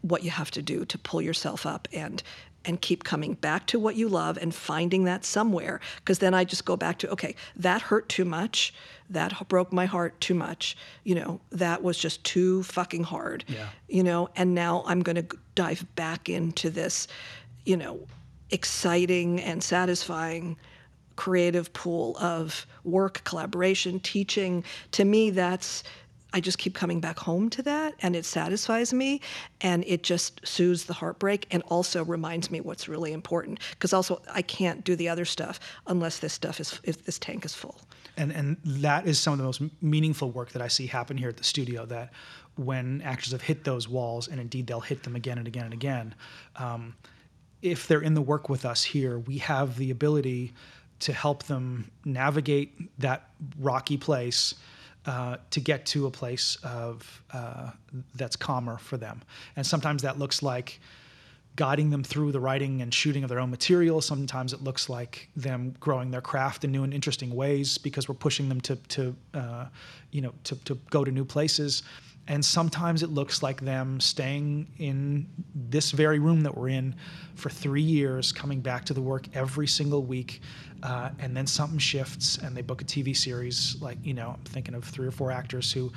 what 0.03 0.23
you 0.23 0.31
have 0.31 0.51
to 0.53 0.63
do 0.63 0.85
to 0.85 0.99
pull 0.99 1.21
yourself 1.23 1.67
up 1.67 1.89
and 1.93 2.23
and 2.65 2.81
keep 2.83 3.05
coming 3.05 3.35
back 3.35 3.67
to 3.67 3.79
what 3.79 3.97
you 3.97 4.07
love 4.09 4.37
and 4.37 4.55
finding 4.55 5.05
that 5.05 5.25
somewhere 5.25 5.81
because 5.97 6.19
then 6.19 6.35
I 6.35 6.45
just 6.45 6.65
go 6.67 6.77
back 6.77 6.99
to 6.99 7.11
okay 7.11 7.35
that 7.57 7.83
hurt 7.83 8.09
too 8.09 8.25
much 8.25 8.75
that 9.11 9.49
broke 9.49 9.73
my 9.73 9.87
heart 9.87 10.21
too 10.21 10.35
much 10.35 10.77
you 11.05 11.15
know 11.15 11.41
that 11.51 11.83
was 11.83 11.99
just 11.99 12.23
too 12.25 12.63
fucking 12.63 13.05
hard 13.05 13.45
Yeah. 13.49 13.69
you 13.89 14.03
know 14.03 14.29
and 14.37 14.55
now 14.55 14.83
I'm 14.87 15.03
going 15.03 15.17
to 15.17 15.37
dive 15.55 15.85
back 15.97 16.29
into 16.29 16.71
this 16.71 17.09
you 17.65 17.77
know 17.77 18.01
exciting 18.51 19.41
and 19.41 19.63
satisfying 19.63 20.57
creative 21.17 21.73
pool 21.75 22.17
of 22.19 22.67
work, 22.83 23.23
collaboration, 23.25 24.01
teaching. 24.01 24.65
To 24.93 25.05
me, 25.05 25.29
that's, 25.29 25.83
I 26.33 26.41
just 26.41 26.57
keep 26.57 26.75
coming 26.75 26.99
back 26.99 27.19
home 27.19 27.51
to 27.51 27.63
that 27.63 27.95
and 28.01 28.17
it 28.17 28.25
satisfies 28.25 28.95
me 28.95 29.21
and 29.61 29.85
it 29.87 30.03
just 30.03 30.41
soothes 30.47 30.85
the 30.85 30.95
heartbreak 30.95 31.47
and 31.51 31.63
also 31.65 32.05
reminds 32.05 32.51
me 32.51 32.61
what's 32.63 32.89
really 32.89 33.13
important. 33.13 33.61
Because 33.73 33.93
also, 33.93 34.23
I 34.33 34.41
can't 34.43 34.83
do 34.83 34.97
the 34.97 35.09
other 35.11 35.27
stuff 35.27 35.61
unless 35.87 36.19
this 36.21 36.33
stuff 36.33 36.59
is, 36.59 36.81
if 36.85 37.05
this 37.05 37.19
tank 37.19 37.45
is 37.45 37.55
full. 37.55 37.79
And 38.17 38.33
and 38.33 38.57
that 38.65 39.07
is 39.07 39.19
some 39.19 39.33
of 39.33 39.39
the 39.39 39.45
most 39.45 39.63
meaningful 39.81 40.31
work 40.31 40.53
that 40.53 40.63
I 40.63 40.69
see 40.69 40.87
happen 40.87 41.17
here 41.17 41.29
at 41.29 41.37
the 41.37 41.45
studio. 41.45 41.87
That 41.87 42.13
when 42.57 43.03
actors 43.03 43.33
have 43.33 43.43
hit 43.43 43.65
those 43.65 43.89
walls, 43.89 44.29
and 44.29 44.41
indeed 44.41 44.67
they'll 44.67 44.81
hit 44.81 45.03
them 45.03 45.17
again 45.17 45.39
and 45.39 45.47
again 45.47 45.65
and 45.65 45.75
again, 45.75 46.15
um, 46.57 46.95
if 47.63 47.87
they're 47.87 48.03
in 48.03 48.15
the 48.15 48.23
work 48.23 48.49
with 48.49 48.65
us 48.65 48.83
here, 48.83 49.19
we 49.19 49.39
have 49.39 49.77
the 49.77 49.91
ability 49.91 50.53
to 51.01 51.13
help 51.13 51.45
them 51.45 51.91
navigate 52.05 52.99
that 52.99 53.31
rocky 53.59 53.97
place 53.97 54.55
uh, 55.07 55.39
to 55.51 55.61
get 55.61 55.87
to 55.87 56.07
a 56.07 56.11
place 56.11 56.59
of 56.63 57.23
uh, 57.33 57.71
that's 58.15 58.37
calmer 58.37 58.77
for 58.77 58.97
them. 58.97 59.23
And 59.57 59.67
sometimes 59.67 60.03
that 60.03 60.19
looks 60.19 60.43
like 60.43 60.79
guiding 61.57 61.90
them 61.90 62.03
through 62.03 62.32
the 62.32 62.40
writing 62.40 62.80
and 62.80 62.92
shooting 62.92 63.22
of 63.22 63.28
their 63.28 63.40
own 63.40 63.51
material. 63.51 64.01
Sometimes 64.01 64.53
it 64.53 64.62
looks 64.62 64.88
like 64.88 65.28
them 65.36 65.74
growing 65.80 66.11
their 66.11 66.20
craft 66.20 66.64
in 66.64 66.72
new 66.72 66.84
and 66.84 66.94
interesting 66.94 67.34
ways 67.34 67.76
because 67.76 68.09
we're 68.09 68.14
pushing 68.14 68.48
them 68.48 68.61
to, 68.62 68.76
to 68.76 69.16
uh, 69.34 69.66
you 70.11 70.20
know, 70.20 70.32
to, 70.44 70.57
to 70.64 70.74
go 70.90 71.05
to 71.05 71.11
new 71.11 71.24
places. 71.24 71.82
And 72.28 72.44
sometimes 72.44 73.03
it 73.03 73.11
looks 73.11 73.42
like 73.42 73.61
them 73.61 73.98
staying 73.98 74.68
in 74.78 75.26
this 75.55 75.90
very 75.90 76.18
room 76.18 76.42
that 76.42 76.57
we're 76.57 76.68
in 76.68 76.94
for 77.34 77.51
three 77.51 77.82
years, 77.82 78.30
coming 78.30 78.61
back 78.61 78.84
to 78.84 78.94
the 78.94 79.01
work 79.01 79.26
every 79.34 79.66
single 79.66 80.05
week. 80.05 80.40
Uh, 80.82 81.11
and 81.18 81.36
then 81.36 81.46
something 81.46 81.78
shifts 81.78 82.38
and 82.38 82.57
they 82.57 82.62
book 82.62 82.82
a 82.82 82.84
TV 82.84 83.16
series. 83.16 83.76
Like, 83.80 83.98
you 84.03 84.14
know, 84.14 84.36
I'm 84.38 84.44
thinking 84.44 84.74
of 84.74 84.84
three 84.84 85.07
or 85.07 85.11
four 85.11 85.32
actors 85.32 85.72
who 85.72 85.90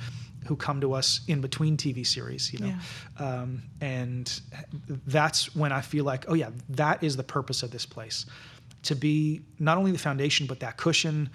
who 0.46 0.56
come 0.56 0.80
to 0.80 0.92
us 0.92 1.20
in 1.28 1.40
between 1.40 1.76
TV 1.76 2.06
series, 2.06 2.52
you 2.52 2.58
know, 2.58 2.66
yeah. 2.66 3.40
um, 3.40 3.62
and 3.80 4.40
that's 5.06 5.54
when 5.54 5.72
I 5.72 5.80
feel 5.80 6.04
like, 6.04 6.26
oh 6.28 6.34
yeah, 6.34 6.50
that 6.70 7.02
is 7.02 7.16
the 7.16 7.22
purpose 7.22 7.62
of 7.62 7.70
this 7.70 7.86
place, 7.86 8.26
to 8.82 8.94
be 8.94 9.42
not 9.58 9.78
only 9.78 9.92
the 9.92 9.98
foundation 9.98 10.46
but 10.46 10.60
that 10.60 10.76
cushion. 10.76 11.30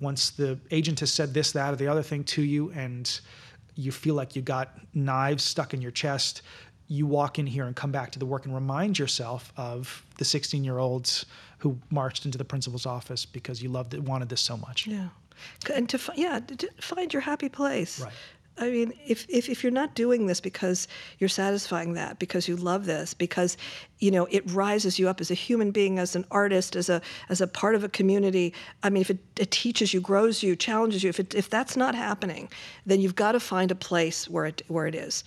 Once 0.00 0.30
the 0.30 0.58
agent 0.72 0.98
has 1.00 1.12
said 1.12 1.32
this, 1.32 1.52
that, 1.52 1.72
or 1.72 1.76
the 1.76 1.86
other 1.86 2.02
thing 2.02 2.24
to 2.24 2.42
you, 2.42 2.70
and 2.72 3.20
you 3.74 3.92
feel 3.92 4.14
like 4.14 4.34
you 4.34 4.42
got 4.42 4.76
knives 4.94 5.42
stuck 5.42 5.74
in 5.74 5.80
your 5.80 5.92
chest, 5.92 6.42
you 6.88 7.06
walk 7.06 7.38
in 7.38 7.46
here 7.46 7.64
and 7.64 7.74
come 7.74 7.90
back 7.90 8.10
to 8.12 8.18
the 8.18 8.26
work 8.26 8.44
and 8.44 8.54
remind 8.54 8.98
yourself 8.98 9.52
of 9.56 10.04
the 10.18 10.24
16 10.24 10.62
year 10.62 10.78
olds 10.78 11.26
who 11.58 11.78
marched 11.90 12.26
into 12.26 12.36
the 12.36 12.44
principal's 12.44 12.86
office 12.86 13.24
because 13.24 13.62
you 13.62 13.68
loved 13.68 13.94
it, 13.94 14.02
wanted 14.02 14.28
this 14.28 14.40
so 14.40 14.56
much. 14.56 14.86
Yeah. 14.86 15.08
And 15.72 15.88
to, 15.88 15.98
yeah, 16.16 16.40
to 16.40 16.68
find 16.80 17.12
your 17.12 17.22
happy 17.22 17.48
place. 17.48 18.00
Right. 18.00 18.12
I 18.62 18.70
mean, 18.70 18.92
if, 19.04 19.26
if, 19.28 19.48
if, 19.48 19.64
you're 19.64 19.72
not 19.72 19.94
doing 19.94 20.26
this 20.26 20.40
because 20.40 20.86
you're 21.18 21.28
satisfying 21.28 21.94
that, 21.94 22.20
because 22.20 22.46
you 22.46 22.54
love 22.54 22.86
this, 22.86 23.12
because 23.12 23.56
you 23.98 24.10
know 24.10 24.26
it 24.30 24.48
rises 24.52 25.00
you 25.00 25.08
up 25.08 25.20
as 25.20 25.32
a 25.32 25.34
human 25.34 25.72
being, 25.72 25.98
as 25.98 26.14
an 26.14 26.24
artist, 26.30 26.76
as 26.76 26.88
a 26.88 27.02
as 27.28 27.40
a 27.40 27.48
part 27.48 27.74
of 27.74 27.82
a 27.82 27.88
community. 27.88 28.54
I 28.84 28.90
mean, 28.90 29.00
if 29.00 29.10
it, 29.10 29.18
it 29.36 29.50
teaches 29.50 29.92
you, 29.92 30.00
grows 30.00 30.44
you, 30.44 30.54
challenges 30.54 31.02
you, 31.02 31.08
if 31.10 31.18
it, 31.18 31.34
if 31.34 31.50
that's 31.50 31.76
not 31.76 31.96
happening, 31.96 32.48
then 32.86 33.00
you've 33.00 33.16
got 33.16 33.32
to 33.32 33.40
find 33.40 33.72
a 33.72 33.74
place 33.74 34.28
where 34.28 34.46
it 34.46 34.62
where 34.68 34.86
it 34.86 34.94
is. 34.94 35.24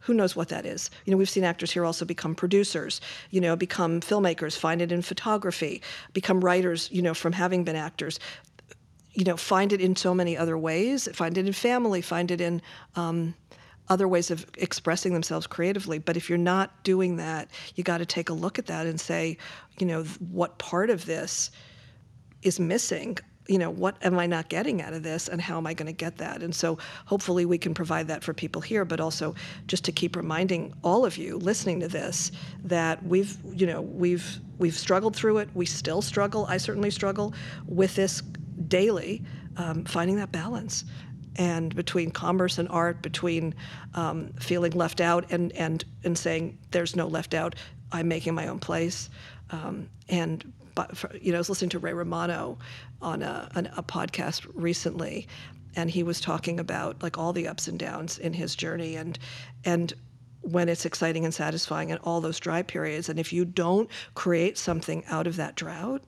Who 0.00 0.14
knows 0.14 0.34
what 0.34 0.48
that 0.48 0.64
is? 0.64 0.90
You 1.04 1.10
know, 1.10 1.18
we've 1.18 1.28
seen 1.28 1.44
actors 1.44 1.72
here 1.72 1.84
also 1.84 2.06
become 2.06 2.34
producers, 2.34 3.02
you 3.30 3.42
know, 3.42 3.56
become 3.56 4.00
filmmakers, 4.00 4.56
find 4.56 4.80
it 4.80 4.92
in 4.92 5.02
photography, 5.02 5.82
become 6.14 6.40
writers, 6.40 6.88
you 6.90 7.02
know, 7.02 7.12
from 7.12 7.32
having 7.32 7.64
been 7.64 7.76
actors 7.76 8.18
you 9.18 9.24
know, 9.24 9.36
find 9.36 9.72
it 9.72 9.80
in 9.80 9.96
so 9.96 10.14
many 10.14 10.36
other 10.36 10.56
ways. 10.56 11.08
Find 11.12 11.36
it 11.36 11.44
in 11.44 11.52
family. 11.52 12.00
Find 12.00 12.30
it 12.30 12.40
in 12.40 12.62
um, 12.94 13.34
other 13.88 14.06
ways 14.06 14.30
of 14.30 14.46
expressing 14.56 15.12
themselves 15.12 15.44
creatively. 15.44 15.98
But 15.98 16.16
if 16.16 16.28
you're 16.28 16.38
not 16.38 16.84
doing 16.84 17.16
that, 17.16 17.50
you 17.74 17.82
got 17.82 17.98
to 17.98 18.06
take 18.06 18.28
a 18.28 18.32
look 18.32 18.60
at 18.60 18.66
that 18.66 18.86
and 18.86 19.00
say, 19.00 19.36
you 19.80 19.86
know, 19.86 20.04
what 20.20 20.56
part 20.58 20.88
of 20.88 21.04
this 21.04 21.50
is 22.42 22.60
missing 22.60 23.18
you 23.48 23.58
know 23.58 23.70
what 23.70 23.96
am 24.04 24.18
i 24.18 24.26
not 24.26 24.50
getting 24.50 24.82
out 24.82 24.92
of 24.92 25.02
this 25.02 25.26
and 25.26 25.40
how 25.40 25.56
am 25.56 25.66
i 25.66 25.72
going 25.72 25.86
to 25.86 25.92
get 25.92 26.18
that 26.18 26.42
and 26.42 26.54
so 26.54 26.76
hopefully 27.06 27.46
we 27.46 27.56
can 27.56 27.72
provide 27.72 28.06
that 28.06 28.22
for 28.22 28.34
people 28.34 28.60
here 28.60 28.84
but 28.84 29.00
also 29.00 29.34
just 29.66 29.84
to 29.84 29.90
keep 29.90 30.14
reminding 30.16 30.72
all 30.84 31.06
of 31.06 31.16
you 31.16 31.38
listening 31.38 31.80
to 31.80 31.88
this 31.88 32.30
that 32.62 33.02
we've 33.04 33.38
you 33.54 33.66
know 33.66 33.80
we've 33.80 34.38
we've 34.58 34.76
struggled 34.76 35.16
through 35.16 35.38
it 35.38 35.48
we 35.54 35.64
still 35.64 36.02
struggle 36.02 36.44
i 36.50 36.58
certainly 36.58 36.90
struggle 36.90 37.32
with 37.66 37.94
this 37.94 38.22
daily, 38.66 39.22
um, 39.56 39.84
finding 39.84 40.16
that 40.16 40.32
balance. 40.32 40.84
And 41.36 41.74
between 41.74 42.10
commerce 42.10 42.58
and 42.58 42.68
art, 42.68 43.00
between 43.00 43.54
um, 43.94 44.32
feeling 44.40 44.72
left 44.72 45.00
out 45.00 45.30
and, 45.30 45.52
and, 45.52 45.84
and 46.02 46.18
saying 46.18 46.58
there's 46.72 46.96
no 46.96 47.06
left 47.06 47.32
out, 47.32 47.54
I'm 47.92 48.08
making 48.08 48.34
my 48.34 48.48
own 48.48 48.58
place. 48.58 49.08
Um, 49.50 49.88
and 50.08 50.52
for, 50.94 51.14
you 51.16 51.32
know, 51.32 51.38
I 51.38 51.40
was 51.40 51.48
listening 51.48 51.70
to 51.70 51.78
Ray 51.78 51.92
Romano 51.92 52.58
on 53.00 53.22
a, 53.22 53.48
on 53.54 53.66
a 53.76 53.82
podcast 53.82 54.48
recently, 54.54 55.28
and 55.76 55.90
he 55.90 56.02
was 56.02 56.20
talking 56.20 56.58
about 56.58 57.02
like 57.02 57.18
all 57.18 57.32
the 57.32 57.48
ups 57.48 57.68
and 57.68 57.78
downs 57.78 58.18
in 58.18 58.32
his 58.32 58.56
journey, 58.56 58.96
and 58.96 59.18
and 59.64 59.92
when 60.40 60.68
it's 60.68 60.84
exciting 60.84 61.24
and 61.24 61.34
satisfying, 61.34 61.90
and 61.90 62.00
all 62.04 62.20
those 62.20 62.38
dry 62.38 62.62
periods. 62.62 63.08
And 63.08 63.18
if 63.18 63.32
you 63.32 63.44
don't 63.44 63.90
create 64.14 64.56
something 64.58 65.04
out 65.08 65.26
of 65.26 65.36
that 65.36 65.56
drought, 65.56 66.02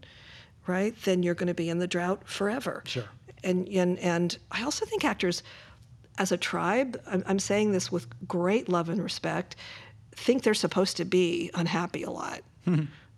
right, 0.71 0.95
then 1.03 1.23
you're 1.23 1.35
going 1.35 1.49
to 1.49 1.55
be 1.55 1.69
in 1.69 1.79
the 1.79 1.87
drought 1.87 2.23
forever. 2.25 2.83
Sure. 2.87 3.05
And 3.43 3.69
and 3.69 3.99
and 3.99 4.39
I 4.51 4.63
also 4.63 4.87
think 4.87 5.05
actors, 5.05 5.43
as 6.19 6.33
a 6.33 6.37
tribe, 6.37 7.01
I'm, 7.07 7.23
I'm 7.27 7.39
saying 7.39 7.73
this 7.73 7.91
with 7.91 8.07
great 8.29 8.69
love 8.69 8.89
and 8.89 9.03
respect, 9.03 9.57
think 10.13 10.43
they're 10.43 10.55
supposed 10.55 10.97
to 10.99 11.05
be 11.05 11.51
unhappy 11.55 12.03
a 12.03 12.11
lot. 12.11 12.41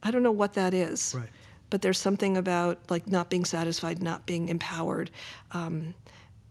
I 0.02 0.10
don't 0.10 0.22
know 0.22 0.32
what 0.32 0.54
that 0.54 0.74
is. 0.74 1.14
Right. 1.16 1.28
But 1.70 1.82
there's 1.82 1.98
something 1.98 2.36
about 2.36 2.78
like 2.90 3.06
not 3.06 3.30
being 3.30 3.44
satisfied, 3.44 4.02
not 4.02 4.26
being 4.26 4.48
empowered, 4.48 5.10
um, 5.52 5.94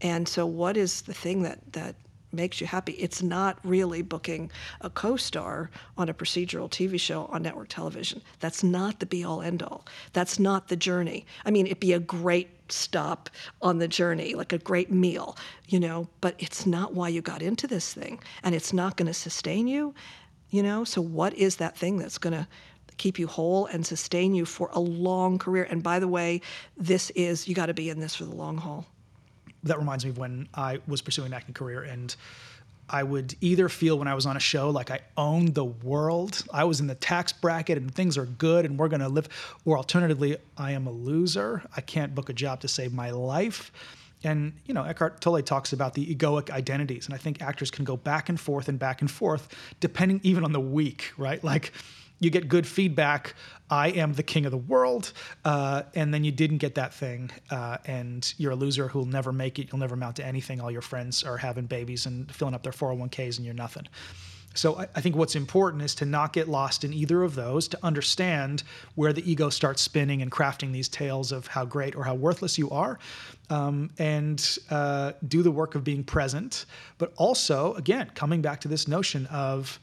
and 0.01 0.27
so 0.27 0.45
what 0.45 0.77
is 0.77 1.03
the 1.03 1.13
thing 1.13 1.43
that 1.43 1.59
that 1.73 1.95
makes 2.33 2.61
you 2.61 2.67
happy. 2.67 2.93
It's 2.93 3.21
not 3.21 3.57
really 3.63 4.01
booking 4.01 4.51
a 4.81 4.89
co 4.89 5.15
star 5.15 5.69
on 5.97 6.09
a 6.09 6.13
procedural 6.13 6.69
TV 6.69 6.99
show 6.99 7.25
on 7.25 7.43
network 7.43 7.69
television. 7.69 8.21
That's 8.39 8.63
not 8.63 8.99
the 8.99 9.05
be 9.05 9.23
all 9.23 9.41
end 9.41 9.63
all. 9.63 9.85
That's 10.13 10.39
not 10.39 10.67
the 10.67 10.75
journey. 10.75 11.25
I 11.45 11.51
mean, 11.51 11.65
it'd 11.65 11.79
be 11.79 11.93
a 11.93 11.99
great 11.99 12.49
stop 12.71 13.29
on 13.61 13.79
the 13.79 13.87
journey, 13.87 14.33
like 14.33 14.53
a 14.53 14.57
great 14.57 14.91
meal, 14.91 15.37
you 15.67 15.79
know, 15.79 16.07
but 16.21 16.35
it's 16.39 16.65
not 16.65 16.93
why 16.93 17.09
you 17.09 17.21
got 17.21 17.41
into 17.41 17.67
this 17.67 17.93
thing. 17.93 18.19
And 18.43 18.55
it's 18.55 18.73
not 18.73 18.97
going 18.97 19.07
to 19.07 19.13
sustain 19.13 19.67
you, 19.67 19.93
you 20.49 20.63
know? 20.63 20.83
So, 20.83 21.01
what 21.01 21.33
is 21.33 21.57
that 21.57 21.77
thing 21.77 21.97
that's 21.97 22.17
going 22.17 22.33
to 22.33 22.47
keep 22.97 23.19
you 23.19 23.27
whole 23.27 23.65
and 23.67 23.85
sustain 23.85 24.33
you 24.33 24.45
for 24.45 24.69
a 24.73 24.79
long 24.79 25.37
career? 25.37 25.67
And 25.69 25.83
by 25.83 25.99
the 25.99 26.07
way, 26.07 26.41
this 26.77 27.09
is, 27.11 27.47
you 27.47 27.55
got 27.55 27.67
to 27.67 27.73
be 27.73 27.89
in 27.89 27.99
this 27.99 28.15
for 28.15 28.25
the 28.25 28.35
long 28.35 28.57
haul 28.57 28.85
that 29.63 29.77
reminds 29.77 30.03
me 30.03 30.11
of 30.11 30.17
when 30.17 30.47
I 30.53 30.79
was 30.87 31.01
pursuing 31.01 31.27
an 31.27 31.33
acting 31.33 31.53
career 31.53 31.83
and 31.83 32.15
I 32.89 33.03
would 33.03 33.35
either 33.39 33.69
feel 33.69 33.97
when 33.97 34.09
I 34.09 34.15
was 34.15 34.25
on 34.25 34.35
a 34.35 34.39
show 34.39 34.69
like 34.69 34.91
I 34.91 34.99
owned 35.15 35.55
the 35.55 35.63
world, 35.63 36.43
I 36.53 36.65
was 36.65 36.81
in 36.81 36.87
the 36.87 36.95
tax 36.95 37.31
bracket 37.31 37.77
and 37.77 37.93
things 37.93 38.17
are 38.17 38.25
good 38.25 38.65
and 38.65 38.77
we're 38.77 38.89
going 38.89 39.01
to 39.01 39.07
live, 39.07 39.29
or 39.63 39.77
alternatively, 39.77 40.37
I 40.57 40.73
am 40.73 40.87
a 40.87 40.91
loser. 40.91 41.63
I 41.75 41.81
can't 41.81 42.13
book 42.13 42.29
a 42.29 42.33
job 42.33 42.59
to 42.61 42.67
save 42.67 42.93
my 42.93 43.11
life. 43.11 43.71
And, 44.23 44.53
you 44.65 44.73
know, 44.73 44.83
Eckhart 44.83 45.21
Tolle 45.21 45.41
talks 45.41 45.73
about 45.73 45.93
the 45.93 46.13
egoic 46.13 46.51
identities. 46.51 47.05
And 47.05 47.15
I 47.15 47.17
think 47.17 47.41
actors 47.41 47.71
can 47.71 47.85
go 47.85 47.95
back 47.97 48.29
and 48.29 48.39
forth 48.39 48.67
and 48.67 48.77
back 48.77 49.01
and 49.01 49.09
forth, 49.09 49.47
depending 49.79 50.19
even 50.23 50.43
on 50.43 50.51
the 50.51 50.59
week, 50.59 51.11
right? 51.17 51.43
Like, 51.43 51.71
you 52.21 52.29
get 52.29 52.47
good 52.47 52.65
feedback. 52.65 53.33
I 53.69 53.89
am 53.89 54.13
the 54.13 54.23
king 54.23 54.45
of 54.45 54.51
the 54.51 54.57
world, 54.57 55.11
uh, 55.43 55.83
and 55.95 56.13
then 56.13 56.23
you 56.23 56.31
didn't 56.31 56.59
get 56.59 56.75
that 56.75 56.93
thing, 56.93 57.31
uh, 57.49 57.77
and 57.85 58.33
you're 58.37 58.51
a 58.51 58.55
loser 58.55 58.87
who'll 58.87 59.05
never 59.05 59.33
make 59.33 59.59
it. 59.59 59.69
You'll 59.71 59.79
never 59.79 59.95
amount 59.95 60.17
to 60.17 60.25
anything. 60.25 60.61
All 60.61 60.71
your 60.71 60.81
friends 60.81 61.23
are 61.23 61.37
having 61.37 61.65
babies 61.65 62.05
and 62.05 62.33
filling 62.33 62.53
up 62.53 62.63
their 62.63 62.73
401ks, 62.73 63.37
and 63.37 63.45
you're 63.45 63.55
nothing. 63.55 63.87
So 64.53 64.77
I, 64.77 64.87
I 64.95 65.01
think 65.01 65.15
what's 65.15 65.35
important 65.35 65.81
is 65.83 65.95
to 65.95 66.05
not 66.05 66.33
get 66.33 66.47
lost 66.47 66.83
in 66.83 66.93
either 66.93 67.23
of 67.23 67.35
those, 67.35 67.67
to 67.69 67.79
understand 67.81 68.63
where 68.95 69.13
the 69.13 69.29
ego 69.29 69.49
starts 69.49 69.81
spinning 69.81 70.21
and 70.21 70.31
crafting 70.31 70.71
these 70.71 70.89
tales 70.89 71.31
of 71.31 71.47
how 71.47 71.65
great 71.65 71.95
or 71.95 72.03
how 72.03 72.15
worthless 72.15 72.57
you 72.57 72.69
are, 72.69 72.99
um, 73.49 73.89
and 73.97 74.59
uh, 74.69 75.13
do 75.27 75.41
the 75.41 75.51
work 75.51 75.75
of 75.75 75.83
being 75.83 76.03
present. 76.03 76.65
But 76.97 77.13
also, 77.15 77.73
again, 77.75 78.11
coming 78.13 78.41
back 78.41 78.59
to 78.61 78.67
this 78.67 78.87
notion 78.87 79.25
of, 79.27 79.79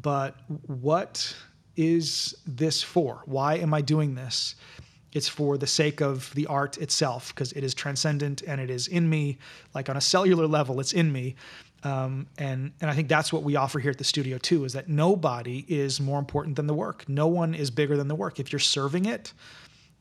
but 0.00 0.36
what 0.66 1.34
is 1.76 2.34
this 2.46 2.82
for? 2.82 3.22
Why 3.26 3.56
am 3.56 3.74
I 3.74 3.80
doing 3.80 4.14
this? 4.14 4.54
It's 5.12 5.28
for 5.28 5.58
the 5.58 5.66
sake 5.66 6.00
of 6.00 6.32
the 6.34 6.46
art 6.46 6.78
itself, 6.78 7.34
because 7.34 7.52
it 7.52 7.62
is 7.62 7.74
transcendent 7.74 8.42
and 8.46 8.60
it 8.60 8.70
is 8.70 8.88
in 8.88 9.08
me, 9.10 9.38
like 9.74 9.90
on 9.90 9.96
a 9.96 10.00
cellular 10.00 10.46
level, 10.46 10.80
it's 10.80 10.92
in 10.92 11.12
me. 11.12 11.34
Um, 11.84 12.28
and 12.38 12.72
and 12.80 12.90
I 12.90 12.94
think 12.94 13.08
that's 13.08 13.32
what 13.32 13.42
we 13.42 13.56
offer 13.56 13.78
here 13.80 13.90
at 13.90 13.98
the 13.98 14.04
studio 14.04 14.38
too, 14.38 14.64
is 14.64 14.72
that 14.72 14.88
nobody 14.88 15.66
is 15.68 16.00
more 16.00 16.18
important 16.18 16.56
than 16.56 16.66
the 16.66 16.74
work. 16.74 17.08
No 17.08 17.26
one 17.26 17.54
is 17.54 17.70
bigger 17.70 17.96
than 17.96 18.08
the 18.08 18.14
work. 18.14 18.38
If 18.38 18.52
you're 18.52 18.60
serving 18.60 19.04
it, 19.04 19.32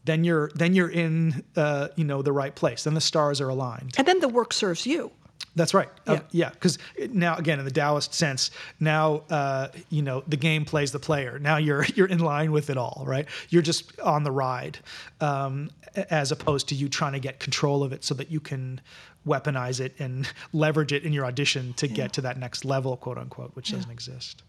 then 0.06 0.24
you're 0.24 0.52
then 0.56 0.74
you're 0.76 0.92
in 0.92 1.44
uh, 1.56 1.90
you 1.96 2.06
know 2.06 2.22
the 2.22 2.32
right 2.32 2.56
place. 2.56 2.84
Then 2.84 2.94
the 2.94 3.02
stars 3.02 3.42
are 3.42 3.50
aligned. 3.50 3.96
And 3.98 4.08
then 4.08 4.20
the 4.20 4.30
work 4.30 4.54
serves 4.54 4.86
you. 4.86 5.12
That's 5.56 5.74
right. 5.74 5.90
Uh, 6.08 6.20
yeah, 6.32 6.50
because 6.50 6.78
uh, 6.78 6.82
yeah, 6.98 7.08
now 7.12 7.36
again, 7.36 7.60
in 7.60 7.66
the 7.66 7.72
Taoist 7.72 8.14
sense, 8.14 8.52
now 8.80 9.24
uh, 9.30 9.68
you 9.90 10.02
know 10.02 10.24
the 10.28 10.38
game 10.38 10.64
plays 10.64 10.92
the 10.92 11.00
player. 11.00 11.40
Now 11.40 11.58
you're 11.58 11.86
you're 11.96 12.08
in 12.08 12.20
line 12.20 12.52
with 12.52 12.70
it 12.70 12.78
all, 12.78 13.04
right? 13.06 13.28
You're 13.50 13.62
just 13.62 14.00
on 14.00 14.24
the 14.24 14.32
ride, 14.32 14.80
um, 15.20 15.70
as 16.10 16.32
opposed 16.32 16.70
to 16.70 16.76
you 16.76 16.88
trying 16.88 17.14
to 17.14 17.20
get 17.20 17.40
control 17.40 17.84
of 17.84 17.92
it 17.92 18.04
so 18.04 18.14
that 18.16 18.32
you 18.32 18.40
can 18.40 18.80
weaponize 19.28 19.80
it 19.80 19.94
and 20.00 20.32
leverage 20.54 20.94
it 20.94 21.04
in 21.04 21.12
your 21.12 21.26
audition 21.26 21.74
to 21.74 21.88
yeah. 21.88 21.96
get 21.96 22.14
to 22.14 22.22
that 22.22 22.40
next 22.40 22.64
level, 22.64 22.96
quote 22.96 23.18
unquote, 23.18 23.54
which 23.56 23.72
yeah. 23.72 23.78
doesn't 23.78 23.92
exist. 23.92 24.44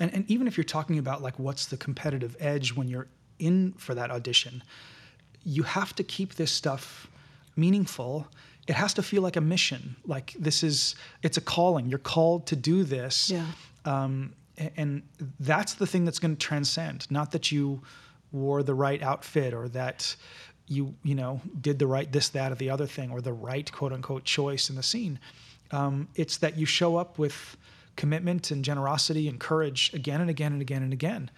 And 0.00 0.12
and 0.14 0.30
even 0.30 0.46
if 0.46 0.56
you're 0.56 0.64
talking 0.64 0.98
about 0.98 1.22
like 1.22 1.38
what's 1.38 1.66
the 1.66 1.76
competitive 1.76 2.34
edge 2.40 2.72
when 2.74 2.88
you're 2.88 3.08
in 3.38 3.72
for 3.76 3.94
that 3.94 4.10
audition, 4.10 4.62
you 5.44 5.64
have 5.64 5.94
to 5.96 6.02
keep 6.02 6.36
this 6.36 6.50
stuff 6.50 7.08
meaningful 7.56 8.26
it 8.66 8.74
has 8.74 8.94
to 8.94 9.02
feel 9.02 9.22
like 9.22 9.36
a 9.36 9.40
mission. 9.40 9.96
Like 10.06 10.34
this 10.38 10.62
is, 10.62 10.94
it's 11.22 11.36
a 11.36 11.40
calling. 11.40 11.88
You're 11.88 11.98
called 11.98 12.46
to 12.48 12.56
do 12.56 12.84
this. 12.84 13.30
Yeah. 13.30 13.46
Um, 13.84 14.34
and 14.76 15.02
that's 15.38 15.74
the 15.74 15.86
thing 15.86 16.04
that's 16.04 16.18
going 16.18 16.36
to 16.36 16.46
transcend. 16.46 17.10
Not 17.10 17.30
that 17.32 17.52
you 17.52 17.82
wore 18.32 18.62
the 18.62 18.74
right 18.74 19.02
outfit 19.02 19.54
or 19.54 19.68
that 19.68 20.16
you, 20.66 20.94
you 21.04 21.14
know, 21.14 21.40
did 21.60 21.78
the 21.78 21.86
right 21.86 22.10
this, 22.10 22.30
that, 22.30 22.50
or 22.50 22.56
the 22.56 22.70
other 22.70 22.86
thing 22.86 23.10
or 23.10 23.20
the 23.20 23.32
right 23.32 23.70
quote 23.70 23.92
unquote 23.92 24.24
choice 24.24 24.68
in 24.70 24.76
the 24.76 24.82
scene. 24.82 25.18
Um, 25.70 26.08
it's 26.14 26.38
that 26.38 26.56
you 26.56 26.66
show 26.66 26.96
up 26.96 27.18
with 27.18 27.56
commitment 27.96 28.50
and 28.50 28.64
generosity 28.64 29.28
and 29.28 29.40
courage 29.40 29.92
again 29.94 30.20
and 30.20 30.30
again 30.30 30.52
and 30.52 30.62
again 30.62 30.82
and 30.82 30.92
again. 30.92 31.30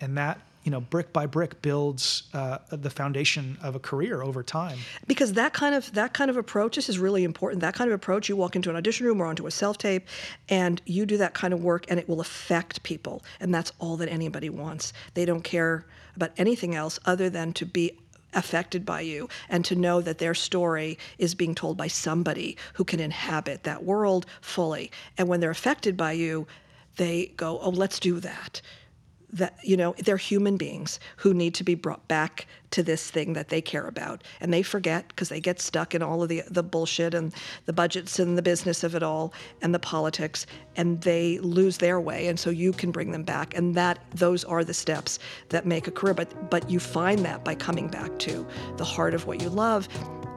And 0.00 0.16
that, 0.18 0.40
you 0.64 0.70
know, 0.70 0.80
brick 0.80 1.12
by 1.12 1.26
brick 1.26 1.60
builds 1.62 2.24
uh, 2.32 2.58
the 2.70 2.90
foundation 2.90 3.58
of 3.62 3.74
a 3.74 3.78
career 3.78 4.22
over 4.22 4.42
time. 4.42 4.78
because 5.06 5.34
that 5.34 5.52
kind 5.52 5.74
of 5.74 5.92
that 5.92 6.14
kind 6.14 6.30
of 6.30 6.36
approach 6.36 6.76
this 6.76 6.88
is 6.88 6.98
really 6.98 7.22
important 7.22 7.60
that 7.60 7.74
kind 7.74 7.88
of 7.90 7.94
approach 7.94 8.28
you 8.28 8.36
walk 8.36 8.56
into 8.56 8.70
an 8.70 8.76
audition 8.76 9.06
room 9.06 9.20
or 9.20 9.26
onto 9.26 9.46
a 9.46 9.50
self-tape 9.50 10.06
and 10.48 10.80
you 10.86 11.04
do 11.06 11.18
that 11.18 11.34
kind 11.34 11.52
of 11.52 11.62
work 11.62 11.84
and 11.88 12.00
it 12.00 12.08
will 12.08 12.20
affect 12.20 12.82
people. 12.82 13.22
And 13.40 13.54
that's 13.54 13.72
all 13.78 13.96
that 13.98 14.08
anybody 14.08 14.48
wants. 14.48 14.92
They 15.12 15.24
don't 15.24 15.44
care 15.44 15.86
about 16.16 16.32
anything 16.38 16.74
else 16.74 16.98
other 17.04 17.28
than 17.28 17.52
to 17.54 17.66
be 17.66 17.98
affected 18.32 18.84
by 18.84 19.00
you 19.00 19.28
and 19.48 19.64
to 19.64 19.76
know 19.76 20.00
that 20.00 20.18
their 20.18 20.34
story 20.34 20.98
is 21.18 21.34
being 21.34 21.54
told 21.54 21.76
by 21.76 21.86
somebody 21.86 22.56
who 22.74 22.84
can 22.84 22.98
inhabit 22.98 23.62
that 23.62 23.84
world 23.84 24.26
fully. 24.40 24.90
And 25.16 25.28
when 25.28 25.40
they're 25.40 25.50
affected 25.50 25.96
by 25.96 26.12
you 26.12 26.46
they 26.96 27.26
go 27.36 27.58
oh 27.60 27.70
let's 27.70 27.98
do 27.98 28.20
that 28.20 28.60
that 29.34 29.58
you 29.62 29.76
know 29.76 29.94
they're 29.98 30.16
human 30.16 30.56
beings 30.56 30.98
who 31.16 31.34
need 31.34 31.54
to 31.54 31.64
be 31.64 31.74
brought 31.74 32.06
back 32.08 32.46
to 32.70 32.82
this 32.82 33.10
thing 33.10 33.34
that 33.34 33.50
they 33.50 33.60
care 33.60 33.86
about. 33.86 34.24
And 34.40 34.52
they 34.52 34.62
forget 34.62 35.08
because 35.08 35.28
they 35.28 35.40
get 35.40 35.60
stuck 35.60 35.94
in 35.94 36.02
all 36.02 36.22
of 36.22 36.28
the 36.28 36.42
the 36.48 36.62
bullshit 36.62 37.14
and 37.14 37.34
the 37.66 37.72
budgets 37.72 38.18
and 38.18 38.38
the 38.38 38.42
business 38.42 38.82
of 38.84 38.94
it 38.94 39.02
all 39.02 39.32
and 39.60 39.74
the 39.74 39.78
politics 39.78 40.46
and 40.76 41.00
they 41.02 41.38
lose 41.38 41.78
their 41.78 42.00
way. 42.00 42.28
And 42.28 42.38
so 42.38 42.50
you 42.50 42.72
can 42.72 42.90
bring 42.90 43.12
them 43.12 43.24
back. 43.24 43.56
And 43.56 43.74
that 43.74 43.98
those 44.12 44.44
are 44.44 44.64
the 44.64 44.74
steps 44.74 45.18
that 45.50 45.66
make 45.66 45.86
a 45.86 45.90
career. 45.90 46.14
But 46.14 46.50
but 46.50 46.70
you 46.70 46.80
find 46.80 47.24
that 47.24 47.44
by 47.44 47.54
coming 47.54 47.88
back 47.88 48.18
to 48.20 48.46
the 48.76 48.84
heart 48.84 49.14
of 49.14 49.26
what 49.26 49.42
you 49.42 49.48
love 49.48 49.88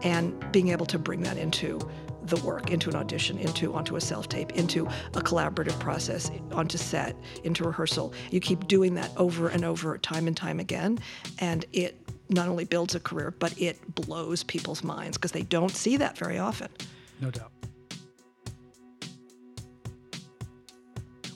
and 0.04 0.52
being 0.52 0.70
able 0.70 0.86
to 0.88 1.00
bring 1.00 1.22
that 1.22 1.38
into 1.38 1.80
the 2.28 2.38
work 2.38 2.72
into 2.72 2.90
an 2.90 2.96
audition, 2.96 3.38
into 3.38 3.74
onto 3.74 3.96
a 3.96 4.02
self 4.02 4.30
tape, 4.30 4.52
into 4.52 4.86
a 4.86 5.22
collaborative 5.22 5.80
process, 5.80 6.32
onto 6.52 6.78
set, 6.78 7.16
into 7.44 7.64
rehearsal. 7.64 8.14
You 8.32 8.40
keep 8.40 8.68
doing 8.68 8.96
that 8.96 9.12
over 9.18 9.50
and 9.50 9.64
over, 9.64 9.98
time 9.98 10.28
and 10.28 10.36
time 10.36 10.60
again, 10.60 11.00
and 11.40 11.66
it 11.74 12.00
not 12.30 12.48
only 12.48 12.66
builds 12.66 12.96
a 12.96 13.00
career, 13.00 13.34
but 13.40 13.60
it 13.60 13.80
blows 13.96 14.44
people's 14.44 14.84
minds 14.84 15.18
because 15.18 15.32
they 15.32 15.44
don't 15.44 15.72
see 15.72 15.98
that 15.98 16.18
very 16.18 16.38
often. 16.38 16.70
No 17.22 17.32
doubt. 17.32 17.52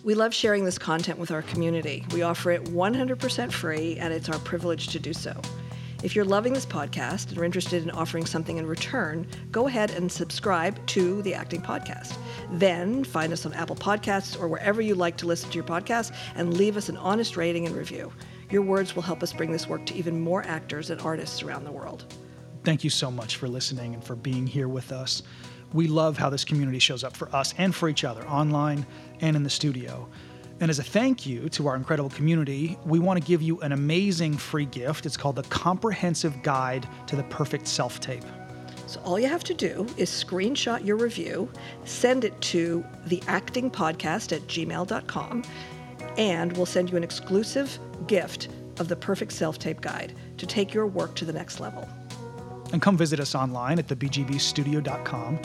We 0.04 0.16
love 0.16 0.34
sharing 0.34 0.66
this 0.66 0.80
content 0.80 1.20
with 1.20 1.30
our 1.30 1.44
community. 1.44 2.04
We 2.12 2.24
offer 2.24 2.52
it 2.52 2.64
100% 2.66 3.52
free, 3.52 3.98
and 3.98 4.12
it's 4.12 4.30
our 4.30 4.40
privilege 4.40 4.88
to 4.90 5.00
do 5.00 5.14
so. 5.14 5.40
If 6.04 6.16
you're 6.16 6.26
loving 6.26 6.54
this 6.54 6.66
podcast 6.66 7.30
and 7.30 7.38
are 7.38 7.44
interested 7.44 7.84
in 7.84 7.92
offering 7.92 8.26
something 8.26 8.58
in 8.58 8.66
return, 8.66 9.28
go 9.52 9.68
ahead 9.68 9.92
and 9.92 10.12
subscribe 10.12 10.84
to 10.88 11.22
the 11.22 11.36
Acting 11.36 11.62
Podcast. 11.62 12.18
Then 12.54 13.04
find 13.04 13.32
us 13.32 13.46
on 13.46 13.54
Apple 13.54 13.76
Podcasts 13.76 14.40
or 14.40 14.48
wherever 14.48 14.82
you 14.82 14.96
like 14.96 15.16
to 15.18 15.28
listen 15.28 15.52
to 15.52 15.56
your 15.56 15.64
podcast 15.64 16.12
and 16.34 16.58
leave 16.58 16.76
us 16.76 16.90
an 16.90 16.98
honest 16.98 17.38
rating 17.38 17.68
and 17.68 17.76
review. 17.76 18.12
Your 18.50 18.64
words 18.64 18.96
will 18.96 19.04
help 19.04 19.22
us 19.22 19.32
bring 19.32 19.52
this 19.52 19.68
work 19.68 19.86
to 19.86 19.96
even 19.96 20.20
more 20.20 20.44
actors 20.48 20.90
and 20.90 21.00
artists 21.02 21.44
around 21.44 21.66
the 21.66 21.72
world. 21.72 22.12
Thank 22.64 22.84
you 22.84 22.90
so 22.90 23.12
much 23.12 23.36
for 23.36 23.48
listening 23.48 23.94
and 23.94 24.04
for 24.04 24.16
being 24.16 24.48
here 24.48 24.68
with 24.68 24.92
us. 24.92 25.22
We 25.72 25.86
love 25.86 26.18
how 26.18 26.32
this 26.32 26.44
community 26.44 26.80
shows 26.80 27.04
up 27.04 27.16
for 27.16 27.34
us 27.34 27.54
and 27.60 27.76
for 27.76 27.88
each 27.88 28.04
other, 28.04 28.28
online 28.28 28.88
and 29.20 29.36
in 29.36 29.44
the 29.44 29.52
studio. 29.52 30.10
And 30.62 30.70
as 30.70 30.78
a 30.78 30.84
thank 30.84 31.26
you 31.26 31.50
to 31.50 31.68
our 31.68 31.76
incredible 31.76 32.12
community, 32.12 32.78
we 32.86 33.00
want 33.00 33.20
to 33.20 33.26
give 33.26 33.42
you 33.42 33.60
an 33.62 33.72
amazing 33.72 34.38
free 34.38 34.68
gift. 34.68 35.08
It's 35.08 35.18
called 35.18 35.38
the 35.38 35.44
Comprehensive 35.44 36.44
Guide 36.44 36.88
to 37.08 37.16
the 37.16 37.24
Perfect 37.24 37.68
Self 37.68 38.00
Tape. 38.00 38.24
So 38.86 39.02
all 39.02 39.20
you 39.20 39.28
have 39.28 39.44
to 39.46 39.56
do 39.56 39.88
is 39.98 40.12
screenshot 40.12 40.86
your 40.86 40.98
review, 40.98 41.50
send 41.86 42.24
it 42.26 42.40
to 42.42 42.86
theactingpodcast 43.08 44.34
at 44.34 44.42
gmail.com, 44.42 45.44
and 46.18 46.56
we'll 46.56 46.68
send 46.68 46.92
you 46.92 46.98
an 46.98 47.04
exclusive 47.04 47.80
gift 48.06 48.50
of 48.78 48.88
the 48.88 48.96
Perfect 48.96 49.32
Self 49.32 49.58
Tape 49.58 49.82
Guide 49.82 50.14
to 50.38 50.46
take 50.46 50.76
your 50.76 50.86
work 50.86 51.16
to 51.16 51.26
the 51.26 51.34
next 51.34 51.60
level. 51.60 51.90
And 52.72 52.84
come 52.84 52.98
visit 52.98 53.20
us 53.20 53.34
online 53.34 53.80
at 53.80 53.88
thebgbstudio.com. 53.88 55.40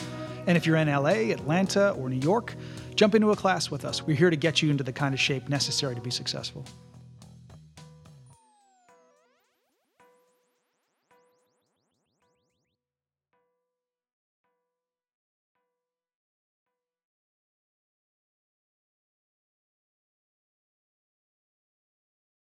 And 0.45 0.55
if 0.55 0.67
you're 0.67 0.77
in 0.77 0.87
LA, 0.87 1.31
Atlanta, 1.33 1.91
or 1.91 2.07
New 2.07 2.19
York, 2.19 2.53
jump 2.97 3.15
into 3.15 3.31
a 3.31 3.35
class 3.35 3.71
with 3.71 3.85
us. 3.85 4.05
We're 4.05 4.17
here 4.17 4.29
to 4.29 4.35
get 4.35 4.61
you 4.61 4.69
into 4.71 4.83
the 4.83 4.91
kind 4.91 5.13
of 5.13 5.19
shape 5.19 5.47
necessary 5.47 5.95
to 5.95 6.01
be 6.01 6.11
successful. 6.11 6.65